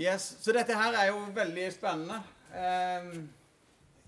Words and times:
Yes, 0.00 0.36
Så 0.40 0.52
dette 0.56 0.72
her 0.72 0.94
er 0.96 1.10
jo 1.10 1.18
veldig 1.36 1.66
spennende. 1.74 2.22
Eh, 2.56 3.08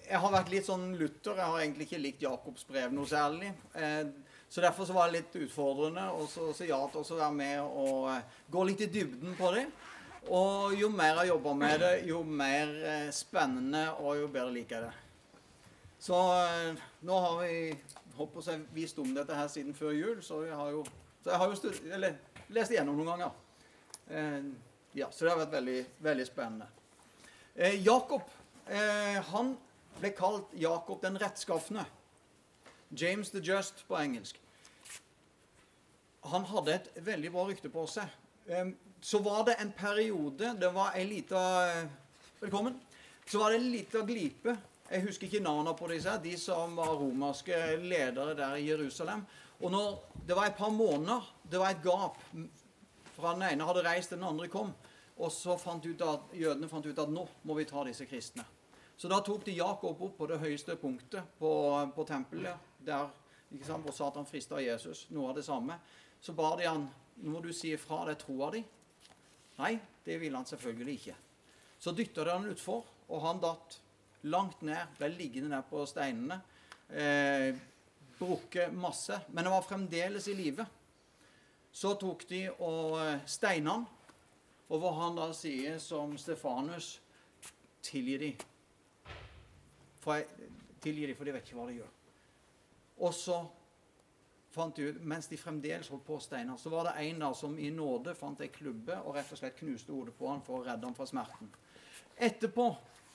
jeg 0.07 0.21
har 0.21 0.33
vært 0.33 0.53
litt 0.53 0.65
sånn 0.65 0.95
Luther. 0.97 1.37
Jeg 1.37 1.45
har 1.45 1.61
egentlig 1.61 1.89
ikke 1.89 2.01
likt 2.01 2.25
Jakobs 2.25 2.65
brev 2.65 2.95
noe 2.97 3.09
særlig. 3.09 3.51
Eh, 3.77 4.07
så 4.49 4.65
derfor 4.65 4.89
så 4.89 4.97
var 4.97 5.11
det 5.11 5.19
litt 5.19 5.37
utfordrende 5.45 6.07
å 6.15 6.25
si 6.57 6.71
ja 6.71 6.81
til 6.89 7.05
å 7.05 7.19
være 7.21 7.37
med 7.37 7.61
og 7.67 8.09
eh, 8.15 8.41
gå 8.49 8.65
litt 8.65 8.87
i 8.87 8.91
dybden 8.97 9.37
på 9.37 9.53
det. 9.53 9.67
Og 10.33 10.73
jo 10.79 10.89
mer 10.89 11.21
jeg 11.21 11.35
jobber 11.35 11.61
med 11.61 11.81
det, 11.85 11.95
jo 12.09 12.25
mer 12.25 12.77
eh, 12.81 13.09
spennende 13.13 13.91
og 13.99 14.23
jo 14.23 14.33
bedre 14.33 14.57
liker 14.57 14.79
jeg 14.79 14.89
det. 14.89 15.33
Så 16.01 16.21
eh, 16.41 16.85
nå 17.05 17.25
har 17.27 17.41
vi 17.43 17.57
håper 18.17 18.53
jeg, 18.55 18.69
visst 18.73 19.05
om 19.05 19.13
dette 19.13 19.37
her 19.37 19.53
siden 19.53 19.77
før 19.77 19.93
jul, 19.93 20.21
så 20.25 20.47
jeg 20.47 20.57
har 20.57 20.73
jo, 20.73 20.85
så 21.21 21.35
jeg 21.35 21.43
har 21.43 21.53
jo 21.53 21.75
eller, 21.99 22.21
lest 22.57 22.73
igjennom 22.73 22.97
noen 22.97 23.19
ganger. 23.19 23.43
Ja, 24.97 25.09
Så 25.11 25.25
det 25.25 25.33
har 25.33 25.41
vært 25.41 25.55
veldig, 25.57 25.81
veldig 26.07 26.25
spennende. 26.29 26.69
Eh, 27.57 27.81
Jakob 27.83 28.23
eh, 28.71 29.17
han 29.27 29.57
ble 29.99 30.13
kalt 30.15 30.53
Jakob 30.55 31.01
den 31.03 31.19
rettskafne. 31.19 31.83
James 32.95 33.33
the 33.35 33.43
Just 33.43 33.83
på 33.89 33.99
engelsk. 33.99 34.39
Han 36.31 36.47
hadde 36.47 36.77
et 36.77 36.89
veldig 37.11 37.35
bra 37.35 37.49
rykte 37.51 37.73
på 37.75 37.89
seg. 37.91 38.07
Eh, 38.47 38.71
så 39.03 39.19
var 39.19 39.43
det 39.49 39.59
en 39.59 39.75
periode 39.75 40.55
Det 40.61 40.71
var 40.73 40.95
ei 40.95 41.09
lita 41.11 41.43
eh, 41.73 41.85
Velkommen. 42.39 42.79
Så 43.27 43.43
var 43.43 43.51
det 43.51 43.65
en 43.65 43.71
lita 43.75 44.07
glipe. 44.07 44.55
Jeg 44.87 45.09
husker 45.09 45.27
ikke 45.27 45.43
navnene 45.43 45.75
på 45.75 45.91
disse, 45.91 46.21
de 46.23 46.39
som 46.39 46.79
var 46.79 46.95
romerske 47.01 47.81
ledere 47.83 48.39
der 48.39 48.61
i 48.61 48.69
Jerusalem. 48.69 49.27
Og 49.59 49.73
når 49.75 49.95
det 50.29 50.37
var 50.39 50.53
et 50.53 50.61
par 50.61 50.71
måneder, 50.71 51.33
det 51.51 51.59
var 51.59 51.75
et 51.75 51.83
gap 51.83 52.21
fra 53.15 53.35
den 53.35 53.47
ene 53.47 53.67
hadde 53.69 53.85
reist, 53.87 54.13
den 54.15 54.27
andre 54.27 54.49
kom. 54.53 54.73
Og 55.23 55.31
så 55.33 55.55
fant 55.61 55.85
ut 55.87 56.01
at, 56.03 56.33
jødene 56.35 56.69
fant 56.69 56.87
ut 56.87 56.99
at 56.99 57.11
nå 57.13 57.25
må 57.47 57.57
vi 57.59 57.67
ta 57.69 57.85
disse 57.87 58.07
kristne. 58.11 58.45
Så 58.97 59.11
da 59.11 59.21
tok 59.23 59.45
de 59.47 59.57
Jakob 59.57 60.01
opp 60.03 60.17
på 60.19 60.27
det 60.31 60.41
høyeste 60.43 60.77
punktet 60.79 61.37
på, 61.39 61.51
på 61.95 62.07
tempelet, 62.07 62.73
der 62.79 63.11
ikke 63.55 63.67
sant, 63.67 63.87
hvor 63.87 63.95
Satan 63.95 64.27
frista 64.27 64.61
Jesus. 64.63 65.07
Noe 65.15 65.31
av 65.31 65.39
det 65.39 65.47
samme. 65.47 65.79
Så 66.23 66.35
ba 66.35 66.55
de 66.59 66.67
han 66.67 66.87
nå 67.23 67.31
må 67.31 67.41
du 67.43 67.53
si 67.55 67.71
ifra 67.75 68.03
det 68.09 68.17
troa 68.23 68.51
di. 68.55 68.63
Nei, 69.61 69.75
det 70.03 70.19
ville 70.19 70.39
han 70.39 70.49
selvfølgelig 70.49 70.95
ikke. 70.99 71.17
Så 71.79 71.93
dytta 71.95 72.25
de 72.27 72.33
han 72.35 72.49
utfor, 72.51 72.83
og 73.07 73.23
han 73.23 73.43
datt 73.43 73.79
langt 74.27 74.65
ned, 74.67 74.97
ble 74.99 75.11
liggende 75.15 75.53
ned 75.53 75.69
på 75.71 75.85
steinene. 75.87 76.41
Eh, 76.91 77.55
Brukket 78.15 78.75
masse. 78.75 79.21
Men 79.35 79.47
han 79.47 79.57
var 79.57 79.67
fremdeles 79.67 80.29
i 80.31 80.37
live. 80.39 80.65
Så 81.75 81.95
tok 81.99 82.23
de 82.31 82.47
og 82.55 82.99
eh, 83.03 83.25
steina 83.27 83.75
han 83.75 83.87
og 84.71 84.81
hvor 84.81 84.95
han 84.99 85.19
da 85.19 85.29
sier 85.37 85.79
som 85.83 86.17
Stefanus 86.19 86.99
Tilgi 87.85 88.15
de. 88.17 88.31
For 90.01 90.23
tilgi 90.81 91.11
de, 91.11 91.17
for 91.17 91.29
de 91.29 91.35
vet 91.35 91.45
ikke 91.45 91.59
hva 91.59 91.67
de 91.69 91.77
gjør. 91.77 91.93
Og 93.05 93.13
så 93.13 93.37
fant 94.55 94.77
de 94.77 94.89
ut, 94.89 95.03
mens 95.03 95.29
de 95.29 95.39
fremdeles 95.41 95.91
holdt 95.91 96.07
på 96.07 96.17
å 96.17 96.23
steine, 96.23 96.55
så 96.61 96.71
var 96.73 96.89
det 96.89 96.95
en 97.03 97.25
da 97.25 97.31
som 97.37 97.57
i 97.59 97.71
nåde 97.75 98.15
fant 98.17 98.41
ei 98.45 98.51
klubbe 98.55 98.97
og 99.03 99.19
rett 99.19 99.33
og 99.35 99.41
slett 99.41 99.59
knuste 99.59 99.93
hodet 99.93 100.15
på 100.17 100.31
han 100.31 100.45
for 100.47 100.61
å 100.61 100.67
redde 100.67 100.87
han 100.87 100.97
fra 100.97 101.09
smerten. 101.11 101.51
Etterpå, 102.15 102.69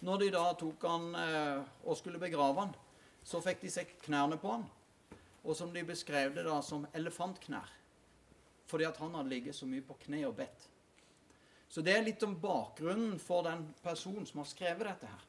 når 0.06 0.24
de 0.24 0.32
da 0.36 0.46
tok 0.60 0.84
han 0.90 1.08
eh, 1.16 1.62
og 1.86 1.98
skulle 1.98 2.22
begrave 2.22 2.66
han, 2.66 2.74
så 3.24 3.42
fikk 3.44 3.64
de 3.64 3.72
se 3.72 3.86
knærne 4.06 4.40
på 4.42 4.52
han. 4.52 4.66
Og 5.46 5.56
som 5.56 5.72
de 5.74 5.86
beskrev 5.88 6.34
det 6.36 6.44
da 6.48 6.60
som 6.66 6.86
elefantknær. 6.94 7.72
Fordi 8.70 8.86
at 8.86 9.00
han 9.02 9.16
hadde 9.16 9.32
ligget 9.32 9.56
så 9.56 9.68
mye 9.70 9.86
på 9.86 9.98
kne 10.04 10.26
og 10.28 10.36
bedt. 10.38 10.68
Så 11.70 11.84
det 11.86 11.94
er 11.94 12.06
litt 12.06 12.24
om 12.26 12.34
bakgrunnen 12.42 13.20
for 13.22 13.46
den 13.46 13.68
personen 13.84 14.26
som 14.26 14.42
har 14.42 14.50
skrevet 14.50 14.88
dette 14.88 15.10
her. 15.10 15.26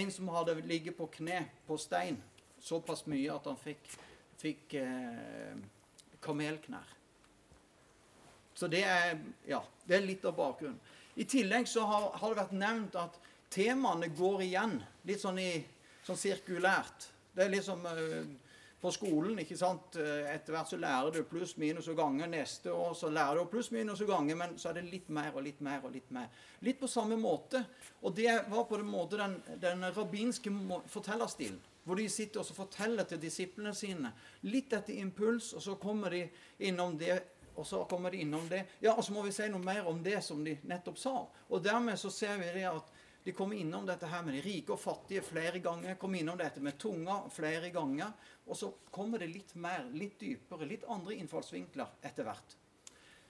En 0.00 0.12
som 0.14 0.30
hadde 0.32 0.54
ligget 0.64 0.96
på 0.96 1.08
kne 1.12 1.42
på 1.66 1.76
stein 1.80 2.16
såpass 2.60 3.04
mye 3.08 3.32
at 3.34 3.48
han 3.48 3.58
fikk, 3.60 3.92
fikk 4.40 4.74
eh, 4.80 5.56
kamelknær. 6.22 6.96
Så 8.54 8.68
det 8.68 8.82
er, 8.84 9.18
ja, 9.48 9.60
det 9.88 9.96
er 9.96 10.04
litt 10.06 10.24
av 10.28 10.36
bakgrunnen. 10.36 10.80
I 11.20 11.26
tillegg 11.28 11.68
så 11.68 11.84
har, 11.88 12.10
har 12.20 12.32
det 12.32 12.40
vært 12.42 12.56
nevnt 12.56 12.96
at 13.00 13.16
temaene 13.52 14.10
går 14.16 14.44
igjen 14.46 14.78
litt 15.08 15.20
sånn, 15.22 15.40
i, 15.42 15.60
sånn 16.06 16.20
sirkulært. 16.20 17.08
Det 17.34 17.44
er 17.46 17.52
liksom 17.52 17.84
eh, 17.88 18.30
på 18.80 18.90
skolen. 18.92 19.38
ikke 19.38 19.56
sant? 19.58 19.96
Eh, 20.00 20.28
etter 20.34 20.54
hvert 20.54 20.70
så 20.70 20.78
lærer 20.80 21.12
du 21.14 21.24
pluss, 21.28 21.56
minus 21.60 21.88
og 21.92 21.98
ganger. 22.00 22.30
Neste 22.32 22.72
år 22.72 22.94
så 22.96 23.10
lærer 23.12 23.40
du 23.40 23.50
pluss, 23.52 23.70
minus 23.74 24.00
og 24.00 24.12
ganger, 24.12 24.38
men 24.40 24.54
så 24.58 24.70
er 24.70 24.80
det 24.80 24.86
litt 24.90 25.08
mer 25.08 25.34
og 25.34 25.44
litt 25.44 25.60
mer 25.60 25.84
og 25.84 25.92
litt 25.94 26.10
mer. 26.14 26.30
Litt 26.64 26.80
på 26.80 26.88
samme 26.88 27.18
måte. 27.20 27.64
Og 28.02 28.14
det 28.16 28.30
var 28.48 28.64
på 28.68 28.78
en 28.80 28.88
måte 28.88 29.20
den, 29.20 29.36
den 29.60 29.84
rabbinske 29.96 30.52
fortellerstilen. 30.88 31.60
Hvor 31.84 31.96
de 31.96 32.08
sitter 32.12 32.42
og 32.42 32.54
forteller 32.54 33.08
til 33.08 33.20
disiplene 33.20 33.72
sine. 33.74 34.12
Litt 34.46 34.72
etter 34.76 34.98
impuls, 35.00 35.52
og 35.56 35.64
så 35.64 35.76
kommer 35.80 36.12
de 36.12 36.26
innom 36.68 36.96
det 37.00 37.18
og 37.60 37.66
så 37.66 37.82
kommer 37.84 38.10
de 38.10 38.22
innom 38.22 38.48
det. 38.48 38.62
Ja, 38.80 38.94
og 38.94 39.04
så 39.04 39.12
må 39.12 39.20
vi 39.26 39.34
si 39.36 39.44
noe 39.50 39.60
mer 39.60 39.88
om 39.90 39.98
det 40.00 40.22
som 40.24 40.40
de 40.44 40.54
nettopp 40.70 40.96
sa. 40.96 41.14
Og 41.50 41.60
dermed 41.60 41.98
så 42.00 42.08
ser 42.14 42.38
vi 42.40 42.48
det 42.54 42.64
at 42.70 42.92
de 43.24 43.34
kommer 43.36 43.56
innom 43.56 43.84
dette 43.86 44.08
her 44.08 44.22
med 44.24 44.38
de 44.38 44.40
rike 44.40 44.72
og 44.72 44.80
fattige 44.80 45.22
flere 45.22 45.60
ganger. 45.60 45.98
Kommer 46.00 46.22
innom 46.22 46.38
dette 46.40 46.62
med 46.64 46.78
tunga 46.80 47.18
flere 47.32 47.68
ganger. 47.74 48.14
Og 48.50 48.58
så 48.58 48.72
kommer 48.90 49.22
det 49.22 49.30
litt 49.30 49.54
mer, 49.54 49.84
litt 49.94 50.18
dypere, 50.18 50.66
litt 50.66 50.86
andre 50.90 51.14
innfallsvinkler 51.14 52.00
etter 52.02 52.26
hvert. 52.26 52.56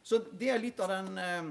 Så 0.02 0.22
det 0.32 0.48
er 0.48 0.62
litt 0.62 0.80
av 0.80 0.88
den, 0.88 1.18
eh, 1.20 1.50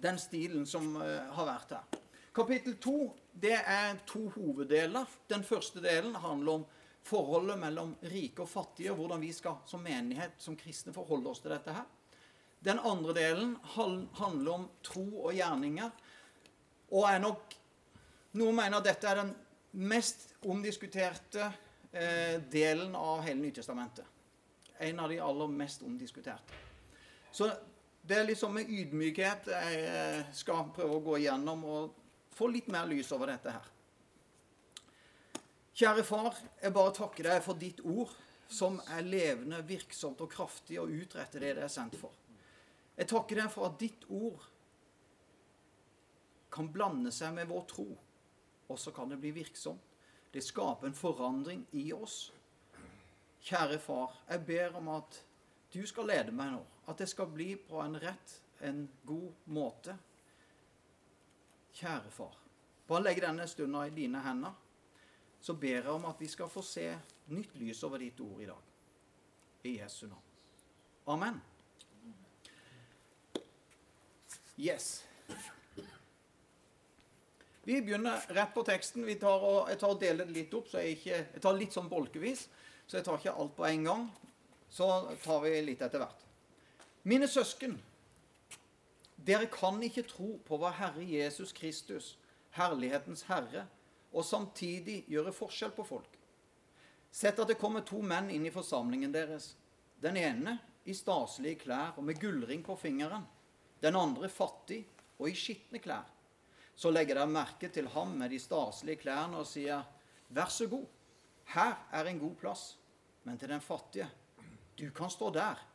den 0.00 0.18
stilen 0.18 0.64
som 0.66 0.94
eh, 0.96 1.28
har 1.36 1.48
vært 1.50 1.74
her. 1.76 2.00
Kapittel 2.34 2.78
to 2.82 3.12
det 3.34 3.58
er 3.60 3.98
to 4.08 4.30
hoveddeler. 4.34 5.06
Den 5.28 5.44
første 5.44 5.82
delen 5.84 6.16
handler 6.16 6.60
om 6.60 6.64
forholdet 7.04 7.58
mellom 7.60 7.92
rike 8.10 8.42
og 8.42 8.48
fattige, 8.48 8.94
og 8.94 9.02
hvordan 9.02 9.20
vi 9.20 9.32
skal 9.36 9.60
som 9.68 9.84
menighet, 9.84 10.38
som 10.40 10.56
kristne, 10.56 10.94
forholde 10.96 11.30
oss 11.30 11.42
til 11.44 11.52
dette 11.52 11.74
her. 11.74 11.84
Den 12.64 12.80
andre 12.80 13.12
delen 13.14 13.56
handler 13.74 14.52
om 14.54 14.68
tro 14.82 15.04
og 15.26 15.34
gjerninger. 15.36 15.92
Og 16.94 17.10
er 17.10 17.20
nok 17.20 17.60
Noen 18.34 18.56
mener 18.56 18.80
at 18.80 18.86
dette 18.88 19.06
er 19.06 19.20
den 19.20 19.28
mest 19.86 20.32
omdiskuterte 20.42 21.52
eh, 21.94 22.40
delen 22.50 22.94
av 22.98 23.22
hele 23.22 23.40
Nytestamentet. 23.40 24.04
En 24.78 25.00
av 25.00 25.08
de 25.08 25.20
aller 25.22 25.48
mest 25.48 25.82
omdiskuterte. 25.82 26.62
Så 27.32 27.50
det 28.02 28.18
er 28.18 28.26
liksom 28.28 28.52
med 28.54 28.70
ydmykhet 28.70 29.48
jeg 29.48 29.84
eh, 29.88 30.32
skal 30.36 30.68
prøve 30.74 30.98
å 30.98 31.04
gå 31.04 31.20
igjennom 31.22 31.64
og 31.64 31.94
få 32.34 32.50
litt 32.50 32.68
mer 32.72 32.88
lys 32.90 33.12
over 33.14 33.32
dette 33.32 33.54
her. 33.54 33.70
Kjære 35.74 36.04
far, 36.06 36.36
jeg 36.62 36.74
bare 36.74 36.94
takker 36.94 37.26
deg 37.30 37.40
for 37.42 37.58
ditt 37.58 37.80
ord, 37.82 38.12
som 38.46 38.76
er 38.94 39.06
levende, 39.06 39.62
virksomt 39.66 40.20
og 40.22 40.30
kraftig 40.30 40.76
og 40.82 40.92
utretter 40.92 41.42
det 41.42 41.54
det 41.56 41.64
er 41.64 41.72
sendt 41.72 41.96
for. 41.98 42.12
Jeg 42.94 43.08
takker 43.10 43.40
deg 43.40 43.50
for 43.50 43.66
at 43.70 43.80
ditt 43.80 44.04
ord 44.12 44.44
kan 46.54 46.68
blande 46.70 47.10
seg 47.10 47.34
med 47.34 47.50
vår 47.50 47.64
tro, 47.72 47.88
og 48.68 48.78
så 48.78 48.92
kan 48.94 49.10
det 49.10 49.18
bli 49.22 49.32
virksomt. 49.34 49.93
Det 50.34 50.42
skaper 50.42 50.86
en 50.86 50.94
forandring 50.94 51.66
i 51.70 51.92
oss. 51.92 52.32
Kjære 53.44 53.78
far, 53.78 54.16
jeg 54.28 54.46
ber 54.46 54.74
om 54.80 54.88
at 54.88 55.20
du 55.74 55.84
skal 55.86 56.08
lede 56.10 56.34
meg 56.34 56.56
nå. 56.56 56.64
At 56.90 56.98
det 56.98 57.06
skal 57.08 57.30
bli 57.30 57.52
på 57.56 57.78
en 57.84 57.94
rett, 58.02 58.34
en 58.60 58.88
god 59.06 59.46
måte. 59.46 59.94
Kjære 61.78 62.10
far, 62.10 62.34
bare 62.88 63.06
legg 63.06 63.22
denne 63.22 63.46
stunda 63.46 63.86
i 63.86 63.94
dine 63.94 64.22
hender. 64.26 64.58
Så 65.40 65.54
ber 65.54 65.84
jeg 65.84 65.94
om 65.94 66.10
at 66.10 66.20
vi 66.20 66.28
skal 66.28 66.50
få 66.50 66.62
se 66.66 66.88
nytt 67.30 67.54
lys 67.60 67.86
over 67.86 68.02
ditt 68.02 68.20
ord 68.20 68.42
i 68.42 68.50
dag. 68.50 68.70
I 69.64 69.78
Jesu 69.78 70.06
navn. 70.06 70.30
Amen. 71.06 71.42
Yes. 74.58 75.04
Vi 77.64 77.82
begynner 77.82 78.20
rett 78.28 78.52
på 78.54 78.62
teksten. 78.62 79.06
Tar 79.20 79.40
og, 79.40 79.70
jeg 79.72 79.80
tar 79.80 79.94
og 79.94 80.00
deler 80.02 80.28
det 80.28 80.36
litt 80.36 80.54
opp, 80.56 80.68
så 80.68 80.82
jeg, 80.82 80.98
ikke, 80.98 81.20
jeg 81.32 81.42
tar 81.46 81.56
litt 81.56 81.76
sånn 81.76 81.88
bolkevis. 81.88 82.44
Så 82.84 82.98
jeg 82.98 83.06
tar 83.06 83.16
ikke 83.20 83.32
alt 83.40 83.54
på 83.56 83.64
en 83.64 83.86
gang. 83.88 84.04
Så 84.68 84.88
tar 85.24 85.40
vi 85.46 85.54
litt 85.64 85.84
etter 85.84 86.02
hvert. 86.02 86.20
Mine 87.08 87.28
søsken, 87.28 87.78
dere 89.24 89.48
kan 89.52 89.80
ikke 89.84 90.04
tro 90.08 90.34
på 90.44 90.58
hva 90.60 90.74
Herre 90.76 91.04
Jesus 91.08 91.54
Kristus, 91.56 92.14
herlighetens 92.56 93.24
Herre, 93.30 93.64
og 94.14 94.26
samtidig 94.28 95.02
gjøre 95.10 95.32
forskjell 95.34 95.72
på 95.74 95.86
folk. 95.88 96.18
Sett 97.14 97.38
at 97.40 97.48
det 97.48 97.58
kommer 97.60 97.84
to 97.86 98.02
menn 98.04 98.28
inn 98.34 98.44
i 98.44 98.52
forsamlingen 98.52 99.12
deres. 99.14 99.54
Den 100.02 100.18
ene 100.20 100.58
i 100.84 100.94
staselige 100.96 101.64
klær 101.64 101.96
og 101.96 102.04
med 102.04 102.20
gullring 102.20 102.60
på 102.66 102.76
fingeren. 102.76 103.24
Den 103.80 103.96
andre 103.96 104.28
fattig 104.28 104.82
og 105.16 105.30
i 105.30 105.38
skitne 105.38 105.80
klær 105.80 106.13
så 106.74 106.90
legger 106.90 107.14
dere 107.14 107.30
merke 107.30 107.68
til 107.68 107.88
ham 107.88 108.16
med 108.18 108.30
de 108.30 108.38
staselige 108.38 108.96
klærne 108.96 109.36
og 109.36 109.46
sier, 109.46 109.82
'Vær 110.30 110.48
så 110.50 110.66
god, 110.66 110.86
her 111.44 111.88
er 111.92 112.04
en 112.04 112.18
god 112.18 112.34
plass.' 112.34 112.78
Men 113.24 113.38
til 113.38 113.48
den 113.48 113.60
fattige, 113.60 114.10
'Du 114.78 114.90
kan 114.90 115.10
stå 115.10 115.30
der.' 115.30 115.66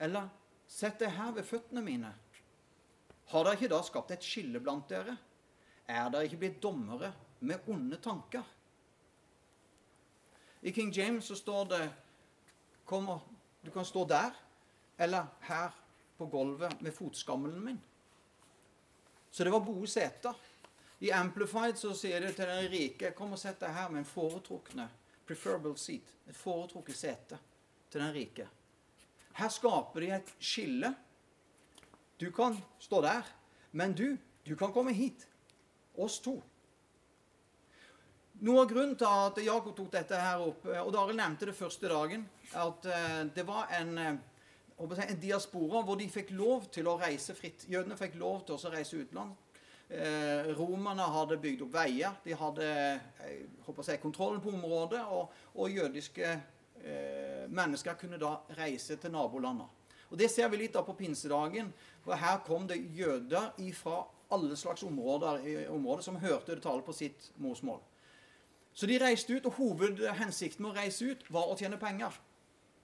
Eller 0.00 0.28
'Sett 0.66 1.00
deg 1.00 1.12
her 1.12 1.32
ved 1.32 1.42
føttene 1.42 1.82
mine.' 1.82 2.14
Har 3.26 3.44
dere 3.44 3.52
ikke 3.54 3.68
da 3.68 3.82
skapt 3.82 4.10
et 4.10 4.24
skille 4.24 4.60
blant 4.60 4.88
dere? 4.88 5.16
Er 5.88 6.10
dere 6.10 6.24
ikke 6.24 6.36
blitt 6.36 6.62
dommere 6.62 7.12
med 7.40 7.58
onde 7.68 7.96
tanker? 7.96 8.42
I 10.62 10.70
King 10.70 10.92
James 10.96 11.24
så 11.24 11.34
står 11.34 11.64
det 11.64 11.92
kommer, 12.84 13.18
Du 13.64 13.70
kan 13.70 13.84
stå 13.84 14.04
der 14.04 14.30
eller 14.98 15.26
her 15.40 15.70
på 16.18 16.26
gulvet 16.26 16.82
med 16.82 16.92
fotskammelen 16.92 17.64
min. 17.64 17.80
Så 19.34 19.44
det 19.44 19.50
var 19.50 19.60
gode 19.66 19.86
seter. 19.90 20.34
I 20.98 21.10
Amplified 21.10 21.78
så 21.78 21.90
sier 21.98 22.22
det 22.22 22.36
til 22.36 22.46
den 22.46 22.68
rike 22.70 23.10
Kom 23.18 23.32
og 23.34 23.40
sett 23.40 23.58
deg 23.58 23.72
her 23.74 23.88
med 23.90 24.04
en 24.04 24.06
foretrukne 24.06 24.86
preferable 25.26 25.74
seat. 25.80 26.12
Et 26.30 26.36
foretrukket 26.38 26.96
sete 26.96 27.38
til 27.90 27.98
den 27.98 28.12
rike. 28.14 28.46
Her 29.34 29.50
skaper 29.50 30.04
de 30.04 30.12
et 30.14 30.30
skille. 30.38 30.92
Du 32.20 32.28
kan 32.30 32.54
stå 32.78 33.00
der, 33.02 33.26
men 33.72 33.96
du, 33.98 34.14
du 34.46 34.54
kan 34.54 34.70
komme 34.72 34.94
hit. 34.94 35.26
Oss 35.98 36.20
to. 36.22 36.36
Noe 38.46 38.62
av 38.62 38.70
grunnen 38.70 38.94
til 38.98 39.10
at 39.10 39.42
Jakob 39.42 39.74
tok 39.74 39.90
dette 39.96 40.22
her 40.22 40.46
opp, 40.46 40.62
og 40.78 40.94
Daril 40.94 41.18
nevnte 41.18 41.50
det 41.50 41.58
første 41.58 41.90
dagen, 41.90 42.22
at 42.54 42.86
eh, 42.86 43.20
det 43.34 43.44
var 43.50 43.74
en, 43.80 43.92
eh, 43.98 44.16
en 44.92 45.20
diaspora 45.20 45.82
hvor 45.82 45.96
de 45.96 46.08
fikk 46.08 46.30
lov 46.36 46.68
til 46.72 46.88
å 46.88 46.98
reise 47.00 47.34
fritt. 47.34 47.66
Jødene 47.68 47.96
fikk 47.96 48.18
lov 48.20 48.44
til 48.46 48.56
å 48.56 48.72
reise 48.72 49.00
utenlands. 49.00 49.36
Eh, 49.88 50.50
romerne 50.56 51.04
hadde 51.12 51.38
bygd 51.38 51.62
opp 51.66 51.74
veier. 51.74 52.16
De 52.24 52.34
hadde 52.34 52.66
jeg, 52.66 54.00
kontrollen 54.02 54.40
på 54.40 54.52
området. 54.52 55.02
Og, 55.12 55.30
og 55.54 55.70
jødiske 55.70 56.26
eh, 56.32 57.44
mennesker 57.48 57.96
kunne 58.00 58.20
da 58.20 58.36
reise 58.58 58.96
til 58.96 59.12
nabolandene. 59.14 59.68
Og 60.10 60.18
Det 60.18 60.30
ser 60.30 60.48
vi 60.48 60.60
litt 60.60 60.76
av 60.76 60.84
på 60.86 60.96
pinsedagen. 60.98 61.72
for 62.04 62.14
Her 62.14 62.42
kom 62.46 62.66
det 62.68 62.82
jøder 62.94 63.52
fra 63.74 64.04
alle 64.30 64.56
slags 64.56 64.82
områder, 64.82 65.68
områder 65.70 66.02
som 66.02 66.16
hørte 66.16 66.54
det 66.54 66.62
tale 66.62 66.82
på 66.82 66.92
sitt 66.92 67.32
morsmål. 67.36 67.80
Så 68.74 68.86
de 68.86 68.98
reiste 68.98 69.32
ut, 69.32 69.46
og 69.46 69.52
hovedhensikten 69.52 70.64
med 70.64 70.72
å 70.72 70.78
reise 70.80 71.04
ut 71.04 71.24
var 71.30 71.50
å 71.50 71.56
tjene 71.56 71.78
penger. 71.78 72.14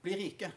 Bli 0.03 0.17
rike. 0.17 0.53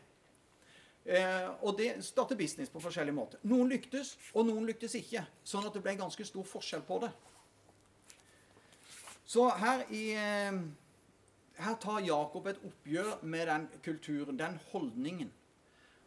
Eh, 1.05 1.49
og 1.61 1.75
det 1.77 1.97
starter 2.05 2.35
business 2.39 2.69
på 2.71 2.79
forskjellige 2.79 3.15
måter. 3.15 3.39
Noen 3.43 3.69
lyktes, 3.69 4.15
og 4.33 4.47
noen 4.47 4.65
lyktes 4.69 4.95
ikke. 4.95 5.25
Sånn 5.43 5.65
at 5.67 5.75
det 5.75 5.83
ble 5.83 5.97
ganske 5.99 6.25
stor 6.25 6.47
forskjell 6.47 6.85
på 6.87 7.01
det. 7.03 7.11
Så 9.25 9.49
her, 9.59 9.83
i, 9.91 10.03
eh, 10.15 10.61
her 11.59 11.75
tar 11.81 11.99
Jakob 12.07 12.47
et 12.47 12.63
oppgjør 12.63 13.23
med 13.23 13.47
den 13.47 13.67
kulturen, 13.83 14.39
den 14.39 14.59
holdningen. 14.71 15.31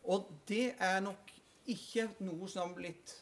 Og 0.05 0.31
det 0.49 0.75
er 0.79 1.01
nok 1.01 1.33
ikke 1.67 2.09
noe 2.23 2.49
som 2.49 2.69
har 2.69 2.77
blitt 2.77 3.17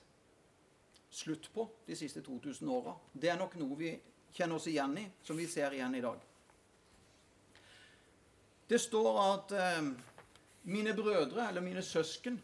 slutt 1.10 1.48
på 1.54 1.66
de 1.86 1.96
siste 1.96 2.22
2000 2.22 2.68
åra. 2.68 2.94
Det 3.12 3.30
er 3.30 3.38
nok 3.38 3.56
noe 3.56 3.78
vi 3.78 3.92
kjenner 4.34 4.58
oss 4.58 4.66
igjen 4.70 4.98
i, 4.98 5.08
som 5.22 5.36
vi 5.36 5.46
ser 5.46 5.74
igjen 5.74 5.94
i 5.94 6.02
dag. 6.04 6.20
Det 8.68 8.80
står 8.80 9.18
at 9.22 9.52
eh, 9.58 9.88
mine 10.64 10.94
brødre, 10.96 11.48
eller 11.48 11.60
mine 11.60 11.82
søsken 11.82 12.42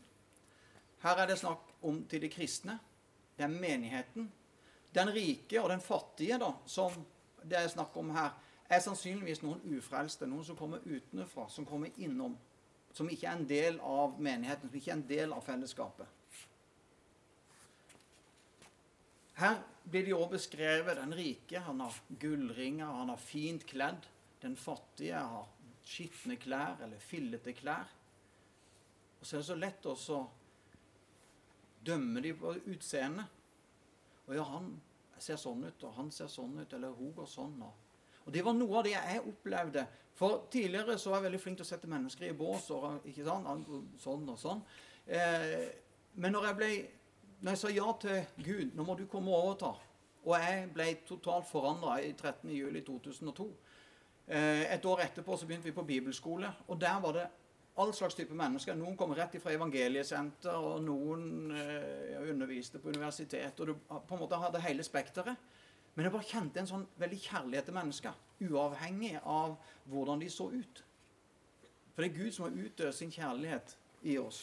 Her 1.01 1.17
er 1.17 1.27
det 1.27 1.39
snakk 1.41 1.71
om 1.83 2.03
til 2.05 2.21
de 2.23 2.29
kristne. 2.29 2.79
Det 3.37 3.45
er 3.45 3.49
menigheten. 3.49 4.27
Den 4.95 5.09
rike 5.15 5.63
og 5.63 5.71
den 5.71 5.81
fattige, 5.81 6.37
da, 6.39 6.51
som 6.67 6.93
det 7.43 7.57
er 7.57 7.69
snakk 7.73 7.97
om 7.97 8.11
her, 8.13 8.35
er 8.69 8.83
sannsynligvis 8.85 9.41
noen 9.43 9.63
ufrelste. 9.79 10.29
Noen 10.29 10.45
som 10.45 10.59
kommer 10.59 10.85
utenfra, 10.85 11.49
som 11.49 11.67
kommer 11.67 11.89
innom. 11.97 12.37
Som 12.93 13.09
ikke 13.09 13.31
er 13.31 13.39
en 13.39 13.49
del 13.49 13.79
av 13.81 14.19
menigheten, 14.21 14.69
som 14.69 14.77
ikke 14.77 14.91
er 14.91 14.99
en 14.99 15.09
del 15.09 15.33
av 15.33 15.47
fellesskapet. 15.47 16.17
Her 19.41 19.57
blir 19.89 20.05
det 20.05 20.13
jo 20.13 20.27
beskrevet 20.29 20.99
den 21.01 21.15
rike. 21.17 21.63
Han 21.65 21.81
har 21.81 21.97
gullringer, 22.21 22.87
han 22.87 23.09
har 23.09 23.23
fint 23.25 23.65
kledd. 23.67 24.05
Den 24.43 24.57
fattige 24.57 25.17
har 25.17 25.49
skitne 25.87 26.37
klær 26.37 26.83
eller 26.85 27.01
fillete 27.01 27.55
klær. 27.57 27.89
Og 29.21 29.27
så 29.27 29.37
er 29.37 29.43
det 29.43 29.49
så 29.51 29.59
lett 29.59 29.87
å 29.87 30.21
dømme 31.87 32.23
de 32.25 32.33
på 32.37 32.55
utseendet. 32.73 33.39
Og 34.27 34.37
ja, 34.37 34.45
han 34.47 34.71
ser 35.21 35.41
sånn 35.41 35.65
ut, 35.67 35.85
og 35.85 35.97
han 35.97 36.11
ser 36.15 36.31
sånn 36.33 36.61
ut, 36.61 36.73
eller 36.77 36.95
hun 36.97 37.13
går 37.17 37.29
sånn. 37.29 37.57
Og, 37.67 38.23
og 38.25 38.33
det 38.33 38.45
var 38.47 38.57
noe 38.57 38.79
av 38.81 38.87
det 38.87 38.95
jeg 38.95 39.25
opplevde. 39.29 39.85
For 40.17 40.47
tidligere 40.53 40.99
så 41.01 41.13
var 41.13 41.21
jeg 41.21 41.31
veldig 41.31 41.43
flink 41.43 41.61
til 41.61 41.67
å 41.67 41.71
sette 41.71 41.91
mennesker 41.91 42.29
i 42.29 42.37
bås. 42.37 42.71
Og, 42.77 43.07
ikke 43.09 43.27
sant? 43.27 43.69
Sånn 44.01 44.29
og 44.29 44.41
sånn. 44.41 44.63
Eh, 45.07 45.69
men 46.21 46.35
når 46.37 46.51
jeg, 46.51 46.59
ble, 46.59 46.71
når 47.41 47.55
jeg 47.55 47.63
sa 47.63 47.73
ja 47.75 47.93
til 48.03 48.45
Gud, 48.45 48.77
nå 48.77 48.85
må 48.87 48.97
du 48.99 49.07
komme 49.11 49.33
og 49.33 49.47
overta 49.47 49.71
Og 50.27 50.35
jeg 50.37 50.67
ble 50.75 50.87
totalt 51.09 51.49
forandra 51.49 51.97
i 52.05 52.13
13.07.2002. 52.13 53.47
Eh, 54.31 54.67
et 54.77 54.85
år 54.87 55.07
etterpå 55.07 55.37
så 55.37 55.49
begynte 55.49 55.71
vi 55.71 55.75
på 55.75 55.87
bibelskole, 55.89 56.53
og 56.69 56.81
der 56.81 56.99
var 57.03 57.17
det 57.17 57.25
all 57.81 57.93
slags 57.97 58.15
type 58.15 58.37
mennesker. 58.37 58.77
Noen 58.77 58.97
kommer 58.99 59.19
rett 59.19 59.39
fra 59.43 59.55
evangeliesenter, 59.55 60.57
og 60.57 60.83
noen 60.85 61.55
eh, 61.57 62.19
underviste 62.31 62.81
på 62.83 62.93
universitet. 62.93 63.61
Og 63.61 63.71
du 63.71 63.75
på 63.89 64.17
en 64.17 64.21
måte 64.21 64.41
hadde 64.41 64.63
hele 64.65 64.85
spekteret. 64.87 65.51
Men 65.95 66.07
jeg 66.07 66.15
bare 66.15 66.29
kjente 66.29 66.63
en 66.63 66.71
sånn 66.71 66.87
veldig 67.01 67.19
kjærlighet 67.19 67.67
til 67.67 67.77
mennesker, 67.77 68.19
uavhengig 68.47 69.17
av 69.21 69.57
hvordan 69.91 70.23
de 70.23 70.29
så 70.31 70.47
ut. 70.53 70.83
For 71.95 72.05
det 72.05 72.11
er 72.11 72.21
Gud 72.21 72.33
som 72.33 72.47
har 72.47 72.61
utøst 72.67 73.03
sin 73.03 73.11
kjærlighet 73.13 73.75
i 74.07 74.15
oss. 74.21 74.39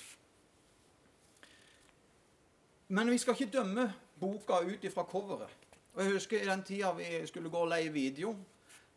Men 2.88 3.10
vi 3.12 3.18
skal 3.18 3.36
ikke 3.36 3.54
dømme 3.58 3.88
boka 4.20 4.60
ut 4.68 4.84
ifra 4.84 5.08
coveret. 5.08 5.66
Og 5.96 6.04
Jeg 6.04 6.14
husker 6.14 6.42
i 6.42 6.50
den 6.50 6.64
tida 6.64 6.92
vi 6.94 7.08
skulle 7.28 7.50
gå 7.50 7.58
og 7.58 7.72
leie 7.72 7.90
video. 7.92 8.36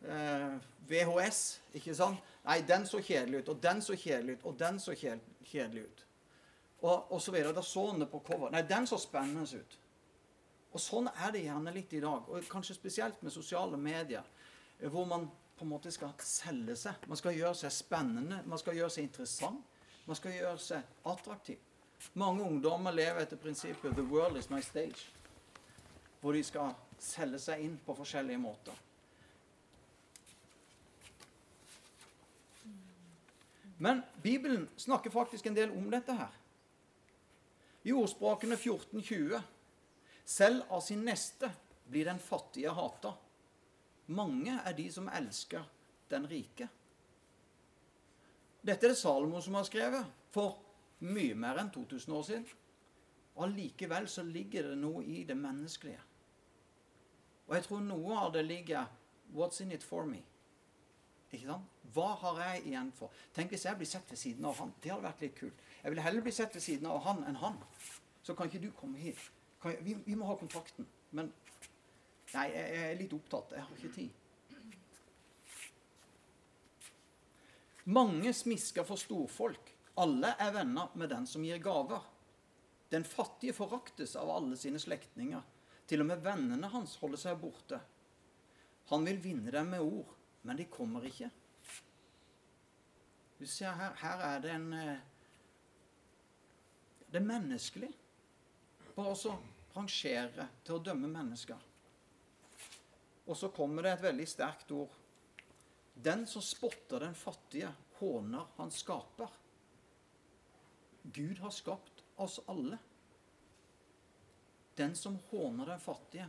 Eh, 0.01 0.55
VHS, 0.89 1.61
ikke 1.75 1.95
sant? 1.95 2.19
Nei, 2.45 2.61
den 2.67 2.87
så 2.89 3.03
kjedelig 3.05 3.43
ut, 3.43 3.49
og 3.53 3.63
den 3.63 3.83
så 3.83 3.97
kjedelig 3.97 4.39
ut, 4.39 4.45
og 4.45 4.59
den 4.59 4.81
så 4.81 4.95
kjedelig 4.97 5.83
ut. 5.85 6.07
Og, 6.81 7.13
og 7.13 7.21
så 7.21 7.33
videre. 7.33 7.53
Da 7.53 7.63
så 7.63 7.87
han 7.91 8.01
det 8.01 8.09
på 8.11 8.23
cover. 8.25 8.51
Nei, 8.51 8.63
den 8.63 8.87
så 8.87 8.99
spennende 8.99 9.45
ut. 9.45 9.79
Og 10.73 10.81
sånn 10.81 11.11
er 11.11 11.35
det 11.35 11.45
gjerne 11.45 11.75
litt 11.75 11.93
i 11.93 12.01
dag. 12.01 12.29
Og 12.31 12.47
kanskje 12.49 12.79
spesielt 12.79 13.23
med 13.23 13.35
sosiale 13.35 13.77
medier. 13.77 14.25
Hvor 14.81 15.05
man 15.05 15.29
på 15.59 15.67
en 15.67 15.73
måte 15.75 15.93
skal 15.93 16.15
selge 16.25 16.77
seg. 16.81 17.09
Man 17.11 17.19
skal 17.21 17.37
gjøre 17.37 17.59
seg 17.59 17.75
spennende. 17.75 18.41
Man 18.49 18.59
skal 18.59 18.79
gjøre 18.79 18.95
seg 18.95 19.11
interessant. 19.11 19.67
Man 20.07 20.17
skal 20.17 20.33
gjøre 20.39 20.59
seg 20.63 21.11
attraktiv. 21.11 21.59
Mange 22.17 22.47
ungdommer 22.47 22.95
lever 22.97 23.21
etter 23.21 23.37
prinsippet 23.37 23.93
'the 23.93 24.07
world 24.09 24.39
is 24.39 24.51
my 24.51 24.61
stage'. 24.61 25.11
Hvor 26.21 26.33
de 26.33 26.43
skal 26.45 26.73
selge 26.99 27.39
seg 27.39 27.61
inn 27.61 27.81
på 27.87 27.95
forskjellige 27.95 28.39
måter. 28.39 28.73
Men 33.81 34.03
Bibelen 34.23 34.69
snakker 34.77 35.11
faktisk 35.11 35.47
en 35.47 35.57
del 35.57 35.71
om 35.73 35.87
dette 35.91 36.13
her. 36.13 36.35
I 37.83 37.95
ordspråkene 37.97 38.59
1420 38.59 39.41
Selv 40.31 40.63
av 40.69 40.81
sin 40.85 41.01
neste 41.03 41.49
blir 41.89 42.05
den 42.05 42.21
fattige 42.23 42.71
hata. 42.71 43.15
Mange 44.07 44.61
er 44.63 44.77
de 44.79 44.85
som 44.93 45.09
elsker 45.11 45.65
den 46.13 46.29
rike. 46.31 46.69
Dette 48.63 48.87
er 48.87 48.93
det 48.93 49.01
Salomo 49.01 49.41
som 49.43 49.57
har 49.59 49.67
skrevet 49.67 50.07
for 50.31 50.61
mye 51.03 51.35
mer 51.35 51.59
enn 51.59 51.73
2000 51.75 52.15
år 52.15 52.23
siden. 52.29 52.47
Allikevel 53.43 54.07
så 54.13 54.23
ligger 54.23 54.71
det 54.71 54.79
noe 54.79 55.03
i 55.03 55.25
det 55.27 55.35
menneskelige. 55.41 56.03
Og 57.49 57.57
jeg 57.57 57.67
tror 57.67 57.83
noe 57.83 58.23
av 58.27 58.35
det 58.37 58.45
ligger 58.47 58.87
What's 59.35 59.63
in 59.63 59.73
it 59.73 59.83
for 59.83 60.07
me? 60.07 60.21
Ikke 61.31 61.47
sant? 61.47 61.77
Hva 61.95 62.13
har 62.21 62.39
jeg 62.45 62.65
igjen 62.71 62.91
for? 62.95 63.11
Tenk 63.35 63.53
hvis 63.55 63.67
jeg 63.67 63.79
blir 63.79 63.89
sett 63.89 64.11
ved 64.11 64.19
siden 64.19 64.47
av 64.47 64.59
han. 64.61 64.73
Det 64.83 64.93
hadde 64.93 65.07
vært 65.07 65.23
litt 65.25 65.37
kult. 65.39 65.63
Jeg 65.83 65.93
ville 65.93 66.05
heller 66.05 66.25
bli 66.27 66.35
sett 66.35 66.55
ved 66.55 66.63
siden 66.63 66.87
av 66.91 67.03
han 67.07 67.25
enn 67.27 67.39
han. 67.41 67.59
Så 68.23 68.35
kan 68.39 68.51
ikke 68.51 68.63
du 68.63 68.71
komme 68.77 68.99
hit. 69.01 69.19
Jeg, 69.65 69.79
vi, 69.87 69.97
vi, 70.07 70.17
må 70.19 70.29
ha 70.29 70.37
kontrakten. 70.39 70.87
Men 71.17 71.31
nei, 72.35 72.47
jeg, 72.55 72.67
jeg 72.77 72.87
er 72.87 72.99
litt 73.01 73.17
opptatt. 73.17 73.55
Jeg 73.57 73.67
har 73.67 73.79
ikke 73.79 73.95
tid. 73.97 74.11
Mange 77.91 78.35
smisker 78.37 78.87
for 78.87 79.01
storfolk. 79.01 79.75
Alle 80.01 80.35
er 80.39 80.55
venner 80.55 80.95
med 80.99 81.11
den 81.11 81.27
som 81.27 81.45
gir 81.47 81.63
gaver. 81.63 82.07
Den 82.91 83.07
fattige 83.07 83.55
foraktes 83.55 84.17
av 84.19 84.31
alle 84.31 84.59
sine 84.59 84.79
slektninger. 84.83 85.43
Til 85.91 86.03
og 86.03 86.11
med 86.11 86.23
vennene 86.23 86.71
hans 86.71 86.97
holder 87.03 87.19
seg 87.19 87.39
borte. 87.43 87.79
Han 88.91 89.07
vil 89.07 89.19
vinne 89.23 89.51
dem 89.55 89.75
med 89.75 89.83
ord 89.83 90.17
men 90.43 90.57
de 90.57 90.65
kommer 90.73 91.05
ikke. 91.07 91.31
Du 93.39 93.47
ser 93.47 93.73
her, 93.73 93.95
her 94.01 94.25
er 94.27 94.45
det 94.45 94.53
en 94.53 94.73
eh, 94.77 95.07
Det 97.11 97.19
er 97.19 97.27
menneskelig. 97.27 97.89
Bare 98.95 99.15
å 99.17 99.33
rangere 99.75 100.47
til 100.63 100.77
å 100.77 100.83
dømme 100.85 101.09
mennesker. 101.11 101.65
Og 103.27 103.37
så 103.37 103.51
kommer 103.55 103.83
det 103.83 103.95
et 103.97 104.05
veldig 104.05 104.27
sterkt 104.29 104.71
ord. 104.77 104.93
Den 105.95 106.23
som 106.31 106.43
spotter 106.43 107.03
den 107.03 107.17
fattige, 107.19 107.73
håner 107.99 108.53
han 108.57 108.71
skaper. 108.71 109.33
Gud 111.03 111.41
har 111.43 111.51
skapt 111.51 112.05
oss 112.23 112.39
alle. 112.47 112.79
Den 114.77 114.95
som 114.97 115.19
håner 115.31 115.75
den 115.75 115.83
fattige 115.83 116.29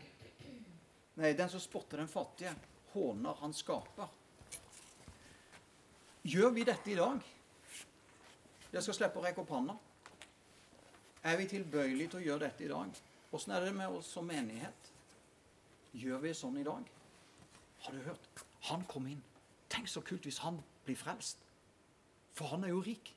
Nei, 1.14 1.34
den 1.36 1.50
som 1.52 1.60
spotter 1.60 2.00
den 2.00 2.08
fattige, 2.08 2.54
håner 2.94 3.38
han 3.42 3.54
skaper. 3.54 4.10
Gjør 6.28 6.52
vi 6.54 6.66
dette 6.68 6.92
i 6.92 6.98
dag? 7.00 7.22
Jeg 8.72 8.84
skal 8.86 8.96
slippe 8.96 9.20
å 9.20 9.24
rekke 9.26 9.42
opp 9.44 9.52
hånda. 9.52 9.76
Er 11.28 11.38
vi 11.38 11.48
tilbøyelige 11.50 12.14
til 12.14 12.22
å 12.22 12.26
gjøre 12.26 12.46
dette 12.48 12.66
i 12.66 12.70
dag? 12.72 13.02
Åssen 13.32 13.54
er 13.56 13.66
det 13.66 13.74
med 13.76 13.98
oss 13.98 14.10
som 14.16 14.28
menighet? 14.28 14.92
Gjør 15.98 16.22
vi 16.24 16.34
sånn 16.38 16.60
i 16.62 16.66
dag? 16.66 16.88
Har 17.86 17.96
du 17.96 18.04
hørt? 18.06 18.44
Han 18.70 18.86
kom 18.90 19.08
inn. 19.10 19.22
Tenk 19.72 19.90
så 19.90 20.04
kult 20.06 20.26
hvis 20.28 20.42
han 20.44 20.60
blir 20.86 21.00
frelst. 21.00 21.42
For 22.38 22.54
han 22.54 22.66
er 22.68 22.74
jo 22.74 22.84
rik. 22.86 23.14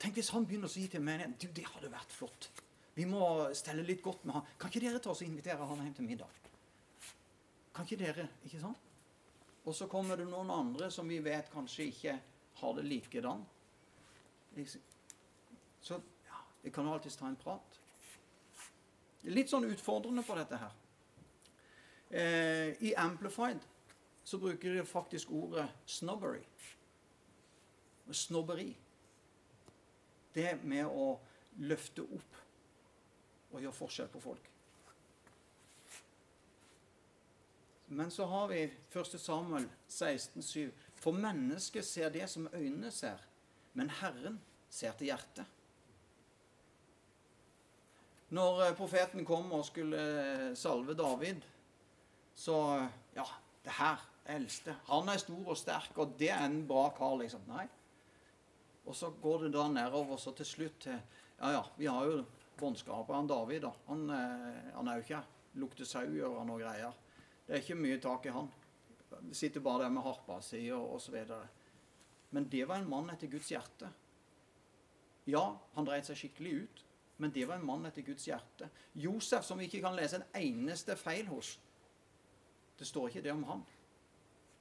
Tenk 0.00 0.18
hvis 0.18 0.30
han 0.34 0.46
begynner 0.46 0.70
å 0.70 0.74
si 0.74 0.86
til 0.90 1.02
menigheten 1.04 1.36
du, 1.40 1.48
det 1.56 1.66
hadde 1.70 1.92
vært 1.92 2.14
flott. 2.14 2.50
Vi 2.94 3.06
må 3.10 3.50
stelle 3.58 3.82
litt 3.86 4.02
godt 4.04 4.24
med 4.24 4.38
han. 4.38 4.48
Kan 4.58 4.70
ikke 4.70 4.84
dere 4.86 5.02
ta 5.02 5.12
oss 5.12 5.22
og 5.24 5.28
invitere 5.28 5.66
han 5.66 5.82
hjem 5.82 5.96
til 5.98 6.08
middag? 6.08 6.43
Kan 7.74 7.88
ikke 7.88 8.00
dere? 8.04 8.28
Ikke 8.46 8.60
sant? 8.62 8.80
Og 9.64 9.74
så 9.74 9.88
kommer 9.90 10.18
det 10.20 10.28
noen 10.28 10.50
andre 10.52 10.90
som 10.92 11.08
vi 11.08 11.18
vet 11.24 11.50
kanskje 11.52 11.88
ikke 11.90 12.14
har 12.60 12.74
det 12.76 12.84
likedan. 12.86 13.42
Så 15.80 15.98
ja, 16.28 16.40
vi 16.62 16.70
kan 16.70 16.86
jo 16.86 16.94
alltids 16.94 17.16
ta 17.18 17.26
en 17.26 17.40
prat. 17.40 17.80
Litt 19.24 19.50
sånn 19.50 19.66
utfordrende 19.66 20.22
på 20.26 20.36
dette 20.36 20.60
her. 20.60 20.74
Eh, 22.14 22.82
I 22.84 22.92
Amplified 23.00 23.64
så 24.24 24.38
bruker 24.38 24.76
de 24.76 24.84
faktisk 24.86 25.32
ordet 25.32 25.66
'snobbery'. 25.86 26.44
Snobberi. 28.10 28.76
Det 30.34 30.58
med 30.62 30.86
å 30.86 31.18
løfte 31.56 32.02
opp 32.02 32.36
og 33.52 33.60
gjøre 33.60 33.72
forskjell 33.72 34.08
på 34.08 34.20
folk. 34.20 34.53
Men 37.94 38.10
så 38.10 38.24
har 38.26 38.48
vi 38.48 38.62
1. 38.92 39.20
Samuel 39.20 39.68
16,7. 39.88 40.70
For 40.98 41.14
mennesket 41.14 41.86
ser 41.86 42.10
det 42.10 42.26
som 42.30 42.48
øynene 42.52 42.90
ser, 42.90 43.20
men 43.78 43.90
Herren 44.00 44.40
ser 44.70 44.96
til 44.98 45.12
hjertet. 45.12 45.46
Når 48.34 48.64
eh, 48.64 48.74
profeten 48.74 49.22
kom 49.26 49.52
og 49.54 49.62
skulle 49.68 50.00
eh, 50.00 50.56
salve 50.58 50.96
David, 50.98 51.44
så 52.34 52.56
Ja, 53.14 53.28
det 53.62 53.76
her 53.78 54.00
eldste 54.26 54.74
Han 54.88 55.08
er 55.08 55.20
stor 55.22 55.52
og 55.52 55.56
sterk, 55.56 55.92
og 55.94 56.16
det 56.18 56.32
er 56.34 56.42
en 56.42 56.64
bra 56.66 56.88
kar, 56.96 57.14
liksom. 57.20 57.46
Nei. 57.46 57.68
Og 58.86 58.96
så 58.96 59.12
går 59.22 59.46
det 59.46 59.52
da 59.54 59.68
nedover, 59.68 60.16
så 60.16 60.34
til 60.34 60.46
slutt 60.46 60.80
til 60.88 60.98
Ja, 61.38 61.52
ja, 61.52 61.62
vi 61.76 61.86
har 61.86 62.10
jo 62.10 62.24
båndskaperen 62.58 63.30
David, 63.30 63.60
da. 63.68 63.72
Han, 63.86 64.10
eh, 64.10 64.74
han 64.74 64.88
er 64.88 64.98
jo 64.98 65.06
ikke 65.06 65.24
lukter 65.62 65.86
sau 65.86 66.08
og 66.32 66.46
noe 66.48 66.58
greier. 66.58 67.03
Det 67.44 67.54
er 67.54 67.62
ikke 67.62 67.76
mye 67.78 68.00
tak 68.00 68.26
i 68.26 68.32
han. 68.34 68.48
Sitter 69.32 69.62
bare 69.62 69.84
der 69.84 69.92
med 69.94 70.02
harpa 70.04 70.40
si 70.42 70.62
og 70.74 70.96
osv. 70.96 71.18
Men 72.34 72.48
det 72.50 72.64
var 72.68 72.80
en 72.80 72.88
mann 72.90 73.12
etter 73.12 73.30
Guds 73.30 73.50
hjerte. 73.52 73.90
Ja, 75.30 75.44
han 75.74 75.86
dreit 75.86 76.08
seg 76.08 76.18
skikkelig 76.20 76.54
ut, 76.64 76.80
men 77.22 77.32
det 77.32 77.46
var 77.48 77.60
en 77.60 77.68
mann 77.68 77.86
etter 77.88 78.04
Guds 78.04 78.26
hjerte. 78.28 78.68
Josef, 78.92 79.44
som 79.46 79.60
vi 79.60 79.68
ikke 79.68 79.84
kan 79.84 79.96
lese 79.96 80.18
en 80.20 80.26
eneste 80.40 80.96
feil 81.00 81.28
hos. 81.30 81.54
Det 82.78 82.88
står 82.88 83.08
ikke 83.08 83.22
det 83.24 83.32
om 83.32 83.46
han. 83.48 83.62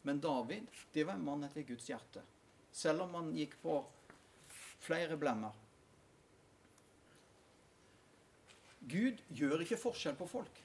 Men 0.04 0.22
David, 0.24 0.68
det 0.94 1.08
var 1.08 1.18
en 1.18 1.26
mann 1.26 1.44
etter 1.48 1.66
Guds 1.68 1.90
hjerte. 1.90 2.22
Selv 2.72 3.06
om 3.06 3.16
han 3.18 3.34
gikk 3.36 3.58
på 3.64 3.80
flere 4.84 5.18
blemmer. 5.20 5.56
Gud 8.84 9.22
gjør 9.32 9.64
ikke 9.64 9.80
forskjell 9.80 10.16
på 10.20 10.28
folk. 10.28 10.60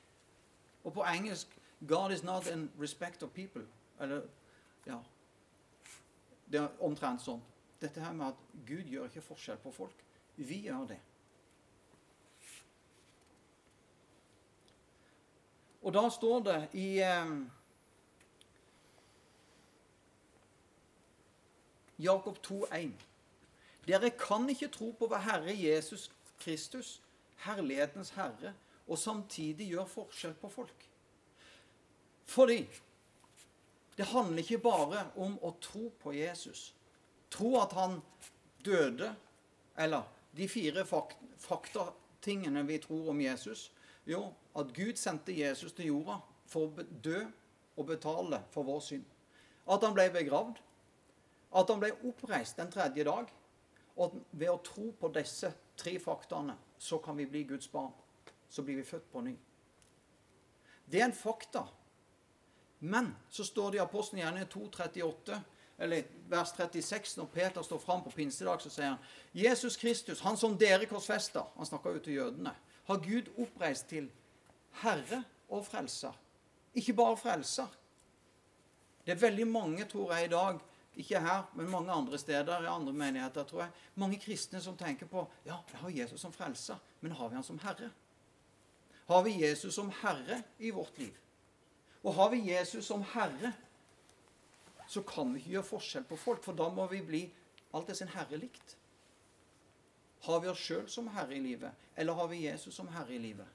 Og 0.85 0.95
på 0.95 1.05
engelsk 1.07 1.53
God 1.87 2.13
is 2.13 2.23
not 2.23 2.47
in 2.47 2.71
respect 2.81 3.23
of 3.23 3.31
people. 3.31 3.67
Eller 4.01 4.23
Ja. 4.87 4.99
Det 6.51 6.61
er 6.61 6.69
omtrent 6.81 7.21
sånn. 7.21 7.43
Dette 7.81 8.01
her 8.01 8.13
med 8.13 8.27
at 8.27 8.35
Gud 8.67 8.89
gjør 8.89 9.05
ikke 9.05 9.23
forskjell 9.23 9.59
på 9.63 9.71
folk. 9.73 10.05
Vi 10.37 10.63
gjør 10.65 10.87
det. 10.89 10.99
Og 15.83 15.95
da 15.95 16.09
står 16.11 16.41
det 16.41 16.57
i 16.73 16.87
eh, 17.05 17.35
Jakob 21.99 22.39
2,1.: 22.47 22.93
Dere 23.87 24.11
kan 24.11 24.49
ikke 24.49 24.69
tro 24.69 24.91
på 24.99 25.07
hva 25.07 25.21
Herre 25.23 25.55
Jesus 25.55 26.11
Kristus, 26.39 27.03
herlighetens 27.45 28.11
Herre, 28.11 28.55
og 28.89 28.99
samtidig 28.99 29.69
gjøre 29.69 29.87
forskjell 29.87 30.35
på 30.35 30.49
folk. 30.49 30.89
Fordi 32.29 32.61
det 33.97 34.07
handler 34.13 34.43
ikke 34.45 34.61
bare 34.63 35.07
om 35.17 35.39
å 35.43 35.55
tro 35.61 35.89
på 35.99 36.13
Jesus. 36.15 36.75
Tro 37.31 37.57
at 37.59 37.73
han 37.75 37.99
døde, 38.65 39.15
eller 39.79 40.05
de 40.37 40.49
fire 40.49 40.85
faktatingene 40.87 42.63
vi 42.69 42.79
tror 42.85 43.11
om 43.11 43.21
Jesus. 43.21 43.71
Jo, 44.07 44.29
at 44.57 44.71
Gud 44.77 45.01
sendte 45.01 45.35
Jesus 45.35 45.73
til 45.73 45.91
jorda 45.91 46.21
for 46.49 46.69
å 46.69 46.87
dø 47.05 47.25
og 47.79 47.89
betale 47.89 48.43
for 48.53 48.69
vår 48.69 48.85
synd. 48.85 49.09
At 49.69 49.85
han 49.85 49.97
ble 49.97 50.09
begravd. 50.13 50.61
At 51.59 51.71
han 51.73 51.81
ble 51.81 51.91
oppreist 52.09 52.61
den 52.61 52.71
tredje 52.73 53.05
dag. 53.09 53.33
Og 53.99 54.21
ved 54.31 54.53
å 54.53 54.61
tro 54.65 54.93
på 55.01 55.11
disse 55.17 55.51
tre 55.79 55.97
faktaene, 55.99 56.55
så 56.79 57.01
kan 57.03 57.17
vi 57.19 57.27
bli 57.27 57.43
Guds 57.49 57.71
barn. 57.73 57.93
Så 58.49 58.63
blir 58.63 58.79
vi 58.79 58.87
født 58.87 59.11
på 59.13 59.25
ny. 59.25 59.35
Det 60.89 61.01
er 61.01 61.09
en 61.09 61.17
fakta 61.17 61.67
men 62.79 63.17
så 63.31 63.45
står 63.45 63.71
det 63.71 63.79
i 63.79 63.83
Apostelgjerningen 63.85 64.49
2,38, 64.49 65.39
eller 65.79 66.03
vers 66.31 66.53
36, 66.57 67.17
når 67.17 67.27
Peter 67.35 67.63
står 67.63 67.79
fram 67.79 68.03
på 68.03 68.11
pinsedag, 68.11 68.63
så 68.63 68.71
sier 68.71 68.93
han 68.93 68.99
Jesus 69.33 69.77
Kristus, 69.79 70.23
han 70.27 70.37
som 70.37 70.57
dere 70.59 70.87
korsfester 70.91 71.47
han 71.57 71.67
snakker 71.67 71.99
jo 71.99 72.05
til 72.05 72.19
jødene, 72.19 72.55
har 72.89 73.03
Gud 73.05 73.31
oppreist 73.39 73.87
til 73.91 74.09
Herre 74.83 75.23
og 75.49 75.67
Frelser. 75.67 76.17
Ikke 76.75 76.97
bare 76.99 77.17
Frelser. 77.17 77.69
Det 79.07 79.15
er 79.15 79.23
veldig 79.23 79.47
mange, 79.49 79.85
tror 79.89 80.13
jeg, 80.15 80.27
i 80.27 80.33
dag, 80.33 80.59
ikke 80.99 81.21
her, 81.23 81.47
men 81.55 81.71
mange 81.71 81.93
andre 81.93 82.19
steder, 82.19 82.63
i 82.63 82.67
andre 82.67 82.93
menigheter, 82.93 83.45
tror 83.45 83.63
jeg, 83.63 83.71
mange 83.95 84.19
kristne 84.21 84.61
som 84.61 84.77
tenker 84.77 85.07
på 85.07 85.23
ja, 85.47 85.61
vi 85.71 85.79
har 85.79 85.95
Jesus 86.03 86.21
som 86.21 86.33
frelser, 86.35 86.77
men 87.01 87.15
har 87.15 87.29
vi 87.29 87.39
han 87.39 87.47
som 87.47 87.61
Herre? 87.63 87.91
Har 89.07 89.23
vi 89.23 89.39
Jesus 89.41 89.75
som 89.75 89.93
Herre 90.03 90.43
i 90.59 90.71
vårt 90.71 90.99
liv? 90.99 91.15
Og 92.05 92.15
har 92.15 92.31
vi 92.31 92.45
Jesus 92.51 92.87
som 92.87 93.03
Herre, 93.15 93.53
så 94.89 95.03
kan 95.03 95.33
vi 95.35 95.43
ikke 95.43 95.57
gjøre 95.57 95.69
forskjell 95.69 96.05
på 96.09 96.17
folk, 96.17 96.43
for 96.45 96.57
da 96.57 96.69
må 96.73 96.87
vi 96.89 97.03
bli 97.05 97.23
alt 97.77 97.91
det 97.91 97.99
sin 97.99 98.11
Herre 98.13 98.39
likt. 98.41 98.77
Har 100.25 100.41
vi 100.43 100.51
oss 100.51 100.63
sjøl 100.63 100.87
som 100.91 101.11
Herre 101.15 101.37
i 101.37 101.43
livet, 101.43 101.75
eller 101.97 102.17
har 102.19 102.31
vi 102.31 102.45
Jesus 102.47 102.75
som 102.75 102.89
Herre 102.95 103.15
i 103.15 103.21
livet? 103.23 103.47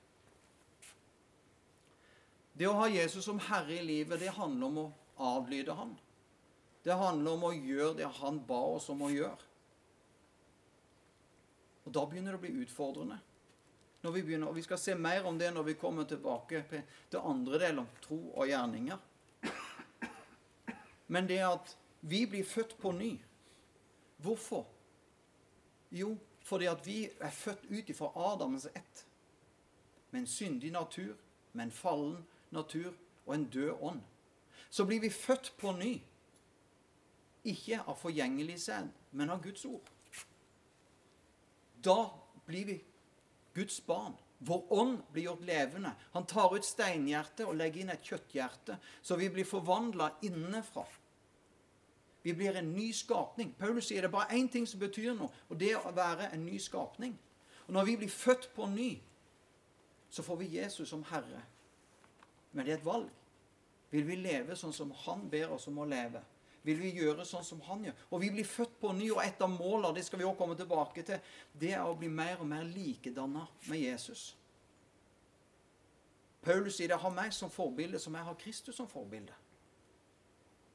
Det 2.53 2.67
å 2.69 2.75
ha 2.77 2.87
Jesus 2.91 3.25
som 3.25 3.39
Herre 3.41 3.79
i 3.79 3.85
livet, 3.85 4.19
det 4.21 4.35
handler 4.35 4.67
om 4.67 4.81
å 4.83 4.89
avlyde 5.33 5.73
Han. 5.73 5.95
Det 6.83 6.93
handler 6.99 7.33
om 7.33 7.47
å 7.47 7.55
gjøre 7.55 7.97
det 7.97 8.09
Han 8.19 8.37
ba 8.45 8.59
oss 8.75 8.89
om 8.93 9.01
å 9.01 9.09
gjøre. 9.09 9.49
Og 11.83 11.95
da 11.95 12.03
begynner 12.07 12.35
det 12.35 12.39
å 12.39 12.43
bli 12.43 12.63
utfordrende 12.63 13.17
når 14.03 14.11
vi 14.11 14.21
begynner. 14.21 14.47
Og 14.47 14.55
vi 14.55 14.61
skal 14.65 14.79
se 14.79 14.95
mer 14.95 15.25
om 15.25 15.39
det 15.39 15.51
når 15.53 15.63
vi 15.63 15.79
kommer 15.79 16.03
tilbake 16.07 16.63
til 17.09 17.19
andre 17.23 17.59
del 17.59 17.79
om 17.79 17.87
tro 18.03 18.19
og 18.31 18.47
gjerninger. 18.47 18.97
Men 21.07 21.27
det 21.29 21.39
at 21.45 21.77
vi 22.01 22.25
blir 22.25 22.45
født 22.45 22.77
på 22.81 22.91
ny 22.91 23.13
Hvorfor? 24.23 24.67
Jo, 25.91 26.17
fordi 26.43 26.65
at 26.65 26.85
vi 26.85 27.09
er 27.19 27.29
født 27.29 27.65
ut 27.69 27.89
ifra 27.89 28.11
Adams 28.15 28.65
ett. 28.65 29.07
Med 30.11 30.21
en 30.21 30.27
syndig 30.27 30.71
natur, 30.71 31.15
med 31.53 31.65
en 31.65 31.71
fallen 31.71 32.25
natur 32.51 32.93
og 33.25 33.35
en 33.35 33.49
død 33.49 33.71
ånd. 33.81 34.01
Så 34.69 34.85
blir 34.85 34.99
vi 34.99 35.09
født 35.09 35.53
på 35.57 35.71
ny. 35.71 36.01
Ikke 37.43 37.81
av 37.83 37.99
forgjengelig 37.99 38.61
sæd, 38.61 38.87
men 39.11 39.29
av 39.29 39.43
Guds 39.43 39.65
ord. 39.65 39.91
Da 41.83 42.09
blir 42.45 42.65
vi 42.65 42.79
Guds 43.53 43.79
barn. 43.85 44.15
Vår 44.43 44.73
ånd 44.73 44.97
blir 45.11 45.23
gjort 45.23 45.45
levende. 45.47 45.93
Han 46.11 46.25
tar 46.25 46.55
ut 46.55 46.65
steinhjertet 46.67 47.45
og 47.47 47.55
legger 47.55 47.83
inn 47.83 47.93
et 47.93 48.03
kjøtthjerte, 48.03 48.75
så 49.01 49.15
vi 49.15 49.29
blir 49.31 49.47
forvandla 49.47 50.09
innenfra. 50.27 50.83
Vi 52.23 52.33
blir 52.33 52.55
en 52.55 52.73
ny 52.73 52.89
skapning. 52.95 53.53
Paulus 53.59 53.87
sier 53.87 54.03
det 54.03 54.11
bare 54.11 54.35
én 54.35 54.49
ting 54.51 54.67
som 54.67 54.79
betyr 54.79 55.13
noe, 55.15 55.31
og 55.49 55.59
det 55.59 55.73
er 55.73 55.83
å 55.83 55.95
være 55.95 56.29
en 56.33 56.45
ny 56.45 56.59
skapning. 56.59 57.15
Og 57.67 57.73
Når 57.73 57.85
vi 57.85 57.97
blir 57.97 58.11
født 58.11 58.49
på 58.55 58.67
ny, 58.67 58.91
så 60.09 60.23
får 60.23 60.35
vi 60.39 60.57
Jesus 60.57 60.89
som 60.89 61.03
Herre. 61.09 61.41
Men 62.51 62.65
det 62.65 62.73
er 62.73 62.77
et 62.77 62.85
valg. 62.85 63.09
Vil 63.91 64.05
vi 64.07 64.15
leve 64.15 64.55
sånn 64.55 64.73
som 64.73 64.91
Han 65.05 65.29
ber 65.29 65.51
oss 65.55 65.67
om 65.67 65.77
å 65.79 65.85
leve? 65.85 66.21
Vil 66.63 66.79
vi 66.79 66.93
gjøre 66.97 67.25
sånn 67.27 67.45
som 67.45 67.61
han 67.67 67.83
gjør. 67.87 68.05
Og 68.11 68.21
vi 68.23 68.31
blir 68.33 68.47
født 68.47 68.77
på 68.79 68.93
ny, 68.95 69.09
og 69.11 69.21
et 69.23 69.41
av 69.43 69.51
målene 69.51 69.93
det 69.97 70.05
skal 70.07 70.21
vi 70.21 70.27
også 70.27 70.39
komme 70.39 70.57
tilbake 70.59 71.03
til, 71.07 71.33
det 71.59 71.73
er 71.75 71.83
å 71.83 71.97
bli 71.99 72.09
mer 72.11 72.39
og 72.39 72.49
mer 72.49 72.63
likedanna 72.67 73.45
med 73.67 73.83
Jesus. 73.83 74.31
Paulus 76.43 76.77
sier 76.77 76.91
det 76.91 76.99
har 76.99 77.15
meg 77.15 77.31
som 77.35 77.51
forbilde 77.51 77.99
som 78.03 78.15
jeg 78.15 78.27
har 78.27 78.39
Kristus 78.39 78.79
som 78.79 78.89
forbilde. 78.91 79.35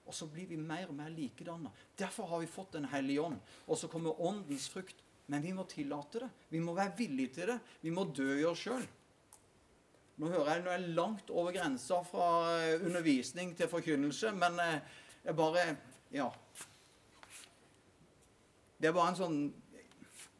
Og 0.08 0.14
så 0.16 0.24
blir 0.32 0.48
vi 0.48 0.56
mer 0.56 0.88
og 0.88 0.96
mer 0.96 1.10
likedanna. 1.12 1.68
Derfor 1.98 2.30
har 2.30 2.40
vi 2.40 2.48
fått 2.48 2.72
Den 2.72 2.86
hellige 2.88 3.20
ånd. 3.20 3.36
Og 3.66 3.76
så 3.76 3.88
kommer 3.92 4.20
åndens 4.20 4.68
frukt. 4.72 4.96
Men 5.28 5.42
vi 5.44 5.52
må 5.52 5.66
tillate 5.68 6.22
det. 6.22 6.28
Vi 6.48 6.60
må 6.64 6.72
være 6.72 6.94
villige 6.96 7.34
til 7.34 7.50
det. 7.52 7.58
Vi 7.82 7.92
må 7.92 8.06
dø 8.16 8.30
i 8.38 8.46
oss 8.48 8.62
sjøl. 8.64 8.86
Nå 10.18 10.30
hører 10.32 10.48
jeg 10.54 10.62
nå 10.64 10.70
er 10.70 10.80
jeg 10.80 10.94
langt 10.96 11.28
over 11.30 11.52
grensa 11.54 12.00
fra 12.02 12.28
eh, 12.64 12.80
undervisning 12.80 13.52
til 13.54 13.68
forkynnelse, 13.70 14.32
men 14.34 14.56
eh, 14.64 14.96
jeg 15.28 15.36
bare 15.36 15.76
Ja. 16.12 16.28
Det 18.80 18.88
er 18.88 18.92
bare 18.96 19.12
en 19.12 19.20
sånn 19.22 19.38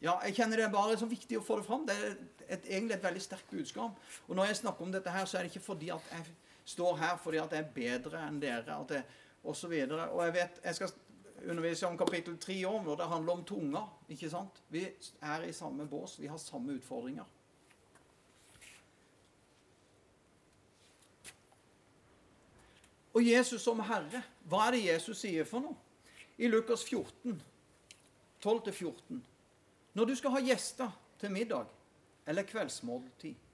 Ja, 0.01 0.15
jeg 0.23 0.37
kjenner 0.37 0.57
det 0.57 0.65
er 0.69 0.73
bare 0.73 0.97
så 0.97 1.09
viktig 1.11 1.41
å 1.41 1.43
få 1.43 1.57
det 1.59 1.67
fram. 1.67 1.87
Det 1.87 1.95
er 1.97 2.13
et, 2.49 2.67
egentlig 2.71 2.95
et 2.95 3.03
veldig 3.03 3.23
sterkt 3.23 3.51
budskap. 3.51 3.97
Og 4.29 4.37
når 4.37 4.53
jeg 4.53 4.61
snakker 4.61 4.87
om 4.87 4.93
dette 4.95 5.11
her, 5.11 5.25
så 5.27 5.39
er 5.39 5.43
det 5.43 5.51
ikke 5.51 5.65
fordi 5.65 5.89
at 5.91 6.13
jeg 6.13 6.29
står 6.65 7.01
her 7.01 7.17
fordi 7.19 7.41
at 7.43 7.53
jeg 7.53 7.65
er 7.65 7.73
bedre 7.75 8.21
enn 8.29 8.39
dere. 8.41 8.77
at 8.79 8.95
jeg 8.95 9.05
og 9.45 9.57
så 9.57 9.69
videre. 9.69 10.11
Og 10.11 10.25
jeg 10.25 10.35
vet, 10.35 10.61
jeg 10.65 10.75
skal 10.75 10.93
undervise 11.51 11.87
om 11.87 11.99
kapittel 11.99 12.39
3 12.39 12.65
om, 12.67 12.89
og 12.89 12.99
det 12.99 13.07
handler 13.07 13.33
om 13.33 13.45
tunga. 13.45 13.83
ikke 14.09 14.31
sant? 14.31 14.63
Vi 14.69 14.87
er 15.23 15.43
i 15.43 15.53
samme 15.53 15.87
bås. 15.87 16.19
Vi 16.21 16.27
har 16.27 16.37
samme 16.37 16.73
utfordringer. 16.73 17.25
Og 23.17 23.25
Jesus 23.25 23.63
som 23.65 23.81
Herre, 23.89 24.23
hva 24.49 24.67
er 24.67 24.77
det 24.77 24.85
Jesus 24.85 25.23
sier 25.25 25.49
for 25.49 25.65
noe? 25.65 25.77
I 26.39 26.51
Lukas 26.51 26.85
14, 26.87 27.39
12-14. 28.45 29.23
Når 29.99 30.11
du 30.11 30.15
skal 30.19 30.37
ha 30.37 30.43
gjester 30.45 30.93
til 31.19 31.33
middag 31.35 31.71
eller 32.29 32.47
kveldsmåltid, 32.47 33.47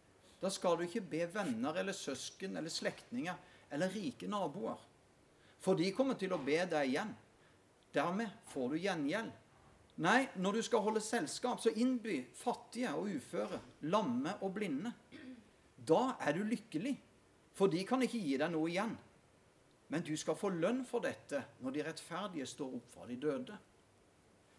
da 0.43 0.51
skal 0.53 0.77
du 0.77 0.85
ikke 0.85 1.05
be 1.15 1.23
venner 1.33 1.79
eller 1.81 1.97
søsken 1.97 2.59
eller 2.61 2.73
slektninger 2.73 3.39
eller 3.73 3.95
rike 3.95 4.29
naboer 4.29 4.83
for 5.65 5.79
de 5.81 5.89
kommer 5.97 6.19
til 6.21 6.35
å 6.37 6.43
be 6.45 6.59
deg 6.69 6.91
igjen. 6.91 7.15
Dermed 7.95 8.33
får 8.53 8.75
du 8.75 8.83
gjengjeld. 8.83 9.33
Nei, 10.05 10.27
når 10.43 10.59
du 10.59 10.63
skal 10.67 10.83
holde 10.85 11.01
selskap, 11.05 11.61
så 11.63 11.71
innby 11.71 12.19
fattige 12.37 12.91
og 12.99 13.13
uføre, 13.15 13.61
lamme 13.89 14.35
og 14.43 14.53
blinde. 14.57 14.91
Da 15.79 16.17
er 16.21 16.37
du 16.37 16.43
lykkelig, 16.49 16.97
for 17.55 17.71
de 17.73 17.85
kan 17.87 18.03
ikke 18.05 18.21
gi 18.21 18.37
deg 18.41 18.51
noe 18.53 18.69
igjen. 18.73 18.97
Men 19.95 20.03
du 20.03 20.17
skal 20.19 20.35
få 20.35 20.49
lønn 20.51 20.81
for 20.83 21.05
dette 21.05 21.39
når 21.63 21.71
de 21.77 21.83
rettferdige 21.87 22.49
står 22.51 22.73
opp 22.81 22.87
fra 22.97 23.05
de 23.07 23.15
døde. 23.23 23.55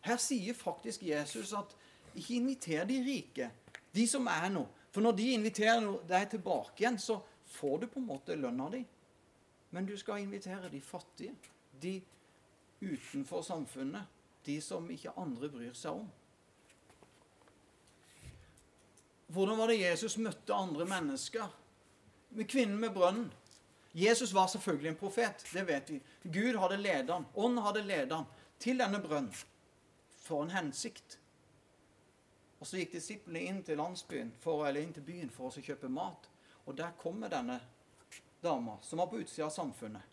Her 0.07 0.19
sier 0.21 0.55
faktisk 0.55 1.03
Jesus 1.03 1.51
at 1.59 1.73
ikke 2.15 2.37
inviter 2.37 2.87
de 2.87 3.01
rike, 3.03 3.49
de 3.91 4.05
som 4.07 4.29
er 4.31 4.47
nå. 4.53 4.63
For 4.95 5.03
når 5.03 5.17
de 5.17 5.25
inviterer 5.35 5.89
deg 6.07 6.29
tilbake 6.31 6.79
igjen, 6.79 7.01
så 7.03 7.19
får 7.51 7.81
du 7.81 7.87
på 7.91 7.99
en 7.99 8.07
måte 8.13 8.39
lønna 8.39 8.69
di. 8.71 8.79
Men 9.75 9.89
du 9.89 9.97
skal 9.99 10.23
invitere 10.23 10.71
de 10.71 10.79
fattige, 10.79 11.35
de 11.83 11.97
utenfor 12.79 13.43
samfunnet, 13.43 14.07
de 14.47 14.61
som 14.63 14.87
ikke 14.87 15.17
andre 15.19 15.51
bryr 15.51 15.75
seg 15.75 15.99
om. 15.99 16.07
Hvordan 19.35 19.59
var 19.59 19.67
det 19.67 19.81
Jesus 19.81 20.15
møtte 20.15 20.55
andre 20.55 20.87
mennesker? 20.87 21.51
Med 22.39 22.47
kvinnen 22.47 22.79
med 22.79 22.95
brønnen. 22.95 23.33
Jesus 23.95 24.33
var 24.33 24.47
selvfølgelig 24.47 24.89
en 24.89 24.97
profet, 24.99 25.45
det 25.53 25.61
vet 25.67 25.89
vi. 25.89 26.01
Gud 26.23 26.57
hadde 26.59 26.77
ledet 26.77 27.13
ham. 27.13 27.25
ånd 27.33 27.59
hadde 27.63 27.81
ledet 27.81 28.11
ham 28.11 28.25
til 28.59 28.81
denne 28.81 28.99
brønnen 28.99 29.31
for 30.19 30.43
en 30.43 30.51
hensikt. 30.51 31.15
Og 32.59 32.67
Så 32.67 32.81
gikk 32.81 32.91
disiplene 32.97 33.45
inn 33.47 33.61
til 33.63 33.79
landsbyen, 33.79 34.33
for, 34.43 34.65
eller 34.67 34.83
inn 34.83 34.91
til 34.95 35.05
byen 35.07 35.31
for 35.31 35.47
å 35.47 35.63
kjøpe 35.63 35.87
mat. 35.87 36.27
Og 36.65 36.75
der 36.75 36.91
kommer 36.99 37.31
denne 37.31 37.61
dama 38.43 38.75
som 38.83 38.99
var 38.99 39.07
på 39.07 39.21
utsida 39.21 39.47
av 39.47 39.53
samfunnet. 39.55 40.03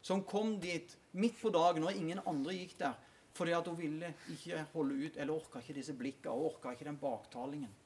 Som 0.00 0.24
kom 0.24 0.54
dit 0.60 0.96
midt 1.12 1.36
på 1.42 1.52
dagen 1.52 1.84
når 1.84 1.98
ingen 2.00 2.22
andre 2.24 2.54
gikk 2.56 2.78
der. 2.80 2.96
Fordi 3.36 3.52
at 3.52 3.68
hun 3.68 3.76
ville 3.78 4.14
ikke 4.32 4.64
holde 4.72 4.96
ut, 4.96 5.16
eller 5.20 5.34
orka 5.34 5.60
ikke 5.60 5.76
disse 5.76 5.92
blikka, 5.92 6.32
og 6.32 6.54
orka 6.54 6.72
ikke 6.72 6.88
den 6.88 6.98
baktalingen. 6.98 7.76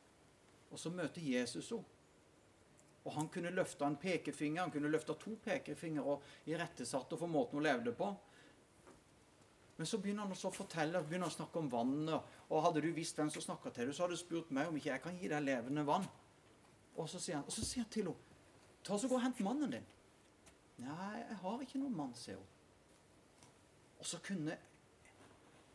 Og 0.70 0.78
så 0.78 0.94
møter 0.94 1.26
Jesus 1.26 1.74
henne. 1.74 1.90
Og 3.04 3.12
han 3.12 3.28
kunne 3.28 3.52
løfte 3.52 3.84
en 3.84 3.98
pekefinger, 4.00 4.62
han 4.62 4.72
kunne 4.72 4.90
løfte 4.92 5.16
to 5.20 5.34
pekefingre 5.44 6.04
og 6.14 6.22
irettesatte 6.48 7.18
for 7.20 7.28
måten 7.28 7.60
hun 7.60 7.66
levde 7.66 7.92
på. 7.96 8.08
Men 9.76 9.88
så 9.90 9.98
begynner 9.98 10.24
han 10.24 10.36
å 10.36 10.52
fortelle, 10.54 11.02
begynner 11.02 11.28
å 11.28 11.34
snakke 11.34 11.58
om 11.58 11.68
vannet. 11.70 12.36
Og 12.48 12.62
hadde 12.64 12.84
du 12.84 12.92
visst 12.94 13.18
hvem 13.18 13.30
som 13.32 13.42
snakka 13.42 13.72
til 13.74 13.90
deg, 13.90 13.96
så 13.96 14.04
hadde 14.04 14.16
du 14.16 14.22
spurt 14.22 14.52
meg 14.54 14.70
om 14.70 14.78
ikke 14.78 14.92
jeg 14.92 15.02
kan 15.04 15.18
gi 15.18 15.30
deg 15.32 15.44
levende 15.44 15.84
vann. 15.88 16.06
Og 16.94 17.10
så 17.10 17.18
sier 17.18 17.40
han, 17.40 17.44
og 17.44 17.52
så 17.52 17.66
sier 17.66 17.84
han 17.84 17.90
til 17.92 18.06
henne 18.06 18.32
Ta 18.84 18.98
så 19.00 19.08
Gå 19.08 19.16
og 19.16 19.22
hent 19.24 19.38
mannen 19.40 19.70
din. 19.72 19.86
Nei, 20.84 21.18
jeg 21.22 21.36
har 21.40 21.62
ikke 21.64 21.80
noen 21.80 21.96
mann, 21.96 22.10
sier 22.18 22.36
hun. 22.36 23.52
Og 23.98 24.08
så 24.08 24.20
kunne 24.24 24.58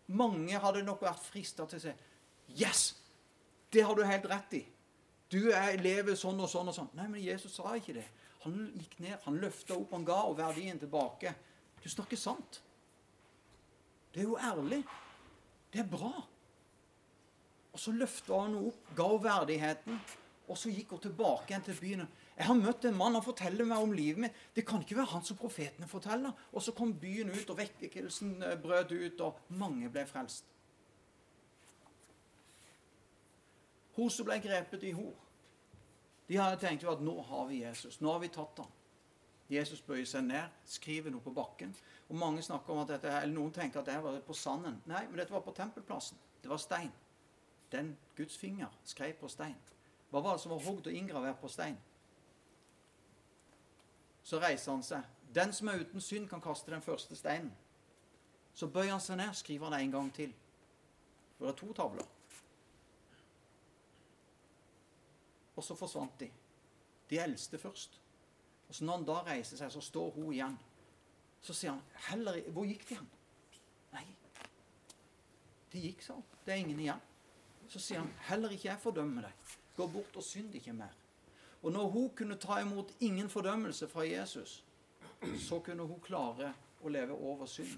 Mange 0.09 0.57
hadde 0.57 0.81
nok 0.85 1.03
vært 1.05 1.21
frista 1.21 1.65
til 1.69 1.77
å 1.77 1.83
si 1.83 1.93
Yes! 2.57 2.83
Det 3.69 3.83
har 3.85 3.93
du 3.93 4.01
helt 4.01 4.25
rett 4.29 4.55
i. 4.57 4.61
Du 5.29 5.51
er, 5.53 5.75
lever 5.77 6.17
sånn 6.17 6.39
og 6.41 6.49
sånn 6.49 6.71
og 6.71 6.75
sånn. 6.75 6.89
Nei, 6.97 7.05
men 7.11 7.21
Jesus 7.21 7.59
sa 7.59 7.75
ikke 7.77 7.99
det. 7.99 8.07
Han 8.45 8.57
gikk 8.79 8.97
ned, 9.03 9.17
han 9.25 9.37
løfta 9.41 9.75
opp, 9.75 9.93
han 9.93 10.07
ga 10.07 10.23
og 10.29 10.37
verdien 10.39 10.79
tilbake. 10.81 11.35
Du 11.83 11.89
snakker 11.91 12.19
sant. 12.19 12.61
Det 14.13 14.23
er 14.23 14.29
jo 14.29 14.39
ærlig. 14.41 14.81
Det 15.69 15.83
er 15.83 15.89
bra. 15.91 16.13
Og 17.69 17.81
så 17.81 17.93
løfta 17.93 18.41
han 18.41 18.57
opp, 18.57 18.89
ga 18.97 19.05
henne 19.11 19.25
verdigheten, 19.27 19.99
og 20.49 20.57
så 20.57 20.71
gikk 20.73 20.95
hun 20.95 21.01
tilbake 21.03 21.51
igjen 21.51 21.65
til 21.67 21.77
byen. 21.77 22.07
Jeg 22.39 22.47
har 22.47 22.57
møtt 22.57 22.87
en 22.87 22.97
mann, 22.97 23.13
han 23.13 23.25
forteller 23.25 23.67
meg 23.69 23.83
om 23.85 23.93
livet 23.93 24.23
mitt. 24.23 24.39
Det 24.55 24.63
kan 24.65 24.81
ikke 24.81 24.97
være 24.97 25.11
han 25.11 25.25
som 25.27 25.37
profetene 25.37 25.89
forteller. 25.91 26.33
Og 26.55 26.63
så 26.65 26.73
kom 26.73 26.95
byen 26.97 27.29
ut, 27.29 27.51
og 27.51 27.59
vekkelsen 27.59 28.39
brøt 28.63 28.95
ut, 28.95 29.21
og 29.27 29.43
mange 29.61 29.91
ble 29.93 30.07
frelst. 30.09 30.47
Hun 33.99 34.09
som 34.09 34.27
ble 34.27 34.37
grepet 34.39 34.83
i 34.87 34.93
hor, 34.95 35.15
de 36.29 36.37
hadde 36.37 36.59
tenkt 36.61 36.85
jo 36.85 36.91
at 36.91 37.01
nå 37.03 37.17
har 37.27 37.47
vi 37.49 37.63
Jesus. 37.65 37.97
Nå 37.99 38.13
har 38.13 38.21
vi 38.23 38.29
tatt 38.31 38.61
ham. 38.61 38.69
Jesus 39.49 39.81
bøyer 39.81 40.05
seg 40.05 40.27
ned, 40.27 40.53
skriver 40.69 41.11
noe 41.11 41.25
på 41.25 41.33
bakken. 41.33 41.73
Og 42.07 42.15
mange 42.21 42.43
snakker 42.45 42.73
om 42.73 42.83
at 42.83 42.93
dette, 42.93 43.09
eller 43.09 43.33
Noen 43.33 43.51
tenker 43.51 43.81
at 43.81 43.89
dette 43.89 44.03
var 44.05 44.19
på 44.23 44.35
sanden. 44.37 44.77
Nei, 44.87 45.01
men 45.07 45.17
dette 45.17 45.33
var 45.33 45.41
på 45.41 45.55
tempelplassen. 45.57 46.19
Det 46.39 46.51
var 46.51 46.61
stein. 46.61 46.91
Den 47.73 47.95
Guds 48.15 48.37
finger 48.37 48.69
skrev 48.85 49.17
på 49.19 49.27
stein. 49.27 49.57
Hva 50.09 50.21
var 50.21 50.37
det 50.37 50.43
som 50.45 50.53
var 50.53 50.61
hogd 50.63 50.87
og 50.87 50.93
inngravert 50.93 51.41
på 51.41 51.49
stein? 51.49 51.77
Så 54.23 54.39
reiser 54.39 54.71
han 54.71 54.85
seg. 54.85 55.09
Den 55.33 55.53
som 55.53 55.67
er 55.67 55.81
uten 55.81 56.01
synd, 56.01 56.29
kan 56.29 56.41
kaste 56.41 56.71
den 56.71 56.85
første 56.85 57.17
steinen. 57.17 57.51
Så 58.53 58.69
bøyer 58.69 58.93
han 58.93 59.01
seg 59.01 59.17
ned, 59.17 59.33
skriver 59.33 59.69
han 59.69 59.81
en 59.81 59.97
gang 59.97 60.13
til. 60.13 60.33
For 61.37 61.49
det 61.49 61.55
er 61.55 61.59
to 61.65 61.73
tavler. 61.73 62.05
Og 65.59 65.65
så 65.65 65.75
forsvant 65.75 66.19
de. 66.21 66.29
De 67.09 67.19
eldste 67.19 67.59
først. 67.59 67.99
Og 68.69 68.75
så 68.75 68.85
når 68.85 68.99
han 68.99 69.07
da 69.09 69.17
reiser 69.27 69.59
seg, 69.59 69.71
så 69.73 69.81
står 69.83 70.13
hun 70.15 70.31
igjen. 70.31 70.55
Så 71.41 71.55
sier 71.57 71.73
han 71.73 71.81
heller, 72.09 72.39
Hvor 72.53 72.67
gikk 72.67 72.85
de 72.89 72.99
hen? 72.99 73.09
Nei, 73.93 74.05
de 75.73 75.83
gikk, 75.87 76.03
sa 76.05 76.15
hun. 76.15 76.23
Det 76.45 76.53
er 76.53 76.63
ingen 76.63 76.79
igjen. 76.79 77.03
Så 77.69 77.81
sier 77.81 77.99
han 78.01 78.11
heller 78.29 78.53
ikke 78.55 78.69
jeg 78.69 78.81
fordømmer 78.81 79.27
deg. 79.27 79.51
Gå 79.75 79.87
bort 79.91 80.15
og 80.15 80.25
synd 80.25 80.55
ikke 80.55 80.73
mer. 80.73 80.95
Og 81.61 81.73
når 81.75 81.91
hun 81.91 82.09
kunne 82.15 82.39
ta 82.39 82.61
imot 82.61 82.93
ingen 83.03 83.29
fordømmelse 83.29 83.87
fra 83.87 84.05
Jesus, 84.07 84.63
så 85.49 85.59
kunne 85.59 85.83
hun 85.83 85.99
klare 85.99 86.53
å 86.81 86.91
leve 86.91 87.13
over 87.13 87.49
synd. 87.51 87.75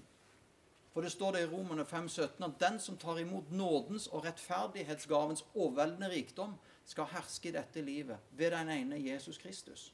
For 0.92 1.02
det 1.02 1.12
står 1.12 1.32
det 1.32 1.42
i 1.42 1.48
Romerne 1.50 1.84
5,17 1.88 2.44
at 2.44 2.58
den 2.60 2.78
som 2.80 2.98
tar 3.00 3.18
imot 3.18 3.50
nådens 3.50 4.06
og 4.12 4.26
rettferdighetsgavens 4.26 5.44
overveldende 5.54 6.10
rikdom, 6.12 6.54
skal 6.84 7.10
herske 7.12 7.48
i 7.48 7.54
dette 7.54 7.82
livet 7.82 8.32
ved 8.36 8.52
den 8.52 8.70
ene 8.70 9.00
Jesus 9.00 9.38
Kristus. 9.38 9.92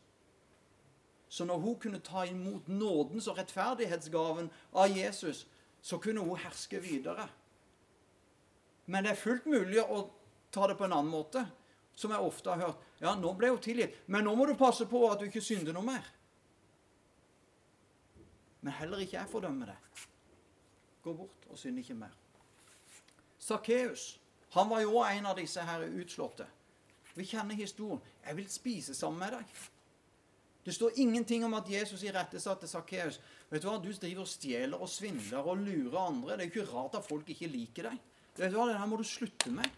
Så 1.29 1.44
når 1.44 1.59
hun 1.59 1.77
kunne 1.81 2.01
ta 2.01 2.24
imot 2.24 2.68
nådens 2.68 3.29
og 3.29 3.38
rettferdighetsgaven 3.38 4.51
av 4.72 4.96
Jesus, 4.96 5.46
så 5.83 5.98
kunne 5.98 6.20
hun 6.24 6.38
herske 6.40 6.81
videre. 6.81 7.29
Men 8.87 9.05
det 9.05 9.12
er 9.12 9.20
fullt 9.20 9.46
mulig 9.46 9.83
å 9.85 10.07
ta 10.51 10.66
det 10.68 10.79
på 10.79 10.87
en 10.87 10.96
annen 10.96 11.12
måte 11.12 11.44
som 11.98 12.14
jeg 12.14 12.24
ofte 12.24 12.51
har 12.51 12.62
hørt. 12.62 12.87
Ja, 13.03 13.12
nå 13.18 13.35
ble 13.37 13.51
hun 13.53 13.61
tilgitt, 13.62 13.98
men 14.07 14.24
nå 14.24 14.35
må 14.38 14.46
du 14.48 14.55
passe 14.57 14.87
på 14.88 15.03
at 15.11 15.20
du 15.20 15.27
ikke 15.29 15.44
synder 15.44 15.77
noe 15.77 15.85
mer. 15.85 16.07
Men 18.64 18.74
heller 18.79 19.03
ikke 19.05 19.18
jeg 19.18 19.31
fordømmer 19.31 19.74
det. 19.74 20.07
Gå 21.05 21.12
bort 21.14 21.44
og 21.51 21.61
synd 21.61 21.79
ikke 21.83 21.98
mer. 21.98 22.14
Sakkeus 23.38 24.14
han 24.51 24.68
var 24.70 24.81
jo 24.81 25.03
en 25.05 25.27
av 25.29 25.37
disse 25.37 25.61
her 25.61 25.85
utslåtte. 25.85 26.46
Vi 27.18 27.26
kjenner 27.26 27.54
historien. 27.54 28.00
'Jeg 28.24 28.37
vil 28.37 28.50
spise 28.50 28.94
sammen 28.94 29.18
med 29.18 29.33
deg'. 29.33 29.68
Det 30.64 30.74
står 30.74 30.90
ingenting 30.96 31.44
om 31.44 31.54
at 31.54 31.70
Jesus 31.70 32.02
irettesatte 32.02 32.68
Sakkeus. 32.68 33.20
Vet 33.50 33.62
du 33.62 33.68
hva? 33.68 33.78
Du 33.81 33.92
driver 33.92 34.20
og 34.20 34.28
stjeler 34.28 34.83
og 34.83 34.88
svindler 34.88 35.38
og 35.38 35.57
lurer 35.57 35.98
andre. 35.98 36.37
Det 36.37 36.40
er 36.40 36.50
jo 36.50 36.61
ikke 36.61 36.72
rart 36.72 36.94
at 36.98 37.07
folk 37.09 37.31
ikke 37.33 37.48
liker 37.48 37.88
deg. 37.88 37.98
Vet 38.37 38.52
du 38.52 38.59
hva? 38.59 38.66
Det 38.68 38.78
her 38.78 38.90
må 38.90 38.98
du 39.00 39.04
slutte 39.09 39.50
med. 39.50 39.70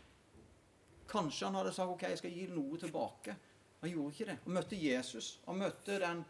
Kanskje 1.09 1.47
han 1.47 1.55
hadde 1.55 1.73
sagt 1.73 1.95
ok, 1.95 2.03
jeg 2.03 2.19
skal 2.19 2.35
gi 2.35 2.47
noe 2.51 2.79
tilbake. 2.79 3.37
Han 3.81 3.91
gjorde 3.91 4.13
ikke 4.13 4.29
det. 4.33 4.39
Han 4.45 4.57
møtte 4.59 4.83
Jesus. 4.83 5.31
Han 5.47 5.63
møtte 5.63 5.99
den 6.03 6.25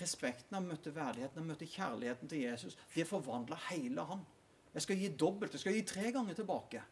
respekten, 0.00 0.56
han 0.56 0.66
møtte 0.68 0.94
verdigheten, 0.94 1.38
han 1.42 1.52
møtte 1.52 1.68
kjærligheten 1.76 2.28
til 2.28 2.42
Jesus. 2.42 2.76
Det 2.94 3.06
forvandla 3.08 3.60
hele 3.70 4.04
han. 4.10 4.24
Jeg 4.74 4.82
skal 4.82 4.96
gi 5.00 5.08
dobbelt. 5.08 5.52
Jeg 5.52 5.60
skal 5.60 5.76
gi 5.76 5.84
tre 5.92 6.10
ganger 6.12 6.34
tilbake. 6.34 6.82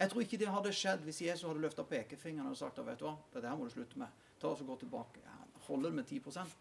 Jeg 0.00 0.10
tror 0.10 0.24
ikke 0.24 0.38
det 0.40 0.48
hadde 0.48 0.72
skjedd 0.72 1.02
hvis 1.04 1.20
Jesus 1.26 1.44
hadde 1.44 1.60
løfta 1.60 1.84
pekefingeren 1.84 2.48
og 2.48 2.56
sagt 2.56 2.78
vet 2.80 3.00
du 3.00 3.04
hva, 3.04 3.16
det 3.34 3.42
der 3.44 3.56
må 3.56 3.66
du 3.68 3.74
slutte 3.74 4.00
med. 4.00 4.20
Ta 4.40 4.48
oss 4.48 4.62
og 4.64 4.70
gå 4.72 4.76
tilbake. 4.80 5.20
Holder 5.66 5.90
det 5.90 5.98
med 5.98 6.06
10% 6.08 6.54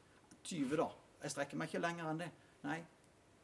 20 0.44 0.80
da. 0.80 0.88
Jeg 1.24 1.32
strekker 1.32 1.60
meg 1.60 1.70
ikke 1.70 1.82
lenger 1.84 2.10
enn 2.10 2.20
det. 2.20 2.28
Nei, 2.66 2.80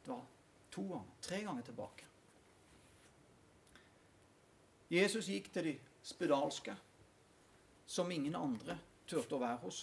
det 0.04 0.12
var 0.12 0.26
to 0.72 0.84
ganger, 0.90 1.16
tre 1.24 1.40
ganger 1.46 1.64
tilbake. 1.64 2.10
Jesus 4.92 5.30
gikk 5.32 5.48
til 5.54 5.70
de 5.70 5.74
spedalske, 6.06 6.76
som 7.86 8.10
ingen 8.12 8.36
andre 8.38 8.76
turte 9.08 9.34
å 9.34 9.40
være 9.42 9.62
hos. 9.64 9.80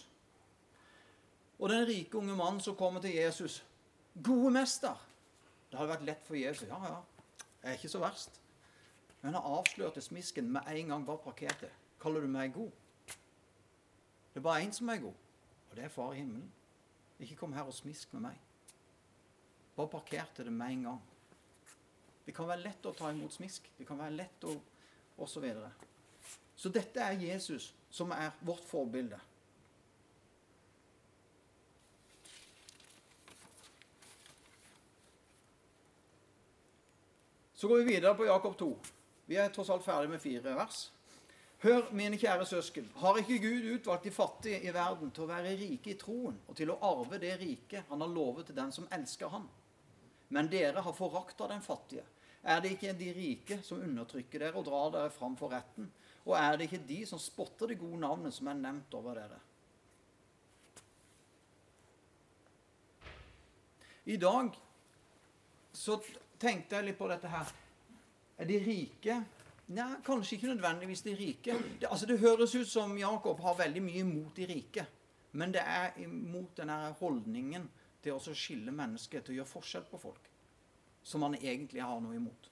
Og 1.59 1.69
den 1.71 1.87
rike 1.87 2.19
unge 2.19 2.35
mannen 2.37 2.61
som 2.61 2.75
kommer 2.75 3.01
til 3.01 3.15
Jesus 3.15 3.63
'Gode 4.13 4.51
mester.' 4.51 5.09
Det 5.71 5.79
hadde 5.79 5.89
vært 5.89 6.05
lett 6.05 6.25
for 6.27 6.35
Jesus. 6.35 6.67
'Ja, 6.67 6.77
ja, 6.85 7.01
jeg 7.63 7.69
er 7.71 7.77
ikke 7.77 7.89
så 7.89 7.99
verst.' 7.99 8.42
Men 9.23 9.33
han 9.33 9.43
avslørte 9.57 10.01
smisken 10.03 10.51
med 10.51 10.67
en 10.67 10.87
gang. 10.87 11.05
Bare 11.05 11.17
parkerte. 11.23 11.69
'Kaller 11.99 12.21
du 12.21 12.27
meg 12.27 12.53
god?' 12.53 12.71
Det 14.33 14.39
er 14.39 14.43
bare 14.43 14.63
én 14.63 14.71
som 14.71 14.89
er 14.89 14.97
god, 14.97 15.13
og 15.69 15.75
det 15.75 15.83
er 15.83 15.89
Far 15.89 16.13
i 16.13 16.15
himmelen. 16.15 16.51
Ikke 17.19 17.35
kom 17.35 17.53
her 17.53 17.63
og 17.63 17.73
smisk 17.73 18.13
med 18.13 18.21
meg. 18.21 18.39
Bare 19.75 19.87
parkerte 19.87 20.43
det 20.43 20.53
med 20.53 20.67
en 20.67 20.83
gang. 20.83 21.01
Det 22.25 22.35
kan 22.35 22.47
være 22.47 22.63
lett 22.63 22.85
å 22.85 22.93
ta 22.93 23.11
imot 23.11 23.33
smisk. 23.33 23.69
Det 23.77 23.87
kan 23.87 23.97
være 23.97 24.15
lett 24.15 24.43
å 24.43 24.61
Og 25.17 25.29
så 25.29 25.39
videre. 25.39 25.71
Så 26.55 26.69
dette 26.69 26.99
er 26.99 27.11
Jesus, 27.11 27.75
som 27.89 28.11
er 28.11 28.31
vårt 28.41 28.63
forbilde. 28.65 29.19
Så 37.53 37.67
går 37.67 37.77
vi 37.77 37.93
videre 37.93 38.15
på 38.15 38.25
Jakob 38.25 38.57
2. 38.57 38.77
Vi 39.25 39.39
er 39.39 39.51
tross 39.53 39.71
alt 39.71 39.85
ferdig 39.85 40.11
med 40.11 40.21
fire 40.21 40.55
vers. 40.57 40.89
Hør, 41.63 41.85
mine 41.95 42.17
kjære 42.19 42.45
søsken, 42.45 42.89
har 42.99 43.17
ikke 43.21 43.39
Gud 43.39 43.67
utvalgt 43.77 44.03
de 44.03 44.11
fattige 44.11 44.59
i 44.67 44.73
verden 44.75 45.13
til 45.15 45.23
å 45.23 45.29
være 45.29 45.53
rike 45.55 45.93
i 45.93 45.99
troen 45.99 46.41
og 46.43 46.57
til 46.59 46.73
å 46.73 46.79
arve 46.83 47.19
det 47.21 47.37
riket 47.39 47.87
han 47.87 48.03
har 48.03 48.11
lovet 48.11 48.49
til 48.49 48.57
den 48.57 48.73
som 48.75 48.89
elsker 48.91 49.31
han? 49.31 49.45
Men 50.35 50.49
dere 50.51 50.83
har 50.83 50.97
forakta 50.97 51.47
den 51.47 51.63
fattige. 51.63 52.03
Er 52.43 52.59
det 52.59 52.73
ikke 52.73 52.91
de 52.99 53.13
rike 53.15 53.61
som 53.63 53.79
undertrykker 53.79 54.43
dere 54.43 54.59
og 54.59 54.67
drar 54.67 54.91
dere 54.91 55.13
fram 55.15 55.37
for 55.39 55.55
retten? 55.55 55.87
Og 56.27 56.35
er 56.35 56.57
det 56.57 56.67
ikke 56.67 56.83
de 56.89 56.99
som 57.07 57.21
spotter 57.21 57.71
det 57.71 57.79
gode 57.79 58.01
navnet 58.03 58.35
som 58.35 58.51
er 58.51 58.59
nevnt 58.59 58.99
over 58.99 59.15
dere? 59.21 59.39
I 64.03 64.19
dag 64.19 64.51
så 65.71 65.95
tenkte 66.39 66.75
jeg 66.75 66.89
litt 66.89 66.99
på 66.99 67.07
dette 67.07 67.31
her. 67.31 67.47
De 68.47 68.59
rike? 68.59 69.21
Nei, 69.73 69.87
kanskje 70.05 70.35
ikke 70.37 70.51
nødvendigvis 70.51 71.01
de 71.05 71.15
rike. 71.15 71.55
Det, 71.79 71.87
altså, 71.89 72.05
det 72.05 72.19
høres 72.19 72.55
ut 72.55 72.67
som 72.67 72.97
Jakob 72.97 73.39
har 73.41 73.55
veldig 73.57 73.81
mye 73.83 74.03
imot 74.03 74.35
de 74.35 74.47
rike. 74.49 74.85
Men 75.39 75.53
det 75.53 75.63
er 75.65 75.95
imot 76.03 76.57
denne 76.57 76.91
holdningen 76.99 77.69
til 78.03 78.17
å 78.17 78.35
skille 78.35 78.73
mennesker, 78.75 79.23
til 79.23 79.33
å 79.33 79.37
gjøre 79.39 79.53
forskjell 79.53 79.85
på 79.89 80.01
folk, 80.01 80.27
som 81.03 81.23
han 81.25 81.39
egentlig 81.39 81.81
har 81.81 82.01
noe 82.03 82.19
imot. 82.19 82.49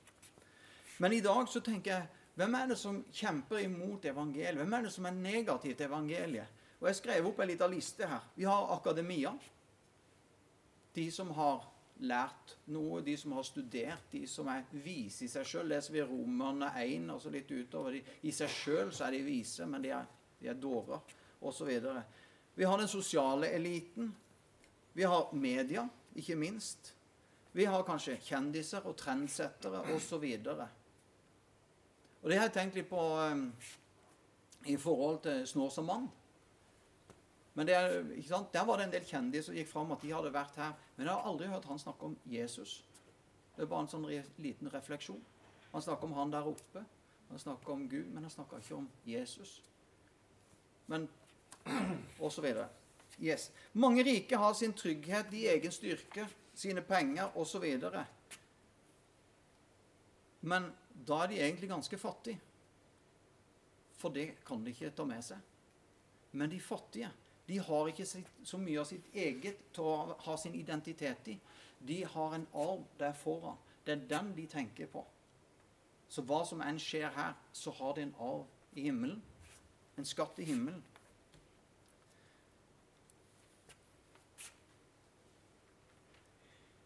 Men 1.04 1.14
i 1.14 1.22
dag 1.22 1.50
så 1.50 1.62
tenker 1.66 1.92
jeg 1.92 2.10
hvem 2.40 2.56
er 2.56 2.72
det 2.72 2.78
som 2.80 3.02
kjemper 3.12 3.66
imot 3.66 4.06
evangeliet? 4.08 4.58
Hvem 4.62 4.74
er 4.78 4.86
det 4.88 4.94
som 4.94 5.06
er 5.06 5.18
negativ 5.18 5.76
til 5.76 5.90
evangeliet? 5.90 6.60
Og 6.80 6.88
Jeg 6.88 6.98
skrev 6.98 7.28
opp 7.28 7.40
en 7.44 7.52
liten 7.52 7.74
liste 7.76 8.08
her. 8.08 8.24
Vi 8.36 8.48
har 8.48 8.72
akademia. 8.74 9.34
De 10.96 11.12
som 11.12 11.30
har 11.38 11.68
lært 12.02 12.56
noe, 12.74 13.02
de 13.06 13.14
som 13.18 13.36
har 13.38 13.46
studert, 13.46 14.08
de 14.12 14.24
som 14.30 14.50
er 14.50 14.66
vise 14.84 15.26
i 15.26 15.30
seg 15.30 15.46
sjøl. 15.48 15.70
Leser 15.70 15.96
vi 15.96 16.06
Romerne 16.06 16.72
1 16.82 17.10
og 17.14 17.22
så 17.22 17.34
litt 17.34 17.52
utover. 17.52 17.98
De, 17.98 18.02
I 18.28 18.34
seg 18.36 18.50
sjøl 18.52 18.94
så 18.94 19.08
er 19.08 19.18
de 19.18 19.26
vise, 19.26 19.68
men 19.70 19.86
de 19.86 19.94
er, 19.96 20.08
de 20.42 20.50
er 20.50 20.58
dårer, 20.58 21.14
osv. 21.42 21.70
Vi 22.58 22.68
har 22.68 22.82
den 22.82 22.90
sosiale 22.92 23.52
eliten. 23.54 24.10
Vi 24.94 25.06
har 25.08 25.30
media, 25.34 25.86
ikke 26.16 26.36
minst. 26.36 26.94
Vi 27.52 27.68
har 27.68 27.84
kanskje 27.88 28.18
kjendiser 28.24 28.88
og 28.88 28.96
trendsettere 29.00 29.84
osv. 29.94 30.26
Og, 30.48 30.66
og 32.22 32.30
det 32.30 32.40
har 32.40 32.48
jeg 32.48 32.56
tenkt 32.56 32.80
litt 32.80 32.90
på 32.90 33.02
um, 33.20 33.46
i 34.72 34.78
forhold 34.80 35.22
til 35.26 35.46
Snåsamann. 35.48 36.10
Men 37.54 37.68
det, 37.68 37.74
Der 38.54 38.66
var 38.66 38.78
det 38.78 38.86
en 38.86 38.92
del 38.92 39.06
kjendiser 39.06 39.52
som 39.52 39.56
gikk 39.56 39.68
fram 39.68 39.92
at 39.92 40.02
de 40.02 40.14
hadde 40.14 40.34
vært 40.34 40.56
her. 40.56 40.74
Men 40.96 41.08
jeg 41.08 41.16
har 41.16 41.28
aldri 41.28 41.48
hørt 41.48 41.66
han 41.66 41.80
snakke 41.80 42.06
om 42.06 42.18
Jesus. 42.26 42.86
Det 43.56 43.64
er 43.64 43.68
bare 43.68 43.82
en 43.82 43.92
sånn 43.92 44.08
re 44.08 44.24
liten 44.38 44.72
refleksjon. 44.72 45.22
Han 45.72 45.82
snakker 45.82 46.08
om 46.08 46.14
han 46.14 46.32
der 46.32 46.48
oppe. 46.48 46.86
Han 47.30 47.40
snakker 47.40 47.74
om 47.74 47.90
Gud, 47.90 48.08
men 48.12 48.24
han 48.24 48.32
snakker 48.32 48.60
ikke 48.60 48.76
om 48.76 48.88
Jesus. 49.06 49.62
Men 50.88 51.10
Og 52.20 52.32
så 52.32 52.42
videre. 52.42 52.68
Yes. 53.22 53.52
Mange 53.74 54.04
rike 54.04 54.38
har 54.38 54.54
sin 54.54 54.74
trygghet 54.74 55.34
i 55.34 55.46
egen 55.48 55.72
styrke, 55.72 56.28
sine 56.56 56.82
penger 56.82 57.38
osv. 57.38 57.66
Men 60.42 60.72
da 61.08 61.20
er 61.24 61.28
de 61.28 61.42
egentlig 61.42 61.70
ganske 61.70 61.98
fattige. 61.98 62.40
For 63.98 64.10
det 64.10 64.32
kan 64.46 64.64
de 64.66 64.74
ikke 64.74 64.94
ta 64.98 65.06
med 65.06 65.22
seg. 65.24 65.38
Men 66.32 66.50
de 66.50 66.60
fattige 66.60 67.12
de 67.52 67.58
har 67.60 67.88
ikke 67.92 68.06
så 68.08 68.58
mye 68.58 68.80
av 68.80 68.86
sitt 68.88 69.08
eget 69.12 69.58
til 69.76 69.84
å 69.84 70.14
ha 70.24 70.36
sin 70.40 70.54
identitet 70.56 71.26
i. 71.28 71.34
De 71.84 71.98
har 72.08 72.36
en 72.38 72.46
arv 72.56 72.86
der 73.00 73.12
foran. 73.18 73.58
Det 73.84 73.92
er 73.98 74.06
den 74.14 74.30
de 74.38 74.46
tenker 74.48 74.88
på. 74.88 75.04
Så 76.08 76.24
hva 76.24 76.46
som 76.48 76.64
enn 76.64 76.80
skjer 76.80 77.12
her, 77.12 77.36
så 77.52 77.74
har 77.76 77.98
de 77.98 78.06
en 78.06 78.16
arv 78.24 78.80
i 78.80 78.88
himmelen. 78.88 79.20
En 80.00 80.08
skatt 80.08 80.40
i 80.40 80.48
himmelen. 80.48 80.80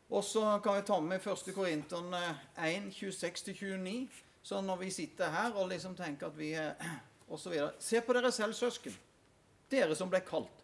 Og 0.09 0.23
så 0.25 0.59
kan 0.65 0.79
vi 0.79 0.85
ta 0.89 1.01
med 1.01 1.21
1. 1.21 1.49
Korinterne 1.53 2.25
1, 2.57 2.89
26-29. 2.89 4.21
Så 4.41 4.65
når 4.65 4.81
vi 4.81 4.93
sitter 4.97 5.29
her 5.29 5.53
og 5.53 5.69
liksom 5.69 5.93
tenker 5.95 6.33
at 6.33 6.37
vi 6.41 6.55
er 6.57 6.73
så. 7.37 7.71
Se 7.79 8.01
på 8.01 8.17
dere 8.17 8.33
selv, 8.33 8.57
søsken 8.57 8.97
dere 9.71 9.95
som 9.97 10.11
ble 10.11 10.21
kalt. 10.25 10.54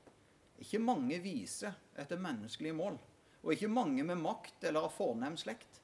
Ikke 0.61 0.79
mange 0.79 1.17
vise 1.23 1.71
etter 1.97 2.21
menneskelige 2.21 2.77
mål, 2.77 2.99
og 3.41 3.53
ikke 3.53 3.71
mange 3.71 4.03
med 4.05 4.19
makt 4.21 4.67
eller 4.69 4.85
av 4.85 4.93
fornem 4.93 5.37
slekt. 5.39 5.81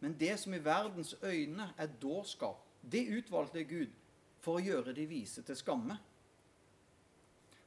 Men 0.00 0.16
det 0.20 0.36
som 0.40 0.54
i 0.54 0.60
verdens 0.64 1.14
øyne 1.22 1.70
er 1.78 1.96
dårskap, 2.02 2.60
det 2.92 3.08
utvalgte 3.08 3.64
Gud 3.64 3.92
for 4.40 4.56
å 4.56 4.64
gjøre 4.64 4.94
de 4.96 5.04
vise 5.08 5.42
til 5.44 5.56
skamme. 5.56 5.98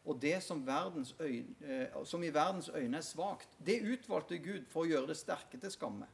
Og 0.05 0.17
det 0.21 0.41
som, 0.43 0.61
øyne, 0.67 1.55
eh, 1.61 2.05
som, 2.05 2.23
i 2.23 2.33
verdens 2.33 2.69
øyne 2.69 2.97
er 2.97 3.01
svakt, 3.01 3.49
det 3.65 3.81
utvalgte 3.81 4.37
Gud 4.37 4.65
for 4.69 4.83
å 4.83 4.89
gjøre 4.89 5.13
det 5.13 5.17
sterke 5.17 5.57
til 5.57 5.71
skamme. 5.71 6.09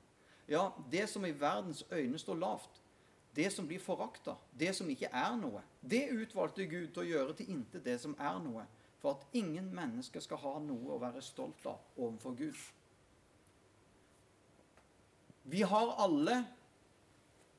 Ja, 0.50 0.70
det 0.92 1.08
som 1.10 1.26
i 1.26 1.32
verdens 1.32 1.84
øyne 1.92 2.20
står 2.20 2.36
lavt, 2.36 2.84
det 3.36 3.52
som 3.54 3.68
blir 3.68 3.80
forakta, 3.80 4.36
det 4.60 4.76
som 4.76 4.90
ikke 4.90 5.10
er 5.14 5.36
noe, 5.38 5.62
det 5.82 6.10
utvalgte 6.12 6.66
Gud 6.66 6.92
til 6.94 7.04
å 7.04 7.10
gjøre 7.10 7.36
til 7.38 7.50
intet 7.56 7.86
det 7.86 7.98
som 8.02 8.16
er 8.20 8.40
noe, 8.44 8.66
for 9.00 9.16
at 9.16 9.36
ingen 9.38 9.70
mennesker 9.76 10.24
skal 10.24 10.42
ha 10.44 10.54
noe 10.64 10.96
å 10.96 11.02
være 11.02 11.24
stolt 11.24 11.66
av 11.70 11.80
overfor 11.98 12.36
Gud. 12.40 12.64
Vi 15.50 15.62
har 15.66 15.94
alle 16.04 16.44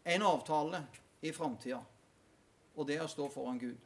en 0.05 0.23
avtale 0.23 0.83
i 1.21 1.33
framtida, 1.33 1.81
og 2.77 2.87
det 2.87 2.99
er 2.99 3.07
å 3.07 3.11
stå 3.11 3.27
foran 3.33 3.59
Gud. 3.59 3.79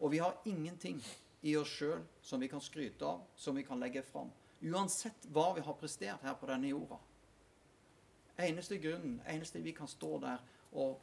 Og 0.00 0.12
vi 0.12 0.20
har 0.22 0.36
ingenting 0.48 1.00
i 1.40 1.56
oss 1.56 1.72
sjøl 1.72 2.04
som 2.22 2.40
vi 2.40 2.48
kan 2.48 2.62
skryte 2.62 3.04
av, 3.06 3.24
som 3.36 3.56
vi 3.56 3.64
kan 3.64 3.80
legge 3.80 4.04
fram. 4.04 4.30
Uansett 4.60 5.26
hva 5.32 5.50
vi 5.56 5.64
har 5.64 5.76
prestert 5.80 6.24
her 6.24 6.36
på 6.36 6.48
denne 6.48 6.68
jorda. 6.68 7.00
Eneste 8.40 8.78
grunnen, 8.80 9.20
eneste 9.28 9.60
vi 9.64 9.72
kan 9.76 9.88
stå 9.88 10.18
der 10.20 10.40
og 10.70 11.00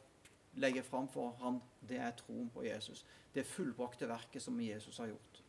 legge 0.60 0.82
fram 0.82 1.08
for 1.08 1.36
ham, 1.42 1.60
det 1.88 1.98
er 2.02 2.16
troen 2.18 2.50
på 2.52 2.66
Jesus 2.66 3.04
det 3.38 3.44
fullbrakte 3.46 4.08
verket 4.08 4.42
som 4.42 4.60
Jesus 4.60 4.98
har 4.98 5.06
gjort. 5.12 5.42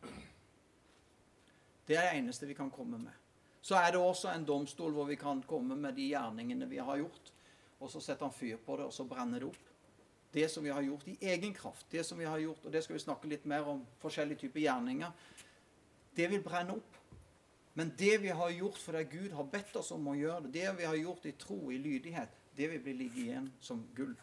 Det 1.86 1.96
er 1.96 2.06
det 2.06 2.20
eneste 2.20 2.46
vi 2.46 2.54
kan 2.54 2.70
komme 2.70 2.98
med. 2.98 3.16
Så 3.60 3.74
er 3.76 3.90
det 3.92 4.00
også 4.00 4.30
en 4.30 4.46
domstol 4.46 4.94
hvor 4.94 5.08
vi 5.08 5.18
kan 5.20 5.42
komme 5.42 5.76
med 5.76 5.96
de 5.98 6.06
gjerningene 6.12 6.68
vi 6.70 6.78
har 6.78 7.00
gjort. 7.00 7.32
Og 7.80 7.90
så 7.90 8.00
setter 8.00 8.28
han 8.28 8.36
fyr 8.36 8.60
på 8.62 8.76
det, 8.76 8.86
og 8.86 8.94
så 8.94 9.04
brenner 9.08 9.40
det 9.40 9.48
opp. 9.48 9.66
Det 10.30 10.46
som 10.52 10.64
vi 10.64 10.70
har 10.70 10.84
gjort 10.86 11.08
i 11.10 11.16
egen 11.32 11.54
kraft, 11.54 11.88
det 11.90 12.04
som 12.06 12.18
vi 12.18 12.28
har 12.28 12.38
gjort, 12.38 12.64
og 12.64 12.72
det 12.72 12.84
skal 12.84 12.94
vi 12.94 13.02
snakke 13.02 13.28
litt 13.28 13.44
mer 13.50 13.66
om, 13.66 13.82
forskjellige 13.98 14.44
typer 14.44 14.62
gjerninger, 14.62 15.10
det 16.14 16.30
vil 16.30 16.44
brenne 16.44 16.76
opp. 16.78 16.98
Men 17.74 17.90
det 17.98 18.20
vi 18.22 18.30
har 18.30 18.50
gjort 18.54 18.78
fordi 18.78 19.04
Gud 19.10 19.34
har 19.34 19.50
bedt 19.50 19.76
oss 19.80 19.90
om 19.96 20.06
å 20.12 20.18
gjøre 20.18 20.46
det, 20.46 20.52
det 20.60 20.78
vi 20.78 20.86
har 20.86 20.98
gjort 21.00 21.26
i 21.26 21.34
tro, 21.38 21.58
i 21.72 21.78
lydighet, 21.82 22.38
det 22.56 22.70
vil 22.70 22.82
bli 22.84 22.98
ligge 23.02 23.24
igjen 23.24 23.50
som 23.64 23.82
gull. 23.96 24.14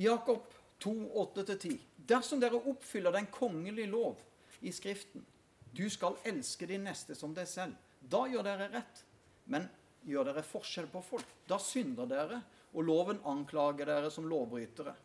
Jakob 0.00 0.46
2, 0.78 0.90
8-10. 1.34 1.78
Dersom 1.96 2.40
dere 2.40 2.56
oppfyller 2.56 3.12
den 3.12 3.26
kongelige 3.26 3.90
lov 3.90 4.22
i 4.64 4.72
Skriften, 4.72 5.26
du 5.76 5.90
skal 5.92 6.16
elske 6.24 6.64
din 6.66 6.86
neste 6.88 7.12
som 7.14 7.34
deg 7.36 7.44
selv, 7.48 7.76
da 8.00 8.22
gjør 8.24 8.46
dere 8.48 8.70
rett. 8.72 9.02
Men 9.52 9.68
gjør 10.08 10.30
dere 10.30 10.46
forskjell 10.46 10.88
på 10.88 11.02
folk, 11.04 11.36
da 11.44 11.60
synder 11.60 12.08
dere, 12.08 12.40
og 12.72 12.88
loven 12.88 13.20
anklager 13.28 13.92
dere 13.92 14.08
som 14.14 14.24
lovbrytere. 14.30 14.96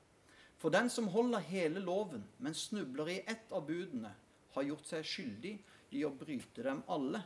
For 0.64 0.72
den 0.72 0.88
som 0.90 1.12
holder 1.12 1.44
hele 1.50 1.84
loven, 1.84 2.24
men 2.40 2.56
snubler 2.56 3.12
i 3.12 3.20
ett 3.28 3.52
av 3.52 3.68
budene, 3.68 4.16
har 4.56 4.64
gjort 4.64 4.88
seg 4.88 5.04
skyldig 5.04 5.56
i 5.92 6.08
å 6.08 6.16
bryte 6.16 6.64
dem 6.64 6.86
alle. 6.88 7.20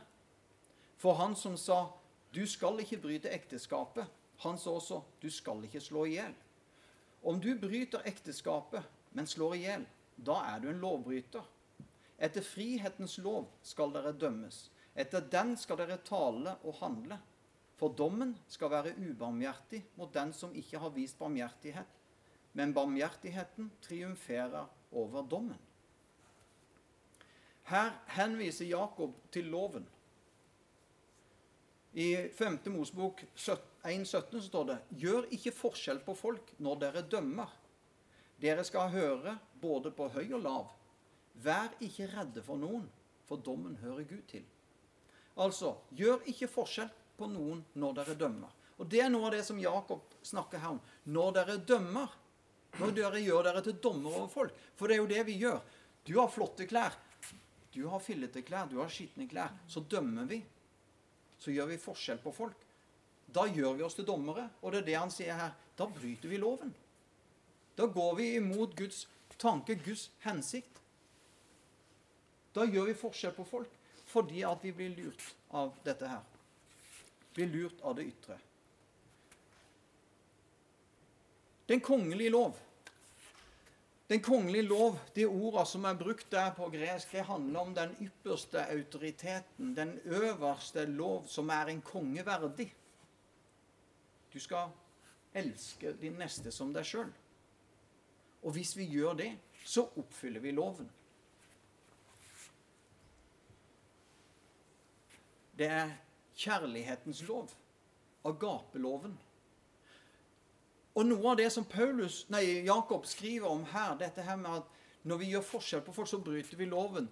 For 0.98 1.14
han 1.22 1.38
som 1.38 1.54
sa 1.56 1.94
'du 2.32 2.46
skal 2.46 2.82
ikke 2.82 3.02
bryte 3.02 3.30
ekteskapet', 3.30 4.10
han 4.42 4.58
sa 4.58 4.70
også 4.70 5.02
'du 5.20 5.30
skal 5.30 5.62
ikke 5.64 5.80
slå 5.80 6.06
i 6.06 6.16
hjel'. 6.18 6.34
Om 7.22 7.40
du 7.40 7.54
bryter 7.58 8.06
ekteskapet, 8.08 8.84
men 9.12 9.26
slår 9.26 9.56
i 9.56 9.64
hjel, 9.64 9.86
da 10.16 10.38
er 10.54 10.60
du 10.60 10.68
en 10.70 10.80
lovbryter. 10.80 11.44
Etter 12.20 12.44
frihetens 12.44 13.18
lov 13.20 13.48
skal 13.64 13.92
dere 13.94 14.12
dømmes. 14.12 14.68
Etter 14.94 15.24
den 15.32 15.54
skal 15.56 15.80
dere 15.80 16.00
tale 16.04 16.56
og 16.64 16.80
handle. 16.80 17.16
For 17.80 17.92
dommen 17.96 18.34
skal 18.48 18.72
være 18.72 18.92
ubarmhjertig 18.98 19.80
mot 19.96 20.12
den 20.12 20.34
som 20.36 20.52
ikke 20.56 20.80
har 20.82 20.92
vist 20.92 21.18
barmhjertighet. 21.20 21.96
Men 22.52 22.74
barmhjertigheten 22.76 23.70
triumferer 23.80 24.66
over 24.92 25.24
dommen. 25.24 25.58
Her 27.70 27.94
henviser 28.16 28.66
Jakob 28.66 29.14
til 29.32 29.48
loven. 29.48 29.86
I 31.92 32.28
5. 32.34 32.58
Mosebok 32.66 33.22
1,17 33.82 34.40
står 34.44 34.64
det 34.68 34.78
Gjør 35.00 35.28
ikke 35.32 35.54
forskjell 35.56 36.02
på 36.04 36.14
folk 36.18 36.52
når 36.60 36.80
dere 36.84 37.02
dømmer. 37.08 37.48
Dere 38.40 38.64
skal 38.64 38.92
høre 38.92 39.36
både 39.60 39.92
på 39.92 40.08
høy 40.12 40.32
og 40.36 40.42
lav. 40.44 40.70
Vær 41.40 41.72
ikke 41.84 42.08
redde 42.12 42.42
for 42.44 42.60
noen, 42.60 42.86
for 43.28 43.40
dommen 43.40 43.76
hører 43.80 44.04
Gud 44.08 44.24
til. 44.28 44.44
Altså, 45.40 45.74
gjør 45.96 46.24
ikke 46.28 46.50
forskjell 46.50 46.90
på 47.16 47.28
noen 47.30 47.62
når 47.80 48.00
dere 48.00 48.16
dømmer. 48.20 48.56
Og 48.80 48.88
Det 48.88 49.02
er 49.04 49.10
noe 49.12 49.28
av 49.28 49.34
det 49.36 49.42
som 49.44 49.60
Jakob 49.60 50.14
snakker 50.24 50.60
her 50.60 50.74
om. 50.76 50.80
Når 51.04 51.32
dere 51.36 51.56
dømmer. 51.68 52.08
Når 52.80 52.94
dere 52.96 53.20
gjør 53.20 53.44
dere 53.48 53.62
til 53.64 53.76
dommer 53.82 54.14
over 54.22 54.30
folk. 54.32 54.56
For 54.76 54.88
det 54.88 54.96
er 54.96 55.02
jo 55.02 55.10
det 55.10 55.24
vi 55.28 55.36
gjør. 55.42 55.60
Du 56.06 56.14
har 56.16 56.32
flotte 56.32 56.64
klær. 56.68 56.96
Du 57.74 57.84
har 57.92 58.00
fillete 58.00 58.40
klær. 58.42 58.70
Du 58.70 58.78
har 58.80 58.88
skitne 58.88 59.28
klær. 59.28 59.52
Så 59.68 59.84
dømmer 59.84 60.28
vi. 60.30 60.40
Så 61.40 61.52
gjør 61.52 61.68
vi 61.74 61.80
forskjell 61.80 62.22
på 62.24 62.32
folk. 62.32 62.64
Da 63.34 63.46
gjør 63.46 63.76
vi 63.78 63.84
oss 63.86 63.96
til 63.98 64.06
dommere. 64.06 64.48
Og 64.62 64.72
det 64.72 64.82
er 64.82 64.88
det 64.88 64.98
han 64.98 65.12
sier 65.14 65.38
her. 65.38 65.54
Da 65.78 65.86
bryter 65.86 66.28
vi 66.28 66.40
loven. 66.40 66.74
Da 67.78 67.86
går 67.86 68.14
vi 68.18 68.34
imot 68.36 68.76
Guds 68.76 69.06
tanke, 69.38 69.78
Guds 69.84 70.10
hensikt. 70.24 70.80
Da 72.54 72.66
gjør 72.66 72.90
vi 72.90 72.98
forskjell 72.98 73.36
på 73.36 73.46
folk 73.46 73.76
fordi 74.10 74.40
at 74.42 74.58
vi 74.66 74.72
blir 74.74 74.90
lurt 74.96 75.22
av 75.54 75.68
dette 75.84 76.08
her. 76.10 76.22
Blir 77.36 77.46
lurt 77.46 77.84
av 77.86 77.94
det 77.94 78.08
ytre. 78.10 78.38
Den 81.70 81.78
kongelige 81.86 82.32
lov. 82.34 82.56
Den 84.10 84.18
kongelige 84.26 84.66
lov, 84.66 84.96
de 85.14 85.28
ordene 85.28 85.62
som 85.70 85.86
er 85.86 85.98
brukt 86.00 86.26
der 86.32 86.50
på 86.56 86.66
gresk, 86.72 87.12
det 87.14 87.28
handler 87.28 87.60
om 87.60 87.76
den 87.76 87.92
ypperste 88.02 88.64
autoriteten, 88.66 89.70
den 89.76 89.92
øverste 90.02 90.88
lov 90.90 91.28
som 91.30 91.52
er 91.54 91.70
en 91.70 91.82
konge 91.86 92.26
verdig. 92.26 92.66
Du 94.32 94.38
skal 94.40 94.70
elske 95.34 95.92
din 96.00 96.18
neste 96.18 96.52
som 96.54 96.72
deg 96.74 96.86
sjøl. 96.86 97.10
Og 98.42 98.54
hvis 98.56 98.72
vi 98.76 98.86
gjør 98.88 99.18
det, 99.20 99.30
så 99.64 99.84
oppfyller 100.00 100.40
vi 100.40 100.54
loven. 100.56 100.88
Det 105.58 105.68
er 105.68 105.90
kjærlighetens 106.40 107.20
lov. 107.28 107.50
Agapeloven. 108.24 109.18
Og 110.94 111.06
noe 111.06 111.30
av 111.30 111.38
det 111.38 111.50
som 111.52 111.64
Paulus, 111.68 112.24
nei, 112.32 112.64
Jakob 112.66 113.06
skriver 113.06 113.48
om 113.48 113.62
her, 113.70 113.94
dette 114.00 114.24
her 114.24 114.38
med 114.40 114.62
at 114.62 115.06
når 115.08 115.20
vi 115.20 115.30
gjør 115.32 115.46
forskjell 115.46 115.82
på 115.84 115.94
folk, 115.96 116.08
så 116.10 116.20
bryter 116.20 116.58
vi 116.58 116.68
loven. 116.68 117.06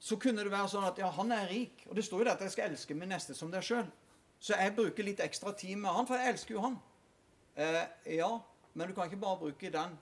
Så 0.00 0.16
kunne 0.20 0.44
det 0.44 0.52
være 0.52 0.70
sånn 0.70 0.86
at 0.86 1.00
ja, 1.00 1.10
han 1.16 1.32
er 1.32 1.48
rik, 1.50 1.84
og 1.88 1.96
det 1.96 2.04
står 2.06 2.22
jo 2.22 2.26
der 2.28 2.36
at 2.36 2.44
jeg 2.44 2.54
skal 2.54 2.70
elske 2.70 2.96
min 2.96 3.12
neste 3.12 3.36
som 3.36 3.50
deg 3.52 3.64
sjøl. 3.64 3.88
Så 4.44 4.52
jeg 4.60 4.74
bruker 4.76 5.06
litt 5.06 5.22
ekstra 5.24 5.54
tid 5.56 5.78
med 5.80 5.94
han, 5.96 6.04
for 6.04 6.20
jeg 6.20 6.34
elsker 6.34 6.58
jo 6.58 6.64
han. 6.66 6.74
Eh, 7.56 7.84
ja, 8.18 8.28
men 8.74 8.90
du 8.90 8.92
kan 8.92 9.08
ikke 9.08 9.22
bare 9.22 9.40
bruke 9.40 9.70
den 9.72 9.94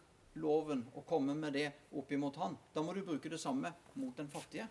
loven 0.43 0.81
og 0.97 1.05
komme 1.07 1.37
med 1.39 1.55
det 1.55 1.69
opp 1.95 2.11
imot 2.11 2.41
han. 2.43 2.57
Da 2.75 2.83
må 2.83 2.95
du 2.97 3.05
bruke 3.07 3.31
det 3.31 3.39
samme 3.39 3.71
mot 3.95 4.17
den 4.19 4.31
fattige. 4.33 4.67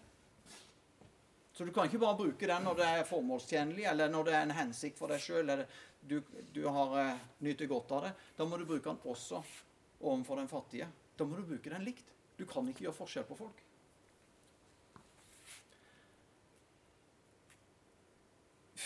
Så 1.56 1.64
du 1.64 1.72
kan 1.72 1.88
ikke 1.88 2.02
bare 2.02 2.20
bruke 2.20 2.50
den 2.52 2.68
når 2.68 2.82
det 2.82 2.90
er 2.90 3.08
formålstjenlig, 3.08 3.86
eller 3.88 4.12
når 4.12 4.28
det 4.28 4.36
er 4.36 4.44
en 4.50 4.56
hensikt 4.60 5.00
for 5.00 5.14
deg 5.14 5.24
sjøl, 5.24 5.46
eller 5.46 5.64
du, 6.02 6.18
du 6.52 6.64
har 6.68 6.98
eh, 7.06 7.26
nyter 7.48 7.72
godt 7.72 7.96
av 7.96 8.08
det. 8.10 8.14
Da 8.36 8.48
må 8.50 8.60
du 8.60 8.68
bruke 8.68 8.90
den 8.90 9.00
også 9.08 9.40
overfor 10.02 10.42
den 10.42 10.52
fattige. 10.52 10.92
Da 11.16 11.28
må 11.28 11.40
du 11.40 11.48
bruke 11.48 11.72
den 11.72 11.88
likt. 11.88 12.12
Du 12.36 12.44
kan 12.50 12.68
ikke 12.68 12.90
gjøre 12.90 13.00
forskjell 13.00 13.30
på 13.30 13.40
folk. 13.40 13.64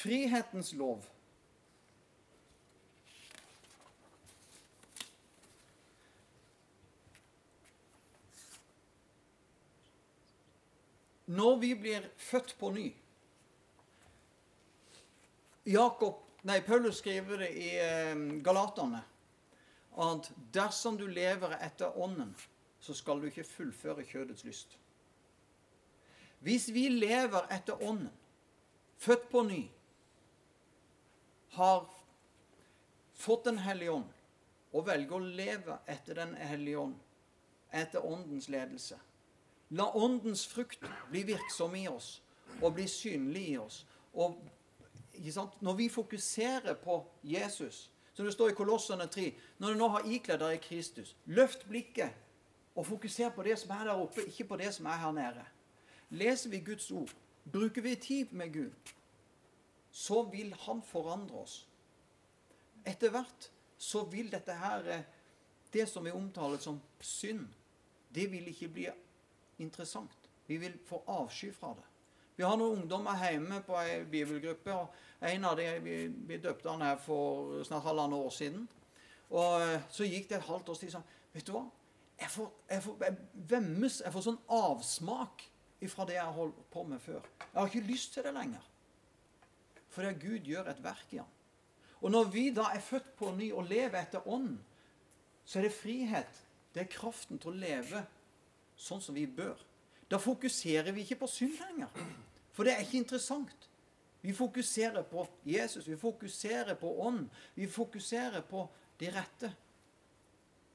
Frihetens 0.06 0.74
lov. 0.74 1.06
Når 11.26 11.56
vi 11.58 11.76
blir 11.76 12.06
født 12.18 12.54
på 12.60 12.70
ny 12.70 12.92
Jakob, 15.66 16.20
nei, 16.46 16.60
Paulus 16.62 17.00
skriver 17.02 17.42
det 17.42 17.50
i 17.58 17.72
eh, 17.82 18.14
Galaterne 18.46 19.02
at 20.06 20.30
dersom 20.54 21.00
du 21.02 21.08
lever 21.10 21.56
etter 21.66 21.98
Ånden, 21.98 22.36
så 22.78 22.94
skal 22.94 23.24
du 23.24 23.26
ikke 23.32 23.48
fullføre 23.48 24.06
kjødets 24.06 24.46
lyst. 24.46 24.78
Hvis 26.46 26.70
vi 26.70 26.92
lever 26.94 27.50
etter 27.50 27.82
Ånden, 27.82 28.14
født 29.02 29.26
på 29.32 29.42
ny, 29.50 29.64
har 31.56 31.88
fått 33.16 33.46
Den 33.46 33.58
hellige 33.64 33.92
ånd 33.92 34.12
og 34.76 34.88
velger 34.88 35.16
å 35.16 35.34
leve 35.42 35.80
etter 35.88 36.20
Den 36.20 36.36
hellige 36.36 36.84
ånd, 36.84 36.96
etter 37.72 38.06
Åndens 38.06 38.50
ledelse, 38.52 39.00
La 39.70 39.92
åndens 39.94 40.46
frukt 40.46 40.84
bli 41.10 41.24
virksom 41.24 41.76
i 41.76 41.88
oss 41.88 42.22
og 42.62 42.76
bli 42.78 42.86
synlig 42.88 43.48
i 43.50 43.58
oss. 43.58 43.86
Og 44.14 44.38
Når 45.60 45.74
vi 45.74 45.90
fokuserer 45.90 46.74
på 46.74 47.06
Jesus, 47.24 47.92
som 48.14 48.26
det 48.26 48.34
står 48.34 48.50
i 48.50 48.54
Kolossene 48.54 49.08
3 49.08 49.34
Når 49.58 49.68
du 49.68 49.76
nå 49.80 49.88
har 49.88 50.08
ikledd 50.08 50.40
deg 50.40 50.54
i 50.54 50.68
Kristus, 50.68 51.16
løft 51.26 51.66
blikket 51.68 52.12
og 52.76 52.86
fokuser 52.86 53.30
på 53.30 53.44
det 53.44 53.60
som 53.60 53.72
er 53.72 53.86
der 53.86 53.96
oppe, 53.96 54.22
ikke 54.28 54.44
på 54.44 54.58
det 54.58 54.74
som 54.74 54.86
er 54.86 55.00
her 55.00 55.12
nede. 55.12 55.46
Leser 56.10 56.50
vi 56.50 56.60
Guds 56.60 56.92
ord, 56.92 57.10
bruker 57.52 57.82
vi 57.82 57.96
tid 57.96 58.32
med 58.32 58.54
Gud, 58.54 58.72
så 59.96 60.24
vil 60.28 60.54
Han 60.66 60.82
forandre 60.84 61.40
oss. 61.46 61.68
Etter 62.86 63.14
hvert 63.14 63.50
så 63.78 64.04
vil 64.12 64.28
dette 64.32 64.54
her, 64.54 64.88
eh, 64.92 65.06
det 65.74 65.88
som 65.90 66.04
vi 66.04 66.12
omtaler 66.12 66.60
som 66.60 66.82
synd, 67.00 67.48
det 68.16 68.28
vil 68.32 68.48
ikke 68.52 68.68
bli 68.68 68.90
interessant. 69.60 70.30
Vi 70.48 70.58
vil 70.58 70.76
få 70.86 71.04
avsky 71.08 71.54
fra 71.54 71.74
det. 71.78 71.88
Vi 72.36 72.44
har 72.44 72.58
noen 72.60 72.82
ungdommer 72.82 73.16
hjemme 73.24 73.62
på 73.64 73.78
ei 73.80 74.04
bibelgruppe. 74.04 74.74
og 74.74 74.88
En 75.22 75.46
av 75.46 75.56
dem 75.58 75.84
vi, 75.84 76.08
vi 76.08 76.38
døpte 76.38 76.70
han 76.70 76.82
her 76.82 76.98
for 76.98 77.64
snart 77.64 77.84
halvannet 77.84 78.20
år 78.20 78.30
siden. 78.30 78.68
Og 79.30 79.62
eh, 79.62 79.82
Så 79.90 80.04
gikk 80.04 80.30
det 80.30 80.38
et 80.38 80.50
halvt 80.50 80.70
års 80.70 80.84
tid 80.84 80.92
sånn 80.92 81.12
Vet 81.34 81.48
du 81.48 81.52
hva? 81.56 81.66
Jeg 82.20 82.32
får, 82.32 82.52
jeg 82.70 82.84
får 82.84 83.02
jeg 83.04 83.18
vemmes. 83.34 84.02
Jeg 84.06 84.14
får 84.14 84.24
sånn 84.28 84.44
avsmak 84.48 85.50
ifra 85.84 86.06
det 86.08 86.16
jeg 86.16 86.24
har 86.24 86.36
holdt 86.36 86.62
på 86.72 86.84
med 86.84 87.02
før. 87.04 87.24
Jeg 87.40 87.60
har 87.60 87.68
ikke 87.68 87.88
lyst 87.88 88.14
til 88.14 88.24
det 88.24 88.32
lenger. 88.36 88.75
Fordi 89.96 90.14
Gud 90.20 90.48
gjør 90.50 90.70
et 90.72 90.84
verk 90.84 91.14
i 91.16 91.22
ham. 91.22 91.32
Og 92.04 92.12
når 92.12 92.28
vi 92.34 92.50
da 92.54 92.68
er 92.76 92.84
født 92.84 93.14
på 93.18 93.32
ny 93.36 93.52
og 93.56 93.70
lever 93.70 94.02
etter 94.02 94.28
ånd, 94.28 94.58
så 95.46 95.60
er 95.60 95.68
det 95.68 95.78
frihet. 95.78 96.42
Det 96.74 96.84
er 96.84 96.92
kraften 96.92 97.40
til 97.40 97.54
å 97.54 97.60
leve 97.60 98.04
sånn 98.76 99.02
som 99.02 99.16
vi 99.16 99.26
bør. 99.26 99.56
Da 100.12 100.20
fokuserer 100.22 100.92
vi 100.94 101.06
ikke 101.06 101.22
på 101.24 101.30
synd 101.32 101.56
lenger. 101.64 102.04
For 102.54 102.68
det 102.68 102.76
er 102.76 102.84
ikke 102.84 103.00
interessant. 103.00 103.70
Vi 104.26 104.34
fokuserer 104.34 105.06
på 105.08 105.26
Jesus, 105.46 105.88
vi 105.88 105.98
fokuserer 105.98 106.76
på 106.82 106.92
ånd. 107.08 107.30
Vi 107.56 107.68
fokuserer 107.70 108.42
på 108.42 108.68
de 109.00 109.12
rette. 109.14 109.52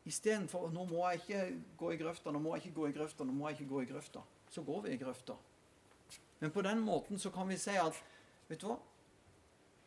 Istedenfor 0.07 0.71
'nå 0.71 0.85
må 0.85 1.09
jeg 1.11 1.21
ikke 1.21 1.63
gå 1.77 1.91
i 1.91 1.97
grøfta', 1.97 2.33
'nå 2.33 2.39
må 2.39 2.55
jeg 2.57 2.65
ikke 2.65 2.75
gå 2.75 2.87
i 2.89 2.93
grøfta', 2.93 3.25
'nå 3.25 3.33
må 3.33 3.49
jeg 3.49 3.61
ikke 3.61 3.75
gå 3.75 3.81
i 3.81 3.87
grøfta'. 3.87 4.23
Så 4.51 4.63
går 4.63 4.81
vi 4.81 4.91
i 4.91 4.97
grøfta. 4.97 5.35
Men 6.41 6.51
på 6.51 6.63
den 6.63 6.81
måten 6.81 7.19
så 7.19 7.31
kan 7.31 7.49
vi 7.49 7.57
si 7.57 7.71
at 7.71 7.95
vet 8.49 8.61
du 8.61 8.67
hva? 8.67 8.79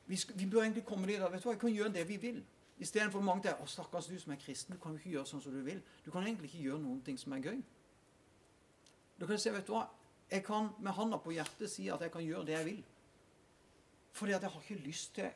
Vi, 0.07 0.15
skal, 0.15 0.39
vi 0.39 0.45
bør 0.49 0.61
egentlig 0.61 0.85
komme 0.85 1.07
dit 1.07 1.21
at 1.21 1.31
vet 1.31 1.43
du 1.43 1.47
hva, 1.47 1.55
vi 1.55 1.59
kan 1.59 1.75
gjøre 1.75 1.93
det 1.93 2.07
vi 2.07 2.17
vil. 2.17 2.43
Istedenfor 2.79 3.21
mange 3.21 3.43
der 3.43 3.53
'Å, 3.55 3.65
stakkars 3.65 4.05
du 4.05 4.19
som 4.19 4.31
er 4.31 4.41
kristen, 4.41 4.75
du 4.75 4.81
kan 4.81 4.91
jo 4.91 4.97
ikke 4.97 5.09
gjøre 5.09 5.25
sånn 5.25 5.41
som 5.41 5.53
du 5.53 5.61
vil.' 5.61 5.81
Du 6.05 6.11
kan 6.11 6.23
egentlig 6.23 6.49
ikke 6.49 6.63
gjøre 6.63 6.81
noen 6.81 7.01
ting 7.01 7.19
som 7.19 7.33
er 7.33 7.39
gøy. 7.39 7.63
Da 9.19 9.25
kan 9.25 9.39
si, 9.39 9.49
vet 9.49 9.67
du 9.67 9.71
hva, 9.71 9.87
jeg 10.31 10.43
kan 10.43 10.69
med 10.79 10.91
handa 10.91 11.17
på 11.17 11.31
hjertet 11.31 11.69
si 11.69 11.87
at 11.89 12.01
jeg 12.01 12.11
kan 12.11 12.23
gjøre 12.25 12.45
det 12.45 12.53
jeg 12.57 12.65
vil. 12.65 12.83
Fordi 14.11 14.31
at 14.31 14.41
jeg 14.41 14.49
har 14.49 14.61
ikke 14.61 14.87
lyst 14.87 15.15
til 15.15 15.29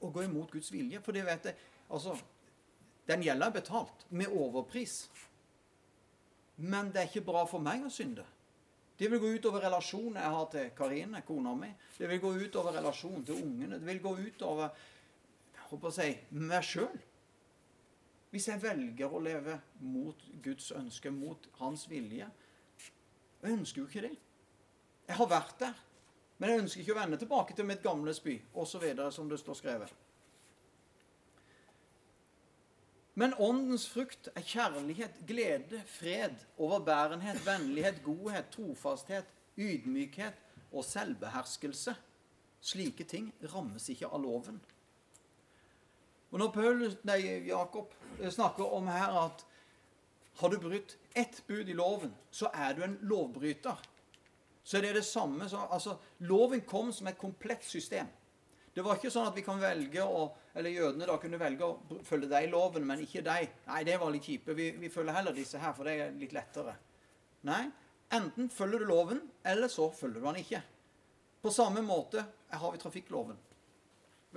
å 0.00 0.10
gå 0.10 0.22
imot 0.22 0.50
Guds 0.50 0.72
vilje. 0.72 1.00
For 1.00 1.12
det 1.12 1.24
vet 1.26 1.44
jeg 1.44 1.56
Altså, 1.88 2.18
den 3.08 3.22
gjelda 3.22 3.46
er 3.46 3.52
betalt 3.52 4.02
med 4.10 4.28
overpris. 4.28 5.10
Men 6.56 6.90
det 6.92 7.00
er 7.00 7.08
ikke 7.08 7.24
bra 7.24 7.46
for 7.48 7.62
meg 7.64 7.86
å 7.86 7.92
synde. 7.92 8.26
Det 8.98 9.08
vil 9.10 9.20
gå 9.22 9.28
ut 9.36 9.44
over 9.46 9.62
relasjonen 9.62 10.18
jeg 10.18 10.34
har 10.34 10.46
til 10.50 10.70
Karine, 10.74 11.20
kona 11.26 11.52
mi. 11.54 11.68
Det 11.94 12.08
vil 12.10 12.22
gå 12.22 12.32
ut 12.40 12.56
over 12.58 12.74
relasjonen 12.80 13.24
til 13.26 13.44
ungene. 13.44 13.78
Det 13.78 13.86
vil 13.86 14.00
gå 14.02 14.14
ut 14.18 14.42
over 14.42 14.72
jeg 15.54 15.66
håper 15.70 15.90
å 15.90 15.94
si, 15.94 16.08
meg 16.34 16.64
sjøl. 16.64 16.96
Hvis 18.32 18.48
jeg 18.50 18.60
velger 18.60 19.12
å 19.12 19.20
leve 19.22 19.54
mot 19.84 20.24
Guds 20.44 20.72
ønske, 20.76 21.12
mot 21.14 21.46
Hans 21.60 21.86
vilje. 21.88 22.26
Jeg 23.42 23.54
ønsker 23.54 23.82
jo 23.82 23.86
ikke 23.88 24.04
det. 24.08 24.16
Jeg 25.08 25.16
har 25.20 25.30
vært 25.30 25.62
der. 25.62 25.78
Men 26.38 26.50
jeg 26.50 26.64
ønsker 26.64 26.82
ikke 26.82 26.94
å 26.94 26.98
vende 26.98 27.18
tilbake 27.20 27.56
til 27.56 27.66
mitt 27.66 27.82
gamle 27.82 28.14
spy, 28.14 28.36
osv., 28.58 28.84
som 29.14 29.30
det 29.30 29.40
står 29.40 29.58
skrevet. 29.58 29.94
Men 33.18 33.34
åndens 33.34 33.88
frukt 33.90 34.28
er 34.36 34.44
kjærlighet, 34.46 35.16
glede, 35.26 35.80
fred, 35.90 36.36
overbærenhet, 36.58 37.40
vennlighet, 37.46 37.98
godhet, 38.04 38.46
trofasthet, 38.54 39.26
ydmykhet 39.58 40.38
og 40.72 40.84
selvbeherskelse. 40.84 41.96
Slike 42.60 43.04
ting 43.10 43.32
rammes 43.54 43.88
ikke 43.90 44.06
av 44.06 44.22
loven. 44.22 44.60
Og 46.30 46.38
Når 46.38 46.52
Paul, 46.54 46.84
nei, 47.08 47.18
Jakob 47.48 47.94
snakker 48.30 48.70
om 48.76 48.86
her 48.86 49.18
at 49.24 49.44
har 50.38 50.54
du 50.54 50.60
brutt 50.62 50.94
ett 51.16 51.42
bud 51.48 51.68
i 51.68 51.74
loven, 51.74 52.14
så 52.30 52.52
er 52.54 52.76
du 52.76 52.84
en 52.86 52.98
lovbryter. 53.02 53.82
Så 54.62 54.78
det 54.78 54.92
er 54.92 55.00
det 55.00 55.08
samme 55.08 55.48
som, 55.48 55.66
altså, 55.72 55.96
Loven 56.18 56.60
kom 56.60 56.92
som 56.92 57.08
et 57.08 57.18
komplett 57.18 57.64
system. 57.64 58.06
Det 58.78 58.84
var 58.86 58.94
ikke 58.94 59.10
sånn 59.10 59.26
at 59.26 59.34
vi 59.34 59.42
kan 59.42 59.58
velge 59.58 60.04
å, 60.06 60.20
eller 60.54 60.70
jødene 60.70 61.06
da 61.08 61.16
kunne 61.18 61.38
velge 61.40 61.66
å 61.66 61.96
følge 62.06 62.28
deg 62.30 62.44
loven, 62.52 62.84
men 62.86 63.00
ikke 63.02 63.24
deg. 63.26 63.56
Nei, 63.66 63.80
det 63.88 63.96
var 63.98 64.12
litt 64.14 64.28
kjipe. 64.28 64.54
Vi, 64.54 64.68
vi 64.78 64.90
følger 64.94 65.16
heller 65.16 65.34
disse 65.34 65.58
her, 65.58 65.72
for 65.74 65.88
det 65.88 65.94
er 65.98 66.12
litt 66.14 66.36
lettere. 66.36 66.76
Nei, 67.48 67.64
enten 68.14 68.46
følger 68.54 68.84
du 68.84 68.86
loven, 68.86 69.24
eller 69.42 69.72
så 69.72 69.88
følger 69.90 70.22
du 70.22 70.28
den 70.28 70.38
ikke. 70.44 70.60
På 71.42 71.50
samme 71.50 71.82
måte 71.82 72.22
har 72.52 72.76
vi 72.76 72.78
trafikkloven. 72.84 73.40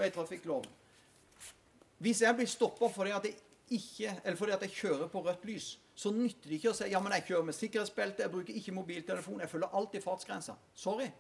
Veitrafikkloven. 0.02 0.74
Hvis 2.02 2.24
jeg 2.26 2.40
blir 2.40 2.50
stoppa 2.50 2.90
fordi 2.90 3.14
at 3.14 3.30
jeg 3.30 3.38
ikke, 3.78 4.16
eller 4.24 4.42
fordi 4.42 4.58
at 4.58 4.66
jeg 4.66 4.78
kjører 4.80 5.14
på 5.14 5.22
rødt 5.28 5.46
lys, 5.52 5.70
så 5.94 6.10
nytter 6.18 6.50
det 6.50 6.58
ikke 6.58 6.74
å 6.74 6.80
si 6.82 6.90
ja, 6.90 7.04
men 7.06 7.14
jeg 7.20 7.28
kjører 7.30 7.46
med 7.52 7.60
sikkerhetsbelte, 7.60 8.26
jeg 8.26 8.34
bruker 8.34 8.58
ikke 8.58 8.74
mobiltelefon, 8.74 9.46
jeg 9.46 9.54
følger 9.54 9.78
alltid 9.78 10.08
fartsgrensa. 10.10 10.58
Sorry. 10.74 11.12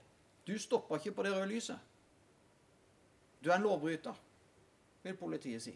Du 0.41 0.55
stopper 0.57 0.97
ikke 0.97 1.19
på 1.19 1.29
det 1.29 1.37
røde 1.37 1.53
lyset. 1.53 1.90
Du 3.41 3.49
er 3.49 3.57
en 3.57 3.65
lovbryter, 3.65 4.17
vil 5.03 5.17
politiet 5.17 5.63
si. 5.63 5.73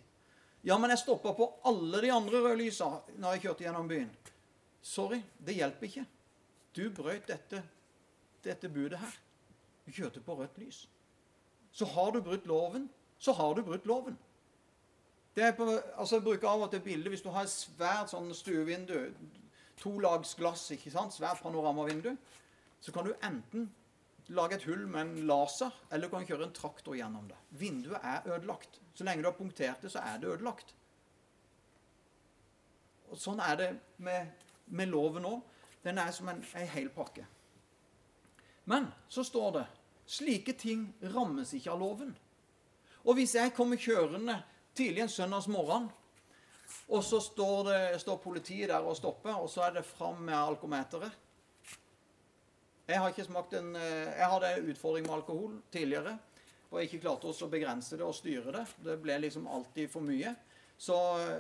Ja, 0.66 0.78
men 0.78 0.90
jeg 0.90 1.02
stoppa 1.02 1.34
på 1.38 1.48
alle 1.70 2.02
de 2.02 2.12
andre 2.14 2.42
røde 2.42 2.58
lysa 2.64 2.88
når 3.18 3.36
jeg 3.36 3.46
kjørte 3.46 3.66
gjennom 3.66 3.90
byen. 3.90 4.12
Sorry, 4.86 5.22
det 5.38 5.58
hjelper 5.58 5.88
ikke. 5.90 6.06
Du 6.76 6.84
brøt 6.94 7.28
dette, 7.30 7.62
dette 8.46 8.70
budet 8.70 9.00
her. 9.02 9.18
Du 9.86 9.92
kjørte 9.92 10.22
på 10.26 10.36
rødt 10.38 10.58
lys. 10.62 10.86
Så 11.72 11.86
har 11.86 12.12
du 12.12 12.22
brutt 12.22 12.46
loven, 12.48 12.90
så 13.20 13.34
har 13.34 13.54
du 13.54 13.64
brutt 13.66 13.86
loven. 13.86 14.18
Det 15.36 15.56
på, 15.58 15.68
altså 15.98 16.16
Jeg 16.16 16.24
bruker 16.24 16.48
av 16.48 16.62
og 16.62 16.72
til 16.72 16.80
bilde 16.80 17.10
hvis 17.12 17.22
du 17.22 17.30
har 17.30 17.44
et 17.44 17.52
svært 17.52 18.14
sånn 18.14 18.30
stuevindu, 18.34 18.96
to 19.82 19.98
lags 20.00 20.32
glass, 20.40 20.70
ikke 20.72 20.94
sant, 20.94 21.14
svært 21.14 21.42
panoramavindu, 21.44 22.14
så 22.80 22.94
kan 22.96 23.06
du 23.06 23.12
enten 23.20 23.68
lage 24.34 24.58
et 24.58 24.66
hull 24.66 24.88
med 24.88 25.02
en 25.02 25.28
laser, 25.30 25.74
eller 25.92 26.08
du 26.08 26.16
kan 26.16 26.26
kjøre 26.26 26.48
en 26.48 26.56
traktor 26.56 26.98
gjennom 26.98 27.28
det. 27.30 27.38
Vinduet 27.60 28.02
er 28.02 28.26
ødelagt. 28.34 28.80
Så 28.94 29.06
lenge 29.06 29.24
du 29.24 29.30
har 29.30 29.38
punktert 29.38 29.82
det, 29.84 29.92
så 29.94 30.02
er 30.02 30.20
det 30.22 30.32
ødelagt. 30.34 30.76
Og 33.12 33.20
Sånn 33.22 33.40
er 33.44 33.58
det 33.60 33.70
med, 34.02 34.32
med 34.66 34.90
loven 34.90 35.28
òg. 35.30 35.42
Den 35.86 36.00
er 36.02 36.12
som 36.16 36.30
en, 36.32 36.42
en 36.42 36.72
hel 36.72 36.90
pakke. 36.90 37.26
Men 38.66 38.90
så 39.08 39.24
står 39.24 39.52
det 39.60 39.66
slike 40.10 40.56
ting 40.58 40.88
rammes 41.14 41.54
ikke 41.54 41.74
av 41.74 41.82
loven. 41.82 42.16
Og 43.06 43.20
hvis 43.20 43.36
jeg 43.38 43.54
kommer 43.54 43.78
kjørende 43.78 44.40
tidlig 44.76 45.06
en 45.06 45.14
søndags 45.14 45.48
morgen, 45.48 45.92
og 46.90 47.04
så 47.06 47.20
står, 47.22 47.60
det, 47.70 48.02
står 48.02 48.18
politiet 48.24 48.72
der 48.72 48.82
og 48.82 48.98
stopper, 48.98 49.38
og 49.38 49.50
så 49.50 49.68
er 49.68 49.78
det 49.78 49.86
fram 49.86 50.24
med 50.26 50.34
alkometeret 50.34 51.14
jeg 52.86 53.02
har 53.02 53.10
ikke 53.10 53.26
smakt 53.26 53.56
en 53.58 53.76
eh, 53.80 54.12
Jeg 54.14 54.30
hadde 54.30 54.52
en 54.54 54.72
utfordring 54.72 55.08
med 55.08 55.16
alkohol 55.18 55.56
tidligere. 55.74 56.18
Og 56.72 56.82
ikke 56.84 57.00
klarte 57.02 57.30
å 57.32 57.50
begrense 57.50 57.98
det 57.98 58.06
og 58.06 58.16
styre 58.18 58.54
det. 58.54 58.66
Det 58.84 58.98
ble 59.02 59.18
liksom 59.24 59.48
alltid 59.48 59.90
for 59.90 60.06
mye. 60.06 60.34
Så, 60.78 60.96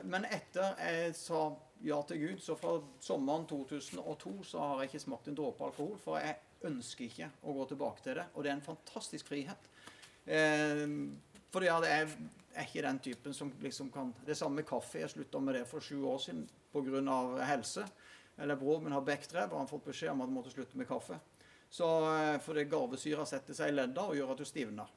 men 0.08 0.25
etter 0.31 0.77
jeg 0.79 1.15
sa 1.19 1.49
ja 1.84 1.97
til 2.08 2.21
Gud, 2.21 2.39
så 2.39 2.55
fra 2.55 2.77
sommeren 3.03 3.43
2002 3.49 4.36
så 4.47 4.62
har 4.63 4.79
jeg 4.79 4.93
ikke 4.93 5.03
smakt 5.03 5.27
en 5.27 5.38
dråpe 5.38 5.67
alkohol. 5.67 5.97
For 6.01 6.21
jeg 6.23 6.39
ønsker 6.69 7.10
ikke 7.10 7.29
å 7.43 7.58
gå 7.60 7.67
tilbake 7.73 8.05
til 8.05 8.19
det. 8.21 8.25
Og 8.34 8.45
det 8.45 8.53
er 8.53 8.58
en 8.58 8.65
fantastisk 8.69 9.29
frihet. 9.29 9.69
Eh, 10.25 10.88
fordi 11.53 11.69
jeg 11.69 11.91
er, 11.99 12.17
ikke 12.63 12.86
den 12.88 12.99
typen 13.03 13.36
som 13.36 13.51
liksom 13.62 13.91
kan 13.91 14.13
Det 14.25 14.38
samme 14.38 14.62
med 14.62 14.67
kaffe. 14.67 14.99
Jeg 14.99 15.12
slutta 15.12 15.39
med 15.39 15.55
det 15.60 15.67
for 15.67 15.84
sju 15.84 16.01
år 16.08 16.17
siden 16.23 16.47
pga. 16.73 17.45
helse. 17.45 17.86
Eller 18.38 18.55
bror 18.55 18.81
min 18.81 18.91
har 18.91 19.01
bekkdrev, 19.01 19.51
og 19.51 19.60
han 19.60 19.67
fått 19.67 19.86
beskjed 19.86 20.12
om 20.12 20.21
at 20.21 20.27
han 20.27 20.36
måtte 20.36 20.51
slutte 20.51 20.77
med 20.77 20.88
kaffe. 20.88 21.19
Så, 21.75 21.88
for 22.45 22.55
det 22.55 22.69
garvesyra 22.71 23.25
setter 23.27 23.57
seg 23.57 23.73
i 23.73 23.75
ledda 23.75 24.05
og 24.07 24.15
gjør 24.15 24.31
at 24.31 24.39
du 24.39 24.47
stivner. 24.47 24.91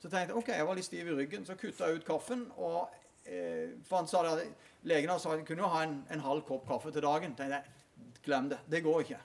Så 0.00 0.08
tenkte 0.10 0.32
jeg 0.32 0.40
ok, 0.40 0.48
jeg 0.56 0.66
var 0.66 0.78
litt 0.78 0.86
stiv 0.88 1.10
i 1.10 1.14
ryggen, 1.20 1.44
så 1.46 1.54
kutta 1.58 1.86
jeg 1.86 2.00
ut 2.00 2.06
kaffen. 2.06 2.42
og 2.56 2.80
eh, 3.24 3.76
for 3.86 4.00
han 4.00 4.10
sa 4.10 4.22
det, 4.26 4.48
Legen 4.86 5.10
sa 5.18 5.32
at 5.32 5.40
jeg 5.40 5.46
kunne 5.48 5.64
jo 5.64 5.70
ha 5.70 5.84
en, 5.86 6.00
en, 6.10 6.22
halv 6.22 6.42
kopp 6.46 6.66
kaffe 6.66 6.90
til 6.94 7.04
dagen. 7.04 7.34
tenkte 7.38 7.60
jeg, 7.60 7.72
Glem 8.26 8.48
det. 8.50 8.58
Det 8.66 8.82
går 8.82 9.04
ikke. 9.04 9.18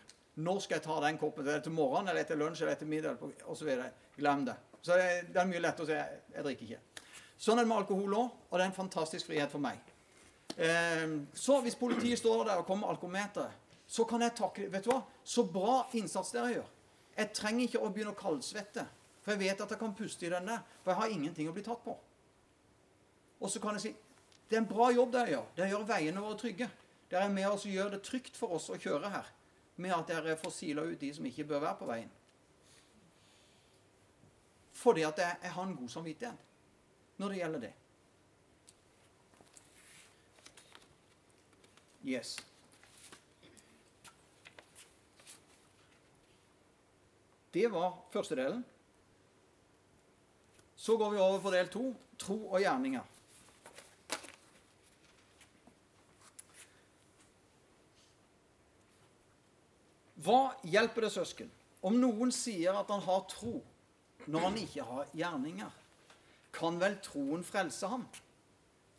Når 0.46 0.60
skal 0.62 0.78
jeg 0.78 0.86
ta 0.86 1.00
den 1.02 1.18
koppen? 1.18 1.48
Er 1.48 1.58
det 1.58 1.64
til 1.66 1.74
morgenen, 1.74 2.12
eller 2.12 2.22
etter 2.22 2.38
lunsj, 2.38 2.62
eller 2.62 2.76
etter 2.76 2.90
middag? 2.90 3.24
osv. 3.50 3.72
Glem 4.18 4.46
det. 4.46 4.56
Så 4.82 4.98
det, 4.98 5.08
det 5.34 5.42
er 5.42 5.50
mye 5.50 5.62
lettere 5.62 5.86
å 5.86 5.90
si 5.90 5.98
jeg, 5.98 6.44
drikker 6.46 6.68
ikke. 6.68 7.08
Sånn 7.42 7.58
er 7.58 7.66
det 7.66 7.72
med 7.72 7.82
alkohol 7.82 8.14
òg, 8.14 8.36
og 8.50 8.54
det 8.54 8.64
er 8.64 8.70
en 8.70 8.78
fantastisk 8.78 9.30
frihet 9.30 9.50
for 9.50 9.62
meg. 9.64 9.82
Eh, 10.54 11.18
så 11.34 11.58
hvis 11.66 11.78
politiet 11.82 12.22
står 12.22 12.46
der 12.46 12.62
og 12.62 12.70
kommer 12.70 12.88
med 12.88 12.96
alkometeret, 12.96 13.58
så 13.92 14.06
kan 14.08 14.22
jeg 14.24 14.38
takke 14.38 14.70
Vet 14.72 14.86
du 14.86 14.94
hva? 14.94 15.02
Så 15.28 15.44
bra 15.50 15.82
innsats 15.98 16.32
dere 16.32 16.54
gjør. 16.54 16.70
Jeg 17.18 17.34
trenger 17.36 17.68
ikke 17.68 17.82
å 17.82 17.90
begynne 17.92 18.14
å 18.14 18.20
kaldsvette, 18.20 18.86
for 19.22 19.34
jeg 19.34 19.42
vet 19.44 19.62
at 19.62 19.74
jeg 19.74 19.80
kan 19.82 19.96
puste 19.96 20.26
i 20.26 20.32
den 20.32 20.48
der. 20.50 20.64
For 20.84 20.94
jeg 20.94 21.02
har 21.02 21.16
ingenting 21.16 21.50
å 21.50 21.56
bli 21.56 21.64
tatt 21.66 21.84
på. 21.84 21.98
Og 23.42 23.50
så 23.50 23.62
kan 23.62 23.78
jeg 23.78 23.84
si 23.84 23.92
det 24.52 24.58
er 24.58 24.66
en 24.66 24.68
bra 24.68 24.90
jobb 24.92 25.14
dere 25.14 25.32
gjør. 25.32 25.44
Dere 25.56 25.72
gjør 25.72 25.84
veiene 25.88 26.22
våre 26.22 26.38
trygge. 26.40 26.66
Dere 27.12 27.24
er 27.24 27.32
med 27.32 27.48
oss 27.48 27.64
og 27.64 27.72
gjør 27.72 27.94
det 27.94 28.02
trygt 28.04 28.36
for 28.36 28.52
oss 28.58 28.66
å 28.68 28.76
kjøre 28.76 29.12
her. 29.14 29.30
Med 29.80 29.94
at 29.96 30.12
dere 30.12 30.36
får 30.40 30.52
sila 30.52 30.84
ut 30.84 31.00
de 31.00 31.12
som 31.16 31.28
ikke 31.30 31.46
bør 31.48 31.64
være 31.64 31.80
på 31.80 31.88
veien. 31.88 32.10
Fordi 34.82 35.06
at 35.08 35.24
jeg, 35.24 35.38
jeg 35.46 35.56
har 35.56 35.64
en 35.64 35.78
god 35.78 35.94
samvittighet 35.96 36.48
når 37.22 37.32
det 37.32 37.40
gjelder 37.40 37.64
det. 37.64 37.72
Yes. 42.04 42.36
Det 47.52 47.68
var 47.72 47.98
første 48.12 48.36
delen. 48.36 48.64
Så 50.76 50.98
går 50.98 51.12
vi 51.12 51.20
over 51.20 51.42
på 51.44 51.52
del 51.54 51.68
to 51.70 51.90
tro 52.22 52.38
og 52.48 52.62
gjerninger. 52.64 53.04
Hva 60.22 60.54
hjelper 60.70 61.08
det 61.08 61.14
søsken 61.16 61.50
om 61.82 61.96
noen 61.98 62.30
sier 62.34 62.76
at 62.78 62.90
han 62.94 63.02
har 63.02 63.24
tro, 63.30 63.56
når 64.30 64.44
han 64.46 64.58
ikke 64.62 64.86
har 64.86 65.08
gjerninger? 65.18 65.72
Kan 66.54 66.78
vel 66.82 67.00
troen 67.02 67.46
frelse 67.46 67.90
ham? 67.90 68.04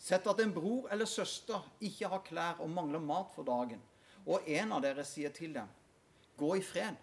Sett 0.02 0.26
at 0.26 0.40
en 0.42 0.54
bror 0.54 0.88
eller 0.90 1.06
søster 1.06 1.62
ikke 1.84 2.10
har 2.10 2.24
klær 2.26 2.62
og 2.64 2.72
mangler 2.74 3.02
mat 3.02 3.30
for 3.36 3.46
dagen, 3.46 3.78
og 4.26 4.48
en 4.50 4.74
av 4.74 4.82
dere 4.82 5.04
sier 5.06 5.30
til 5.34 5.54
dem, 5.54 5.68
gå 6.38 6.56
i 6.58 6.64
fred, 6.66 6.98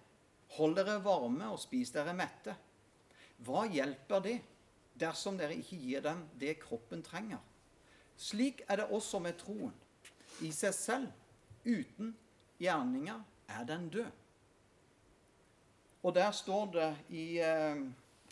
Hold 0.58 0.76
dere 0.80 0.98
varme 1.04 1.52
og 1.54 1.60
spis 1.62 1.92
dere 1.94 2.16
mette. 2.18 2.56
Hva 3.46 3.66
hjelper 3.70 4.24
det 4.26 4.38
dersom 5.00 5.38
dere 5.40 5.56
ikke 5.56 5.78
gir 5.80 6.04
dem 6.04 6.26
det 6.40 6.58
kroppen 6.64 7.04
trenger? 7.06 7.42
Slik 8.20 8.64
er 8.68 8.82
det 8.82 8.90
også 8.92 9.22
med 9.24 9.38
troen. 9.40 9.76
I 10.44 10.52
seg 10.56 10.74
selv, 10.76 11.08
uten 11.66 12.14
gjerninger, 12.60 13.22
er 13.50 13.64
den 13.68 13.90
død. 13.90 14.12
Og 16.04 16.16
der 16.16 16.32
står 16.32 16.66
det 16.74 16.90
i 17.10 17.40
eh, 17.40 17.82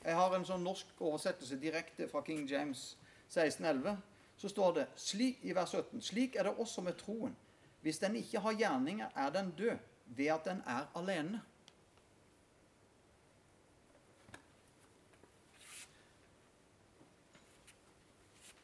Jeg 0.03 0.15
har 0.15 0.36
en 0.36 0.45
sånn 0.45 0.63
norsk 0.63 1.01
oversettelse 1.01 1.57
direkte 1.59 2.07
fra 2.07 2.22
King 2.24 2.45
James 2.47 2.95
1611. 3.28 3.97
så 4.38 4.49
står 4.49 4.74
det 4.74 4.86
slik, 4.95 5.39
i 5.43 5.55
vers 5.55 5.72
17 5.74 6.01
Slik 6.01 6.36
er 6.36 6.43
det 6.43 6.53
også 6.55 6.82
med 6.82 6.93
troen. 6.99 7.36
Hvis 7.82 7.99
den 7.99 8.15
ikke 8.15 8.39
har 8.39 8.53
gjerninger, 8.53 9.09
er 9.15 9.30
den 9.30 9.51
død 9.57 9.78
ved 10.05 10.28
at 10.28 10.45
den 10.45 10.61
er 10.65 10.88
alene. 10.95 11.41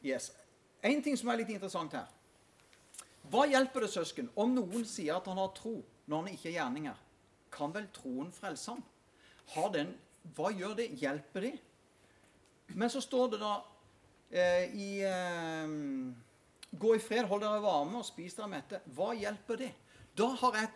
Yes. 0.04 0.32
En 0.84 1.00
ting 1.02 1.16
som 1.16 1.30
er 1.32 1.40
litt 1.40 1.52
interessant 1.54 1.94
her. 1.96 2.10
Hva 3.32 3.46
hjelper 3.48 3.86
det, 3.86 3.92
søsken, 3.94 4.28
om 4.36 4.52
noen 4.52 4.84
sier 4.88 5.16
at 5.16 5.28
han 5.30 5.40
har 5.40 5.54
tro 5.56 5.78
når 6.04 6.18
han 6.18 6.34
ikke 6.34 6.50
har 6.50 6.56
gjerninger? 6.58 6.98
Kan 7.54 7.72
vel 7.72 7.86
troen 7.94 8.28
frelse 8.34 8.74
han? 8.74 8.82
Har 9.54 9.70
den, 9.72 9.94
hva 10.36 10.50
gjør 10.52 10.76
det? 10.80 10.90
Hjelper 11.00 11.46
det? 11.48 11.54
Men 12.76 12.92
så 12.92 13.00
står 13.04 13.32
det 13.32 13.40
da 13.40 13.54
eh, 14.30 14.76
i 14.76 14.90
eh, 15.08 15.74
Gå 16.74 16.94
i 16.96 16.98
fred, 16.98 17.28
hold 17.30 17.44
dere 17.44 17.60
varme 17.62 18.00
og 18.00 18.06
spis 18.06 18.34
dere 18.34 18.50
mette. 18.50 18.80
Hva 18.96 19.12
hjelper 19.14 19.60
det? 19.60 19.68
Da 20.18 20.26
har 20.40 20.56
jeg 20.58 20.72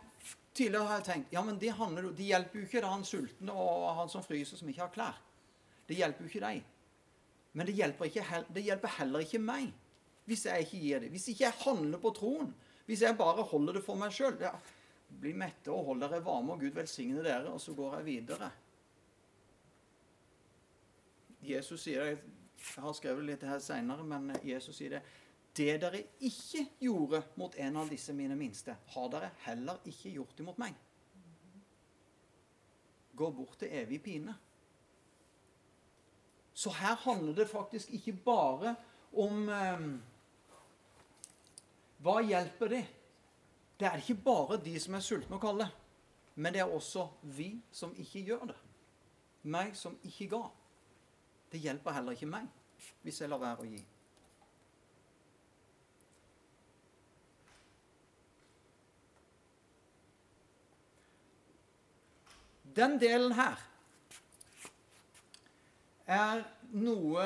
tidligere 0.55 0.87
har 0.87 1.01
jeg 1.01 1.07
tenkt 1.09 1.33
ja, 1.35 1.43
men 1.47 1.59
det, 1.59 1.73
handler, 1.75 2.11
de 2.15 2.29
hjelper 2.31 2.61
jo 2.61 2.67
ikke 2.69 2.83
da 2.85 2.93
han 2.93 3.07
sultne 3.07 3.55
og 3.55 3.89
han 3.99 4.11
som 4.13 4.23
fryser, 4.23 4.61
som 4.61 4.71
ikke 4.71 4.85
har 4.85 4.95
klær. 4.95 5.19
Det 5.89 5.99
hjelper 5.99 6.25
jo 6.25 6.31
ikke 6.31 6.45
deg. 6.45 6.63
Men 7.57 7.67
det 7.67 7.77
hjelper, 7.79 8.11
ikke, 8.11 8.43
det 8.55 8.65
hjelper 8.67 8.99
heller 8.99 9.25
ikke 9.25 9.41
meg 9.43 9.71
hvis 10.29 10.45
jeg 10.45 10.67
ikke 10.67 10.79
gir 10.83 11.01
det. 11.01 11.09
Hvis 11.09 11.31
ikke 11.33 11.47
jeg 11.47 11.57
handler 11.63 12.01
på 12.03 12.11
troen. 12.13 12.51
Hvis 12.85 13.01
jeg 13.01 13.17
bare 13.17 13.47
holder 13.49 13.79
det 13.79 13.83
for 13.85 13.97
meg 13.97 14.13
sjøl. 14.13 14.35
Ja, 14.45 14.51
bli 15.09 15.33
mette 15.37 15.73
og 15.73 15.87
hold 15.87 16.03
dere 16.05 16.21
varme, 16.25 16.53
og 16.53 16.61
Gud 16.61 16.77
velsigne 16.77 17.23
dere, 17.25 17.49
og 17.49 17.61
så 17.61 17.73
går 17.77 17.99
jeg 17.99 18.07
videre. 18.07 18.51
Jesus 21.49 21.87
sier 21.87 22.05
det, 22.05 22.35
Jeg 22.59 22.83
har 22.83 22.93
skrevet 22.93 23.25
litt 23.25 23.43
her 23.47 23.61
seinere, 23.63 24.03
men 24.05 24.33
Jesus 24.43 24.77
sier 24.77 24.97
det. 24.97 25.03
Det 25.55 25.77
dere 25.81 26.01
ikke 26.27 26.65
gjorde 26.83 27.23
mot 27.39 27.55
en 27.55 27.77
av 27.81 27.89
disse 27.89 28.13
mine 28.13 28.37
minste, 28.37 28.75
har 28.95 29.09
dere 29.13 29.31
heller 29.45 29.79
ikke 29.87 30.11
gjort 30.17 30.37
det 30.37 30.47
mot 30.47 30.59
meg. 30.59 30.75
Gå 33.15 33.31
bort 33.35 33.57
til 33.63 33.73
evig 33.75 34.03
pine. 34.03 34.35
Så 36.59 36.71
her 36.75 36.97
handler 37.05 37.35
det 37.35 37.49
faktisk 37.49 37.91
ikke 37.95 38.13
bare 38.25 38.75
om 39.15 39.49
eh, 39.49 39.83
Hva 42.03 42.17
hjelper 42.27 42.73
det? 42.73 42.81
Det 43.79 43.87
er 43.87 44.01
ikke 44.03 44.17
bare 44.25 44.59
de 44.65 44.73
som 44.83 44.97
er 44.99 45.05
sultne 45.07 45.37
og 45.39 45.43
kalde, 45.43 45.69
men 46.35 46.55
det 46.55 46.65
er 46.65 46.73
også 46.75 47.05
vi 47.23 47.53
som 47.71 47.95
ikke 47.95 48.25
gjør 48.27 48.43
det. 48.51 48.57
Meg 49.55 49.71
som 49.79 49.95
ikke 50.03 50.27
ga. 50.35 50.43
Det 51.53 51.63
hjelper 51.63 51.95
heller 51.95 52.19
ikke 52.19 52.31
meg 52.31 52.51
hvis 53.07 53.23
jeg 53.23 53.31
lar 53.31 53.43
være 53.43 53.63
å 53.63 53.71
gi. 53.71 53.85
Den 62.79 62.99
delen 63.03 63.35
her 63.39 63.68
er 66.09 66.45
noe 66.73 67.25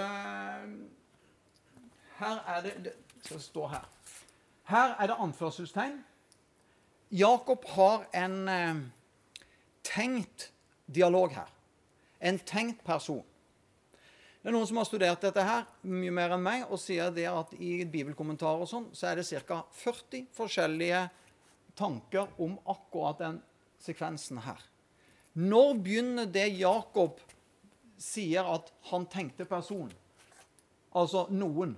Her 2.18 2.42
er 2.46 2.62
det 2.66 2.74
Det 2.84 2.94
skal 3.22 3.40
stå 3.40 3.66
her. 3.70 3.84
Her 4.66 4.96
er 4.98 5.06
det 5.06 5.16
anførselstegn. 5.22 6.00
Jakob 7.10 7.64
har 7.76 8.06
en 8.14 8.48
eh, 8.48 8.80
tenkt 9.86 10.48
dialog 10.86 11.30
her. 11.30 11.50
En 12.20 12.38
tenkt 12.38 12.82
person. 12.84 13.22
Det 14.42 14.50
er 14.50 14.56
Noen 14.56 14.66
som 14.66 14.80
har 14.80 14.88
studert 14.88 15.22
dette 15.22 15.44
her 15.46 15.68
mye 15.86 16.10
mer 16.10 16.34
enn 16.34 16.42
meg, 16.42 16.64
og 16.66 16.80
sier 16.82 17.12
det 17.14 17.28
at 17.30 17.52
i 17.62 17.84
bibelkommentarer 17.86 18.64
og 18.64 18.70
sånn, 18.70 18.88
så 18.90 19.12
er 19.12 19.20
det 19.20 19.42
ca. 19.46 19.60
40 19.84 20.24
forskjellige 20.34 21.04
tanker 21.78 22.32
om 22.42 22.56
akkurat 22.66 23.22
den 23.22 23.38
sekvensen 23.82 24.42
her. 24.42 24.58
Når 25.38 25.76
begynner 25.84 26.26
det 26.26 26.48
Jakob 26.58 27.22
sier 28.02 28.46
at 28.50 28.70
han 28.90 29.06
tenkte 29.10 29.46
person. 29.48 29.90
Altså 30.98 31.26
noen. 31.30 31.76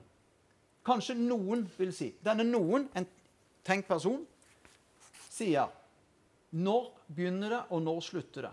Kanskje 0.85 1.17
noen 1.19 1.65
vil 1.79 1.93
si. 1.97 2.11
Denne 2.25 2.47
noen, 2.49 2.89
en 2.97 3.07
tenkt 3.65 3.89
person, 3.89 4.25
sier 5.31 5.73
Når 6.55 6.91
begynner 7.11 7.51
det, 7.51 7.63
og 7.75 7.83
når 7.83 8.01
slutter 8.07 8.49
det? 8.49 8.53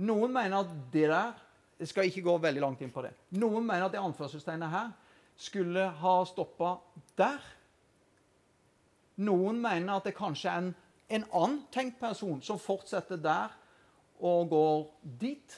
Noen 0.00 0.32
mener 0.32 0.62
at 0.62 0.70
det 0.92 1.08
der 1.10 1.34
Jeg 1.80 1.88
skal 1.90 2.08
ikke 2.08 2.24
gå 2.24 2.36
veldig 2.40 2.60
langt 2.60 2.82
inn 2.84 2.92
på 2.92 3.02
det. 3.04 3.14
Noen 3.40 3.64
mener 3.64 3.86
at 3.86 3.92
det 3.92 4.00
anførselstegnet 4.00 4.68
her 4.68 4.90
skulle 5.40 5.86
ha 5.96 6.14
stoppa 6.28 6.74
der. 7.16 7.40
Noen 9.24 9.56
mener 9.60 9.94
at 9.94 10.04
det 10.04 10.12
kanskje 10.16 10.50
er 10.50 10.60
en, 10.60 10.74
en 11.08 11.24
annen 11.32 11.62
tenkt 11.72 11.96
person 12.00 12.42
som 12.44 12.60
fortsetter 12.60 13.16
der 13.20 13.54
og 14.20 14.52
går 14.52 14.84
dit. 15.22 15.56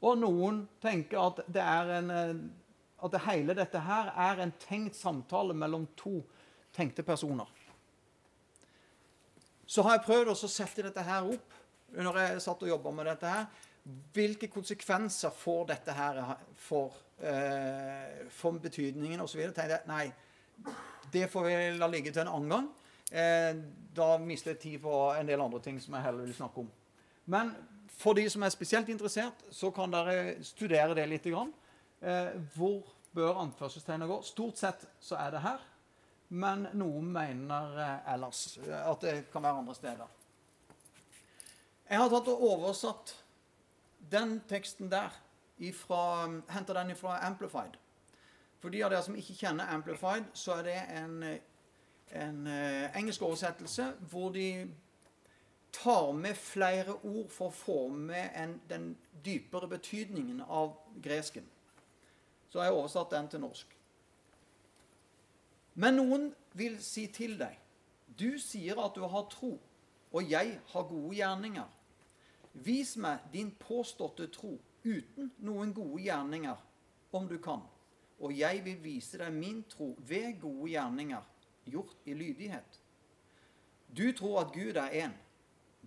Og 0.00 0.18
noen 0.18 0.62
tenker 0.80 1.20
at 1.20 1.42
det, 1.46 1.64
en, 1.64 2.10
eh, 2.10 2.36
at 3.04 3.14
det 3.14 3.24
hele 3.26 3.56
dette 3.56 3.82
her 3.84 4.12
er 4.28 4.44
en 4.44 4.52
tenkt 4.62 4.96
samtale 4.96 5.56
mellom 5.56 5.86
to 5.96 6.20
tenkte 6.76 7.04
personer. 7.04 7.48
Så 9.66 9.84
har 9.86 9.98
jeg 9.98 10.06
prøvd 10.06 10.32
å 10.32 10.38
sette 10.48 10.82
dette 10.82 11.02
her 11.06 11.28
opp 11.30 11.58
når 11.94 12.16
jeg 12.22 12.40
satt 12.46 12.62
og 12.64 12.72
jobba 12.72 12.94
med 12.94 13.06
dette 13.10 13.30
her. 13.30 13.46
Hvilke 14.14 14.48
konsekvenser 14.50 15.32
får 15.34 15.68
dette 15.70 15.94
her 15.94 16.18
for, 16.58 16.96
eh, 17.22 18.26
for 18.30 18.58
betydningen 18.58 19.20
osv.? 19.20 19.40
tenkte 19.52 19.68
jeg 19.68 19.86
nei, 19.86 20.12
det 21.12 21.30
får 21.30 21.46
vi 21.46 21.78
la 21.78 21.86
ligge 21.86 22.12
til 22.12 22.22
en 22.22 22.34
annen 22.34 22.50
gang. 22.50 22.68
Eh, 23.10 23.54
da 23.94 24.18
mister 24.18 24.52
jeg 24.52 24.60
tid 24.60 24.82
på 24.82 24.94
en 25.18 25.26
del 25.26 25.40
andre 25.40 25.60
ting 25.60 25.80
som 25.82 25.94
jeg 25.94 26.02
heller 26.02 26.26
vil 26.26 26.34
snakke 26.34 26.62
om. 26.62 26.70
Men 27.26 27.54
for 27.98 28.16
de 28.16 28.24
som 28.30 28.42
er 28.42 28.52
spesielt 28.52 28.88
interessert, 28.88 29.44
så 29.50 29.70
kan 29.70 29.92
dere 29.92 30.38
studere 30.44 30.94
det 30.96 31.06
litt. 31.10 31.26
Eh, 31.26 32.30
hvor 32.54 32.86
bør 33.12 33.42
anførselstegnet 33.42 34.08
gå? 34.08 34.20
Stort 34.24 34.60
sett 34.60 34.86
så 35.00 35.18
er 35.20 35.34
det 35.34 35.42
her. 35.44 35.66
Men 36.30 36.68
noen 36.78 37.10
mener 37.12 37.76
eh, 37.76 38.12
ellers 38.14 38.58
at 38.62 39.04
det 39.04 39.14
kan 39.32 39.42
være 39.42 39.64
andre 39.64 39.74
steder. 39.74 40.16
Jeg 41.90 41.98
har 41.98 42.10
tatt 42.12 42.30
og 42.30 42.44
oversatt 42.52 43.16
den 44.10 44.38
teksten 44.48 44.90
der 44.90 45.10
ifra, 45.58 46.28
henter 46.48 46.78
den 46.78 46.94
fra 46.96 47.18
Amplified. 47.26 47.76
For 48.60 48.72
de 48.72 48.84
av 48.84 48.92
dere 48.92 49.02
som 49.04 49.16
ikke 49.18 49.36
kjenner 49.42 49.72
Amplified, 49.74 50.30
så 50.32 50.60
er 50.60 50.68
det 50.68 50.78
en, 50.96 51.16
en 52.16 52.46
engelsk 52.96 53.22
oversettelse 53.26 53.90
hvor 54.12 54.30
de 54.32 54.68
tar 55.72 56.12
med 56.12 56.36
flere 56.36 56.94
ord 57.02 57.30
for 57.30 57.50
å 57.50 57.54
få 57.54 57.78
med 57.88 58.30
en, 58.36 58.60
den 58.68 58.92
dypere 59.24 59.68
betydningen 59.70 60.42
av 60.42 60.76
gresken. 61.02 61.46
Så 62.50 62.58
har 62.58 62.70
jeg 62.70 62.78
oversatt 62.78 63.12
den 63.14 63.28
til 63.30 63.44
norsk. 63.44 63.76
Men 65.80 65.96
noen 65.96 66.30
vil 66.58 66.80
si 66.82 67.06
til 67.14 67.36
deg 67.40 67.58
Du 68.20 68.34
sier 68.42 68.76
at 68.82 68.96
du 68.98 69.04
har 69.06 69.28
tro, 69.30 69.54
og 70.12 70.30
jeg 70.30 70.56
har 70.72 70.88
gode 70.88 71.14
gjerninger. 71.14 71.68
Vis 72.52 72.96
meg 72.98 73.22
din 73.32 73.52
påståtte 73.54 74.26
tro 74.34 74.56
uten 74.82 75.30
noen 75.38 75.72
gode 75.72 76.02
gjerninger, 76.02 76.58
om 77.12 77.28
du 77.30 77.38
kan. 77.38 77.62
Og 78.20 78.34
jeg 78.36 78.64
vil 78.66 78.82
vise 78.82 79.18
deg 79.22 79.32
min 79.32 79.62
tro 79.70 79.94
ved 80.08 80.40
gode 80.42 80.72
gjerninger, 80.72 81.22
gjort 81.70 82.10
i 82.10 82.18
lydighet. 82.18 82.80
Du 83.96 84.10
tror 84.12 84.40
at 84.42 84.52
Gud 84.52 84.76
er 84.76 85.06
én. 85.06 85.14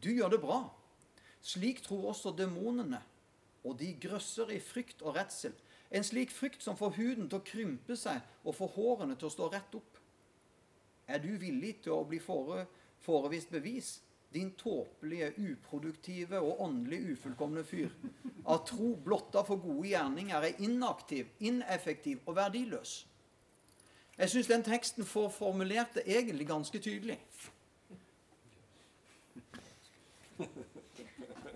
Du 0.04 0.12
gjør 0.12 0.36
det 0.36 0.41
bra. 0.43 0.60
Slik 1.43 1.82
tror 1.84 2.10
også 2.12 2.32
demonene, 2.38 3.01
og 3.64 3.80
de 3.80 3.93
grøsser 4.01 4.51
i 4.51 4.60
frykt 4.60 5.01
og 5.01 5.16
redsel. 5.16 5.54
En 5.91 6.04
slik 6.04 6.32
frykt 6.32 6.64
som 6.64 6.78
får 6.78 6.95
huden 6.97 7.28
til 7.30 7.39
å 7.39 7.45
krympe 7.45 7.95
seg 7.99 8.22
og 8.43 8.56
får 8.58 8.72
hårene 8.76 9.16
til 9.20 9.30
å 9.30 9.34
stå 9.34 9.49
rett 9.54 9.76
opp. 9.78 9.99
Er 11.08 11.20
du 11.20 11.36
villig 11.38 11.76
til 11.84 11.93
å 11.97 12.08
bli 12.08 12.20
fore, 12.24 12.66
forevist 13.04 13.51
bevis, 13.51 13.97
din 14.34 14.54
tåpelige, 14.58 15.34
uproduktive 15.38 16.39
og 16.41 16.62
åndelig 16.66 17.01
ufullkomne 17.14 17.64
fyr? 17.68 17.91
At 18.49 18.66
tro 18.72 18.95
blotta 18.95 19.43
for 19.45 19.62
gode 19.62 19.91
gjerninger 19.91 20.47
er 20.49 20.64
inaktiv, 20.64 21.30
ineffektiv 21.39 22.24
og 22.26 22.39
verdiløs. 22.39 23.04
Jeg 24.18 24.30
syns 24.30 24.49
den 24.49 24.64
teksten 24.66 25.06
får 25.06 25.30
formulert 25.34 25.95
det 25.97 26.08
egentlig 26.08 26.47
ganske 26.47 26.80
tydelig. 26.80 27.20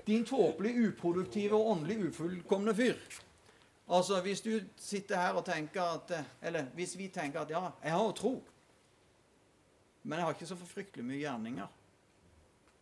Din 0.07 0.25
tåpelig, 0.25 0.73
uproduktive 0.87 1.55
og 1.55 1.71
åndelig 1.71 2.07
ufullkomne 2.07 2.75
fyr. 2.75 2.95
Altså, 3.89 4.21
Hvis 4.21 4.41
du 4.41 4.59
sitter 4.75 5.19
her 5.19 5.33
og 5.33 5.45
tenker 5.45 5.81
at 5.81 6.25
Eller 6.41 6.63
hvis 6.75 6.97
vi 6.97 7.07
tenker 7.07 7.41
at 7.41 7.49
ja, 7.49 7.69
jeg 7.83 7.91
har 7.91 8.03
jo 8.03 8.11
tro, 8.11 8.43
men 10.03 10.19
jeg 10.19 10.25
har 10.25 10.33
ikke 10.33 10.47
så 10.47 10.55
forfryktelig 10.55 11.05
mye 11.05 11.19
gjerninger. 11.19 11.67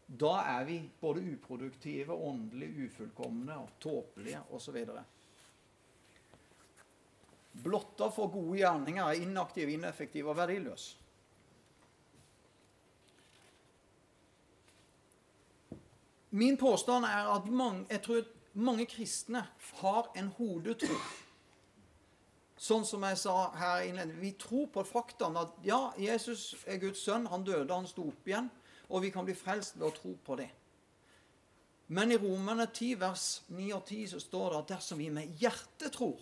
Da 0.05 0.35
er 0.45 0.65
vi 0.67 0.77
både 1.01 1.23
uproduktive, 1.33 2.13
åndelig 2.13 2.85
ufullkomne 2.85 3.55
og 3.57 3.69
tåpelige 3.81 4.43
osv. 4.53 4.77
blotta 7.63 8.09
for 8.11 8.27
gode 8.27 8.59
gjerninger, 8.59 9.03
er 9.03 9.23
inaktiv, 9.23 9.69
ineffektiv 9.69 10.27
og 10.27 10.37
verdiløs. 10.37 10.97
Min 16.35 16.57
påstand 16.57 17.05
er 17.07 17.29
at 17.31 17.45
mange, 17.47 17.85
jeg 17.89 18.01
tror 18.03 18.25
mange 18.53 18.85
kristne 18.85 19.45
har 19.79 20.09
en 20.19 20.27
hodetro. 20.35 20.97
Sånn 22.59 22.83
som 22.87 23.03
jeg 23.07 23.19
sa 23.21 23.35
her 23.55 23.85
innledningsvis. 23.85 24.21
Vi 24.23 24.31
tror 24.39 24.65
på 24.73 24.83
faktaen 24.87 25.39
at 25.39 25.55
ja, 25.63 25.79
Jesus 25.99 26.53
er 26.67 26.81
Guds 26.81 27.03
sønn. 27.03 27.29
Han 27.31 27.43
døde, 27.47 27.71
han 27.71 27.87
sto 27.87 28.09
opp 28.11 28.27
igjen. 28.27 28.49
Og 28.89 29.05
vi 29.05 29.13
kan 29.15 29.27
bli 29.27 29.35
frelst 29.35 29.79
ved 29.79 29.87
å 29.87 29.95
tro 29.95 30.11
på 30.27 30.37
det. 30.39 30.49
Men 31.87 32.11
i 32.11 32.19
Romerne 32.19 32.67
10, 32.67 32.99
vers 32.99 33.25
9 33.47 33.71
og 33.77 33.83
10 33.87 34.13
så 34.15 34.21
står 34.23 34.49
det 34.49 34.59
at 34.59 34.71
dersom 34.75 34.99
vi 34.99 35.11
med 35.13 35.39
hjertet 35.39 35.93
tror 35.95 36.19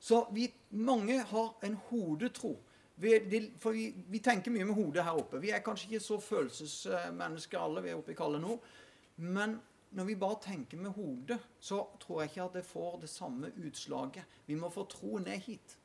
Så 0.00 0.26
vi, 0.32 0.46
mange 0.70 1.22
har 1.24 1.54
en 1.62 1.80
hodetro. 1.88 2.58
Vi, 3.00 3.40
for 3.62 3.76
vi, 3.76 3.92
vi, 4.10 4.18
tenker 4.18 4.50
mye 4.50 4.66
med 4.66 4.74
hodet 4.74 5.04
her 5.06 5.18
oppe. 5.20 5.38
Vi 5.38 5.52
er 5.54 5.62
kanskje 5.62 5.92
ikke 5.92 6.02
så 6.02 6.18
følelsesmennesker 6.22 7.60
alle, 7.62 7.82
vi 7.84 7.92
er 7.92 7.98
oppe 8.00 8.14
i 8.14 8.18
kalde 8.18 8.40
nå. 8.42 8.56
Men 9.22 9.54
når 9.94 10.08
vi 10.08 10.16
bare 10.18 10.40
tenker 10.42 10.80
med 10.82 10.96
hodet, 10.96 11.38
så 11.60 11.84
tror 12.02 12.22
jeg 12.22 12.32
ikke 12.32 12.46
at 12.48 12.56
det 12.58 12.64
får 12.66 12.98
det 13.04 13.10
samme 13.12 13.52
utslaget. 13.56 14.40
Vi 14.46 14.58
må 14.58 14.70
få 14.74 14.84
tro 14.90 15.18
ned 15.22 15.38
hit. 15.46 15.76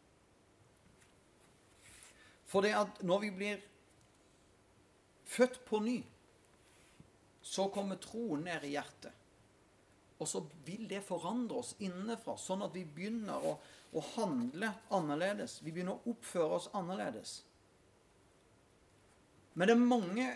For 2.49 2.65
det 2.65 2.73
at 2.77 3.03
når 3.05 3.21
vi 3.23 3.29
blir 3.33 3.61
født 5.25 5.61
på 5.65 5.79
ny, 5.79 5.99
så 7.43 7.67
kommer 7.73 8.01
troen 8.01 8.43
ned 8.47 8.65
i 8.65 8.73
hjertet. 8.73 9.13
Og 10.19 10.27
så 10.29 10.43
vil 10.65 10.85
det 10.89 11.03
forandre 11.03 11.59
oss 11.59 11.73
innenfra, 11.83 12.37
sånn 12.39 12.63
at 12.63 12.75
vi 12.75 12.85
begynner 12.85 13.43
å 13.43 13.57
å 13.93 14.03
handle 14.13 14.71
annerledes. 14.93 15.59
Vi 15.63 15.71
begynner 15.71 15.97
å 15.97 16.13
oppføre 16.13 16.59
oss 16.59 16.69
annerledes. 16.73 17.41
Men 19.53 19.69
det 19.69 19.77
er 19.77 19.85
mange 19.85 20.33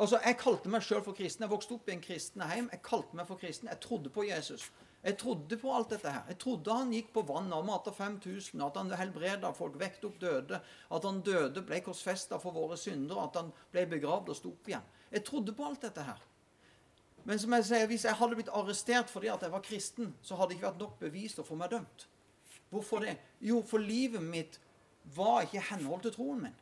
Altså, 0.00 0.16
Jeg 0.24 0.38
kalte 0.40 0.70
meg 0.72 0.80
sjøl 0.80 1.02
for 1.04 1.12
kristen. 1.12 1.44
Jeg 1.44 1.52
vokste 1.52 1.74
opp 1.76 1.88
i 1.90 1.92
en 1.92 2.00
kristen 2.00 2.40
hjem. 2.40 2.70
Jeg 2.72 2.80
kalte 2.80 3.16
meg 3.18 3.26
for 3.28 3.36
kristen. 3.36 3.68
Jeg 3.68 3.82
trodde 3.84 4.08
på 4.08 4.22
Jesus. 4.24 4.70
Jeg 5.02 5.18
trodde 5.20 5.58
på 5.60 5.72
alt 5.76 5.90
dette 5.92 6.08
her. 6.08 6.22
Jeg 6.28 6.38
trodde 6.40 6.76
han 6.76 6.92
gikk 6.92 7.10
på 7.12 7.24
vannet 7.28 7.56
og 7.56 7.66
mata 7.68 7.92
5000, 7.92 8.62
at 8.64 8.76
han 8.76 8.94
helbreda 9.00 9.52
folk, 9.56 9.78
vekte 9.80 10.08
opp 10.08 10.18
døde, 10.20 10.60
at 10.96 11.06
han 11.08 11.20
døde, 11.24 11.62
ble 11.64 11.82
korsfesta 11.84 12.40
for 12.40 12.56
våre 12.56 12.76
synder, 12.80 13.20
at 13.22 13.36
han 13.40 13.52
ble 13.72 13.86
begravd 13.94 14.32
og 14.32 14.36
sto 14.36 14.52
opp 14.52 14.68
igjen. 14.68 14.88
Jeg 15.12 15.24
trodde 15.28 15.56
på 15.56 15.68
alt 15.68 15.84
dette 15.84 16.04
her. 16.04 16.20
Men 17.24 17.38
som 17.38 17.52
jeg 17.52 17.66
sier, 17.68 17.86
hvis 17.90 18.06
jeg 18.08 18.16
hadde 18.16 18.38
blitt 18.38 18.52
arrestert 18.56 19.10
fordi 19.12 19.28
at 19.32 19.42
jeg 19.44 19.52
var 19.52 19.62
kristen, 19.64 20.14
så 20.22 20.38
hadde 20.38 20.52
det 20.52 20.58
ikke 20.58 20.70
vært 20.70 20.82
nok 20.82 20.98
bevis 21.00 21.36
til 21.36 21.44
å 21.44 21.48
få 21.48 21.58
meg 21.60 21.72
dømt. 21.74 22.06
Hvorfor 22.70 23.04
det? 23.04 23.16
Jo, 23.44 23.60
for 23.66 23.82
livet 23.82 24.22
mitt 24.22 24.60
var 25.14 25.42
ikke 25.44 25.62
henhold 25.72 26.04
til 26.04 26.14
troen 26.14 26.44
min. 26.46 26.60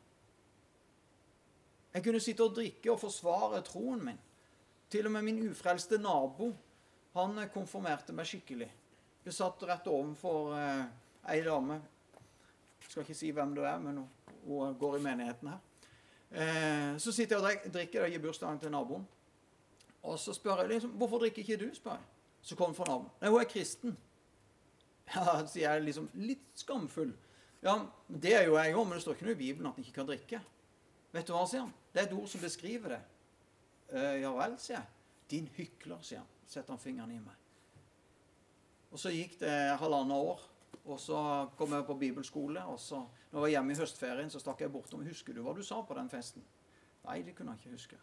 Jeg 1.93 2.05
kunne 2.05 2.21
sitte 2.21 2.45
og 2.45 2.55
drikke 2.57 2.91
og 2.93 2.99
forsvare 3.01 3.61
troen 3.65 4.03
min. 4.05 4.19
Til 4.89 5.05
og 5.05 5.13
med 5.13 5.25
min 5.25 5.41
ufrelste 5.49 5.97
nabo 6.01 6.51
han 7.13 7.39
konfirmerte 7.53 8.13
meg 8.15 8.27
skikkelig. 8.29 8.69
Jeg 9.25 9.35
satt 9.35 9.63
rett 9.67 9.87
ovenfor 9.89 10.53
eh, 10.57 10.83
ei 11.33 11.41
dame. 11.45 11.79
Jeg 12.79 12.91
skal 12.91 13.03
ikke 13.03 13.17
si 13.17 13.31
hvem 13.35 13.55
det 13.57 13.65
er, 13.67 13.81
men 13.83 14.03
hun 14.45 14.77
går 14.79 14.97
i 14.97 15.01
menigheten 15.03 15.51
her. 15.51 15.59
Eh, 16.29 16.97
så 17.01 17.11
sitter 17.13 17.37
jeg 17.41 17.61
og 17.65 17.73
drikker 17.73 18.05
og 18.05 18.13
gir 18.13 18.23
bursdagen 18.23 18.61
til 18.61 18.73
naboen. 18.73 19.07
Og 20.03 20.19
så 20.19 20.33
spør 20.33 20.61
jeg 20.61 20.69
liksom, 20.69 20.91
'Hvorfor 20.91 21.19
drikker 21.19 21.39
ikke 21.39 21.57
du?' 21.57 21.75
spør 21.75 21.91
jeg. 21.91 22.05
Så 22.41 22.55
kommer 22.55 22.73
for 22.73 22.85
navn. 22.85 23.09
'Nei, 23.21 23.29
hun 23.29 23.41
er 23.41 23.45
kristen.' 23.45 23.97
Ja, 25.15 25.45
sier 25.47 25.71
jeg 25.71 25.83
liksom 25.83 26.09
litt 26.13 26.51
skamfull. 26.55 27.13
Ja, 27.63 27.85
det 28.07 28.33
er 28.35 28.43
jo 28.45 28.57
jeg 28.57 28.75
òg, 28.75 28.85
men 28.85 28.93
det 28.93 29.01
står 29.01 29.13
ikke 29.17 29.25
noe 29.25 29.35
i 29.35 29.39
Bibelen 29.39 29.67
at 29.67 29.77
en 29.77 29.83
ikke 29.83 29.95
kan 29.95 30.07
drikke. 30.07 30.41
Vet 31.11 31.27
du 31.27 31.33
hva, 31.33 31.47
sier 31.49 31.65
han? 31.65 31.73
Det 31.93 32.01
er 32.01 32.05
et 32.07 32.13
ord 32.13 32.27
som 32.29 32.41
beskriver 32.41 32.93
det. 32.93 32.99
Eh, 33.89 34.21
ja 34.21 34.31
vel, 34.35 34.53
sier 34.61 34.77
jeg. 34.77 34.85
Din 35.29 35.49
hykler, 35.57 35.97
sier 36.05 36.21
han. 36.21 36.29
Setter 36.45 36.75
han 36.75 36.81
fingeren 36.81 37.11
i 37.11 37.19
meg. 37.19 37.35
Og 38.91 39.01
så 39.01 39.11
gikk 39.13 39.39
det 39.41 39.55
halvannet 39.81 40.29
år, 40.29 40.45
og 40.85 41.01
så 41.01 41.19
kom 41.57 41.73
jeg 41.73 41.85
på 41.85 41.97
bibelskole. 41.97 42.63
og 42.65 42.79
så, 42.79 43.01
når 43.31 43.37
jeg 43.37 43.41
var 43.41 43.53
hjemme 43.55 43.73
i 43.73 43.77
høstferien, 43.81 44.29
så 44.29 44.39
stakk 44.39 44.61
jeg 44.61 44.71
bortom. 44.71 45.03
'Husker 45.03 45.33
du 45.33 45.41
hva 45.41 45.53
du 45.55 45.63
sa 45.63 45.81
på 45.81 45.93
den 45.93 46.09
festen?' 46.09 46.45
Nei, 47.05 47.21
det 47.21 47.35
kunne 47.35 47.51
han 47.51 47.59
ikke 47.59 47.75
huske. 47.75 47.97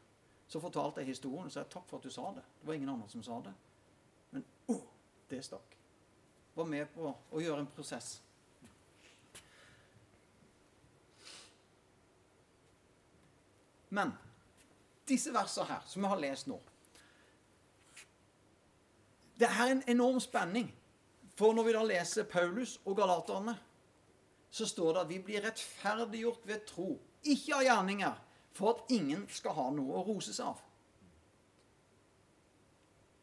Så 0.47 0.61
fortalte 0.61 1.03
jeg 1.03 1.15
historien 1.15 1.49
og 1.49 1.53
sa 1.53 1.65
takk 1.67 1.89
for 1.89 1.99
at 1.99 2.07
du 2.07 2.13
sa 2.13 2.31
det. 2.37 2.45
Det 2.61 2.69
var 2.69 2.79
ingen 2.79 2.93
andre 2.93 3.09
som 3.11 3.23
sa 3.23 3.41
det. 3.43 3.55
Men 4.31 4.45
oh, 4.73 4.85
det 5.29 5.43
stakk. 5.45 5.75
Var 6.55 6.71
med 6.71 6.93
på 6.95 7.11
å 7.11 7.43
gjøre 7.43 7.65
en 7.65 7.73
prosess. 7.75 8.21
Men 13.89 14.13
disse 15.07 15.33
versene 15.35 15.69
her, 15.71 15.85
som 15.87 16.03
vi 16.03 16.09
har 16.11 16.19
lest 16.21 16.49
nå 16.51 16.57
Det 19.39 19.47
er 19.47 19.71
en 19.71 19.83
enorm 19.87 20.19
spenning. 20.21 20.71
For 21.37 21.53
når 21.53 21.67
vi 21.67 21.73
da 21.77 21.83
leser 21.85 22.25
Paulus 22.25 22.79
og 22.85 22.97
galaterne, 22.97 23.53
så 24.51 24.65
står 24.67 24.95
det 24.95 25.01
at 25.03 25.11
vi 25.11 25.19
blir 25.21 25.43
rettferdiggjort 25.45 26.47
ved 26.49 26.63
tro. 26.65 26.95
Ikke 27.29 27.59
av 27.59 27.67
gjerninger, 27.67 28.15
for 28.57 28.73
at 28.73 28.95
ingen 28.95 29.27
skal 29.33 29.57
ha 29.57 29.69
noe 29.75 29.99
å 29.99 30.05
rose 30.07 30.33
seg 30.35 30.49
av. 30.49 30.63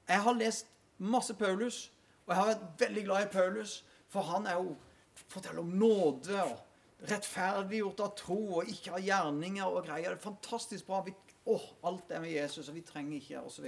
Jeg 0.07 0.21
har 0.25 0.37
lest 0.37 0.69
masse 1.03 1.35
Paulus, 1.39 1.87
og 2.25 2.33
jeg 2.33 2.39
har 2.39 2.51
vært 2.51 2.83
veldig 2.83 3.03
glad 3.07 3.25
i 3.25 3.31
Paulus, 3.33 3.77
for 4.11 4.29
han 4.29 4.47
er 4.47 4.59
jo 4.59 4.75
forteller 5.29 5.63
om 5.63 5.73
nåde 5.79 6.37
og 6.43 7.09
rettferdiggjort 7.09 8.01
av 8.05 8.15
tro 8.19 8.39
og 8.59 8.69
ikke 8.71 8.95
av 8.97 9.03
gjerninger 9.03 9.67
og 9.67 9.85
greier. 9.87 10.13
Det 10.13 10.19
er 10.19 10.25
fantastisk 10.27 10.87
bra. 10.87 11.01
Vi, 11.05 11.13
åh, 11.51 11.65
alt 11.89 12.11
er 12.11 12.23
med 12.23 12.33
Jesus, 12.33 12.69
og 12.69 12.77
vi 12.77 12.85
trenger 12.87 13.17
ikke 13.19 13.43
osv. 13.43 13.67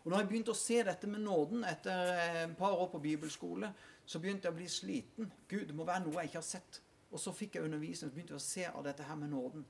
Og 0.00 0.12
når 0.12 0.22
jeg 0.22 0.28
begynte 0.30 0.54
å 0.54 0.58
se 0.58 0.78
dette 0.86 1.10
med 1.10 1.24
nåden 1.24 1.64
etter 1.68 2.12
et 2.14 2.38
eh, 2.44 2.54
par 2.58 2.76
år 2.78 2.88
på 2.92 3.02
bibelskole, 3.02 3.72
så 4.06 4.20
begynte 4.20 4.48
jeg 4.48 4.54
å 4.54 4.58
bli 4.58 4.68
sliten. 4.70 5.32
Gud, 5.48 5.66
det 5.68 5.76
må 5.76 5.86
være 5.88 6.06
noe 6.06 6.22
jeg 6.22 6.30
ikke 6.30 6.40
har 6.40 6.48
sett. 6.48 6.80
Og 7.10 7.20
så 7.20 7.34
fikk 7.34 7.58
jeg 7.58 7.66
undervisning, 7.66 8.10
så 8.10 8.14
begynte 8.14 8.36
jeg 8.36 8.40
å 8.40 8.46
se 8.46 8.66
av 8.70 8.84
dette 8.86 9.06
her 9.06 9.18
med 9.18 9.32
nåden. 9.34 9.66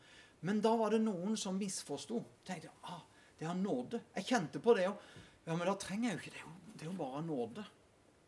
Men 0.46 0.60
da 0.64 0.72
var 0.76 0.94
det 0.94 1.02
noen 1.04 1.36
som 1.36 1.58
misforsto. 1.58 2.22
Tenkte 2.46 2.72
ah, 2.88 3.02
det 3.38 3.48
er 3.48 3.58
nåde. 3.58 4.00
Jeg 4.16 4.28
kjente 4.30 4.62
på 4.62 4.74
det 4.76 4.88
òg. 4.88 5.10
Ja, 5.44 5.56
men 5.56 5.66
da 5.66 5.74
trenger 5.80 6.10
jeg 6.10 6.16
jo 6.16 6.22
ikke 6.22 6.36
det. 6.36 6.56
Det 6.74 6.86
er 6.86 6.90
jo 6.90 6.96
bare 6.96 7.20
nåde. 7.24 7.64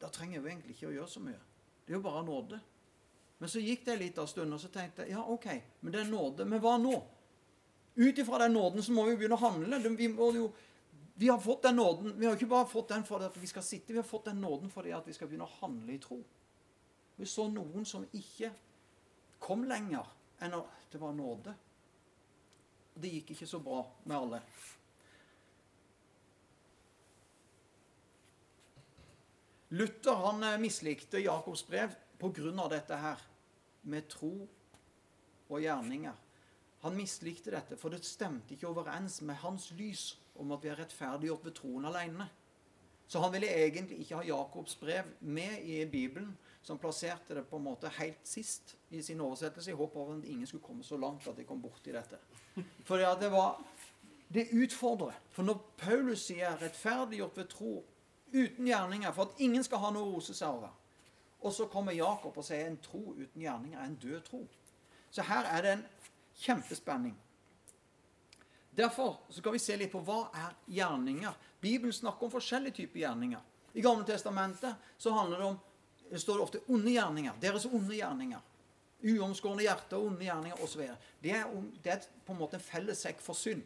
Da 0.01 0.11
trenger 0.13 0.39
jeg 0.39 0.43
jo 0.43 0.51
egentlig 0.51 0.77
ikke 0.77 0.91
å 0.91 0.95
gjøre 0.97 1.13
så 1.13 1.23
mye. 1.25 1.41
Det 1.85 1.95
er 1.95 1.99
jo 1.99 2.05
bare 2.05 2.25
nåde. 2.27 2.61
Men 3.43 3.51
så 3.51 3.63
gikk 3.63 3.85
det 3.87 3.93
en 3.93 4.03
liten 4.03 4.29
stund, 4.31 4.55
og 4.55 4.61
så 4.63 4.69
tenkte 4.71 5.03
jeg 5.03 5.17
ja, 5.17 5.23
OK, 5.27 5.49
men 5.81 5.95
det 5.95 6.01
er 6.03 6.11
nåde. 6.11 6.45
Men 6.47 6.61
hva 6.63 6.77
nå? 6.79 6.93
Ut 7.95 8.19
ifra 8.19 8.39
den 8.39 8.55
nåden 8.55 8.83
så 8.83 8.93
må 8.95 9.05
vi 9.05 9.17
jo 9.17 9.19
begynne 9.21 9.37
å 9.37 9.43
handle. 9.43 9.81
Vi, 9.99 10.07
jo, 10.37 10.45
vi 11.15 11.29
har 11.29 11.41
fått 11.43 11.67
den 11.67 11.77
nåden. 11.77 12.15
Vi 12.17 12.29
har 12.29 12.39
ikke 12.39 12.49
bare 12.53 12.69
fått 12.71 12.95
den 12.95 13.05
for 13.05 13.25
at 13.27 13.37
vi 13.37 13.51
skal 13.51 13.65
sitte, 13.67 13.93
vi 13.93 14.01
har 14.01 14.07
fått 14.07 14.31
den 14.31 14.41
nåden 14.41 14.71
fordi 14.73 14.95
at 14.97 15.09
vi 15.09 15.17
skal 15.17 15.29
begynne 15.29 15.49
å 15.49 15.59
handle 15.59 15.97
i 15.97 16.01
tro. 16.01 16.21
Vi 17.19 17.29
så 17.29 17.49
noen 17.53 17.85
som 17.89 18.07
ikke 18.17 18.53
kom 19.43 19.67
lenger 19.69 20.07
enn 20.43 20.57
at 20.57 20.89
det 20.95 21.03
var 21.03 21.13
nåde. 21.17 21.53
Det 22.95 23.11
gikk 23.11 23.33
ikke 23.35 23.49
så 23.49 23.61
bra 23.63 23.81
med 24.05 24.17
alle. 24.17 24.41
Luther 29.73 30.19
han 30.27 30.43
eh, 30.45 30.59
mislikte 30.61 31.23
Jakobs 31.23 31.65
brev 31.67 31.95
pga. 32.21 32.69
dette 32.69 32.97
her 32.97 33.23
med 33.83 34.09
tro 34.09 34.35
og 35.49 35.61
gjerninger. 35.61 36.13
Han 36.83 36.97
mislikte 36.97 37.55
dette, 37.55 37.79
for 37.79 37.89
det 37.89 38.05
stemte 38.05 38.55
ikke 38.55 38.69
overens 38.69 39.21
med 39.23 39.41
hans 39.41 39.71
lys 39.79 40.19
om 40.37 40.53
at 40.53 40.63
vi 40.65 40.69
er 40.69 40.81
rettferdiggjort 40.83 41.45
ved 41.45 41.55
troen 41.57 41.89
alene. 41.89 42.29
Så 43.09 43.21
han 43.21 43.33
ville 43.33 43.49
egentlig 43.49 44.03
ikke 44.03 44.19
ha 44.21 44.27
Jakobs 44.27 44.77
brev 44.77 45.09
med 45.21 45.65
i 45.65 45.85
Bibelen, 45.87 46.37
som 46.63 46.79
plasserte 46.79 47.35
det 47.35 47.43
på 47.51 47.57
en 47.57 47.65
måte 47.65 47.91
helt 47.99 48.27
sist 48.27 48.77
i 48.91 49.03
sin 49.03 49.21
oversettelse, 49.21 49.71
i 49.71 49.75
håp 49.75 49.97
om 49.97 50.19
at 50.19 50.29
ingen 50.29 50.47
skulle 50.47 50.63
komme 50.63 50.85
så 50.85 50.97
langt 50.97 51.27
at 51.29 51.37
de 51.37 51.45
kom 51.45 51.63
borti 51.63 51.93
dette. 51.93 52.19
For 52.85 53.03
ja, 53.03 53.15
det 53.15 53.31
var 53.33 53.59
Det 54.33 54.49
utfordrer. 54.53 55.13
For 55.31 55.45
når 55.45 55.59
Paulus 55.77 56.23
sier 56.25 56.57
'rettferdiggjort 56.57 57.37
ved 57.37 57.49
tro 57.49 57.85
uten 58.33 58.67
gjerninger', 58.67 59.13
for 59.13 59.23
at 59.23 59.41
ingen 59.45 59.65
skal 59.65 59.79
ha 59.79 59.91
noe 59.91 60.03
å 60.03 60.15
rose 60.15 60.35
seg 60.35 60.49
over, 60.49 60.71
og 61.43 61.53
så 61.53 61.67
kommer 61.67 61.93
Jakob 61.93 62.39
og 62.39 62.45
sier 62.45 62.67
'en 62.67 62.79
tro 62.79 63.13
uten 63.13 63.43
gjerninger 63.43 63.79
er 63.79 63.85
en 63.85 63.99
død 64.03 64.21
tro'. 64.25 64.49
Så 65.11 65.23
her 65.23 65.45
er 65.45 65.63
det 65.63 65.73
en 65.73 65.85
kjempespenning. 66.35 67.19
Derfor 68.77 69.21
skal 69.31 69.53
vi 69.53 69.59
se 69.59 69.77
litt 69.77 69.93
på 69.93 70.01
hva 70.01 70.31
er 70.33 70.55
gjerninger. 70.67 71.33
Bibelen 71.61 71.93
snakker 71.93 72.23
om 72.23 72.31
forskjellige 72.31 72.75
typer 72.75 73.01
gjerninger. 73.01 73.41
I 73.75 73.81
Gamle 73.81 74.05
Testamentet 74.05 74.75
så 74.99 75.13
handler 75.13 75.39
det 75.39 75.47
om 75.47 75.59
det 76.13 76.21
står 76.21 76.43
ofte 76.45 76.61
onde 76.69 76.93
gjerninger. 76.93 77.37
Deres 77.41 77.65
onde 77.67 77.97
gjerninger. 77.97 78.41
Uomskårne 79.03 79.65
hjerter, 79.65 79.97
onde 79.97 80.27
gjerninger 80.27 80.61
osv. 80.63 80.83
Det, 81.23 81.39
det 81.83 81.95
er 81.95 82.05
på 82.27 82.35
en 82.35 82.41
måte 82.43 82.59
en 82.59 82.65
fellessekk 82.65 83.23
for 83.25 83.39
synd. 83.39 83.65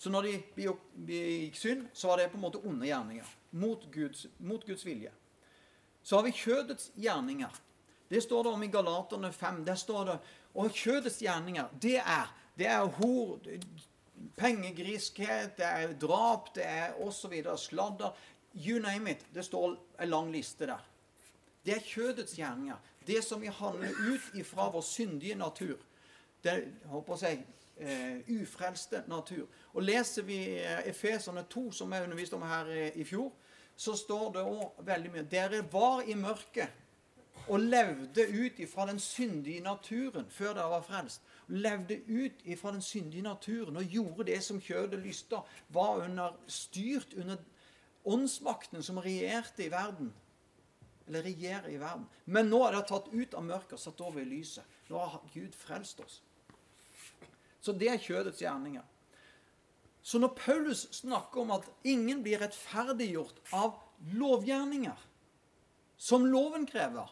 Så 0.00 0.08
når 0.08 0.26
de 0.26 0.32
begikk 0.56 1.60
synd, 1.60 1.84
så 1.92 2.08
var 2.08 2.22
det 2.22 2.30
på 2.32 2.40
en 2.40 2.46
måte 2.46 2.62
onde 2.64 2.88
gjerninger. 2.88 3.36
Mot 3.60 3.84
Guds, 3.92 4.24
mot 4.38 4.64
Guds 4.64 4.86
vilje. 4.88 5.12
Så 6.02 6.16
har 6.16 6.24
vi 6.24 6.32
kjødets 6.32 6.88
gjerninger. 6.96 7.60
Det 8.08 8.22
står 8.24 8.48
det 8.48 8.54
om 8.56 8.64
i 8.64 8.72
Galaterne 8.72 9.32
5. 9.32 9.64
Der 9.68 9.76
står 9.76 10.04
det 10.08 10.18
Og 10.54 10.72
kjødets 10.74 11.20
gjerninger, 11.22 11.68
det 11.82 11.98
er 12.00 12.32
det 12.58 12.66
er 12.66 12.88
hor, 12.98 13.38
pengegriskhet, 14.36 15.54
det 15.56 15.66
er 15.66 15.92
drap, 16.00 16.50
det 16.54 16.66
er 16.66 16.96
osv. 17.00 17.32
Sladder. 17.56 18.16
You 18.54 18.78
name 18.78 19.10
it. 19.10 19.26
Det 19.34 19.44
står 19.44 19.76
en 20.00 20.08
lang 20.08 20.32
liste 20.32 20.66
der. 20.66 20.86
Det 21.64 21.76
er 21.76 21.80
kjødets 21.84 22.34
gjerninger. 22.36 22.76
Det 23.06 23.24
som 23.24 23.40
vi 23.40 23.46
handler 23.46 23.88
ut 23.88 24.34
ifra 24.34 24.70
vår 24.70 24.80
syndige 24.80 25.34
natur. 25.34 25.76
Det 26.44 26.72
håper 26.84 27.16
jeg, 27.22 27.44
uh, 27.80 28.42
ufrelste 28.42 29.02
natur. 29.06 29.46
Og 29.72 29.82
Leser 29.82 30.22
vi 30.22 30.38
uh, 30.58 30.88
Efeserne 30.88 31.42
2, 31.42 31.72
som 31.72 31.92
jeg 31.92 32.02
underviste 32.02 32.34
om 32.34 32.42
her 32.42 32.66
uh, 32.66 33.00
i 33.00 33.04
fjor, 33.04 33.32
så 33.76 33.96
står 33.96 34.32
det 34.32 34.44
òg 34.44 34.84
veldig 34.84 35.10
mye 35.12 35.28
Dere 35.30 35.62
var 35.72 36.02
i 36.04 36.14
mørket 36.14 36.68
og 37.48 37.60
levde 37.60 38.26
ut 38.28 38.58
ifra 38.58 38.86
den 38.86 38.98
syndige 39.00 39.60
naturen 39.60 40.26
før 40.28 40.52
dere 40.54 40.70
var 40.70 40.84
frelst. 40.84 41.22
Levde 41.48 41.96
ut 42.08 42.44
ifra 42.44 42.72
den 42.72 42.82
syndige 42.82 43.22
naturen 43.22 43.76
og 43.76 43.84
gjorde 43.84 44.28
det 44.28 44.42
som 44.44 44.60
kjødet 44.60 45.00
lysta. 45.00 45.40
Var 45.68 46.04
under, 46.04 46.36
styrt 46.46 47.14
under 47.16 47.36
åndsmakten 48.04 48.82
som 48.82 49.00
regjerte 49.02 49.64
i 49.64 49.70
verden. 49.72 50.12
Eller 51.06 51.22
regjerer 51.26 51.68
i 51.68 51.78
verden. 51.80 52.06
Men 52.24 52.50
nå 52.50 52.62
er 52.66 52.76
det 52.76 52.86
tatt 52.88 53.10
ut 53.12 53.34
av 53.34 53.44
mørket 53.44 53.76
og 53.76 53.82
satt 53.82 54.00
over 54.04 54.22
i 54.22 54.28
lyset. 54.28 54.64
Nå 54.90 54.98
har 54.98 55.20
Gud 55.34 55.54
frelst 55.56 56.00
oss. 56.04 56.20
Så 57.60 57.74
det 57.76 57.90
er 57.92 58.00
kjødets 58.00 58.40
gjerninger. 58.40 58.84
Så 60.02 60.18
når 60.18 60.32
Paulus 60.38 60.86
snakker 60.96 61.42
om 61.42 61.50
at 61.58 61.66
ingen 61.84 62.22
blir 62.24 62.40
rettferdiggjort 62.40 63.42
av 63.52 63.76
lovgjerninger, 64.16 64.96
som 66.00 66.24
loven 66.26 66.64
krever, 66.66 67.10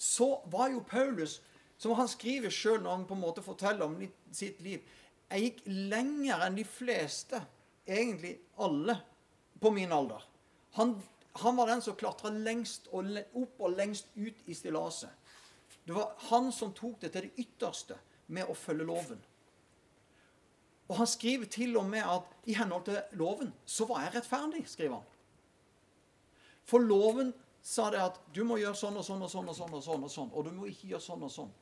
så 0.00 0.40
var 0.48 0.70
jo 0.72 0.80
Paulus, 0.88 1.42
som 1.76 1.92
han 1.98 2.08
skriver 2.08 2.52
sjøl 2.52 2.80
når 2.80 2.94
han 2.94 3.06
på 3.08 3.16
en 3.18 3.20
måte 3.20 3.44
forteller 3.44 3.84
om 3.84 3.98
sitt 4.32 4.60
liv 4.64 4.80
Jeg 5.30 5.44
gikk 5.44 5.60
lenger 5.90 6.40
enn 6.46 6.56
de 6.58 6.64
fleste, 6.66 7.38
egentlig 7.86 8.32
alle, 8.58 8.96
på 9.60 9.70
min 9.70 9.92
alder. 9.92 10.22
Han, 10.78 10.94
han 11.32 11.56
var 11.56 11.66
den 11.66 11.82
som 11.82 11.96
klatra 11.98 12.32
lengst 12.32 12.88
og 12.92 13.10
opp 13.34 13.60
og 13.60 13.76
lengst 13.76 14.08
ut 14.16 14.46
i 14.46 14.54
stillaset. 14.54 15.10
Det 15.84 15.96
var 15.96 16.12
han 16.30 16.52
som 16.52 16.72
tok 16.76 17.00
det 17.00 17.12
til 17.12 17.26
det 17.26 17.44
ytterste 17.44 17.96
med 18.30 18.48
å 18.48 18.54
følge 18.54 18.86
loven. 18.86 19.20
Og 20.90 20.96
han 20.98 21.06
skriver 21.06 21.46
til 21.50 21.76
og 21.78 21.86
med 21.86 22.02
at 22.02 22.26
i 22.50 22.54
henhold 22.58 22.84
til 22.88 23.18
loven 23.18 23.52
så 23.66 23.86
var 23.86 24.04
jeg 24.04 24.16
rettferdig, 24.16 24.64
skriver 24.68 24.98
han. 24.98 25.08
For 26.66 26.82
loven 26.82 27.32
sa 27.62 27.88
det 27.90 28.02
at 28.02 28.18
du 28.34 28.42
må 28.46 28.58
gjøre 28.58 28.78
sånn 28.78 28.98
og 28.98 29.06
sånn 29.06 29.22
og 29.22 29.30
sånn 29.30 29.50
og 29.50 29.56
sånn, 29.56 29.74
og 29.74 29.84
sånn, 29.84 30.04
og 30.06 30.12
sånn, 30.12 30.32
og 30.34 30.46
du 30.46 30.52
må 30.54 30.66
ikke 30.70 30.92
gjøre 30.92 31.04
sånn 31.04 31.26
og 31.26 31.32
sånn. 31.34 31.52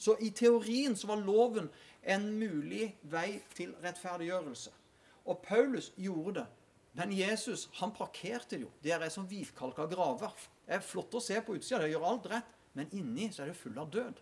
Så 0.00 0.16
i 0.24 0.30
teorien 0.32 0.96
så 0.96 1.10
var 1.10 1.20
loven 1.20 1.68
en 2.02 2.30
mulig 2.40 2.86
vei 3.12 3.42
til 3.52 3.74
rettferdiggjørelse. 3.84 4.72
Og 5.28 5.42
Paulus 5.44 5.90
gjorde 6.00 6.40
det. 6.40 6.46
Men 6.92 7.12
Jesus 7.14 7.68
han 7.78 7.92
parkerte 7.94 8.56
det 8.56 8.64
jo. 8.64 8.72
Det 8.82 8.94
er 8.96 9.06
som 9.12 9.28
hvitkalka 9.28 9.86
graver. 9.90 10.34
Det 10.66 10.78
er 10.78 10.84
flott 10.84 11.14
å 11.14 11.22
se 11.22 11.38
på 11.42 11.54
utsida, 11.58 11.82
det 11.82 11.92
gjør 11.92 12.08
alt 12.08 12.26
rett, 12.32 12.58
men 12.78 12.90
inni 12.96 13.30
så 13.32 13.44
er 13.44 13.52
det 13.52 13.58
full 13.58 13.78
av 13.78 13.90
død. 13.94 14.20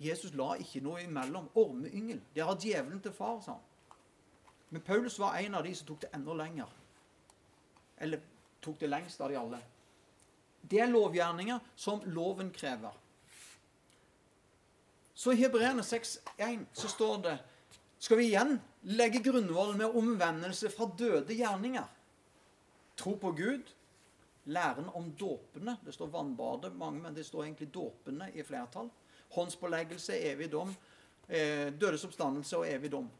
Jesus 0.00 0.32
la 0.34 0.54
ikke 0.56 0.80
noe 0.80 1.02
imellom. 1.04 1.50
Ormeyngel. 1.60 2.22
Det 2.34 2.44
har 2.46 2.56
djevelen 2.56 3.02
til 3.04 3.12
far, 3.12 3.40
sa 3.44 3.58
han. 3.58 3.66
Men 4.70 4.84
Paulus 4.86 5.18
var 5.18 5.36
en 5.36 5.58
av 5.58 5.66
de 5.66 5.74
som 5.74 5.88
tok 5.88 6.06
det 6.06 6.12
enda 6.16 6.36
lenger. 6.38 6.70
Eller 7.98 8.22
tok 8.64 8.78
det 8.80 8.88
lengst 8.88 9.20
av 9.20 9.32
de 9.32 9.36
alle. 9.36 9.60
Det 10.62 10.80
er 10.80 10.88
lovgjerninger 10.88 11.60
som 11.76 12.00
loven 12.14 12.52
krever. 12.54 12.96
Så 15.14 15.34
i 15.34 15.40
Hebreerne 15.42 15.82
6,1 15.84 16.64
så 16.72 16.88
står 16.88 17.18
det 17.26 17.36
skal 18.00 18.16
vi 18.16 18.30
igjen 18.30 18.56
legge 18.96 19.20
grunnvollen 19.20 19.76
med 19.78 19.96
omvendelse 19.96 20.70
fra 20.72 20.88
døde 20.98 21.36
gjerninger. 21.36 21.84
Tro 22.96 23.12
på 23.20 23.32
Gud, 23.36 23.68
læren 24.48 24.88
om 24.96 25.10
dåpene. 25.12 25.76
Det 25.84 25.92
står 25.94 26.12
vannbadet 26.14 26.72
mange, 26.76 27.02
men 27.04 27.14
det 27.14 27.26
står 27.28 27.44
egentlig 27.44 27.68
dåpene 27.74 28.30
i 28.32 28.44
flertall. 28.44 28.88
Håndspåleggelse, 29.36 30.16
evig 30.32 30.48
dom. 30.52 30.72
Eh, 31.28 31.68
dødes 31.76 32.04
oppstandelse 32.08 32.56
og 32.58 32.68
evig 32.68 32.90
dom. 32.92 33.10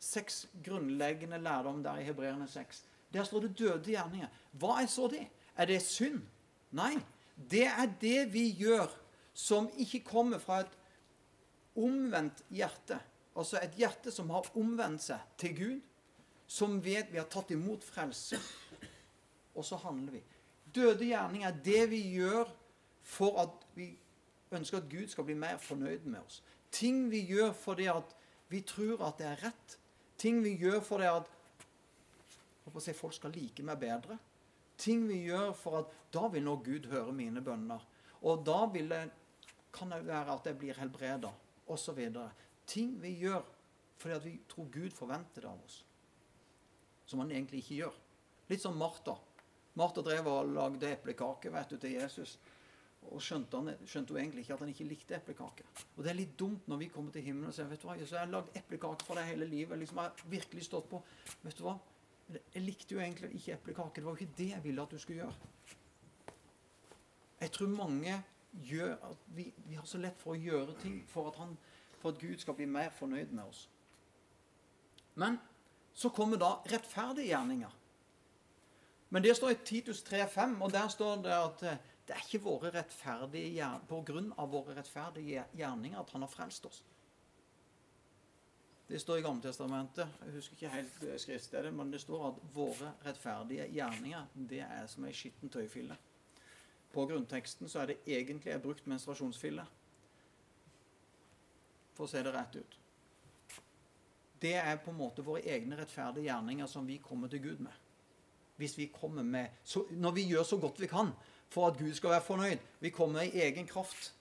Seks 0.00 0.46
grunnleggende 0.64 1.40
lærdom 1.40 1.82
der 1.82 2.00
i 2.00 2.04
Hebreerne 2.04 2.48
6. 2.48 2.84
Der 3.12 3.24
står 3.24 3.40
det 3.40 3.56
døde 3.58 3.90
gjerninger. 3.90 4.28
Hva 4.52 4.82
er 4.82 4.86
så 4.86 5.08
det? 5.10 5.26
Er 5.56 5.66
det 5.66 5.80
synd? 5.82 6.20
Nei. 6.70 6.98
Det 7.50 7.64
er 7.66 7.88
det 8.00 8.32
vi 8.34 8.50
gjør 8.52 8.92
som 9.34 9.70
ikke 9.80 10.04
kommer 10.04 10.38
fra 10.38 10.60
et 10.60 10.76
omvendt 11.80 12.44
hjerte. 12.52 13.00
Altså 13.36 13.60
et 13.62 13.76
hjerte 13.78 14.12
som 14.12 14.30
har 14.34 14.48
omvendt 14.58 15.04
seg 15.04 15.22
til 15.38 15.56
Gud, 15.56 15.80
som 16.50 16.80
vet 16.82 17.12
vi 17.12 17.20
har 17.20 17.28
tatt 17.30 17.52
imot 17.54 17.84
frelse. 17.86 18.40
Og 19.54 19.64
så 19.64 19.78
handler 19.84 20.18
vi. 20.18 20.22
Døde 20.74 21.06
gjerninger 21.06 21.48
er 21.48 21.60
det 21.64 21.84
vi 21.90 22.00
gjør 22.16 22.50
for 23.06 23.38
at 23.42 23.66
vi 23.74 23.92
ønsker 24.54 24.80
at 24.80 24.90
Gud 24.90 25.10
skal 25.10 25.26
bli 25.26 25.36
mer 25.38 25.58
fornøyd 25.62 26.06
med 26.10 26.20
oss. 26.22 26.40
Ting 26.70 27.08
vi 27.10 27.22
gjør 27.26 27.52
fordi 27.52 27.86
at 27.90 28.16
vi 28.50 28.62
tror 28.66 29.06
at 29.06 29.18
det 29.18 29.26
er 29.26 29.44
rett. 29.46 29.76
Ting 30.18 30.42
vi 30.44 30.56
gjør 30.58 30.80
fordi 30.84 31.06
at 31.10 31.30
håper 32.64 32.84
si, 32.84 32.94
folk 32.94 33.14
skal 33.16 33.34
like 33.34 33.64
meg 33.66 33.78
bedre. 33.82 34.18
Ting 34.80 35.06
vi 35.08 35.22
gjør 35.26 35.52
for 35.58 35.80
at 35.82 35.96
da 36.14 36.26
vil 36.32 36.44
nå 36.46 36.56
Gud 36.64 36.88
høre 36.90 37.12
mine 37.14 37.42
bønner. 37.44 37.82
Og 38.22 38.44
da 38.46 38.64
vil 38.72 38.90
det, 38.90 39.02
kan 39.72 39.92
det 39.92 40.04
være 40.06 40.34
at 40.34 40.46
jeg 40.46 40.58
blir 40.58 40.78
helbreda, 40.78 41.30
osv. 41.70 42.00
Ting 42.70 42.94
vi 43.02 43.16
gjør 43.24 43.42
fordi 44.00 44.14
at 44.16 44.24
vi 44.24 44.36
tror 44.48 44.68
Gud 44.72 44.94
forventer 44.96 45.44
det 45.44 45.50
av 45.50 45.58
oss. 45.64 45.82
Som 47.04 47.20
han 47.20 47.32
egentlig 47.34 47.60
ikke 47.60 47.82
gjør. 47.82 47.98
Litt 48.48 48.62
som 48.62 48.78
Martha. 48.78 49.16
Martha 49.78 50.02
drev 50.04 50.30
og 50.30 50.54
lagde 50.54 50.88
eplekake 50.94 51.52
vet 51.52 51.74
du, 51.74 51.76
til 51.82 51.98
Jesus. 51.98 52.38
Og 53.10 53.20
skjønte, 53.24 53.60
han, 53.60 53.84
skjønte, 53.88 54.14
hun 54.14 54.22
egentlig 54.22 54.44
ikke 54.44 54.56
at 54.56 54.64
han 54.64 54.72
ikke 54.72 54.88
likte 54.88 55.16
eplekake. 55.18 55.66
Og 55.96 56.02
det 56.04 56.12
er 56.12 56.18
litt 56.18 56.34
dumt 56.40 56.66
når 56.68 56.82
vi 56.82 56.90
kommer 56.94 57.14
til 57.14 57.24
himmelen 57.26 57.50
og 57.50 57.56
sier 57.56 57.68
vet 57.68 57.82
du 57.82 57.88
hva, 57.88 57.96
Jesus, 57.98 58.16
jeg 58.16 58.22
har 58.22 58.32
lagd 58.32 58.56
eplekake 58.60 59.06
for 59.08 59.20
deg 59.20 59.30
hele 59.30 59.48
livet. 59.48 59.80
liksom 59.80 60.00
Jeg 60.00 60.12
har 60.12 60.34
virkelig 60.34 60.66
stått 60.66 60.90
på. 60.90 61.00
Vet 61.44 61.60
du 61.60 61.64
hva? 61.66 61.76
Jeg 62.30 62.62
likte 62.62 62.94
jo 62.94 63.00
egentlig 63.02 63.32
ikke 63.36 63.56
eplekake. 63.56 64.00
Det 64.00 64.06
var 64.06 64.16
jo 64.16 64.24
ikke 64.24 64.38
det 64.38 64.50
jeg 64.52 64.64
ville 64.64 64.84
at 64.84 64.92
du 64.94 65.02
skulle 65.02 65.24
gjøre. 65.24 65.50
Jeg 67.40 67.52
tror 67.56 67.72
mange 67.72 68.20
gjør 68.52 68.96
at 69.10 69.28
vi, 69.36 69.46
vi 69.66 69.78
har 69.78 69.86
så 69.88 69.98
lett 70.00 70.18
for 70.20 70.34
å 70.34 70.40
gjøre 70.40 70.76
ting 70.82 71.00
for 71.08 71.30
at, 71.30 71.38
han, 71.40 71.54
for 72.00 72.12
at 72.12 72.20
Gud 72.20 72.40
skal 72.40 72.56
bli 72.56 72.66
mer 72.66 72.90
fornøyd 72.96 73.32
med 73.36 73.44
oss. 73.44 73.68
Men 75.14 75.38
så 75.94 76.08
kommer 76.08 76.40
da 76.40 76.54
rettferdige 76.72 77.28
gjerninger. 77.28 77.76
Men 79.10 79.22
det 79.22 79.34
står 79.36 79.50
i 79.50 79.58
Titus 79.64 80.02
3,5, 80.06 80.62
og 80.62 80.72
der 80.72 80.88
står 80.88 81.16
det 81.24 81.34
at 81.34 81.62
eh, 81.66 81.80
det 82.06 82.14
er 82.16 82.22
ikke 82.26 82.44
våre 82.44 82.70
rettferdige, 82.74 83.66
på 83.88 84.00
grunn 84.06 84.32
av 84.38 84.50
våre 84.50 84.74
rettferdige 84.78 85.44
gjerninger 85.58 85.98
at 86.00 86.10
han 86.14 86.24
har 86.24 86.30
frelst 86.30 86.66
oss. 86.66 86.82
Det 88.90 88.98
står 88.98 89.20
i 89.20 89.22
Gammeltestamentet, 89.22 90.08
jeg 90.24 90.34
husker 90.34 90.56
ikke 90.56 90.72
helt 90.74 91.02
eh, 91.06 91.18
skriftstedet, 91.18 91.74
men 91.74 91.92
det 91.92 92.00
står 92.02 92.28
at 92.28 92.40
våre 92.54 92.94
rettferdige 93.06 93.68
gjerninger 93.70 94.32
det 94.50 94.64
er 94.66 94.86
som 94.90 95.06
ei 95.06 95.12
skitten 95.14 95.50
tøyfille. 95.50 95.98
På 96.90 97.04
grunnteksten 97.06 97.70
så 97.70 97.84
er 97.84 97.92
det 97.92 98.00
egentlig 98.06 98.56
brukt 98.62 98.86
menstruasjonsfille. 98.90 99.66
For 102.00 102.08
å 102.08 102.12
se 102.14 102.22
det 102.24 102.30
rett 102.32 102.54
ut. 102.56 102.76
Det 104.40 104.54
er 104.56 104.78
på 104.80 104.88
en 104.88 104.96
måte 104.96 105.20
våre 105.20 105.42
egne 105.44 105.76
rettferdige 105.76 106.30
gjerninger 106.30 106.68
som 106.72 106.86
vi 106.88 106.94
kommer 107.04 107.28
til 107.28 107.42
Gud 107.44 107.58
med. 107.60 107.74
Hvis 108.56 108.78
vi 108.78 108.86
kommer 108.88 109.22
med, 109.22 109.58
så, 109.64 109.84
Når 109.90 110.12
vi 110.16 110.22
gjør 110.22 110.42
så 110.42 110.56
godt 110.56 110.80
vi 110.80 110.86
kan, 110.88 111.10
for 111.50 111.68
at 111.68 111.76
Gud 111.76 111.92
skal 111.94 112.10
være 112.10 112.24
fornøyd. 112.24 112.58
Vi 112.80 112.90
kommer 112.90 113.20
i 113.20 113.42
egen 113.42 113.66
kraft. 113.66 114.14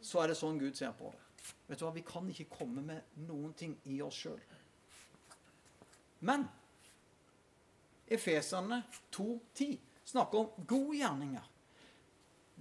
Så 0.00 0.20
er 0.22 0.30
det 0.30 0.36
sånn 0.38 0.60
Gud 0.60 0.78
ser 0.78 0.92
på 0.94 1.10
det. 1.10 1.18
Vet 1.66 1.80
du 1.80 1.84
hva? 1.84 1.90
Vi 1.90 2.04
kan 2.06 2.28
ikke 2.30 2.54
komme 2.54 2.84
med 2.86 3.18
noen 3.26 3.50
ting 3.58 3.74
i 3.90 3.98
oss 4.02 4.20
sjøl. 4.22 4.38
Men 6.20 6.46
Efeserne 8.06 8.84
2,10 9.10 9.74
snakker 10.12 10.38
om 10.38 10.66
gode 10.70 11.00
gjerninger. 11.00 11.50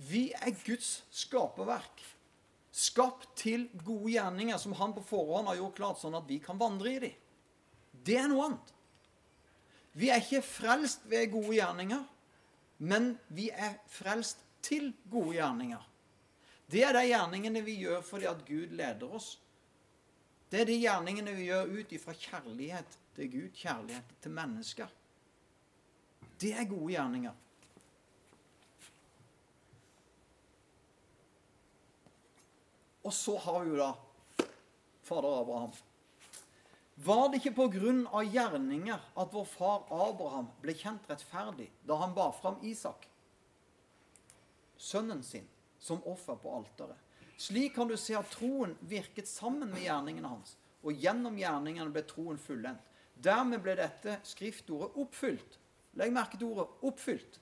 Vi 0.09 0.31
er 0.33 0.57
Guds 0.65 1.03
skaperverk. 1.13 2.01
Skapt 2.71 3.33
til 3.39 3.67
gode 3.83 4.13
gjerninger 4.13 4.59
som 4.61 4.75
han 4.79 4.93
på 4.95 5.03
forhånd 5.03 5.49
har 5.51 5.59
gjort 5.59 5.75
klart, 5.79 5.99
sånn 5.99 6.15
at 6.15 6.29
vi 6.29 6.39
kan 6.43 6.59
vandre 6.59 6.93
i 6.93 7.01
dem. 7.03 7.17
Det 7.91 8.15
er 8.17 8.29
noe 8.31 8.47
annet. 8.47 8.71
Vi 9.99 10.07
er 10.09 10.23
ikke 10.23 10.43
frelst 10.45 11.03
ved 11.11 11.33
gode 11.33 11.57
gjerninger. 11.57 12.05
Men 12.81 13.11
vi 13.29 13.51
er 13.53 13.75
frelst 13.91 14.39
til 14.65 14.89
gode 15.11 15.35
gjerninger. 15.35 15.83
Det 16.71 16.81
er 16.87 16.95
de 16.95 17.03
gjerningene 17.09 17.61
vi 17.65 17.75
gjør 17.83 18.01
fordi 18.05 18.29
at 18.29 18.41
Gud 18.47 18.73
leder 18.79 19.13
oss. 19.19 19.35
Det 20.51 20.63
er 20.63 20.67
de 20.67 20.79
gjerningene 20.79 21.35
vi 21.35 21.49
gjør 21.49 21.69
ut 21.77 21.93
ifra 21.93 22.15
kjærlighet 22.15 22.97
til 23.15 23.29
Gud, 23.31 23.49
kjærlighet 23.55 24.15
til 24.23 24.33
mennesker. 24.35 24.89
Det 26.41 26.55
er 26.57 26.69
gode 26.69 26.93
gjerninger. 26.95 27.35
Og 33.03 33.13
så 33.13 33.37
har 33.37 33.63
vi 33.63 33.73
jo 33.73 33.79
da 33.79 33.91
fader 35.07 35.41
Abraham. 35.41 35.71
Var 36.95 37.29
det 37.29 37.39
ikke 37.39 37.55
på 37.57 37.67
grunn 37.73 38.03
av 38.13 38.27
gjerninger 38.29 39.05
at 39.17 39.31
vår 39.33 39.47
far 39.49 39.87
Abraham 39.89 40.51
ble 40.61 40.75
kjent 40.77 41.07
rettferdig 41.09 41.71
da 41.87 41.97
han 42.03 42.13
bar 42.13 42.35
fram 42.37 42.59
Isak, 42.67 43.07
sønnen 44.77 45.23
sin, 45.25 45.47
som 45.81 46.03
offer 46.05 46.37
på 46.37 46.51
alteret? 46.59 46.99
Slik 47.41 47.73
kan 47.73 47.89
du 47.89 47.95
se 47.97 48.13
at 48.13 48.29
troen 48.35 48.75
virket 48.85 49.25
sammen 49.25 49.71
med 49.71 49.81
gjerningene 49.81 50.29
hans, 50.29 50.53
og 50.85 50.93
gjennom 50.93 51.39
gjerningene 51.41 51.89
ble 51.93 52.03
troen 52.05 52.37
fullendt. 52.37 52.83
Dermed 53.21 53.63
ble 53.65 53.73
dette 53.77 54.19
skriftordet 54.25 54.97
oppfylt. 55.01 55.57
Legg 55.97 56.13
merke 56.13 56.37
til 56.37 56.53
ordet 56.53 56.67
'oppfylt'. 56.81 57.39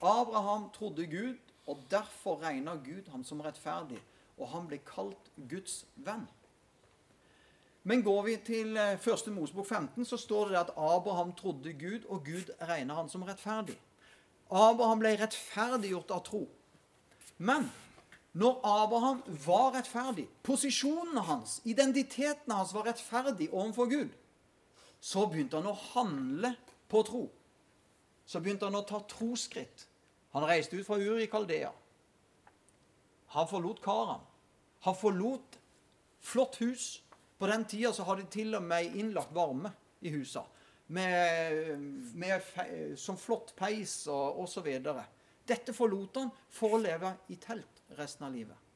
Abraham 0.00 0.70
trodde 0.70 1.06
Gud, 1.06 1.38
og 1.66 1.82
derfor 1.90 2.40
regna 2.42 2.74
Gud 2.74 3.10
ham 3.10 3.24
som 3.24 3.40
rettferdig, 3.40 4.00
og 4.40 4.48
han 4.54 4.68
ble 4.68 4.80
kalt 4.86 5.30
Guds 5.48 5.84
venn. 5.96 6.26
Men 7.82 8.02
går 8.04 8.22
vi 8.22 8.36
til 8.44 8.76
1. 8.76 9.06
Eh, 9.06 9.32
Mosebok 9.32 9.66
15, 9.66 10.04
så 10.04 10.16
står 10.20 10.48
det 10.48 10.58
at 10.58 10.72
Abraham 10.76 11.32
trodde 11.32 11.72
Gud, 11.72 12.04
og 12.08 12.24
Gud 12.24 12.52
regna 12.60 12.94
han 12.94 13.08
som 13.08 13.22
rettferdig. 13.22 13.78
Abraham 14.50 15.00
ble 15.00 15.14
rettferdiggjort 15.20 16.10
av 16.10 16.24
tro. 16.26 16.42
Men 17.38 17.70
når 18.32 18.60
Abraham 18.66 19.22
var 19.46 19.72
rettferdig, 19.78 20.28
posisjonen 20.42 21.22
hans, 21.24 21.60
identiteten 21.64 22.52
hans 22.52 22.74
var 22.74 22.86
rettferdig 22.90 23.48
overfor 23.52 23.88
Gud, 23.90 24.10
så 25.00 25.24
begynte 25.26 25.56
han 25.56 25.70
å 25.70 25.78
handle 25.94 26.54
på 26.90 27.02
tro. 27.08 27.24
Så 28.26 28.42
begynte 28.42 28.68
han 28.68 28.78
å 28.78 28.84
ta 28.86 29.00
troskritt. 29.08 29.86
Han 30.36 30.46
reiste 30.46 30.76
ut 30.76 30.86
fra 30.86 30.98
Uri 31.00 31.24
i 31.24 31.30
Kaldea. 31.30 31.72
Han 33.34 33.48
forlot 33.48 33.80
Karan. 33.82 34.22
Han 34.86 34.96
forlot 34.96 35.58
flott 36.20 36.60
hus. 36.60 37.02
På 37.38 37.46
den 37.46 37.64
tida 37.64 37.92
så 37.92 38.04
hadde 38.04 38.24
de 38.24 38.32
til 38.32 38.56
og 38.56 38.64
med 38.64 38.96
innlagt 38.96 39.34
varme 39.34 39.72
i 40.00 40.12
husa. 40.12 40.44
Med, 40.86 41.78
med, 42.18 42.42
som 42.98 43.18
flott 43.18 43.54
peis 43.56 44.02
og 44.10 44.40
osv. 44.44 44.68
Dette 45.46 45.74
forlot 45.76 46.18
han 46.20 46.32
for 46.52 46.76
å 46.76 46.82
leve 46.82 47.14
i 47.32 47.38
telt 47.40 47.84
resten 47.98 48.26
av 48.26 48.34
livet. 48.34 48.66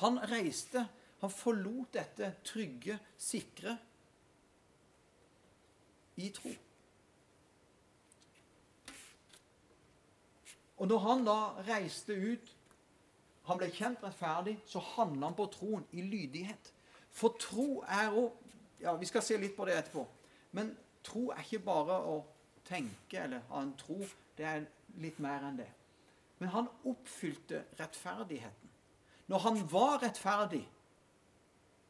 Han 0.00 0.16
reiste, 0.30 0.86
han 1.20 1.32
forlot 1.32 1.92
dette 1.92 2.32
trygge, 2.48 2.96
sikre 3.20 3.76
i 6.20 6.30
tro. 6.32 6.52
Og 10.80 10.88
når 10.88 11.04
han 11.04 11.26
da 11.26 11.36
reiste 11.66 12.16
ut, 12.16 12.54
han 13.50 13.58
ble 13.60 13.70
kjent 13.74 14.02
rettferdig, 14.04 14.56
så 14.66 14.82
handla 14.94 15.30
han 15.30 15.36
på 15.38 15.48
troen 15.52 15.86
i 15.92 16.04
lydighet. 16.06 16.72
For 17.10 17.36
tro 17.40 17.82
er 17.88 18.14
å 18.14 18.30
Ja, 18.80 18.94
vi 18.96 19.04
skal 19.04 19.20
se 19.20 19.36
litt 19.36 19.52
på 19.52 19.66
det 19.68 19.74
etterpå. 19.76 20.06
Men 20.56 20.70
tro 21.04 21.26
er 21.34 21.42
ikke 21.42 21.58
bare 21.66 21.98
å 22.08 22.14
tenke 22.64 23.18
eller 23.20 23.42
ha 23.50 23.60
en 23.60 23.74
tro. 23.76 23.98
Det 24.36 24.46
er 24.48 24.62
litt 25.04 25.18
mer 25.20 25.44
enn 25.44 25.58
det. 25.58 25.66
Men 26.40 26.48
han 26.54 26.70
oppfylte 26.88 27.60
rettferdigheten. 27.76 28.70
Når 29.28 29.44
han 29.44 29.60
var 29.68 29.98
rettferdig, 30.00 30.62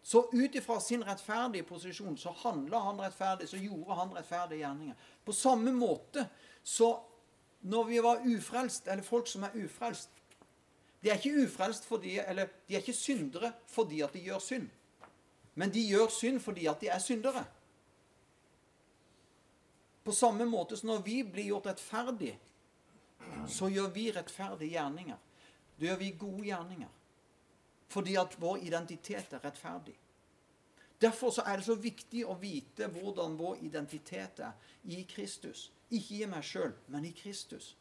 så 0.02 0.24
ut 0.32 0.54
ifra 0.58 0.80
sin 0.80 1.04
rettferdige 1.06 1.68
posisjon 1.68 2.18
så 2.18 2.32
handla 2.42 2.80
han 2.88 3.00
rettferdig, 3.04 3.48
så 3.48 3.60
gjorde 3.60 4.00
han 4.00 4.14
rettferdige 4.16 4.64
gjerninger. 4.64 5.06
På 5.24 5.32
samme 5.32 5.72
måte 5.72 6.26
så 6.64 6.90
når 7.60 7.84
vi 7.84 8.02
var 8.02 8.26
ufrelst, 8.26 8.88
eller 8.88 9.04
folk 9.04 9.28
som 9.28 9.44
er 9.46 9.56
ufrelst 9.62 10.19
De 11.00 11.08
er 11.08 11.16
ikke 11.16 11.46
ufrelst 11.46 11.86
fordi, 11.88 12.18
eller 12.18 12.50
de 12.68 12.74
er 12.74 12.82
ikke 12.82 12.96
syndere 12.96 13.52
fordi 13.66 14.00
at 14.04 14.12
de 14.12 14.20
gjør 14.20 14.38
synd. 14.38 14.68
Men 15.54 15.72
de 15.72 15.86
gjør 15.88 16.12
synd 16.12 16.40
fordi 16.40 16.66
at 16.66 16.80
de 16.80 16.88
er 16.88 16.98
syndere. 16.98 17.44
På 20.04 20.12
samme 20.12 20.44
måte 20.44 20.76
som 20.76 20.88
når 20.92 21.02
vi 21.04 21.22
blir 21.22 21.50
gjort 21.50 21.66
rettferdig, 21.66 22.34
så 23.48 23.68
gjør 23.68 23.90
vi 23.94 24.10
rettferdige 24.12 24.76
gjerninger. 24.76 25.16
Da 25.78 25.86
gjør 25.86 25.96
vi 25.96 26.10
gode 26.18 26.44
gjerninger. 26.44 26.88
Fordi 27.88 28.14
at 28.16 28.36
vår 28.40 28.56
identitet 28.56 29.32
er 29.32 29.44
rettferdig. 29.44 29.96
Derfor 31.00 31.30
så 31.30 31.42
er 31.46 31.56
det 31.56 31.64
så 31.64 31.74
viktig 31.80 32.26
å 32.28 32.36
vite 32.36 32.88
hvordan 32.92 33.38
vår 33.38 33.62
identitet 33.64 34.42
er 34.44 34.52
i 34.84 35.02
Kristus. 35.08 35.70
Ikke 35.90 36.20
i 36.20 36.28
meg 36.28 36.44
sjøl, 36.44 36.74
men 36.92 37.06
i 37.08 37.14
Kristus. 37.16 37.72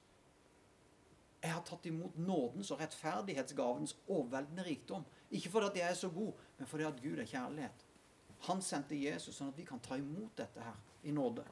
Jeg 1.43 1.53
har 1.53 1.61
tatt 1.63 1.85
imot 1.87 2.17
nådens 2.17 2.71
og 2.71 2.81
rettferdighetsgavens 2.81 3.95
overveldende 4.07 4.65
rikdom. 4.65 5.05
Ikke 5.31 5.49
fordi 5.49 5.69
at 5.69 5.77
jeg 5.77 5.89
er 5.89 5.93
så 5.93 6.09
god, 6.09 6.33
men 6.57 6.67
fordi 6.67 6.83
at 6.83 7.01
Gud 7.03 7.19
er 7.19 7.25
kjærlighet. 7.25 7.85
Han 8.47 8.61
sendte 8.63 8.99
Jesus 8.99 9.35
sånn 9.35 9.53
at 9.53 9.57
vi 9.57 9.67
kan 9.67 9.79
ta 9.83 9.97
imot 9.99 10.35
dette 10.39 10.63
her 10.63 10.75
i 11.03 11.11
nåde. 11.15 11.45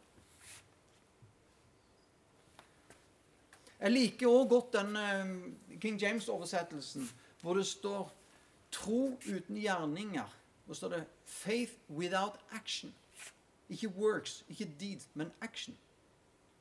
Jeg 3.77 3.93
liker 3.93 4.31
òg 4.31 4.47
godt 4.49 4.73
den 4.73 4.95
uh, 4.97 5.79
King 5.79 5.99
James-oversettelsen 6.01 7.09
hvor 7.41 7.53
det 7.53 7.67
står 7.69 8.09
'tro 8.71 9.19
uten 9.27 9.57
gjerninger'. 9.57 10.31
Hvor 10.65 10.73
står 10.73 10.89
det 10.89 11.03
'faith 11.25 11.73
without 11.89 12.39
action'. 12.51 12.91
Ikke 13.69 13.87
works, 13.87 14.45
ikke 14.49 14.71
deeds, 14.79 15.09
men 15.13 15.31
action. 15.41 15.77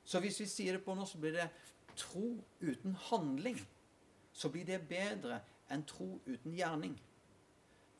Så 0.04 0.20
hvis 0.20 0.40
vi 0.40 0.46
sier 0.46 0.72
det 0.72 0.84
på 0.84 0.94
norsk, 0.94 1.12
så 1.12 1.18
blir 1.18 1.32
det 1.32 1.48
'tro 1.96 2.44
uten 2.60 2.96
handling'. 3.10 3.64
Så 4.32 4.48
blir 4.48 4.64
det 4.64 4.88
bedre 4.88 5.40
enn 5.70 5.84
tro 5.88 6.20
uten 6.26 6.52
gjerning. 6.54 6.96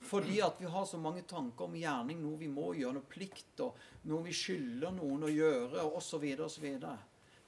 Fordi 0.00 0.40
at 0.44 0.60
vi 0.60 0.68
har 0.70 0.84
så 0.84 0.98
mange 0.98 1.22
tanker 1.22 1.64
om 1.64 1.74
gjerning, 1.74 2.20
noe 2.22 2.38
vi 2.38 2.48
må 2.52 2.72
gjøre, 2.76 2.98
noe 2.98 3.10
plikt, 3.10 3.60
og 3.64 3.78
noe 4.04 4.22
vi 4.26 4.34
skylder 4.36 4.92
noen 4.94 5.24
å 5.26 5.32
gjøre, 5.32 5.82
osv., 5.98 6.26
osv. 6.44 6.66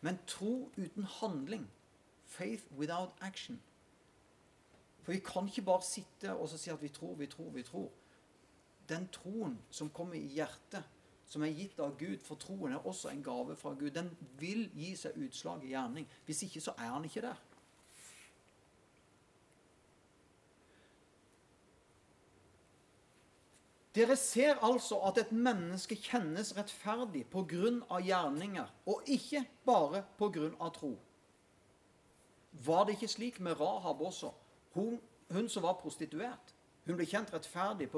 Men 0.00 0.18
tro 0.26 0.70
uten 0.76 1.04
handling. 1.20 1.68
Faith 2.24 2.64
without 2.78 3.14
action. 3.20 3.60
For 5.02 5.12
vi 5.12 5.22
kan 5.24 5.46
ikke 5.48 5.64
bare 5.64 5.86
sitte 5.86 6.34
og 6.34 6.50
si 6.52 6.70
at 6.70 6.82
vi 6.82 6.90
tror, 6.92 7.14
vi 7.16 7.26
tror, 7.26 7.50
vi 7.54 7.62
tror. 7.64 7.88
Den 8.88 9.08
troen 9.12 9.58
som 9.70 9.90
kommer 9.90 10.18
i 10.18 10.26
hjertet, 10.34 10.84
som 11.28 11.44
er 11.44 11.52
gitt 11.52 11.80
av 11.84 11.96
Gud, 12.00 12.18
for 12.24 12.40
troen 12.40 12.72
er 12.72 12.86
også 12.88 13.12
en 13.12 13.22
gave 13.22 13.56
fra 13.56 13.74
Gud, 13.76 13.90
den 13.96 14.08
vil 14.40 14.68
gi 14.74 14.94
seg 14.96 15.16
utslag 15.20 15.64
i 15.64 15.74
gjerning. 15.74 16.08
Hvis 16.24 16.42
ikke, 16.46 16.62
så 16.64 16.72
er 16.78 16.94
han 16.94 17.04
ikke 17.04 17.24
der. 17.26 17.44
Dere 23.98 24.16
ser 24.16 24.60
altså 24.62 25.00
at 25.08 25.18
et 25.18 25.30
menneske 25.34 25.96
kjennes 25.98 26.52
rettferdig 26.56 27.24
av 27.90 28.04
gjerninger, 28.06 28.68
og 28.86 29.08
ikke 29.10 29.42
bare 29.66 30.04
av 30.60 30.70
tro. 30.76 30.92
Var 32.64 32.84
det 32.84 32.94
ikke 32.94 33.08
slik 33.10 33.40
med 33.40 33.58
Rahab 33.60 34.00
også? 34.00 34.30
Hun, 34.76 35.00
hun 35.30 35.48
som 35.48 35.66
var 35.66 35.80
prostituert. 35.82 36.54
Hun 36.86 36.96
ble 36.96 37.06
kjent 37.08 37.32
rettferdig 37.34 37.88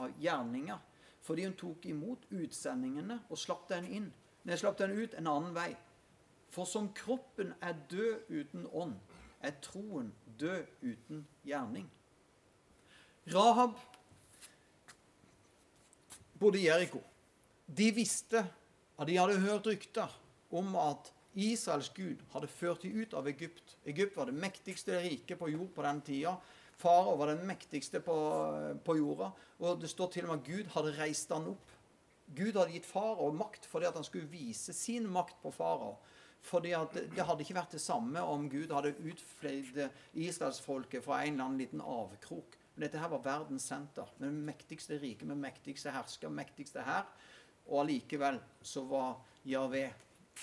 av 0.00 0.16
gjerninger, 0.18 0.78
fordi 1.22 1.44
hun 1.46 1.56
tok 1.58 1.86
imot 1.86 2.26
utsendingene 2.30 3.20
og 3.28 3.38
slapp 3.38 3.68
den 3.70 3.86
inn. 3.86 4.10
Nei, 4.44 4.56
slapp 4.56 4.78
den 4.80 4.96
ut 4.96 5.14
en 5.18 5.28
annen 5.30 5.54
vei. 5.54 5.70
For 6.50 6.66
som 6.66 6.88
kroppen 6.96 7.52
er 7.62 7.76
død 7.90 8.30
uten 8.30 8.66
ånd, 8.72 8.96
er 9.40 9.54
troen 9.62 10.10
død 10.40 10.66
uten 10.82 11.24
gjerning. 11.46 11.86
Rahab 13.30 13.76
bodde 16.40 16.58
i 16.58 16.66
Jeriko. 16.66 17.02
De 17.66 17.90
visste 17.94 18.42
at 18.98 19.08
de 19.08 19.16
hadde 19.20 19.40
hørt 19.44 19.68
rykter 19.68 20.10
om 20.50 20.74
at 20.80 21.12
Israels 21.38 21.92
gud 21.94 22.22
hadde 22.32 22.50
ført 22.50 22.82
dem 22.82 22.96
ut 22.98 23.14
av 23.14 23.28
Egypt. 23.30 23.76
Egypt 23.86 24.16
var 24.18 24.26
det 24.26 24.40
mektigste 24.40 24.98
riket 25.04 25.38
på 25.38 25.50
jord 25.52 25.70
på 25.76 25.84
den 25.86 26.00
tida. 26.02 26.34
Farao 26.80 27.16
var 27.20 27.34
den 27.34 27.44
mektigste 27.48 28.00
på, 28.04 28.16
på, 28.84 28.96
jorda. 28.96 29.30
Og 29.60 29.80
det 29.82 29.90
står 29.92 30.14
til 30.14 30.26
og 30.26 30.32
med 30.32 30.40
at 30.40 30.48
Gud 30.48 30.72
hadde 30.74 30.96
reist 30.96 31.32
han 31.34 31.50
opp. 31.52 31.76
Gud 32.30 32.54
hadde 32.54 32.72
gitt 32.72 32.86
farao 32.86 33.32
makt 33.34 33.66
fordi 33.66 33.88
at 33.88 33.96
han 33.98 34.06
skulle 34.06 34.30
vise 34.30 34.72
sin 34.76 35.08
makt 35.10 35.36
på 35.42 35.52
farao. 35.52 35.96
Fordi 36.46 36.72
at 36.72 36.94
Det 36.94 37.26
hadde 37.26 37.44
ikke 37.44 37.58
vært 37.58 37.74
det 37.76 37.82
samme 37.84 38.22
om 38.24 38.46
Gud 38.48 38.72
hadde 38.72 38.94
utfleid 38.96 39.82
israelsfolket 40.14 41.04
fra 41.04 41.20
en 41.20 41.34
eller 41.34 41.44
annen 41.44 41.60
liten 41.60 41.82
avkrok. 41.84 42.56
Men 42.74 42.86
dette 42.86 43.02
her 43.02 43.10
var 43.12 43.26
verdens 43.26 43.66
senter. 43.68 44.08
Med 44.18 44.30
det 44.30 44.46
mektigste 44.46 44.96
riket, 45.02 45.26
med 45.28 45.42
mektigste 45.42 45.92
hersker, 45.92 46.32
mektigste 46.32 46.84
hær. 46.86 47.10
Og 47.68 47.82
allikevel 47.82 48.40
så 48.64 48.86
var 48.88 49.18
Javé, 49.44 49.90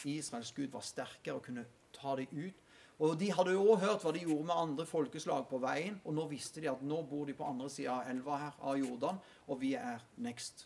Israels 0.05 0.51
gud, 0.53 0.69
var 0.69 0.85
sterkere 0.85 1.39
og 1.39 1.47
kunne 1.47 1.65
ta 1.95 2.13
dem 2.19 2.45
ut. 2.45 2.66
Og 2.99 3.17
De 3.19 3.27
hadde 3.29 3.53
jo 3.53 3.65
òg 3.73 3.83
hørt 3.83 4.03
hva 4.05 4.13
de 4.13 4.23
gjorde 4.23 4.47
med 4.47 4.57
andre 4.57 4.85
folkeslag 4.89 5.45
på 5.49 5.59
veien. 5.61 5.99
Og 6.05 6.15
nå 6.17 6.25
visste 6.31 6.63
de 6.63 6.71
at 6.71 6.81
nå 6.81 7.03
bor 7.05 7.27
de 7.29 7.35
på 7.37 7.45
andre 7.45 7.69
sida 7.69 7.99
av 7.99 8.09
elva 8.09 8.39
her, 8.41 8.57
av 8.61 8.79
Jordan, 8.81 9.19
og 9.47 9.61
vi 9.61 9.75
er 9.77 10.01
next. 10.25 10.65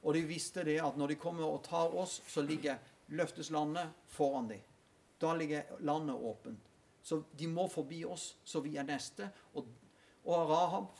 Og 0.00 0.16
de 0.16 0.24
visste 0.24 0.64
det 0.64 0.78
at 0.80 0.96
når 0.96 1.12
de 1.12 1.20
kommer 1.20 1.44
og 1.44 1.60
tar 1.66 1.92
oss, 1.92 2.22
så 2.28 2.40
ligger 2.40 2.80
løfteslandet 3.12 3.92
foran 4.08 4.48
dem. 4.48 4.64
Da 5.20 5.34
ligger 5.36 5.76
landet 5.84 6.16
åpent. 6.16 6.72
Så 7.02 7.22
de 7.36 7.48
må 7.48 7.66
forbi 7.68 8.00
oss, 8.08 8.34
så 8.44 8.60
vi 8.64 8.76
er 8.76 8.88
neste. 8.88 9.28
Og 9.54 9.68
Og 10.24 10.50
Rahab 10.50 10.90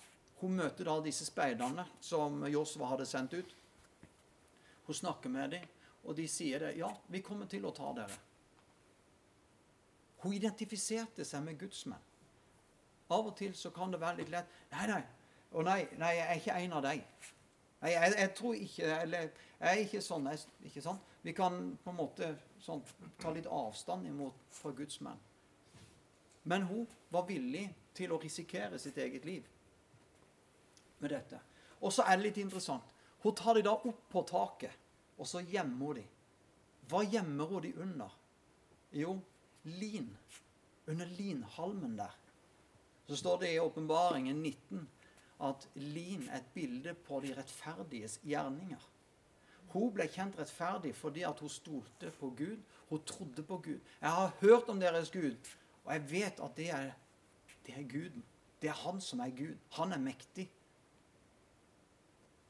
hun 0.41 0.55
møter 0.57 0.89
da 0.89 0.95
disse 1.05 1.27
speiderne 1.29 1.85
som 2.01 2.41
Josva 2.49 2.89
hadde 2.95 3.07
sendt 3.09 3.35
ut. 3.37 3.51
Hun 4.87 4.97
snakker 4.97 5.29
med 5.29 5.51
dem, 5.51 5.67
og 6.05 6.17
de 6.17 6.27
sier 6.29 6.59
det. 6.59 6.77
'Ja, 6.79 6.89
vi 7.07 7.21
kommer 7.21 7.47
til 7.47 7.67
å 7.67 7.75
ta 7.77 7.93
dere.' 7.93 8.30
Hun 10.23 10.33
identifiserte 10.37 11.25
seg 11.25 11.45
med 11.45 11.59
gudsmenn. 11.59 12.09
Av 13.11 13.27
og 13.27 13.37
til 13.37 13.55
så 13.59 13.73
kan 13.75 13.91
det 13.91 14.01
være 14.01 14.23
litt 14.23 14.31
lett 14.31 14.47
'Nei, 14.71 14.87
nei, 14.87 15.03
og 15.51 15.65
nei, 15.65 15.89
nei 15.99 16.15
jeg 16.15 16.27
er 16.27 16.41
ikke 16.41 16.59
en 16.65 16.73
av 16.73 16.83
deg.' 16.83 17.07
Nei, 17.81 17.91
jeg, 17.91 18.15
jeg 18.19 18.35
tror 18.37 18.55
ikke 18.55 19.01
Eller 19.03 19.31
jeg 19.61 19.69
er 19.71 19.79
ikke 19.85 20.01
sånn. 20.05 20.27
Jeg, 20.27 20.39
ikke 20.65 20.83
sant? 20.83 21.01
Vi 21.23 21.33
kan 21.33 21.57
på 21.85 21.91
en 21.91 21.97
måte 21.97 22.31
sånn, 22.61 22.83
ta 23.21 23.33
litt 23.33 23.47
avstand 23.47 24.07
imot 24.09 24.37
fra 24.57 24.71
Guds 24.77 25.01
menn. 25.05 25.19
Men 26.45 26.63
hun 26.63 26.87
var 27.13 27.27
villig 27.29 27.67
til 27.95 28.13
å 28.13 28.21
risikere 28.21 28.79
sitt 28.81 28.97
eget 28.97 29.25
liv 29.29 29.45
med 31.01 31.13
dette. 31.13 31.41
Og 31.81 31.93
så 31.93 32.07
er 32.07 32.17
det 32.17 32.29
litt 32.29 32.41
interessant. 32.41 32.95
Hun 33.21 33.37
tar 33.37 33.59
de 33.59 33.67
da 33.67 33.75
opp 33.77 34.07
på 34.13 34.23
taket, 34.29 34.73
og 35.21 35.29
så 35.29 35.43
gjemmer 35.45 35.91
hun 35.91 36.01
de. 36.01 36.07
Hva 36.89 37.03
gjemmer 37.05 37.53
hun 37.53 37.65
de 37.65 37.75
under? 37.85 38.17
Jo, 38.97 39.19
lin. 39.65 40.17
Under 40.87 41.07
linhalmen 41.07 41.99
der. 41.99 42.17
Så 43.07 43.17
står 43.17 43.39
det 43.39 43.55
i 43.55 43.59
Åpenbaringen 43.59 44.43
19 44.43 44.89
at 45.41 45.69
lin 45.75 46.29
er 46.29 46.37
et 46.37 46.51
bilde 46.55 46.95
på 46.95 47.21
de 47.21 47.33
rettferdiges 47.37 48.19
gjerninger. 48.23 48.83
Hun 49.73 49.93
ble 49.95 50.07
kjent 50.11 50.39
rettferdig 50.39 50.93
fordi 50.99 51.25
at 51.27 51.41
hun 51.41 51.53
stolte 51.53 52.11
på 52.19 52.33
Gud. 52.37 52.59
Hun 52.91 53.03
trodde 53.07 53.43
på 53.43 53.59
Gud. 53.59 53.81
Jeg 54.01 54.11
har 54.11 54.35
hørt 54.41 54.69
om 54.69 54.81
deres 54.81 55.11
Gud, 55.11 55.37
og 55.85 55.93
jeg 55.93 56.11
vet 56.11 56.41
at 56.43 56.57
det 56.57 56.71
er, 56.71 56.93
det 57.67 57.75
er 57.77 57.89
Guden. 57.89 58.25
Det 58.63 58.69
er 58.69 58.83
Han 58.85 59.01
som 59.01 59.21
er 59.21 59.31
Gud. 59.31 59.57
Han 59.71 59.93
er 59.93 59.99
mektig. 59.99 60.51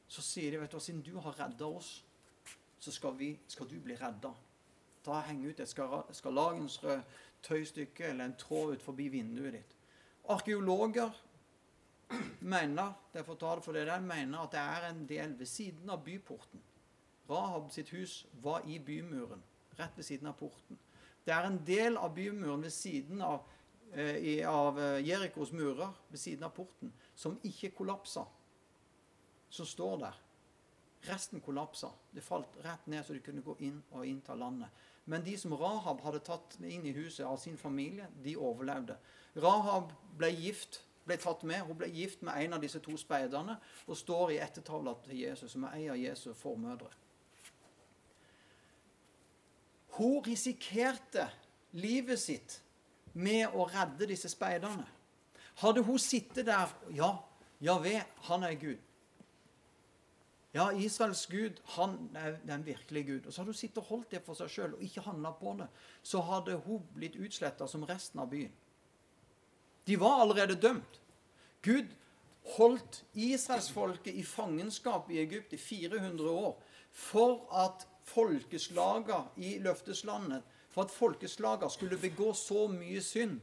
Så 0.07 0.21
sier 0.21 0.51
de, 0.51 0.59
vet 0.59 0.71
du 0.71 0.75
hva, 0.75 0.83
siden 0.83 1.03
du 1.05 1.13
har 1.23 1.37
redda 1.39 1.69
oss, 1.71 2.03
så 2.79 2.91
skal, 2.91 3.13
vi, 3.19 3.37
skal 3.47 3.69
du 3.69 3.77
bli 3.79 3.95
redda. 3.95 4.33
Ta 5.03 5.21
henge 5.25 5.49
ut 5.49 5.59
et 5.59 5.69
skarlagensrød 5.69 7.01
tøystykke 7.43 8.05
eller 8.11 8.25
en 8.25 8.37
tråd 8.37 8.75
ut 8.75 8.83
forbi 8.85 9.07
vinduet 9.07 9.53
ditt. 9.53 9.77
Arkeologer 10.29 11.11
mener 12.39 12.93
derfor 13.13 13.35
tar 13.35 13.55
det 13.55 13.65
for 13.65 13.73
det 13.73 13.87
der, 13.87 13.99
mener 13.99 14.43
at 14.43 14.51
det 14.51 14.59
er 14.59 14.89
en 14.89 15.07
del 15.09 15.39
ved 15.39 15.45
siden 15.45 15.89
av 15.89 16.03
byporten. 16.05 16.61
Rahab 17.29 17.71
sitt 17.71 17.89
hus 17.89 18.25
var 18.43 18.65
i 18.67 18.79
bymuren, 18.79 19.43
rett 19.79 19.97
ved 19.97 20.03
siden 20.03 20.27
av 20.27 20.33
porten. 20.39 20.79
Det 21.25 21.33
er 21.33 21.47
en 21.47 21.61
del 21.65 21.97
av 21.97 22.13
bymuren 22.15 22.63
ved 22.63 22.73
siden 22.73 23.21
av, 23.21 23.45
eh, 23.93 24.49
av 24.49 24.79
eh, 24.79 25.07
Jerikos 25.07 25.51
murer, 25.51 25.93
ved 26.09 26.19
siden 26.19 26.43
av 26.43 26.49
porten, 26.55 26.93
som 27.15 27.39
ikke 27.43 27.71
kollapsa. 27.77 28.25
Som 29.49 29.65
står 29.65 29.97
der. 29.97 30.19
Resten 31.01 31.41
kollapsa. 31.41 31.91
Det 32.11 32.23
falt 32.23 32.57
rett 32.63 32.87
ned, 32.87 33.05
så 33.05 33.13
de 33.13 33.19
kunne 33.19 33.41
gå 33.41 33.55
inn 33.59 33.81
og 33.91 34.05
innta 34.05 34.35
landet. 34.35 34.69
Men 35.11 35.25
de 35.25 35.33
som 35.37 35.53
Rahab 35.59 35.99
hadde 36.05 36.21
tatt 36.23 36.55
inn 36.63 36.85
i 36.87 36.93
huset 36.95 37.25
av 37.27 37.35
sin 37.41 37.57
familie, 37.59 38.07
de 38.23 38.37
overlevde. 38.39 38.95
Rahab 39.43 39.91
ble 40.19 40.29
gift, 40.31 40.79
ble 41.03 41.17
tatt 41.19 41.43
med. 41.43 41.65
Hun 41.67 41.75
ble 41.81 41.89
gift 41.91 42.23
med 42.23 42.39
en 42.39 42.55
av 42.55 42.63
disse 42.63 42.79
to 42.83 42.95
speiderne 42.99 43.57
og 43.87 43.99
står 43.99 44.31
i 44.31 44.39
ettertavla 44.45 44.93
til 45.03 45.19
Jesus, 45.19 45.51
som 45.51 45.65
er 45.67 45.75
en 45.81 45.93
av 45.97 45.99
Jesu 45.99 46.29
formødre. 46.37 46.87
Hun 49.97 50.21
risikerte 50.23 51.27
livet 51.75 52.19
sitt 52.19 52.61
med 53.11 53.51
å 53.51 53.67
redde 53.67 54.07
disse 54.07 54.31
speiderne. 54.31 54.87
Hadde 55.59 55.83
hun 55.83 55.99
sittet 55.99 56.47
der 56.47 56.71
Ja, 56.95 57.17
Javé, 57.61 57.97
han 58.29 58.47
er 58.47 58.55
Gud. 58.55 58.79
Ja, 60.51 60.71
Israels 60.75 61.25
Gud, 61.31 61.61
han 61.77 62.09
er 62.15 62.35
den 62.47 62.65
virkelige 62.65 63.03
Gud. 63.03 63.25
Og 63.25 63.33
så 63.33 63.41
hadde 63.41 63.53
hun 63.53 63.59
sittet 63.59 63.77
og 63.77 63.83
holdt 63.83 64.11
det 64.11 64.19
for 64.25 64.35
seg 64.35 64.51
sjøl 64.51 64.73
og 64.75 64.83
ikke 64.83 65.03
handla 65.05 65.31
på 65.39 65.53
det. 65.61 65.67
Så 66.03 66.19
hadde 66.27 66.57
hun 66.65 66.83
blitt 66.95 67.15
utsletta 67.15 67.67
som 67.71 67.85
resten 67.87 68.19
av 68.19 68.27
byen. 68.31 68.51
De 69.87 69.99
var 69.99 70.21
allerede 70.21 70.59
dømt. 70.59 70.99
Gud 71.63 71.93
holdt 72.57 73.03
israelsfolket 73.13 74.17
i 74.17 74.23
fangenskap 74.27 75.09
i 75.11 75.21
Egypt 75.23 75.53
i 75.53 75.57
400 75.57 76.29
år 76.29 76.57
for 76.91 77.45
at 77.55 77.87
folkeslaga 78.03 79.23
i 79.37 79.57
løfteslandet 79.63 80.43
for 80.71 80.83
at 80.83 80.91
folkeslaga 80.91 81.69
skulle 81.69 81.99
begå 81.99 82.33
så 82.33 82.67
mye 82.71 83.01
synd 83.03 83.39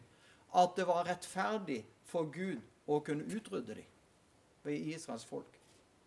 at 0.56 0.76
det 0.76 0.86
var 0.88 1.06
rettferdig 1.08 1.82
for 2.08 2.28
Gud 2.32 2.60
å 2.88 3.00
kunne 3.04 3.28
utrydde 3.28 3.78
dem 3.80 3.88
ved 4.64 4.92
Israels 4.94 5.24
folk. 5.28 5.57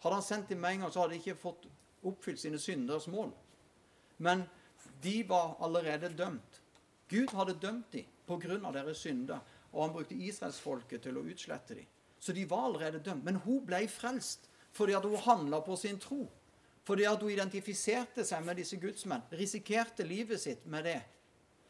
Hadde 0.02 0.18
han 0.18 0.26
sendt 0.26 0.50
dem 0.50 0.62
med 0.62 0.76
en 0.76 0.86
gang, 0.86 0.92
så 0.94 1.04
hadde 1.04 1.14
de 1.14 1.22
ikke 1.22 1.38
fått 1.38 1.68
oppfylt 2.10 2.42
sine 2.42 2.60
synders 2.60 3.08
mål. 3.08 3.32
Men 4.18 4.44
de 5.04 5.22
var 5.30 5.56
allerede 5.62 6.10
dømt. 6.18 6.62
Gud 7.10 7.34
hadde 7.36 7.60
dømt 7.62 7.94
dem 7.94 8.06
pga. 8.28 8.72
deres 8.72 8.98
synder. 8.98 9.40
Og 9.72 9.84
han 9.84 9.94
brukte 9.94 10.16
israelsfolket 10.16 11.02
til 11.02 11.18
å 11.18 11.26
utslette 11.26 11.76
dem. 11.76 11.86
Så 12.20 12.34
de 12.34 12.46
var 12.50 12.66
allerede 12.66 13.00
dømt. 13.00 13.24
Men 13.24 13.36
hun 13.36 13.66
ble 13.66 13.88
frelst 13.88 14.50
fordi 14.72 14.94
at 14.96 15.04
hun 15.04 15.18
handla 15.18 15.60
på 15.62 15.76
sin 15.76 16.00
tro. 16.00 16.28
Fordi 16.84 17.04
at 17.04 17.22
hun 17.22 17.32
identifiserte 17.32 18.24
seg 18.26 18.46
med 18.46 18.56
disse 18.56 18.78
gudsmenn. 18.78 19.24
Risikerte 19.32 20.04
livet 20.04 20.40
sitt 20.42 20.66
med 20.66 20.86
det. 20.88 21.02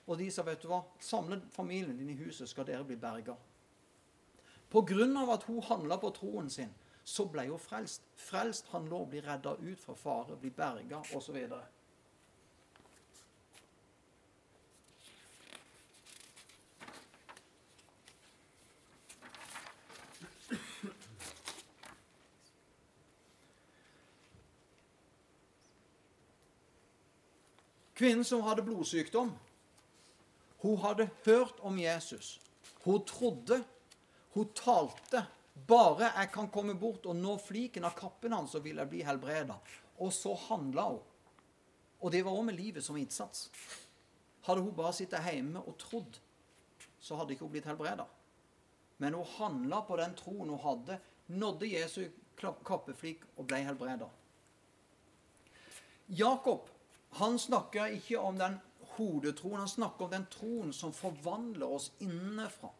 Og 0.07 0.17
de 0.17 0.29
sa, 0.31 0.43
vet 0.43 0.61
du 0.61 0.67
hva, 0.69 0.81
samle 0.99 1.39
familien 1.53 1.97
din 1.97 2.13
i 2.13 2.19
huset, 2.19 2.49
skal 2.49 2.65
dere 2.67 2.85
bli 2.85 2.95
berga. 2.95 3.35
Pga. 4.71 5.33
at 5.33 5.43
hun 5.43 5.61
handla 5.61 5.97
på 5.97 6.09
troen 6.09 6.49
sin, 6.49 6.69
så 7.11 7.25
ble 7.27 7.43
hun 7.49 7.59
frelst. 7.59 8.05
Frelst 8.15 8.71
handler 8.71 8.95
om 8.95 9.03
å 9.03 9.11
bli 9.11 9.19
redda 9.25 9.57
ut 9.59 9.79
fra 9.83 9.95
fare, 9.99 10.37
bli 10.39 10.51
berga 10.55 11.01
osv. 11.17 11.37
Kvinnen 28.01 28.25
som 28.25 28.41
hadde 28.47 28.63
blodsykdom, 28.65 29.35
hun 30.63 30.79
hadde 30.81 31.09
hørt 31.25 31.59
om 31.59 31.75
Jesus. 31.77 32.39
Hun 32.85 33.03
trodde, 33.05 33.59
hun 34.33 34.47
talte. 34.57 35.25
Bare 35.53 36.11
jeg 36.15 36.31
kan 36.33 36.49
komme 36.51 36.75
bort 36.79 37.05
og 37.05 37.15
nå 37.15 37.35
fliken 37.41 37.85
av 37.87 37.95
kappen 37.97 38.33
hans, 38.33 38.53
så 38.55 38.61
vil 38.63 38.79
jeg 38.79 38.89
bli 38.91 39.03
helbreda. 39.05 39.57
Og 39.99 40.13
så 40.15 40.33
handla 40.47 40.87
hun. 40.93 41.01
Og 42.01 42.11
det 42.11 42.23
var 42.25 42.33
òg 42.33 42.47
med 42.47 42.57
livet 42.57 42.83
som 42.83 42.97
innsats. 42.97 43.49
Hadde 44.47 44.63
hun 44.63 44.73
bare 44.75 44.93
sittet 44.97 45.21
hjemme 45.27 45.61
og 45.61 45.77
trodd, 45.77 46.17
så 46.99 47.17
hadde 47.19 47.35
ikke 47.35 47.45
hun 47.45 47.53
blitt 47.53 47.69
helbreda. 47.69 48.07
Men 48.97 49.13
hun 49.17 49.29
handla 49.37 49.83
på 49.85 49.97
den 49.99 50.15
troen 50.17 50.49
hun 50.49 50.63
hadde, 50.63 50.97
nådde 51.27 51.69
Jesu 51.69 52.03
kappeflik 52.41 53.21
og 53.37 53.45
ble 53.49 53.61
helbreda. 53.67 54.09
Jakob 56.09 56.69
han 57.19 57.37
snakker 57.39 57.91
ikke 57.97 58.19
om 58.19 58.37
den 58.39 58.57
hodetroen, 58.95 59.59
han 59.59 59.67
snakker 59.67 60.05
om 60.05 60.11
den 60.11 60.27
troen 60.31 60.73
som 60.73 60.93
forvandler 60.95 61.67
oss 61.67 61.91
innenfra. 61.99 62.71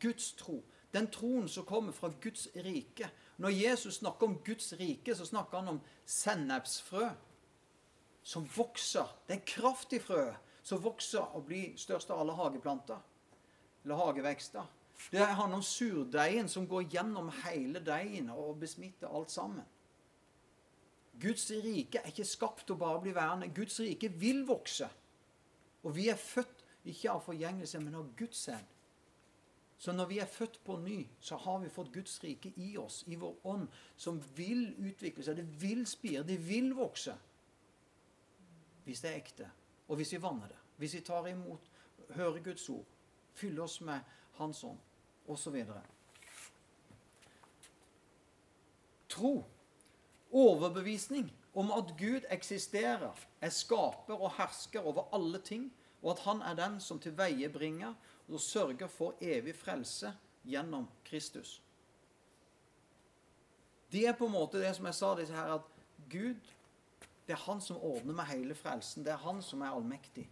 Guds 0.00 0.32
tro. 0.38 0.60
Den 0.94 1.10
troen 1.10 1.48
som 1.50 1.66
kommer 1.66 1.92
fra 1.92 2.12
Guds 2.22 2.48
rike. 2.54 3.10
Når 3.36 3.50
Jesus 3.50 3.94
snakker 3.98 4.26
om 4.26 4.38
Guds 4.46 4.72
rike, 4.78 5.14
så 5.14 5.26
snakker 5.26 5.58
han 5.58 5.68
om 5.68 5.80
sennepsfrø 6.06 7.08
som 8.22 8.46
vokser. 8.56 9.10
Det 9.26 9.36
er 9.36 9.46
kraft 9.46 9.92
i 9.92 10.00
som 10.62 10.80
vokser 10.82 11.34
og 11.36 11.44
blir 11.44 11.74
størst 11.76 12.10
av 12.10 12.22
alle 12.22 12.32
hageplanter. 12.38 13.02
Eller 13.84 14.00
hagevekster. 14.00 14.64
Det 15.10 15.26
handler 15.26 15.56
om 15.56 15.62
surdeigen 15.62 16.48
som 16.48 16.68
går 16.68 16.86
gjennom 16.94 17.30
hele 17.44 17.82
deigen 17.84 18.30
og 18.30 18.60
besmitter 18.60 19.10
alt 19.10 19.30
sammen. 19.30 19.64
Guds 21.20 21.50
rike 21.50 21.98
er 21.98 22.10
ikke 22.10 22.26
skapt 22.26 22.66
til 22.66 22.74
å 22.74 22.80
bare 22.80 23.02
bli 23.02 23.12
værende. 23.14 23.50
Guds 23.54 23.80
rike 23.80 24.08
vil 24.08 24.46
vokse. 24.46 24.88
Og 25.82 25.96
vi 25.96 26.08
er 26.08 26.18
født 26.18 26.64
ikke 26.84 27.12
av 27.12 27.22
forgjengelse, 27.24 27.80
men 27.80 27.94
av 28.00 28.08
Guds 28.16 28.46
sæd. 28.46 28.73
Så 29.84 29.92
når 29.92 30.06
vi 30.06 30.18
er 30.18 30.26
født 30.26 30.60
på 30.64 30.78
ny, 30.80 31.06
så 31.20 31.36
har 31.36 31.58
vi 31.58 31.68
fått 31.68 31.90
Guds 31.92 32.14
rike 32.24 32.54
i 32.56 32.70
oss, 32.80 33.02
i 33.06 33.18
vår 33.20 33.34
ånd, 33.44 33.66
som 34.00 34.16
vil 34.36 34.70
utvikle 34.80 35.20
seg. 35.26 35.36
Det 35.36 35.60
vil 35.60 35.82
spire, 35.84 36.22
det 36.24 36.38
vil 36.40 36.70
vokse. 36.72 37.12
Hvis 38.86 39.02
det 39.04 39.10
er 39.10 39.18
ekte, 39.18 39.48
og 39.84 40.00
hvis 40.00 40.14
vi 40.14 40.22
vanner 40.24 40.48
det. 40.48 40.56
Hvis 40.80 40.94
vi 40.96 41.02
tar 41.04 41.28
imot, 41.28 41.68
hører 42.16 42.40
Guds 42.46 42.64
ord, 42.72 42.96
fyller 43.36 43.66
oss 43.66 43.76
med 43.84 44.00
Hans 44.38 44.62
ånd, 44.64 44.80
osv. 45.28 45.60
Tro 49.12 49.34
overbevisning 50.32 51.28
om 51.52 51.76
at 51.76 51.92
Gud 52.00 52.24
eksisterer, 52.32 53.12
er 53.40 53.52
skaper 53.52 54.16
og 54.16 54.32
hersker 54.40 54.80
over 54.80 55.12
alle 55.12 55.44
ting, 55.44 55.68
og 56.00 56.16
at 56.16 56.24
han 56.24 56.40
er 56.40 56.56
den 56.56 56.80
som 56.80 56.96
til 57.00 57.12
veie 57.20 57.52
bringer 57.52 57.92
og 58.28 58.40
sørge 58.40 58.88
for 58.88 59.14
evig 59.20 59.54
frelse 59.56 60.14
gjennom 60.44 60.88
Kristus. 61.04 61.60
Det 63.92 64.06
er 64.08 64.16
på 64.18 64.26
en 64.26 64.32
måte 64.34 64.58
det 64.58 64.72
som 64.76 64.86
jeg 64.86 64.94
sa, 64.94 65.14
disse 65.18 65.34
her, 65.34 65.54
at 65.54 66.08
Gud 66.10 66.54
det 67.26 67.32
er 67.32 67.44
han 67.46 67.60
som 67.60 67.76
ordner 67.80 68.14
med 68.14 68.24
hele 68.28 68.54
frelsen. 68.54 69.04
Det 69.04 69.12
er 69.12 69.22
han 69.22 69.42
som 69.42 69.62
er 69.62 69.72
allmektig. 69.72 70.26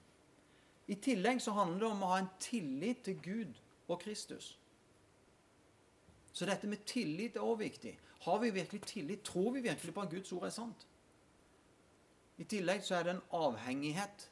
I 0.88 0.94
tillegg 0.94 1.40
så 1.40 1.54
handler 1.56 1.78
det 1.78 1.88
om 1.88 2.02
å 2.04 2.10
ha 2.10 2.18
en 2.20 2.32
tillit 2.42 3.04
til 3.06 3.20
Gud 3.22 3.60
og 3.88 4.00
Kristus. 4.02 4.58
Så 6.32 6.48
dette 6.48 6.68
med 6.68 6.84
tillit 6.88 7.36
er 7.36 7.44
også 7.44 7.62
viktig. 7.62 7.94
Har 8.26 8.38
vi 8.38 8.50
virkelig 8.50 8.82
tillit? 8.82 9.24
Tror 9.24 9.50
vi 9.52 9.60
virkelig 9.60 9.94
på 9.94 10.00
at 10.00 10.10
Guds 10.10 10.32
ord 10.32 10.44
er 10.48 10.54
sant? 10.54 10.86
I 12.38 12.44
tillegg 12.44 12.84
så 12.84 12.98
er 12.98 13.06
det 13.06 13.14
en 13.16 13.24
avhengighet 13.32 14.28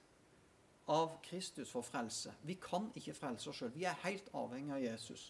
av 0.91 1.21
Kristus 1.23 1.71
for 1.71 1.87
frelse. 1.87 2.33
Vi 2.43 2.57
kan 2.59 2.89
ikke 2.99 3.15
frelse 3.15 3.51
oss 3.51 3.61
sjøl. 3.61 3.71
Vi 3.75 3.87
er 3.87 3.99
helt 4.03 4.27
avhengig 4.35 4.75
av 4.75 4.83
Jesus. 4.83 5.29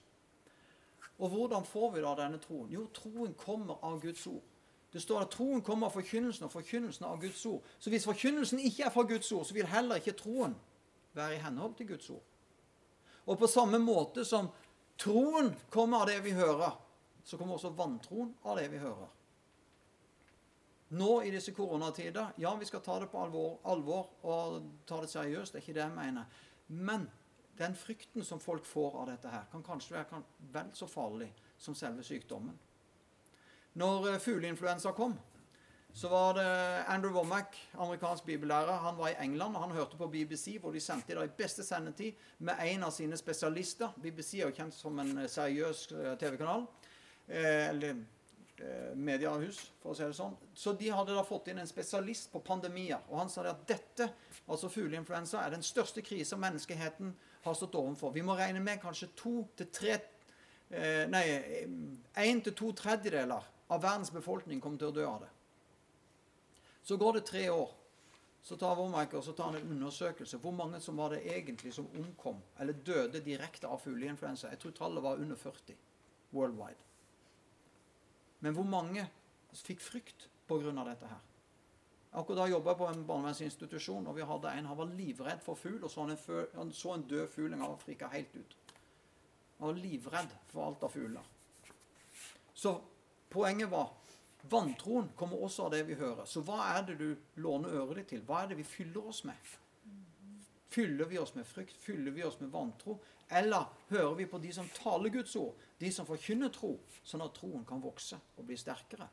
Og 1.20 1.28
hvordan 1.28 1.66
får 1.68 1.90
vi 1.94 2.04
da 2.04 2.14
denne 2.16 2.40
troen? 2.40 2.70
Jo, 2.72 2.86
troen 2.96 3.34
kommer 3.36 3.76
av 3.84 4.00
Guds 4.00 4.24
ord. 4.30 4.46
Det 4.90 5.02
står 5.02 5.26
at 5.26 5.34
troen 5.34 5.60
kommer 5.62 5.86
av 5.86 5.94
forkynnelsen, 5.94 6.48
og 6.48 6.54
forkynnelsen 6.54 7.06
av 7.06 7.20
Guds 7.20 7.44
ord. 7.46 7.66
Så 7.78 7.92
hvis 7.92 8.08
forkynnelsen 8.08 8.62
ikke 8.64 8.88
er 8.88 8.94
fra 8.94 9.04
Guds 9.06 9.28
ord, 9.36 9.44
så 9.46 9.54
vil 9.54 9.68
heller 9.68 10.00
ikke 10.00 10.16
troen 10.18 10.56
være 11.14 11.36
i 11.36 11.42
henhold 11.44 11.76
til 11.78 11.92
Guds 11.92 12.10
ord. 12.10 12.24
Og 13.26 13.38
på 13.38 13.46
samme 13.46 13.78
måte 13.78 14.24
som 14.24 14.48
troen 14.98 15.52
kommer 15.70 16.02
av 16.02 16.10
det 16.10 16.18
vi 16.24 16.32
hører, 16.34 16.72
så 17.22 17.36
kommer 17.36 17.58
også 17.58 17.76
vantroen 17.76 18.32
av 18.48 18.56
det 18.58 18.70
vi 18.72 18.80
hører. 18.80 19.12
Nå 20.90 21.22
i 21.22 21.30
disse 21.30 21.52
koronatider 21.54 22.32
Ja, 22.36 22.54
vi 22.58 22.66
skal 22.66 22.82
ta 22.82 22.98
det 23.00 23.10
på 23.12 23.20
alvor, 23.22 23.60
alvor 23.64 24.08
og 24.26 24.62
ta 24.86 25.00
det 25.00 25.10
seriøst. 25.10 25.54
Det 25.54 25.60
er 25.60 25.66
ikke 25.68 25.76
det 25.78 25.84
jeg 25.84 25.94
mener. 25.94 26.24
Men 26.68 27.06
den 27.58 27.76
frykten 27.76 28.24
som 28.24 28.40
folk 28.40 28.66
får 28.66 28.96
av 29.02 29.06
dette 29.12 29.30
her, 29.30 29.46
kan 29.52 29.62
kanskje 29.62 29.94
være 29.98 30.22
vel 30.54 30.70
så 30.74 30.88
farlig 30.90 31.28
som 31.60 31.76
selve 31.78 32.02
sykdommen. 32.06 32.56
Når 33.78 34.08
eh, 34.10 34.18
fugleinfluensa 34.22 34.92
kom, 34.96 35.14
så 35.92 36.08
var 36.08 36.34
det 36.38 36.50
Andrew 36.88 37.12
Womack, 37.14 37.56
amerikansk 37.72 38.24
bibellærer. 38.24 38.82
Han 38.82 38.98
var 38.98 39.08
i 39.08 39.18
England 39.24 39.56
og 39.56 39.62
han 39.62 39.74
hørte 39.74 39.98
på 39.98 40.06
BBC, 40.08 40.56
hvor 40.60 40.72
de 40.72 40.80
sendte 40.80 41.12
i 41.12 41.28
beste 41.36 41.64
sendetid 41.66 42.12
med 42.38 42.54
en 42.64 42.86
av 42.86 42.94
sine 42.94 43.16
spesialister. 43.18 43.90
BBC 44.02 44.38
er 44.38 44.48
jo 44.48 44.56
kjent 44.56 44.74
som 44.74 44.98
en 44.98 45.18
eh, 45.18 45.30
seriøs 45.30 45.86
eh, 45.92 46.16
TV-kanal. 46.18 46.66
eller 47.30 47.94
mediehus, 48.94 49.58
for 49.80 49.92
å 49.92 49.96
si 49.96 50.04
det 50.04 50.16
sånn. 50.16 50.36
Så 50.54 50.74
de 50.78 50.90
hadde 50.92 51.16
da 51.16 51.24
fått 51.26 51.48
inn 51.50 51.60
en 51.62 51.68
spesialist 51.68 52.30
på 52.32 52.42
pandemier. 52.44 53.00
Og 53.08 53.18
han 53.22 53.32
sa 53.32 53.44
at 53.48 53.66
dette, 53.68 54.08
altså 54.46 54.70
fugleinfluensa, 54.72 55.40
er 55.42 55.54
den 55.54 55.64
største 55.64 56.04
krisa 56.04 56.38
menneskeheten 56.40 57.14
har 57.44 57.56
stått 57.56 57.78
overfor. 57.80 58.12
Vi 58.14 58.24
må 58.26 58.36
regne 58.38 58.62
med 58.64 58.82
kanskje 58.82 59.12
to 59.16 59.36
til 59.58 59.70
tre 59.74 60.00
Nei, 61.10 61.24
én 62.22 62.38
til 62.46 62.54
to 62.54 62.68
tredjedeler 62.78 63.42
av 63.74 63.80
verdens 63.82 64.12
befolkning 64.14 64.60
kommer 64.62 64.78
til 64.78 64.92
å 64.92 64.94
dø 64.94 65.06
av 65.08 65.24
det. 65.24 65.30
Så 66.86 66.94
går 67.00 67.18
det 67.18 67.24
tre 67.26 67.42
år. 67.50 67.72
Så 68.42 68.56
tar 68.56 68.76
Wormaker 68.78 69.20
så 69.20 69.34
tar 69.36 69.50
han 69.50 69.58
en 69.58 69.72
undersøkelse. 69.74 70.38
Hvor 70.38 70.54
mange 70.54 70.80
som 70.80 70.96
var 70.96 71.10
det 71.10 71.24
egentlig 71.26 71.74
som 71.74 71.90
omkom 71.98 72.38
eller 72.58 72.78
døde 72.86 73.20
direkte 73.24 73.68
av 73.68 73.82
fugleinfluensa? 73.82 74.52
Jeg 74.54 74.62
tror 74.62 74.76
tallet 74.78 75.04
var 75.04 75.18
under 75.18 75.36
40 75.36 75.74
worldwide. 76.30 76.89
Men 78.40 78.54
hvor 78.56 78.68
mange 78.68 79.06
fikk 79.54 79.82
frykt 79.84 80.28
pga. 80.48 80.72
dette 80.84 81.06
her? 81.06 81.26
Akkurat 82.12 82.38
da 82.42 82.46
jobba 82.50 82.72
jeg 82.72 82.78
på 82.78 82.86
en 82.90 83.04
barnevernsinstitusjon, 83.06 84.06
og 84.06 84.16
vi 84.16 84.26
hadde 84.26 84.52
en 84.58 84.66
han 84.66 84.78
var 84.78 84.94
livredd 84.98 85.42
for 85.44 85.54
fugl. 85.54 85.84
og 85.84 85.90
så 85.90 86.06
han, 86.06 86.10
en, 86.16 86.46
han 86.54 86.72
så 86.72 86.94
en 86.94 87.06
død 87.06 87.28
fugl 87.28 87.54
og 87.54 87.80
frika 87.80 88.08
helt 88.08 88.34
ut. 88.36 88.56
Han 89.58 89.68
var 89.68 89.78
livredd 89.78 90.34
for 90.48 90.66
alt 90.66 90.82
av 90.82 90.90
fugler. 90.90 91.28
Så 92.54 92.80
Poenget 93.30 93.70
var 93.70 93.90
vantroen 94.50 95.12
kommer 95.16 95.42
også 95.44 95.68
av 95.68 95.74
det 95.76 95.84
vi 95.86 95.94
hører. 95.94 96.24
Så 96.26 96.42
hva 96.42 96.64
er 96.72 96.82
det 96.88 96.96
du 96.98 97.10
låner 97.38 97.76
øret 97.78 98.00
ditt 98.00 98.08
til? 98.14 98.24
Hva 98.26 98.42
er 98.42 98.50
det 98.50 98.56
vi 98.58 98.66
fyller 98.66 99.06
oss 99.06 99.22
med? 99.28 99.50
Fyller 100.70 101.06
vi 101.06 101.18
oss 101.18 101.36
med 101.36 101.46
frykt? 101.46 101.76
Fyller 101.78 102.14
vi 102.14 102.24
oss 102.26 102.40
med 102.40 102.50
vantro? 102.50 102.96
Eller 103.30 103.70
hører 103.88 104.14
vi 104.14 104.26
på 104.26 104.38
de 104.38 104.52
som 104.52 104.68
taler 104.74 105.12
Guds 105.14 105.36
ord, 105.36 105.54
de 105.80 105.92
som 105.92 106.06
forkynner 106.06 106.50
tro, 106.54 106.74
sånn 107.04 107.22
at 107.22 107.34
troen 107.36 107.64
kan 107.66 107.82
vokse 107.82 108.18
og 108.36 108.46
bli 108.46 108.58
sterkere? 108.58 109.06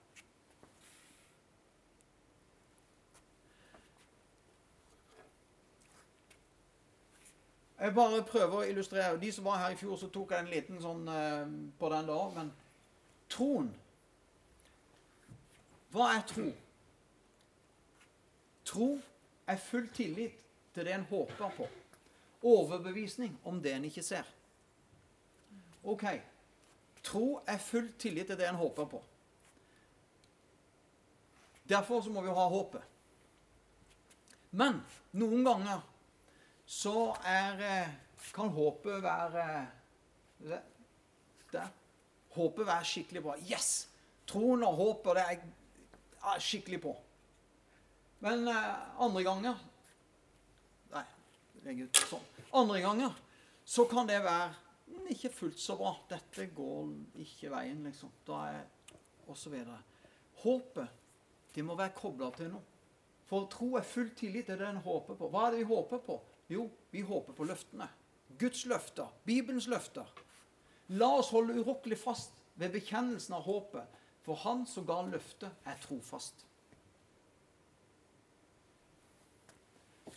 Jeg 7.77 7.93
bare 7.93 8.23
prøver 8.25 8.55
å 8.57 8.65
illustrere. 8.65 9.19
De 9.21 9.29
som 9.31 9.45
var 9.45 9.59
her 9.61 9.75
i 9.75 9.77
fjor, 9.77 9.99
så 10.01 10.09
tok 10.09 10.31
jeg 10.33 10.41
en 10.41 10.49
liten 10.49 10.79
sånn 10.81 11.03
eh, 11.13 11.51
på 11.77 11.89
den 11.93 12.09
da. 12.09 12.21
Men 12.33 12.49
troen 13.29 13.69
hva 15.93 16.09
er 16.13 16.23
tro? 16.29 16.47
Tro 18.67 18.87
er 19.47 19.61
full 19.61 19.87
tillit 19.95 20.33
til 20.75 20.85
det 20.85 20.93
en 20.93 21.05
håper 21.09 21.53
på. 21.57 21.67
Overbevisning 22.41 23.37
om 23.43 23.61
det 23.61 23.73
en 23.73 23.85
ikke 23.85 24.03
ser. 24.05 24.27
OK. 25.83 26.05
Tro 27.03 27.39
er 27.47 27.61
full 27.63 27.91
tillit 27.99 28.27
til 28.27 28.37
det 28.37 28.47
en 28.49 28.59
håper 28.59 28.85
på. 28.91 29.01
Derfor 31.67 32.01
så 32.01 32.11
må 32.11 32.21
vi 32.21 32.31
ha 32.31 32.47
håpet. 32.51 32.83
Men 34.51 34.79
noen 35.19 35.43
ganger 35.43 35.81
så 36.67 37.15
er, 37.25 37.59
eh, 37.63 37.89
kan 38.33 38.49
håpet 38.49 39.03
være 39.03 39.67
der. 41.51 41.67
Håpet 42.35 42.67
være 42.67 42.85
skikkelig 42.85 43.23
bra. 43.23 43.35
Yes! 43.51 43.87
Troen 44.27 44.63
og 44.63 44.75
håpet 44.75 45.15
det 45.15 45.23
er 45.23 45.29
jeg 45.37 46.41
skikkelig 46.43 46.81
på. 46.83 46.93
Men 48.19 48.47
eh, 48.47 49.01
andre 49.03 49.23
ganger 49.23 49.59
legg 51.67 51.83
ut 51.85 51.99
sånn. 52.07 52.23
Andre 52.57 52.81
ganger 52.83 53.19
så 53.67 53.85
kan 53.91 54.07
det 54.07 54.21
være 54.23 54.55
ikke 55.11 55.31
fullt 55.33 55.59
så 55.59 55.75
bra. 55.79 55.93
Dette 56.09 56.47
går 56.55 56.93
ikke 57.23 57.51
veien, 57.51 57.83
liksom. 57.87 58.13
Da 58.27 58.47
er 58.53 58.65
Og 59.27 59.35
så 59.35 59.49
videre. 59.51 59.81
Håpet, 60.39 60.87
det 61.51 61.63
må 61.67 61.75
være 61.75 61.91
kobla 61.91 62.29
til 62.31 62.47
noe. 62.47 62.63
For 63.27 63.49
tro 63.51 63.73
er 63.75 63.83
full 63.83 64.13
tillit 64.15 64.47
til 64.47 64.55
det 64.55 64.69
en 64.69 64.79
håper 64.85 65.17
på. 65.19 65.27
Hva 65.27 65.41
er 65.47 65.51
det 65.51 65.65
vi 65.65 65.67
håper 65.67 65.99
på? 66.05 66.15
Jo, 66.47 66.69
vi 66.93 67.01
håper 67.03 67.35
på 67.35 67.43
løftene. 67.43 67.89
Guds 68.39 68.63
løfter. 68.71 69.11
Bibelens 69.27 69.67
løfter. 69.67 70.07
La 70.95 71.09
oss 71.17 71.33
holde 71.35 71.57
urokkelig 71.59 71.97
fast 71.99 72.39
ved 72.55 72.71
bekjennelsen 72.77 73.35
av 73.35 73.43
håpet 73.43 73.99
for 74.23 74.39
han 74.45 74.63
som 74.67 74.87
ga 74.87 75.01
løftet, 75.07 75.51
er 75.67 75.75
trofast. 75.83 76.46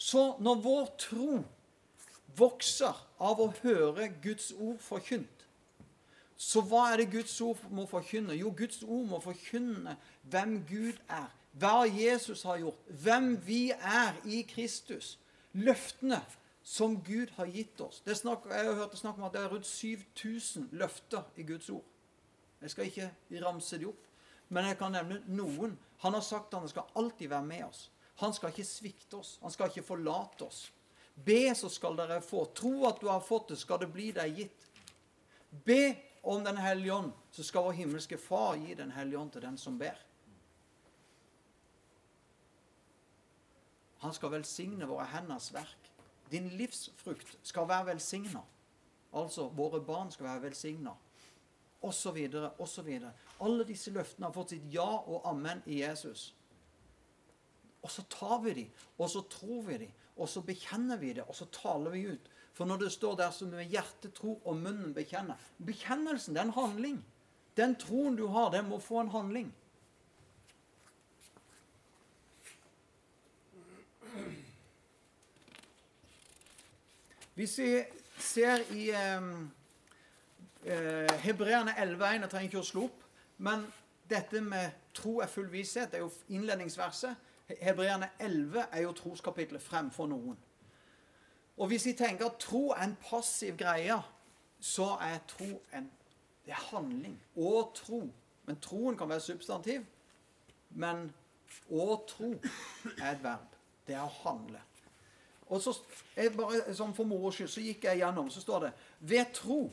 Så 0.00 0.36
når 0.40 0.62
vår 0.64 0.86
tro 1.00 1.42
vokser 2.38 2.96
av 3.20 3.40
å 3.42 3.50
høre 3.60 4.08
Guds 4.24 4.48
ord 4.56 4.78
forkynt, 4.80 5.44
så 6.40 6.62
hva 6.64 6.86
er 6.88 7.02
det 7.02 7.10
Guds 7.12 7.34
ord 7.44 7.60
må 7.68 7.84
forkynne? 7.84 8.32
Jo, 8.38 8.48
Guds 8.56 8.80
ord 8.86 9.10
må 9.10 9.18
forkynne 9.20 9.98
hvem 10.32 10.54
Gud 10.64 10.96
er, 11.04 11.28
hva 11.60 11.84
Jesus 11.84 12.46
har 12.48 12.62
gjort, 12.62 12.80
hvem 13.02 13.34
vi 13.44 13.66
er 13.76 14.16
i 14.24 14.40
Kristus. 14.48 15.18
Løftene 15.52 16.22
som 16.64 16.96
Gud 17.04 17.34
har 17.36 17.50
gitt 17.52 17.80
oss. 17.84 18.00
Snakk, 18.06 18.48
jeg 18.48 18.72
det 18.72 19.02
snakk 19.02 19.20
om 19.20 19.28
at 19.28 19.36
det 19.36 19.42
er 19.42 19.52
rundt 19.52 19.68
7000 19.68 20.70
løfter 20.80 21.28
i 21.36 21.44
Guds 21.44 21.68
ord. 21.74 21.84
Jeg 22.62 22.72
skal 22.72 22.88
ikke 22.88 23.10
ramse 23.44 23.76
de 23.76 23.88
opp, 23.90 24.08
men 24.48 24.68
jeg 24.70 24.80
kan 24.80 24.96
nevne 24.96 25.20
noen. 25.28 25.76
Han 26.00 26.16
har 26.16 26.24
sagt 26.24 26.54
at 26.54 26.62
han 26.62 26.72
skal 26.72 26.88
alltid 26.96 27.28
være 27.28 27.48
med 27.52 27.64
oss. 27.68 27.90
Han 28.20 28.34
skal 28.36 28.52
ikke 28.52 28.68
svikte 28.68 29.18
oss. 29.20 29.38
Han 29.42 29.52
skal 29.52 29.70
ikke 29.70 29.86
forlate 29.86 30.44
oss. 30.46 30.68
Be, 31.14 31.54
så 31.56 31.68
skal 31.72 31.96
dere 31.98 32.20
få. 32.24 32.44
Tro 32.56 32.86
at 32.88 33.00
du 33.00 33.08
har 33.08 33.20
fått 33.24 33.52
det, 33.52 33.58
skal 33.60 33.80
det 33.82 33.90
bli 33.92 34.10
deg 34.16 34.36
gitt. 34.42 34.68
Be 35.66 35.96
om 36.22 36.44
Den 36.44 36.56
hellige 36.60 36.92
ånd, 36.94 37.12
så 37.32 37.44
skal 37.44 37.64
vår 37.64 37.78
himmelske 37.78 38.18
Far 38.20 38.58
gi 38.60 38.74
Den 38.76 38.92
hellige 38.92 39.18
ånd 39.18 39.32
til 39.32 39.42
den 39.42 39.58
som 39.58 39.78
ber. 39.80 39.98
Han 44.00 44.12
skal 44.16 44.32
velsigne 44.32 44.88
våre 44.88 45.08
henders 45.12 45.50
verk. 45.52 45.88
Din 46.30 46.48
livsfrukt 46.56 47.38
skal 47.42 47.68
være 47.68 47.86
velsigna. 47.94 48.42
Altså, 49.12 49.48
våre 49.48 49.80
barn 49.80 50.12
skal 50.12 50.28
være 50.28 50.42
velsigna 50.48 50.94
så 51.92 52.12
videre. 52.12 53.12
Alle 53.40 53.64
disse 53.64 53.90
løftene 53.90 54.28
har 54.28 54.34
fått 54.34 54.54
sitt 54.54 54.68
ja 54.72 54.84
og 54.84 55.24
amen 55.28 55.62
i 55.66 55.80
Jesus. 55.80 56.34
Og 57.82 57.90
så 57.90 58.02
tar 58.12 58.40
vi 58.44 58.52
dem, 58.54 58.72
og 58.98 59.10
så 59.10 59.22
tror 59.30 59.62
vi 59.62 59.78
dem, 59.84 59.92
og 60.16 60.28
så 60.28 60.42
bekjenner 60.44 60.96
vi 61.00 61.12
det, 61.16 61.24
og 61.24 61.34
så 61.34 61.46
taler 61.52 61.90
vi 61.90 62.06
ut. 62.12 62.30
For 62.52 62.68
når 62.68 62.76
det 62.76 62.92
står 62.92 63.16
der 63.16 63.30
som 63.30 63.48
med 63.48 63.70
hjertet 63.72 64.12
tror 64.14 64.40
og 64.44 64.56
munnen 64.56 64.92
bekjenner 64.94 65.38
Bekjennelsen, 65.64 66.34
det 66.34 66.42
er 66.42 66.50
en 66.50 66.58
handling. 66.58 66.98
Den 67.56 67.76
troen 67.80 68.16
du 68.16 68.26
har, 68.26 68.50
den 68.50 68.68
må 68.68 68.78
få 68.78 69.00
en 69.00 69.08
handling. 69.08 69.54
Hvis 77.34 77.58
vi 77.58 77.82
ser 78.18 78.58
i 78.76 78.90
um, 79.16 79.50
eh, 80.64 81.12
Hebreerne 81.22 81.70
11,1 81.70 82.20
Jeg 82.20 82.30
trenger 82.30 82.48
ikke 82.48 82.60
å 82.60 82.66
slå 82.68 82.82
opp. 82.90 83.04
Men 83.38 83.64
dette 84.10 84.42
med 84.44 84.76
tro 84.94 85.20
er 85.24 85.30
full 85.30 85.48
visshet, 85.52 85.88
det 85.88 86.00
er 86.00 86.04
jo 86.04 86.12
innledningsverset. 86.28 87.16
Hebreerne 87.60 88.10
11 88.20 88.66
er 88.72 88.82
jo 88.82 88.92
troskapitlet 88.92 89.62
fremfor 89.62 90.06
noen. 90.06 90.38
Og 91.60 91.66
hvis 91.68 91.86
vi 91.86 91.92
tenker 91.92 92.30
at 92.30 92.38
tro 92.40 92.70
er 92.70 92.84
en 92.86 92.96
passiv 93.10 93.56
greie, 93.60 93.96
så 94.60 94.94
er 95.00 95.18
tro 95.28 95.50
en 95.76 95.90
det 96.44 96.56
er 96.56 96.68
handling. 96.72 97.14
Å 97.36 97.50
tro. 97.76 98.00
Men 98.48 98.58
troen 98.64 98.96
kan 98.98 99.10
være 99.10 99.22
substantiv. 99.22 99.84
Men 100.70 101.08
å 101.70 102.00
tro 102.08 102.32
er 102.96 103.12
et 103.12 103.22
verb. 103.22 103.56
Det 103.86 103.94
er 103.94 104.02
å 104.02 104.16
handle. 104.24 104.62
Og 105.50 105.62
så, 105.62 105.74
jeg 106.14 106.32
bare, 106.36 106.62
sånn 106.74 106.94
For 106.94 107.06
moro 107.06 107.32
skyld 107.34 107.50
så 107.50 107.62
gikk 107.62 107.88
jeg 107.88 108.00
gjennom, 108.04 108.28
så 108.30 108.42
står 108.42 108.66
det 108.66 108.72
Ved 109.12 109.32
tro 109.34 109.64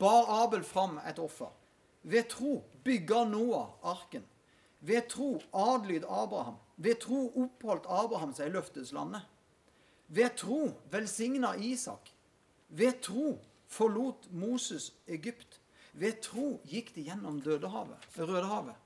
bar 0.00 0.28
Abel 0.42 0.64
fram 0.64 0.98
et 1.08 1.20
offer. 1.22 1.52
Ved 2.06 2.28
tro 2.32 2.58
bygger 2.84 3.28
Noah 3.30 3.76
arken. 3.92 4.24
Ved 4.80 5.08
tro 5.12 5.34
adlyd 5.52 6.04
Abraham. 6.04 6.58
Ved 6.76 7.00
tro 7.00 7.32
oppholdt 7.42 7.88
Abraham 7.88 8.34
seg 8.36 8.50
i 8.50 8.54
løfteslandet. 8.54 9.22
Ved 10.08 10.36
tro 10.36 10.60
velsigna 10.92 11.54
Isak. 11.56 12.10
Ved 12.68 13.00
tro 13.02 13.38
forlot 13.68 14.28
Moses 14.30 14.92
Egypt. 15.06 15.60
Ved 15.92 16.20
tro 16.22 16.60
gikk 16.68 16.94
de 16.94 17.06
gjennom 17.08 17.40
Rødehavet. 17.40 18.76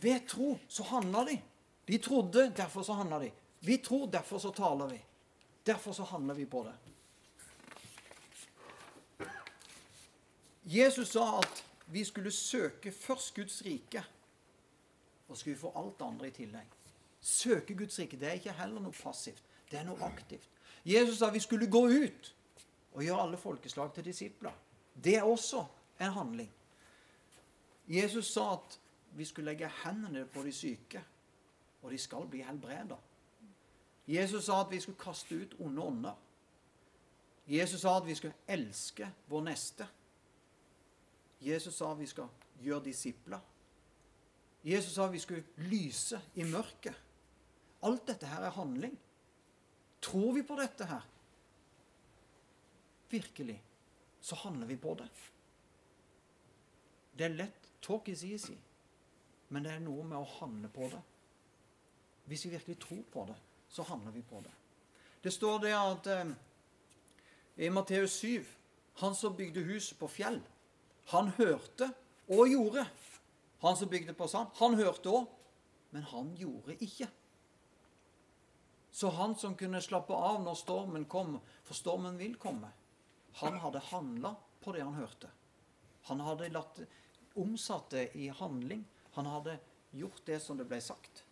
Ved 0.00 0.26
tro 0.28 0.58
så 0.68 0.82
handla 0.82 1.24
de. 1.24 1.38
De 1.86 1.98
trodde, 1.98 2.52
derfor 2.56 2.82
så 2.82 2.92
handla 2.92 3.18
de. 3.22 3.30
Vi 3.60 3.76
tror, 3.76 4.06
derfor 4.06 4.38
så 4.38 4.50
taler 4.50 4.86
vi. 4.86 4.98
Derfor 5.66 5.92
så 5.92 6.02
handler 6.02 6.34
vi 6.34 6.44
på 6.44 6.66
det. 6.66 6.74
Jesus 10.64 11.08
sa 11.08 11.38
at 11.38 11.64
vi 11.86 12.04
skulle 12.04 12.30
søke 12.30 12.92
først 12.92 13.34
Guds 13.34 13.62
rike, 13.64 14.04
og 15.28 15.36
skal 15.36 15.52
vi 15.52 15.58
få 15.58 15.72
alt 15.76 16.02
andre 16.02 16.28
i 16.28 16.34
tillegg. 16.34 16.74
Søke 17.20 17.74
Guds 17.74 17.98
rike 17.98 18.18
det 18.20 18.28
er 18.28 18.38
ikke 18.38 18.52
heller 18.52 18.80
noe 18.80 18.94
passivt. 18.94 19.42
Det 19.70 19.78
er 19.80 19.86
noe 19.88 20.02
aktivt. 20.06 20.48
Jesus 20.86 21.18
sa 21.18 21.30
vi 21.34 21.42
skulle 21.42 21.70
gå 21.70 21.86
ut 21.88 22.34
og 22.94 23.02
gjøre 23.02 23.22
alle 23.22 23.36
folkeslag 23.36 23.92
til 23.94 24.04
disipler. 24.04 24.52
Det 25.04 25.16
er 25.16 25.22
også 25.22 25.64
en 26.00 26.12
handling. 26.12 26.52
Jesus 27.88 28.32
sa 28.32 28.52
at 28.52 28.78
vi 29.16 29.24
skulle 29.24 29.50
legge 29.50 29.70
hendene 29.84 30.26
på 30.26 30.42
de 30.42 30.52
syke, 30.52 31.02
og 31.82 31.90
de 31.90 31.98
skal 31.98 32.26
bli 32.30 32.42
helbreda. 32.42 32.96
Jesus 34.06 34.44
sa 34.44 34.60
at 34.60 34.70
vi 34.70 34.80
skulle 34.80 34.98
kaste 34.98 35.34
ut 35.34 35.54
onde 35.60 35.82
ånder. 35.82 36.14
Jesus 37.46 37.80
sa 37.80 37.96
at 37.96 38.06
vi 38.06 38.14
skulle 38.14 38.34
elske 38.48 39.08
vår 39.28 39.42
neste. 39.46 39.86
Jesus 41.40 41.74
sa 41.74 41.90
at 41.92 41.98
vi 41.98 42.06
skal 42.06 42.28
gjøre 42.62 42.84
disipler. 42.84 43.40
Jesus 44.66 44.94
sa 44.94 45.06
vi 45.06 45.20
skulle 45.22 45.44
lyse 45.70 46.18
i 46.34 46.44
mørket. 46.44 46.94
Alt 47.86 48.06
dette 48.08 48.26
her 48.26 48.48
er 48.48 48.54
handling. 48.56 48.96
Tror 50.02 50.32
vi 50.34 50.42
på 50.42 50.56
dette 50.58 50.86
her? 50.90 51.04
Virkelig, 53.10 53.62
så 54.20 54.34
handler 54.34 54.66
vi 54.66 54.76
på 54.76 54.94
det. 54.98 55.08
Det 57.18 57.28
er 57.28 57.36
lett. 57.38 57.70
Talk 57.82 58.08
is 58.08 58.24
easy. 58.24 58.56
Men 59.48 59.62
det 59.62 59.76
er 59.76 59.84
noe 59.84 60.02
med 60.02 60.18
å 60.18 60.26
handle 60.40 60.68
på 60.74 60.88
det. 60.90 61.02
Hvis 62.26 62.44
vi 62.46 62.56
virkelig 62.56 62.78
tror 62.82 63.04
på 63.12 63.24
det, 63.28 63.36
så 63.70 63.86
handler 63.86 64.10
vi 64.10 64.24
på 64.26 64.40
det. 64.42 64.54
Det 65.22 65.30
står 65.32 65.62
det 65.62 65.74
at 65.78 66.06
eh, 66.10 66.32
i 67.56 67.70
Matteus 67.70 68.18
7 68.20 68.44
Han 68.96 69.14
som 69.14 69.36
bygde 69.36 69.60
huset 69.60 69.98
på 69.98 70.08
fjell, 70.08 70.38
han 71.12 71.28
hørte 71.36 71.90
og 72.32 72.48
gjorde. 72.48 72.86
Han 73.60 73.76
som 73.76 73.88
bygde 73.88 74.14
på 74.14 74.28
sand, 74.28 74.52
han 74.60 74.76
hørte 74.76 75.12
òg, 75.12 75.30
men 75.94 76.04
han 76.10 76.34
gjorde 76.36 76.76
ikke. 76.84 77.08
Så 78.92 79.10
han 79.12 79.36
som 79.36 79.56
kunne 79.56 79.80
slappe 79.84 80.16
av 80.16 80.42
når 80.44 80.58
stormen 80.60 81.04
kom, 81.08 81.38
for 81.64 81.76
stormen 81.76 82.18
vil 82.20 82.36
komme, 82.40 82.70
han 83.40 83.58
hadde 83.60 83.82
handla 83.90 84.34
på 84.64 84.72
det 84.72 84.84
han 84.84 84.96
hørte. 84.96 85.28
Han 86.08 86.20
hadde 86.24 86.48
latt, 86.54 86.80
omsatt 87.36 87.90
det 87.92 88.10
i 88.16 88.28
handling. 88.28 88.84
Han 89.12 89.26
hadde 89.28 89.58
gjort 89.90 90.22
det 90.24 90.40
som 90.40 90.56
det 90.56 90.64
ble 90.68 90.80
sagt. 90.80 91.24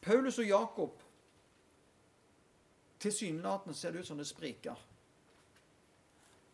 Paulus 0.00 0.38
og 0.40 0.48
Jakob 0.48 1.02
Tilsynelatende 3.00 3.76
ser 3.76 3.92
det 3.92 4.02
ut 4.02 4.06
som 4.06 4.18
det 4.20 4.28
spriker. 4.28 4.76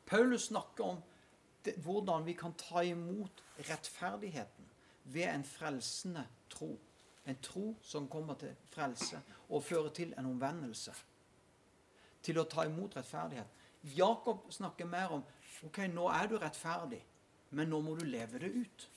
Paulus 0.06 0.46
snakker 0.46 0.84
om 0.84 1.02
det, 1.64 1.74
hvordan 1.82 2.26
vi 2.26 2.32
kan 2.32 2.54
ta 2.54 2.82
imot 2.86 3.42
rettferdigheten 3.58 4.68
ved 5.04 5.28
en 5.28 5.44
frelsende 5.44 6.26
tro. 6.50 6.78
En 7.26 7.36
tro 7.42 7.76
som 7.82 8.08
kommer 8.08 8.34
til 8.34 8.54
frelse 8.70 9.20
og 9.48 9.64
fører 9.64 9.88
til 9.88 10.14
en 10.18 10.26
omvendelse. 10.30 10.94
Til 12.22 12.38
å 12.38 12.46
ta 12.50 12.66
imot 12.66 12.96
rettferdighet. 12.96 13.50
Jakob 13.96 14.46
snakker 14.50 14.86
mer 14.86 15.18
om 15.18 15.26
ok, 15.66 15.84
nå 15.90 16.06
er 16.10 16.30
du 16.30 16.38
rettferdig, 16.38 17.02
men 17.50 17.70
nå 17.70 17.80
må 17.82 17.94
du 17.98 18.04
leve 18.06 18.38
det 18.42 18.50
ut. 18.54 18.88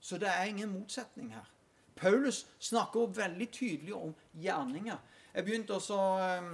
Så 0.00 0.18
det 0.18 0.28
er 0.28 0.48
ingen 0.48 0.72
motsetning 0.72 1.32
her. 1.34 1.48
Paulus 1.96 2.46
snakker 2.58 3.10
veldig 3.16 3.48
tydelig 3.52 3.94
om 3.94 4.14
gjerninger. 4.32 4.98
Jeg 5.34 5.44
begynte 5.44 5.74
også 5.74 5.98
eh, 6.22 6.52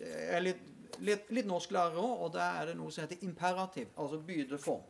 Jeg 0.00 0.36
er 0.36 0.44
litt, 0.44 0.62
litt, 1.00 1.30
litt 1.34 1.46
norsklærere 1.48 2.00
òg, 2.00 2.24
og 2.26 2.34
der 2.34 2.60
er 2.60 2.70
det 2.70 2.78
noe 2.78 2.92
som 2.92 3.04
heter 3.04 3.22
imperativ, 3.26 3.90
altså 3.96 4.20
bydeform. 4.22 4.82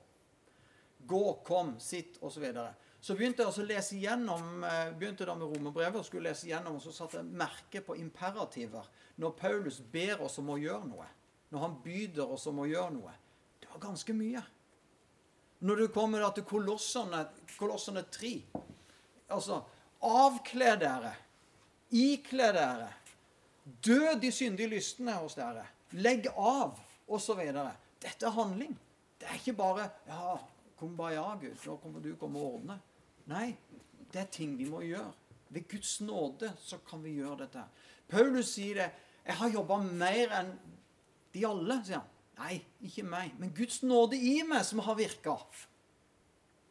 Gå, 1.04 1.22
kom, 1.44 1.74
sitt, 1.80 2.16
osv. 2.24 2.46
Så, 2.54 2.66
så 3.00 3.16
begynte 3.16 3.44
jeg 3.44 3.52
å 3.52 3.66
lese 3.68 3.98
gjennom 4.00 4.64
eh, 4.64 4.94
begynte 4.96 5.26
da 5.28 5.36
med 5.36 5.52
romerbrevet 5.52 6.00
og 6.00 6.06
skulle 6.06 6.30
lese 6.30 6.48
gjennom, 6.48 6.78
og 6.78 6.84
så 6.84 6.94
satte 6.96 7.20
jeg 7.20 7.40
merke 7.42 7.84
på 7.84 7.98
imperativer 8.00 8.88
når 9.20 9.36
Paulus 9.38 9.82
ber 9.92 10.24
oss 10.24 10.40
om 10.40 10.54
å 10.54 10.58
gjøre 10.60 10.88
noe. 10.88 11.08
Når 11.52 11.66
han 11.66 11.76
byder 11.84 12.32
oss 12.34 12.48
om 12.50 12.62
å 12.64 12.66
gjøre 12.66 12.96
noe. 12.96 13.12
Det 13.60 13.68
var 13.70 13.82
ganske 13.84 14.16
mye. 14.16 14.42
Når 15.64 15.80
du 15.80 15.86
kommer 15.94 16.24
til 16.34 16.44
Kolossene, 16.48 17.22
Kolossene 17.56 18.02
3 18.12 18.32
Altså 19.32 19.62
Avkle 20.04 20.74
dere. 20.76 21.12
Ikle 21.96 22.50
dere. 22.52 22.90
Dø 23.64 24.12
de 24.20 24.32
syndige 24.32 24.74
lystne 24.74 25.14
hos 25.16 25.36
dere. 25.38 25.64
Legg 25.94 26.26
av, 26.34 26.78
osv. 27.06 27.40
Dette 28.02 28.26
er 28.26 28.34
handling. 28.34 28.74
Det 29.18 29.28
er 29.30 29.38
ikke 29.38 29.56
bare 29.56 29.88
ja, 30.08 30.36
kom 30.78 30.96
bare 30.98 31.14
ja, 31.16 31.26
Gud, 31.40 31.54
nå 31.66 31.76
kommer 31.82 32.02
du 32.02 32.14
komme 32.20 32.40
og 32.42 32.58
ordne. 32.58 32.78
Nei, 33.30 33.52
det 34.12 34.24
er 34.24 34.32
ting 34.32 34.56
vi 34.58 34.66
må 34.68 34.82
gjøre. 34.84 35.12
Ved 35.54 35.68
Guds 35.70 36.00
nåde 36.02 36.50
så 36.60 36.80
kan 36.86 37.02
vi 37.04 37.14
gjøre 37.20 37.44
dette. 37.44 37.62
Paulus 38.10 38.56
sier 38.56 38.82
det. 38.82 38.90
'Jeg 39.24 39.36
har 39.40 39.48
jobba 39.54 39.78
mer 39.80 40.32
enn 40.36 40.50
de 41.32 41.46
alle', 41.48 41.78
sier 41.86 42.02
han. 42.02 42.10
Nei, 42.36 42.58
ikke 42.82 43.04
meg, 43.06 43.36
men 43.38 43.54
Guds 43.54 43.82
nåde 43.86 44.18
i 44.18 44.42
meg 44.44 44.64
som 44.66 44.82
har 44.84 44.98
virka. 44.98 45.38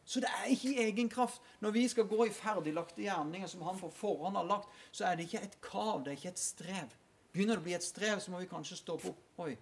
Så 0.04 0.20
det 0.20 0.28
er 0.28 0.50
ikke 0.52 0.68
i 0.74 0.84
egen 0.84 1.08
kraft. 1.08 1.40
Når 1.64 1.70
vi 1.70 1.86
skal 1.88 2.06
gå 2.08 2.26
i 2.26 2.34
ferdiglagte 2.36 3.02
gjerninger 3.02 3.48
som 3.48 3.64
han 3.64 3.78
på 3.80 3.88
forhånd 3.90 4.36
har 4.36 4.44
lagt, 4.44 4.68
så 4.92 5.08
er 5.08 5.16
det 5.16 5.26
ikke 5.26 5.42
et 5.46 5.56
krav, 5.64 6.04
det 6.04 6.12
er 6.12 6.18
ikke 6.20 6.34
et 6.34 6.42
strev. 6.42 6.92
Begynner 7.34 7.58
det 7.58 7.64
å 7.64 7.66
bli 7.66 7.74
et 7.74 7.82
strev, 7.82 8.20
så 8.22 8.30
må 8.30 8.38
vi 8.38 8.46
kanskje 8.46 8.76
stoppe 8.78 9.10
opp. 9.10 9.22
Oi, 9.42 9.56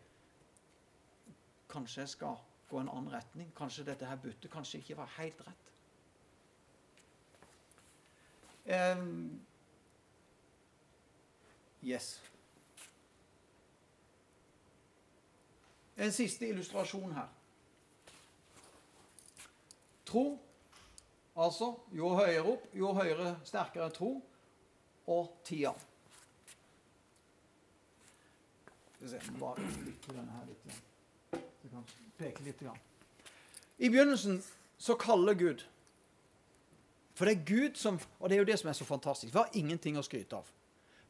kanskje 1.72 2.02
jeg 2.02 2.10
skal 2.12 2.34
gå 2.68 2.80
en 2.82 2.90
annen 2.92 3.14
retning. 3.14 3.48
Kanskje 3.56 3.86
dette 3.86 4.04
her 4.04 4.18
butte 4.20 4.50
kanskje 4.52 4.82
ikke 4.82 4.96
var 4.98 5.08
helt 5.16 5.40
rett. 5.46 5.70
Um, 8.98 9.40
yes. 11.82 12.20
En 15.96 16.12
siste 16.12 16.48
illustrasjon 16.52 17.16
her. 17.16 17.30
Tro, 20.12 20.26
altså 21.36 21.70
jo 21.96 22.12
høyere 22.20 22.44
opp, 22.52 22.68
jo 22.76 22.92
høyere, 23.00 23.32
sterkere 23.48 23.88
tro, 23.96 24.12
og 25.08 25.32
tida. 25.48 25.72
I 33.78 33.88
begynnelsen 33.90 34.42
så 34.78 34.94
kaller 34.94 35.34
Gud. 35.34 35.64
For 37.14 37.28
det 37.28 37.32
er 37.36 37.44
Gud 37.44 37.78
som 37.78 37.98
Og 38.20 38.28
det 38.28 38.36
er 38.36 38.42
jo 38.42 38.48
det 38.48 38.58
som 38.60 38.68
er 38.70 38.76
så 38.78 38.84
fantastisk. 38.84 39.34
Vi 39.34 39.38
har 39.38 39.50
ingenting 39.58 39.98
å 39.98 40.04
skryte 40.06 40.38
av. 40.38 40.46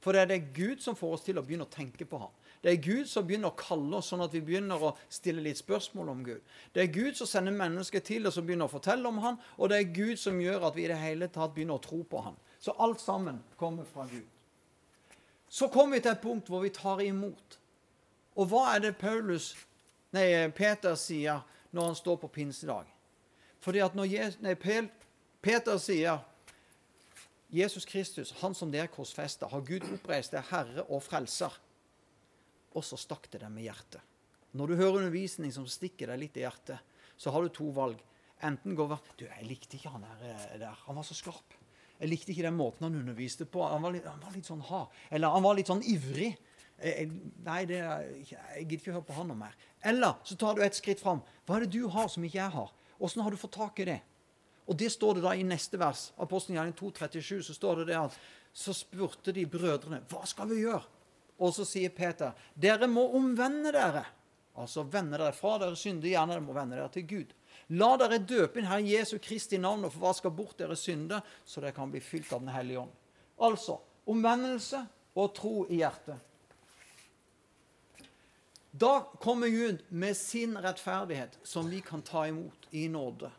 For 0.02 0.12
det 0.12 0.23
er 0.24 0.31
det 0.32 0.55
Gud 0.55 0.81
som 0.82 0.97
får 0.98 1.12
oss 1.14 1.23
til 1.23 1.39
å 1.39 1.44
begynne 1.47 1.69
å 1.69 1.70
tenke 1.70 2.05
på 2.09 2.19
ham. 2.19 2.32
Det 2.62 2.73
er 2.73 2.82
Gud 2.82 3.06
som 3.10 3.27
begynner 3.27 3.52
å 3.52 3.59
kalle 3.59 3.98
oss, 3.98 4.09
sånn 4.10 4.23
at 4.24 4.35
vi 4.35 4.40
begynner 4.43 4.82
å 4.82 4.93
stille 5.10 5.43
litt 5.43 5.60
spørsmål 5.60 6.10
om 6.10 6.24
Gud. 6.27 6.43
Det 6.74 6.82
er 6.82 6.90
Gud 6.94 7.19
som 7.19 7.28
sender 7.31 7.55
mennesker 7.55 8.02
til 8.02 8.27
oss 8.27 8.39
og 8.39 8.48
begynner 8.48 8.66
å 8.66 8.73
fortelle 8.73 9.06
om 9.09 9.19
han, 9.23 9.39
og 9.59 9.70
det 9.70 9.78
er 9.78 9.94
Gud 9.94 10.19
som 10.19 10.40
gjør 10.43 10.66
at 10.69 10.78
vi 10.78 10.85
i 10.86 10.90
det 10.90 10.98
hele 10.98 11.31
tatt 11.31 11.55
begynner 11.55 11.78
å 11.78 11.82
tro 11.82 12.02
på 12.02 12.23
han. 12.27 12.39
Så 12.62 12.74
alt 12.82 13.02
sammen 13.02 13.40
kommer 13.59 13.86
fra 13.86 14.06
Gud. 14.10 14.27
Så 15.51 15.69
kommer 15.70 15.98
vi 15.98 16.05
til 16.06 16.14
et 16.14 16.23
punkt 16.23 16.51
hvor 16.51 16.62
vi 16.66 16.74
tar 16.74 17.02
imot. 17.06 17.59
Og 18.36 18.48
hva 18.50 18.64
er 18.74 18.86
det 18.86 18.96
Paulus 19.00 19.52
nei, 20.14 20.48
Peter 20.56 20.96
sier 21.00 21.42
når 21.72 21.90
han 21.90 21.98
står 21.98 22.20
på 22.22 22.30
pinsedag. 22.32 22.88
Fordi 23.62 23.82
at 23.84 23.96
når 23.96 24.10
Jesus, 24.10 24.40
nei, 24.44 24.54
Peter 25.42 25.78
sier 25.80 26.22
Jesus 27.52 27.84
Kristus, 27.84 28.32
han 28.40 28.56
som 28.56 28.72
dere 28.72 28.90
korsfesta, 28.92 29.48
har 29.52 29.66
Gud 29.66 29.84
oppreist 29.92 30.32
deg 30.32 30.48
Herre 30.48 30.86
og 30.88 31.02
Frelser. 31.04 31.52
Og 32.72 32.84
så 32.86 32.96
stakk 32.96 33.28
det 33.32 33.42
dem 33.42 33.59
i 33.60 33.66
hjertet. 33.66 34.00
Når 34.56 34.72
du 34.72 34.78
hører 34.78 35.02
undervisning 35.02 35.52
som 35.52 35.68
stikker 35.68 36.09
deg 36.12 36.20
litt 36.24 36.38
i 36.40 36.46
hjertet, 36.46 36.80
så 37.20 37.32
har 37.32 37.44
du 37.44 37.52
to 37.52 37.68
valg. 37.76 38.00
Enten 38.42 38.74
går 38.76 38.88
over 38.88 39.12
Du, 39.16 39.26
jeg 39.28 39.46
likte 39.46 39.76
ikke 39.76 39.92
han. 39.92 40.04
Eh, 40.18 40.56
der. 40.59 40.80
Han 40.86 40.96
var 40.96 41.06
så 41.06 41.14
skarp. 41.14 41.54
Jeg 42.00 42.10
likte 42.10 42.32
ikke 42.32 42.48
den 42.48 42.56
måten 42.59 42.88
han 42.88 42.96
underviste 42.98 43.46
på. 43.46 43.62
Han 43.62 43.84
var 43.84 43.94
litt, 43.94 44.09
han 44.09 44.24
var 44.24 44.34
litt 44.34 44.48
sånn 44.48 44.64
hard. 44.66 44.90
Eller 45.10 45.30
han 45.30 45.44
var 45.44 45.54
litt 45.54 45.70
sånn 45.70 45.84
ivrig. 45.86 46.32
Nei, 46.82 47.61
det, 47.69 47.78
jeg 47.78 48.65
gidder 48.65 48.78
ikke 48.78 48.94
høre 48.97 49.07
på 49.07 49.16
han 49.16 49.28
noe 49.31 49.39
mer. 49.39 49.59
Eller 49.86 50.16
så 50.27 50.36
tar 50.39 50.57
du 50.57 50.62
et 50.65 50.78
skritt 50.78 51.03
fram. 51.03 51.20
Hva 51.47 51.59
er 51.59 51.66
det 51.66 51.77
du 51.77 51.90
har 51.93 52.09
som 52.11 52.24
ikke 52.27 52.40
jeg 52.40 52.55
har? 52.57 52.73
Åssen 53.03 53.23
har 53.23 53.31
du 53.35 53.39
fått 53.39 53.55
tak 53.59 53.82
i 53.82 53.89
det? 53.90 54.01
Og 54.70 54.78
det 54.78 54.93
står 54.94 55.19
det 55.19 55.24
da 55.27 55.35
i 55.35 55.44
neste 55.47 55.78
vers. 55.78 56.11
Apostelgjerningen 56.23 56.78
2,37 56.78 57.43
så 57.49 57.55
står 57.55 57.82
det 57.82 57.93
det 57.93 57.99
at 57.99 58.19
så 58.53 58.74
spurte 58.77 59.35
de 59.35 59.47
brødrene 59.49 60.03
hva 60.11 60.24
skal 60.28 60.51
vi 60.51 60.62
gjøre. 60.62 60.85
Og 61.43 61.55
så 61.57 61.66
sier 61.66 61.94
Peter 61.94 62.35
dere 62.55 62.89
må 62.90 63.09
omvende 63.19 63.73
dere. 63.74 64.05
Altså 64.61 64.85
vende 64.85 65.19
dere 65.19 65.35
fra 65.35 65.57
dere 65.62 65.78
syndige 65.78 66.15
gjerne 66.15 66.36
dere 66.36 66.44
må 66.44 66.55
vende 66.57 66.78
dere 66.78 66.93
til 66.93 67.07
Gud. 67.09 67.31
La 67.78 67.94
dere 68.01 68.20
døpe 68.20 68.61
inn 68.61 68.69
Herre 68.69 68.85
Jesu 68.85 69.16
Kristi 69.23 69.59
navn 69.59 69.86
og 69.89 69.94
forvaske 69.94 70.31
bort 70.35 70.59
deres 70.61 70.85
synder, 70.85 71.23
så 71.44 71.62
dere 71.62 71.74
kan 71.77 71.90
bli 71.90 72.03
fylt 72.05 72.32
av 72.32 72.43
Den 72.44 72.53
hellige 72.53 72.82
ånd. 72.85 72.93
Altså 73.43 73.78
omvendelse 74.12 74.82
og 75.16 75.35
tro 75.36 75.55
i 75.70 75.81
hjertet. 75.81 76.20
Da 78.73 79.01
kommer 79.20 79.49
Gud 79.49 79.78
med 79.89 80.16
sin 80.16 80.57
rettferdighet, 80.59 81.39
som 81.43 81.70
vi 81.70 81.81
kan 81.81 82.03
ta 82.03 82.27
imot 82.28 82.69
i 82.70 82.89
nåde. 82.89 83.31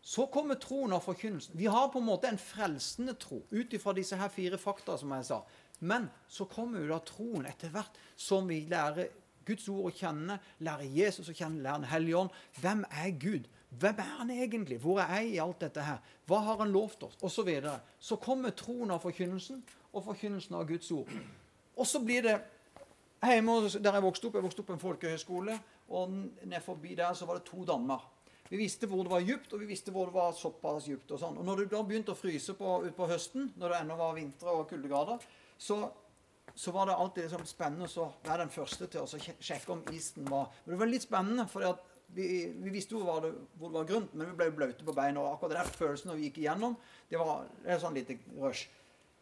Så 0.00 0.26
kommer 0.26 0.54
troen 0.60 0.92
og 0.92 1.02
forkynnelsen. 1.02 1.56
Vi 1.58 1.66
har 1.66 1.88
på 1.88 1.98
en 1.98 2.06
måte 2.06 2.28
en 2.28 2.38
frelsende 2.38 3.14
tro 3.18 3.40
ut 3.50 3.74
ifra 3.74 3.94
disse 3.96 4.16
her 4.18 4.30
fire 4.30 4.58
fakta, 4.60 4.98
som 5.00 5.10
jeg 5.16 5.26
sa. 5.26 5.40
Men 5.80 6.06
så 6.28 6.46
kommer 6.46 6.82
jo 6.82 6.92
da 6.92 7.00
troen 7.02 7.48
etter 7.48 7.72
hvert 7.72 7.98
som 8.14 8.46
vi 8.46 8.60
lærer 8.70 9.10
Guds 9.48 9.66
ord 9.72 9.88
å 9.88 9.94
kjenne, 9.96 10.38
lærer 10.62 10.86
Jesus 10.86 11.30
å 11.32 11.34
kjenne, 11.34 11.62
lærer 11.64 11.82
Den 11.82 11.90
hellige 11.90 12.20
ånd. 12.20 12.36
Hvem 12.60 12.84
er 12.86 13.10
Gud? 13.18 13.48
Hvem 13.72 14.02
er 14.04 14.10
han 14.20 14.30
egentlig? 14.30 14.78
Hvor 14.84 15.00
er 15.02 15.14
jeg 15.16 15.32
i 15.32 15.40
alt 15.42 15.64
dette 15.64 15.82
her? 15.82 15.98
Hva 16.28 16.42
har 16.46 16.60
han 16.60 16.70
lovt 16.70 17.08
oss? 17.08 17.16
Og 17.22 17.32
så 17.32 17.42
videre. 17.42 17.80
Så 17.98 18.20
kommer 18.20 18.54
troen 18.54 18.92
av 18.92 19.02
forkynnelsen 19.02 19.64
og 19.92 20.04
forkynnelsen 20.06 20.56
av 20.58 20.66
Guds 20.68 20.90
ord. 20.94 21.12
Og 21.76 21.86
så 21.88 22.02
blir 22.04 22.26
det 22.26 22.40
Hjemme 23.22 23.54
der 23.70 23.94
jeg 23.94 24.02
vokste 24.02 24.26
opp, 24.26 24.34
jeg 24.34 24.42
vokste 24.42 24.62
opp 24.64 24.66
på 24.66 24.74
en 24.74 24.80
folkehøyskole, 24.82 25.52
og 25.94 26.10
ned 26.10 26.64
forbi 26.64 26.96
der 26.98 27.14
så 27.14 27.28
var 27.28 27.38
det 27.38 27.44
to 27.46 27.62
dammer. 27.62 28.00
Vi 28.48 28.58
visste 28.58 28.88
hvor 28.90 29.06
det 29.06 29.12
var 29.12 29.22
djupt, 29.22 29.52
og 29.54 29.62
vi 29.62 29.68
visste 29.70 29.94
hvor 29.94 30.10
det 30.10 30.16
var 30.16 30.34
såpass 30.34 30.88
djupt. 30.90 31.12
Og 31.14 31.20
sånn. 31.22 31.38
Og 31.38 31.46
når 31.46 31.62
det 31.62 31.68
da 31.70 31.84
begynte 31.86 32.16
å 32.16 32.18
fryse 32.18 32.56
på, 32.58 32.72
utpå 32.88 33.06
høsten, 33.06 33.52
når 33.62 33.72
det 33.72 33.78
ennå 33.78 33.98
var 34.00 34.16
vintre 34.18 34.56
og 34.58 34.66
kuldegrader, 34.72 35.22
så 35.54 35.84
så 36.54 36.70
var 36.70 36.86
det 36.86 36.94
alltid 36.94 37.24
liksom 37.24 37.46
spennende 37.46 37.88
å 38.02 38.10
være 38.26 38.44
den 38.44 38.52
første 38.52 38.88
til 38.90 39.04
å 39.04 39.20
sjekke 39.40 39.72
om 39.72 39.82
isen 39.94 40.26
var 40.28 40.50
Men 40.64 40.74
det 40.74 40.80
var 40.82 40.90
litt 40.90 41.06
spennende, 41.06 41.46
for 41.48 41.64
vi, 42.12 42.26
vi, 42.52 42.72
visste 42.74 42.98
hvor 42.98 43.22
det, 43.24 43.30
hvor 43.56 43.70
det 43.70 43.78
var 43.78 43.88
grunt, 43.88 44.12
men 44.12 44.28
vi 44.28 44.36
ble 44.36 44.50
blaute 44.52 44.84
på 44.84 44.92
beina. 44.92 45.22
Og 45.22 45.30
akkurat 45.30 45.62
den 45.62 45.72
følelsen 45.78 46.10
når 46.10 46.18
vi 46.18 46.28
gikk 46.28 46.42
igjennom, 46.42 46.76
det 47.08 47.20
var 47.20 47.46
det 47.64 47.78
sånn 47.80 47.96
lite 47.96 48.18
rush. 48.36 48.66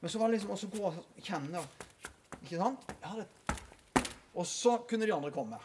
Men 0.01 0.11
så 0.11 0.19
var 0.19 0.29
det 0.29 0.39
liksom 0.39 0.55
også 0.55 0.71
gå 0.73 0.85
og 0.89 1.21
kjenne 1.21 1.65
Ikke 2.41 2.57
sant? 2.57 2.95
Ja, 3.03 3.13
det. 3.21 3.27
Og 4.35 4.47
så 4.47 4.79
kunne 4.89 5.07
de 5.07 5.13
andre 5.13 5.33
komme. 5.35 5.59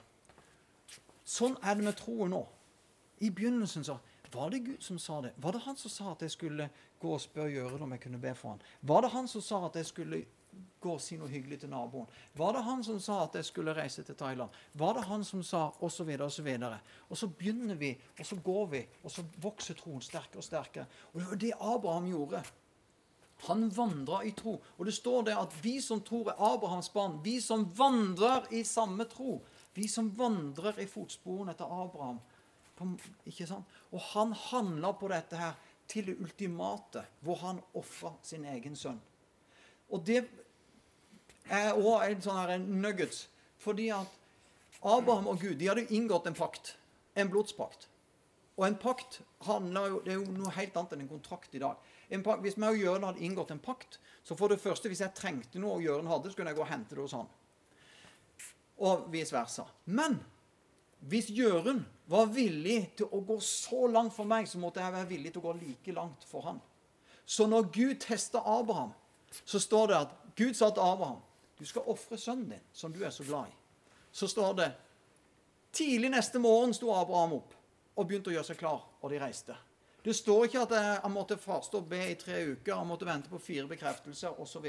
Sånn 1.26 1.56
er 1.64 1.78
det 1.78 1.86
med 1.86 1.98
troen 1.98 2.34
nå. 2.34 2.42
I 3.24 3.32
begynnelsen 3.32 3.86
så 3.88 3.96
var 4.34 4.50
det 4.52 4.66
Gud 4.66 4.84
som 4.84 5.00
sa 5.00 5.22
det? 5.22 5.32
Var 5.40 5.56
det 5.56 5.62
han 5.64 5.78
som 5.80 5.92
sa 5.92 6.12
at 6.12 6.24
jeg 6.26 6.34
skulle 6.34 6.70
gå 7.00 7.12
og 7.14 7.22
spørre 7.22 7.54
Gjøre 7.54 7.84
om 7.86 7.94
jeg 7.96 8.02
kunne 8.04 8.20
be 8.20 8.34
for 8.36 8.56
han? 8.56 8.64
Var 8.82 9.06
det 9.06 9.12
han 9.14 9.30
som 9.32 9.42
sa 9.42 9.62
at 9.68 9.78
jeg 9.80 9.88
skulle 9.88 10.20
gå 10.82 10.92
og 10.92 11.02
si 11.02 11.16
noe 11.20 11.32
hyggelig 11.32 11.62
til 11.62 11.72
naboen? 11.72 12.10
Var 12.36 12.58
det 12.58 12.64
han 12.66 12.84
som 12.84 13.00
sa 13.00 13.22
at 13.24 13.38
jeg 13.40 13.48
skulle 13.48 13.76
reise 13.78 14.04
til 14.04 14.18
Thailand? 14.20 14.52
Var 14.74 14.94
det 14.98 15.06
han 15.08 15.24
som 15.24 15.44
sa 15.44 15.70
osv. 15.80 16.12
osv.? 16.28 16.50
Og 17.10 17.18
så 17.18 17.28
begynner 17.28 17.80
vi, 17.80 17.94
og 18.20 18.26
så 18.26 18.36
går 18.44 18.68
vi, 18.74 18.84
og 19.04 19.12
så 19.12 19.24
vokser 19.42 19.80
troen 19.80 20.04
sterkere 20.04 20.44
og 20.44 20.48
sterkere. 20.50 20.86
Og 21.14 21.20
det 21.22 21.30
var 21.30 21.42
det 21.46 21.54
Abraham 21.60 22.12
gjorde. 22.12 22.44
Han 23.48 23.68
vandra 23.74 24.24
i 24.26 24.32
tro. 24.38 24.56
Og 24.78 24.86
det 24.88 24.96
står 24.96 25.28
det 25.30 25.36
at 25.38 25.54
vi 25.64 25.78
som 25.84 26.02
tror 26.06 26.32
er 26.32 26.42
Abrahams 26.54 26.90
barn, 26.94 27.20
vi 27.24 27.40
som 27.42 27.66
vandrer 27.78 28.48
i 28.56 28.64
samme 28.66 29.06
tro, 29.12 29.40
vi 29.76 29.88
som 29.92 30.10
vandrer 30.18 30.80
i 30.82 30.88
fotsporene 30.90 31.54
etter 31.54 31.70
Abraham 31.70 32.22
ikke 32.76 33.48
sant? 33.48 33.68
Og 33.94 34.02
han 34.12 34.34
handla 34.50 34.92
på 35.00 35.08
dette 35.12 35.40
her 35.40 35.56
til 35.88 36.10
det 36.10 36.18
ultimate, 36.20 37.06
hvor 37.24 37.40
han 37.44 37.62
ofra 37.78 38.12
sin 38.26 38.46
egen 38.52 38.76
sønn. 38.76 39.00
Og 39.94 40.04
det 40.06 40.26
er 41.48 41.78
òg 41.78 42.08
en 42.08 42.24
sånn 42.24 42.40
her 42.42 42.58
nuggets. 42.60 43.28
Fordi 43.62 43.90
at 43.94 44.12
Abraham 44.82 45.30
og 45.32 45.42
Gud 45.42 45.60
de 45.60 45.70
hadde 45.70 45.88
inngått 45.94 46.28
en 46.30 46.38
pakt. 46.38 46.76
En 47.16 47.30
blodspakt. 47.32 47.88
Og 48.56 48.66
en 48.68 48.78
pakt 48.80 49.22
handler 49.46 49.92
jo, 49.92 50.02
det 50.04 50.14
er 50.14 50.20
jo 50.20 50.34
noe 50.36 50.54
helt 50.56 50.76
annet 50.78 50.96
enn 50.96 51.06
en 51.06 51.12
kontrakt 51.12 51.56
i 51.56 51.62
dag. 51.62 51.80
Pakt, 52.10 52.44
hvis 52.46 52.58
vi 52.58 52.68
og 52.68 52.78
Jørn 52.78 53.08
hadde 53.08 53.24
inngått 53.26 53.52
en 53.56 53.62
pakt, 53.64 54.00
så 54.24 54.38
for 54.38 54.52
det 54.52 54.62
første, 54.62 54.90
hvis 54.90 55.02
jeg 55.02 55.16
trengte 55.18 55.62
noe 55.62 55.80
og 55.80 55.84
Jørn 55.86 56.08
hadde, 56.10 56.32
så 56.32 56.38
kunne 56.38 56.54
jeg 56.54 56.60
gå 56.60 56.66
og 56.66 56.72
hente 56.72 56.96
det 56.96 57.04
hos 57.04 57.16
han. 57.18 57.28
Og 58.86 59.06
vice 59.14 59.34
versa. 59.36 59.66
Men 59.86 60.20
hvis 61.10 61.30
Jørund 61.30 61.84
var 62.10 62.30
villig 62.34 62.80
til 62.98 63.10
å 63.14 63.22
gå 63.26 63.38
så 63.44 63.86
langt 63.90 64.14
for 64.16 64.30
meg, 64.30 64.48
så 64.50 64.62
måtte 64.62 64.82
jeg 64.82 64.94
være 64.94 65.10
villig 65.10 65.34
til 65.34 65.44
å 65.44 65.48
gå 65.48 65.58
like 65.60 65.96
langt 65.98 66.26
for 66.30 66.46
han. 66.46 66.62
Så 67.26 67.48
når 67.50 67.70
Gud 67.74 68.00
testa 68.02 68.42
Abraham, 68.46 68.94
så 69.46 69.60
står 69.62 69.88
det 69.92 69.98
at 69.98 70.16
Gud 70.38 70.54
sa 70.58 70.70
til 70.70 70.86
Abraham 70.86 71.22
du 71.56 71.64
skal 71.66 71.88
ofre 71.88 72.18
sønnen 72.20 72.50
din, 72.52 72.66
som 72.76 72.92
du 72.94 73.00
er 73.06 73.14
så 73.16 73.24
glad 73.24 73.48
i. 73.48 73.56
Så 74.12 74.28
står 74.28 74.58
det 74.60 74.72
Tidlig 75.76 76.08
neste 76.08 76.40
morgen 76.40 76.72
sto 76.72 76.88
Abraham 76.96 77.34
opp 77.36 77.56
og 78.00 78.06
begynte 78.08 78.32
å 78.32 78.36
gjøre 78.36 78.48
seg 78.48 78.60
klar, 78.60 78.84
og 79.02 79.12
de 79.12 79.18
reiste. 79.20 79.56
Det 80.06 80.14
står 80.14 80.46
ikke 80.46 80.64
at 80.68 80.74
han 81.02 81.14
måtte 81.14 81.38
faste 81.42 81.80
og 81.80 81.88
be 81.90 82.04
i 82.12 82.18
tre 82.20 82.44
uker, 82.52 82.76
han 82.78 82.86
måtte 82.86 83.08
vente 83.08 83.32
på 83.32 83.40
fire 83.42 83.66
bekreftelser 83.66 84.38
osv. 84.42 84.68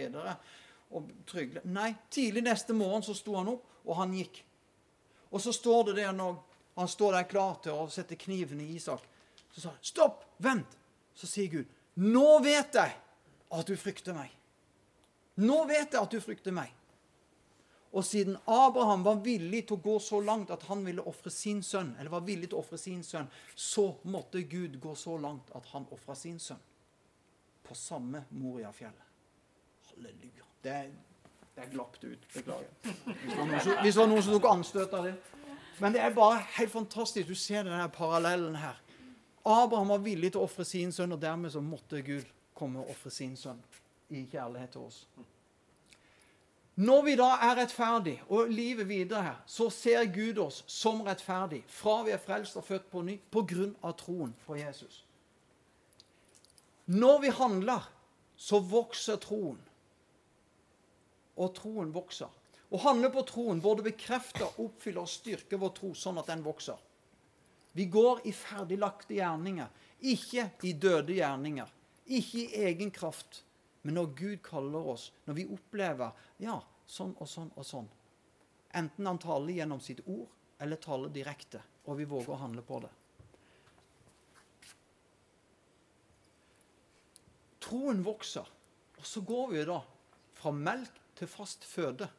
Nei, 1.69 1.91
tidlig 2.09 2.43
neste 2.47 2.73
morgen 2.73 3.05
så 3.05 3.13
sto 3.17 3.35
han 3.37 3.51
opp, 3.53 3.67
og 3.85 3.99
han 3.99 4.15
gikk. 4.17 4.41
Og 5.29 5.43
så 5.45 5.53
står 5.53 5.91
det 5.91 5.99
der 5.99 6.17
når 6.17 6.39
han 6.77 6.89
står 6.89 7.19
der 7.19 7.29
klar 7.29 7.59
til 7.65 7.77
å 7.77 7.89
sette 7.93 8.17
kniven 8.17 8.63
i 8.65 8.71
Isak, 8.79 9.05
så 9.53 9.61
sa 9.61 9.69
han, 9.75 9.83
'Stopp! 9.83 10.25
Vent!' 10.39 10.79
Så 11.15 11.27
sier 11.27 11.49
Gud, 11.53 11.69
'Nå 11.97 12.39
vet 12.45 12.75
jeg 12.75 12.97
at 13.53 13.67
du 13.67 13.77
frykter 13.77 14.17
meg.' 14.17 14.33
Nå 15.37 15.65
vet 15.69 15.93
jeg 15.93 16.01
at 16.01 16.11
du 16.11 16.21
frykter 16.21 16.53
meg. 16.53 16.73
Og 17.97 18.05
siden 18.05 18.37
Abraham 18.45 19.05
var 19.07 19.23
villig 19.25 19.63
til 19.67 19.79
å 19.79 19.81
gå 19.81 19.97
så 20.05 20.19
langt 20.21 20.51
at 20.53 20.67
han 20.69 20.83
ville 20.85 21.05
ofre 21.09 21.31
sin 21.33 21.63
sønn, 21.65 21.95
eller 21.97 22.13
var 22.13 22.25
villig 22.27 22.51
til 22.51 22.59
å 22.59 22.61
ofre 22.61 22.77
sin 22.81 23.01
sønn, 23.07 23.29
så 23.55 23.87
måtte 24.13 24.43
Gud 24.45 24.77
gå 24.83 24.93
så 25.01 25.15
langt 25.17 25.49
at 25.57 25.71
han 25.73 25.87
ofra 25.97 26.17
sin 26.19 26.37
sønn. 26.43 26.61
På 27.65 27.75
samme 27.75 28.27
Moriafjellet. 28.37 29.07
Halleluja. 29.89 30.45
Det, 30.63 30.75
det 31.57 31.69
glapp 31.73 31.97
ut. 32.03 32.27
Beklager. 32.35 32.69
Hvis 32.83 33.33
det, 33.33 33.39
var 33.39 33.49
noen 33.49 33.65
som, 33.65 34.03
var 34.03 34.11
noen 34.13 34.27
som 34.27 34.37
tok 34.37 34.49
anstøt 34.51 34.97
av 34.99 35.09
det. 35.09 35.15
Men 35.81 35.97
det 35.97 36.03
er 36.05 36.13
bare 36.17 36.43
helt 36.59 36.73
fantastisk. 36.73 37.31
Du 37.33 37.35
ser 37.35 37.65
denne 37.65 37.89
parallellen 37.95 38.59
her. 38.61 38.77
Abraham 39.47 39.95
var 39.95 40.05
villig 40.05 40.35
til 40.35 40.43
å 40.43 40.51
ofre 40.51 40.69
sin 40.69 40.93
sønn, 40.93 41.17
og 41.17 41.23
dermed 41.23 41.55
så 41.55 41.65
måtte 41.65 42.03
Gud 42.05 42.29
komme 42.57 42.85
og 42.85 42.93
ofre 42.93 43.15
sin 43.15 43.37
sønn 43.41 43.63
i 44.13 44.27
kjærlighet 44.29 44.77
til 44.77 44.85
oss. 44.85 45.01
Når 46.77 47.03
vi 47.07 47.15
da 47.17 47.31
er 47.41 47.55
rettferdig 47.57 48.19
og 48.29 48.51
livet 48.53 48.89
videre 48.89 49.23
her, 49.25 49.37
så 49.49 49.71
ser 49.73 50.05
Gud 50.13 50.37
oss 50.45 50.59
som 50.69 51.01
rettferdig 51.07 51.63
fra 51.73 52.03
vi 52.05 52.13
er 52.13 52.21
frelst 52.21 52.59
og 52.61 52.67
født 52.67 52.91
på 52.93 53.01
ny 53.07 53.15
på 53.33 53.47
grunn 53.49 53.73
av 53.81 53.95
troen 53.97 54.35
på 54.45 54.59
Jesus. 54.61 54.99
Når 56.93 57.23
vi 57.23 57.31
handler, 57.33 57.87
så 58.37 58.61
vokser 58.61 59.17
troen. 59.25 59.57
Og 61.41 61.55
troen 61.57 61.95
vokser. 61.95 62.29
Å 62.69 62.83
handle 62.83 63.09
på 63.15 63.25
troen 63.25 63.63
både 63.65 63.87
bekrefter, 63.87 64.61
oppfyller 64.61 65.07
og 65.07 65.11
styrker 65.11 65.61
vår 65.63 65.73
tro 65.79 65.95
sånn 65.97 66.21
at 66.21 66.29
den 66.29 66.45
vokser. 66.45 66.77
Vi 67.77 67.89
går 67.93 68.23
i 68.29 68.37
ferdiglagte 68.37 69.17
gjerninger, 69.17 69.73
ikke 70.13 70.51
i 70.69 70.77
døde 70.77 71.17
gjerninger. 71.17 71.73
Ikke 72.07 72.45
i 72.45 72.63
egen 72.69 72.93
kraft, 72.95 73.43
men 73.87 73.95
når 73.95 74.07
Gud 74.19 74.41
kaller 74.43 74.89
oss, 74.91 75.13
når 75.29 75.37
vi 75.39 75.47
opplever 75.55 76.27
ja, 76.43 76.57
sånn 76.91 77.13
og 77.23 77.29
sånn 77.31 77.53
og 77.55 77.67
sånn 77.67 77.87
Enten 78.77 79.07
han 79.09 79.19
taler 79.23 79.55
gjennom 79.57 79.79
sitt 79.81 80.03
ord, 80.05 80.27
eller 80.61 80.77
taler 80.83 81.13
direkte, 81.15 81.63
og 81.87 81.97
vi 81.97 82.05
våger 82.05 82.35
å 82.35 82.41
handle 82.43 82.65
på 82.67 82.81
det. 82.83 82.91
Troen 87.63 88.03
vokser, 88.05 88.51
og 88.99 89.07
så 89.07 89.23
går 89.25 89.49
vi 89.55 89.63
da 89.71 89.79
fra 90.37 90.53
melk 90.53 91.01
til 91.17 91.31
fast 91.31 91.65
føde. 91.65 92.11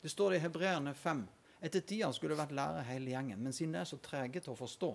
Det 0.00 0.08
står 0.14 0.32
det 0.32 0.40
i 0.40 0.44
Hebreerne 0.46 0.94
5. 0.96 1.24
Etter 1.68 1.84
tida 1.84 2.08
skulle 2.14 2.32
det 2.32 2.44
vært 2.46 2.56
lærer 2.56 2.88
hele 2.94 3.12
gjengen, 3.12 3.42
men 3.44 3.52
siden 3.52 3.76
det 3.76 3.82
er 3.82 3.90
så 3.92 4.00
trege 4.00 4.40
til 4.40 4.54
å 4.54 4.60
forstå, 4.62 4.94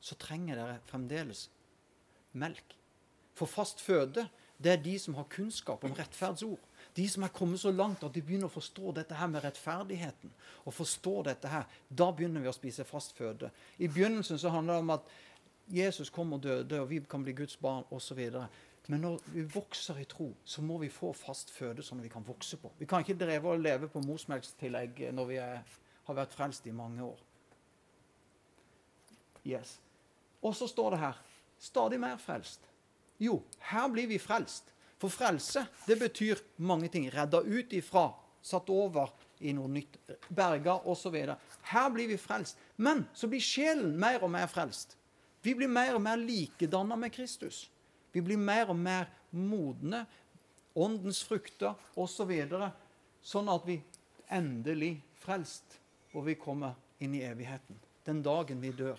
så 0.00 0.18
trenger 0.20 0.58
dere 0.58 0.80
fremdeles 0.88 1.46
melk. 2.40 2.74
For 3.34 3.50
fast 3.50 3.80
føde, 3.82 4.28
det 4.64 4.72
er 4.72 4.82
de 4.82 4.98
som 4.98 5.14
har 5.14 5.26
kunnskap 5.30 5.84
om 5.84 5.92
rettferdsord. 5.92 6.60
De 6.96 7.08
som 7.10 7.22
er 7.26 7.32
kommet 7.34 7.60
så 7.60 7.70
langt 7.74 8.04
at 8.06 8.14
de 8.14 8.22
begynner 8.22 8.46
å 8.46 8.54
forstå 8.54 8.92
dette 8.94 9.16
her 9.18 9.26
med 9.26 9.44
rettferdigheten. 9.44 10.32
og 10.64 10.74
forstår 10.74 11.22
dette 11.22 11.48
her, 11.48 11.64
Da 11.94 12.10
begynner 12.10 12.40
vi 12.40 12.48
å 12.48 12.52
spise 12.52 12.84
fast 12.84 13.16
føde. 13.16 13.50
I 13.78 13.88
begynnelsen 13.88 14.38
så 14.38 14.48
handler 14.48 14.74
det 14.74 14.80
om 14.80 14.90
at 14.90 15.02
Jesus 15.68 16.10
kom 16.10 16.32
og 16.32 16.42
døde, 16.42 16.80
og 16.80 16.90
vi 16.90 17.00
kan 17.00 17.22
bli 17.22 17.32
Guds 17.32 17.56
barn 17.56 17.84
osv. 17.90 18.30
Men 18.86 19.00
når 19.00 19.20
vi 19.26 19.42
vokser 19.42 19.98
i 19.98 20.04
tro, 20.04 20.34
så 20.44 20.62
må 20.62 20.78
vi 20.78 20.88
få 20.88 21.12
fast 21.12 21.50
føde 21.50 21.82
sånn 21.82 22.02
vi 22.02 22.08
kan 22.08 22.26
vokse 22.26 22.56
på. 22.56 22.70
Vi 22.78 22.86
kan 22.86 23.00
ikke 23.00 23.16
dreve 23.18 23.48
og 23.48 23.60
leve 23.60 23.88
på 23.88 24.02
morsmelkstillegg 24.04 25.06
når 25.12 25.26
vi 25.26 25.36
er, 25.40 25.62
har 26.04 26.14
vært 26.14 26.32
frelst 26.36 26.66
i 26.66 26.70
mange 26.70 27.02
år. 27.02 27.22
Yes. 29.44 29.78
Og 30.42 30.54
så 30.56 30.68
står 30.68 30.90
det 30.90 31.00
her 31.00 31.18
stadig 31.58 32.00
mer 32.00 32.16
frelst. 32.20 32.60
Jo, 33.22 33.42
her 33.70 33.88
blir 33.92 34.08
vi 34.10 34.18
frelst. 34.18 34.72
For 34.98 35.12
frelse, 35.12 35.66
det 35.86 35.98
betyr 36.00 36.40
mange 36.56 36.88
ting. 36.88 37.06
Redda 37.12 37.42
ut 37.42 37.72
ifra, 37.76 38.08
satt 38.42 38.70
over 38.72 39.12
i 39.44 39.52
noe 39.52 39.68
nytt, 39.68 39.98
berga 40.28 40.78
osv. 40.88 41.16
Her 41.70 41.90
blir 41.92 42.08
vi 42.08 42.18
frelst. 42.20 42.58
Men 42.76 43.04
så 43.14 43.28
blir 43.30 43.42
sjelen 43.44 43.96
mer 44.00 44.22
og 44.24 44.32
mer 44.32 44.48
frelst. 44.50 44.96
Vi 45.44 45.52
blir 45.54 45.68
mer 45.68 45.98
og 45.98 46.02
mer 46.04 46.16
likedanna 46.16 46.96
med 46.96 47.12
Kristus. 47.12 47.66
Vi 48.12 48.22
blir 48.24 48.40
mer 48.40 48.70
og 48.72 48.78
mer 48.78 49.10
modne. 49.30 50.04
Åndens 50.74 51.20
frukter 51.26 51.74
osv. 51.94 52.14
Så 52.14 52.24
videre, 52.26 52.70
sånn 53.22 53.50
at 53.52 53.66
vi 53.66 53.76
endelig 54.32 54.96
frelst, 55.20 55.78
og 56.14 56.26
vi 56.28 56.36
kommer 56.38 56.74
inn 57.02 57.14
i 57.14 57.22
evigheten. 57.26 57.76
Den 58.06 58.22
dagen 58.24 58.60
vi 58.62 58.72
dør. 58.74 58.98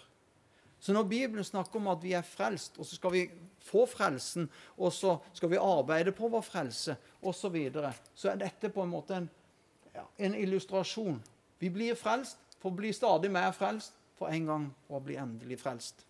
Så 0.80 0.94
når 0.94 1.08
Bibelen 1.10 1.46
snakker 1.46 1.80
om 1.80 1.90
at 1.90 2.04
vi 2.04 2.14
er 2.14 2.26
frelst, 2.26 2.78
og 2.78 2.86
så 2.86 2.98
skal 2.98 3.14
vi 3.16 3.24
få 3.66 3.86
frelsen, 3.90 4.50
og 4.78 4.94
så 4.94 5.18
skal 5.34 5.52
vi 5.52 5.62
arbeide 5.62 6.14
på 6.16 6.30
vår 6.30 6.44
frelse 6.46 6.98
osv., 7.22 7.40
så, 7.40 7.50
videre, 7.50 7.94
så 8.16 8.32
er 8.32 8.42
dette 8.42 8.70
på 8.70 8.84
en 8.84 8.92
måte 8.92 9.18
en, 9.18 9.30
ja, 9.96 10.06
en 10.18 10.36
illustrasjon. 10.38 11.18
Vi 11.60 11.72
blir 11.74 11.98
frelst 11.98 12.38
for 12.60 12.72
å 12.72 12.78
bli 12.78 12.94
stadig 12.94 13.32
mer 13.34 13.52
frelst, 13.58 13.96
for 14.16 14.32
en 14.32 14.46
gang 14.48 14.68
å 14.88 15.02
bli 15.04 15.18
endelig 15.20 15.58
frelst. 15.60 16.06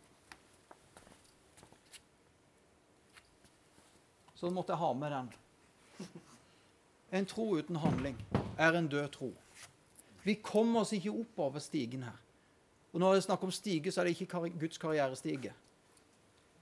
Så 4.36 4.52
måtte 4.54 4.76
jeg 4.76 4.84
ha 4.84 4.92
med 4.94 5.16
den. 5.16 5.32
En 7.16 7.26
tro 7.26 7.48
uten 7.58 7.80
handling 7.80 8.18
er 8.60 8.76
en 8.76 8.90
død 8.92 9.08
tro. 9.16 9.32
Vi 10.26 10.36
kommer 10.44 10.84
oss 10.84 10.94
ikke 10.94 11.14
oppover 11.14 11.64
stigen 11.64 12.04
her. 12.04 12.18
Og 12.94 13.00
Når 13.00 13.14
det 13.14 13.18
er 13.18 13.26
snakk 13.26 13.44
om 13.44 13.52
stige, 13.52 13.92
så 13.92 14.02
er 14.02 14.08
det 14.08 14.22
ikke 14.22 14.50
Guds 14.60 14.78
karrierestige. 14.78 15.54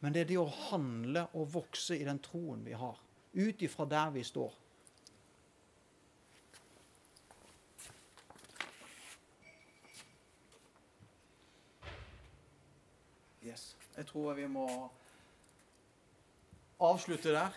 Men 0.04 0.12
det 0.12 0.22
er 0.22 0.28
det 0.28 0.36
å 0.42 0.50
handle 0.68 1.22
og 1.40 1.54
vokse 1.54 1.96
i 1.96 2.04
den 2.04 2.18
troen 2.20 2.66
vi 2.66 2.74
har, 2.76 2.98
ut 3.40 3.62
ifra 3.64 3.86
der 3.88 4.10
vi 4.12 4.24
står. 4.28 4.58
Yes. 13.48 13.64
Jeg 13.96 14.10
tror 14.10 14.36
vi 14.36 14.50
må 14.52 14.68
avslutte 16.84 17.32
der. 17.32 17.56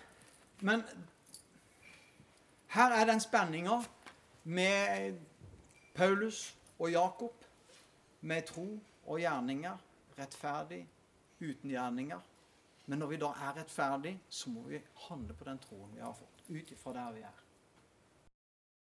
Men 0.63 0.87
her 2.79 2.95
er 2.95 3.11
den 3.11 3.25
spenninga 3.27 3.81
med 4.45 5.19
Paulus 5.99 6.55
og 6.79 6.95
Jakob 6.95 7.45
med 8.21 8.47
tro 8.53 8.69
og 9.03 9.21
gjerninger, 9.21 9.77
rettferdig 10.19 10.85
uten 11.41 11.75
gjerninger. 11.75 12.36
Men 12.87 13.03
når 13.03 13.11
vi 13.11 13.19
da 13.19 13.33
er 13.43 13.57
rettferdig, 13.59 14.15
så 14.29 14.51
må 14.51 14.63
vi 14.69 14.81
handle 15.09 15.35
på 15.35 15.47
den 15.49 15.59
troen 15.63 15.95
vi 15.95 16.05
har 16.05 16.15
fått, 16.15 16.45
ut 16.49 16.71
ifra 16.71 16.95
der 16.95 17.17
vi 17.17 17.25
er. 17.27 17.43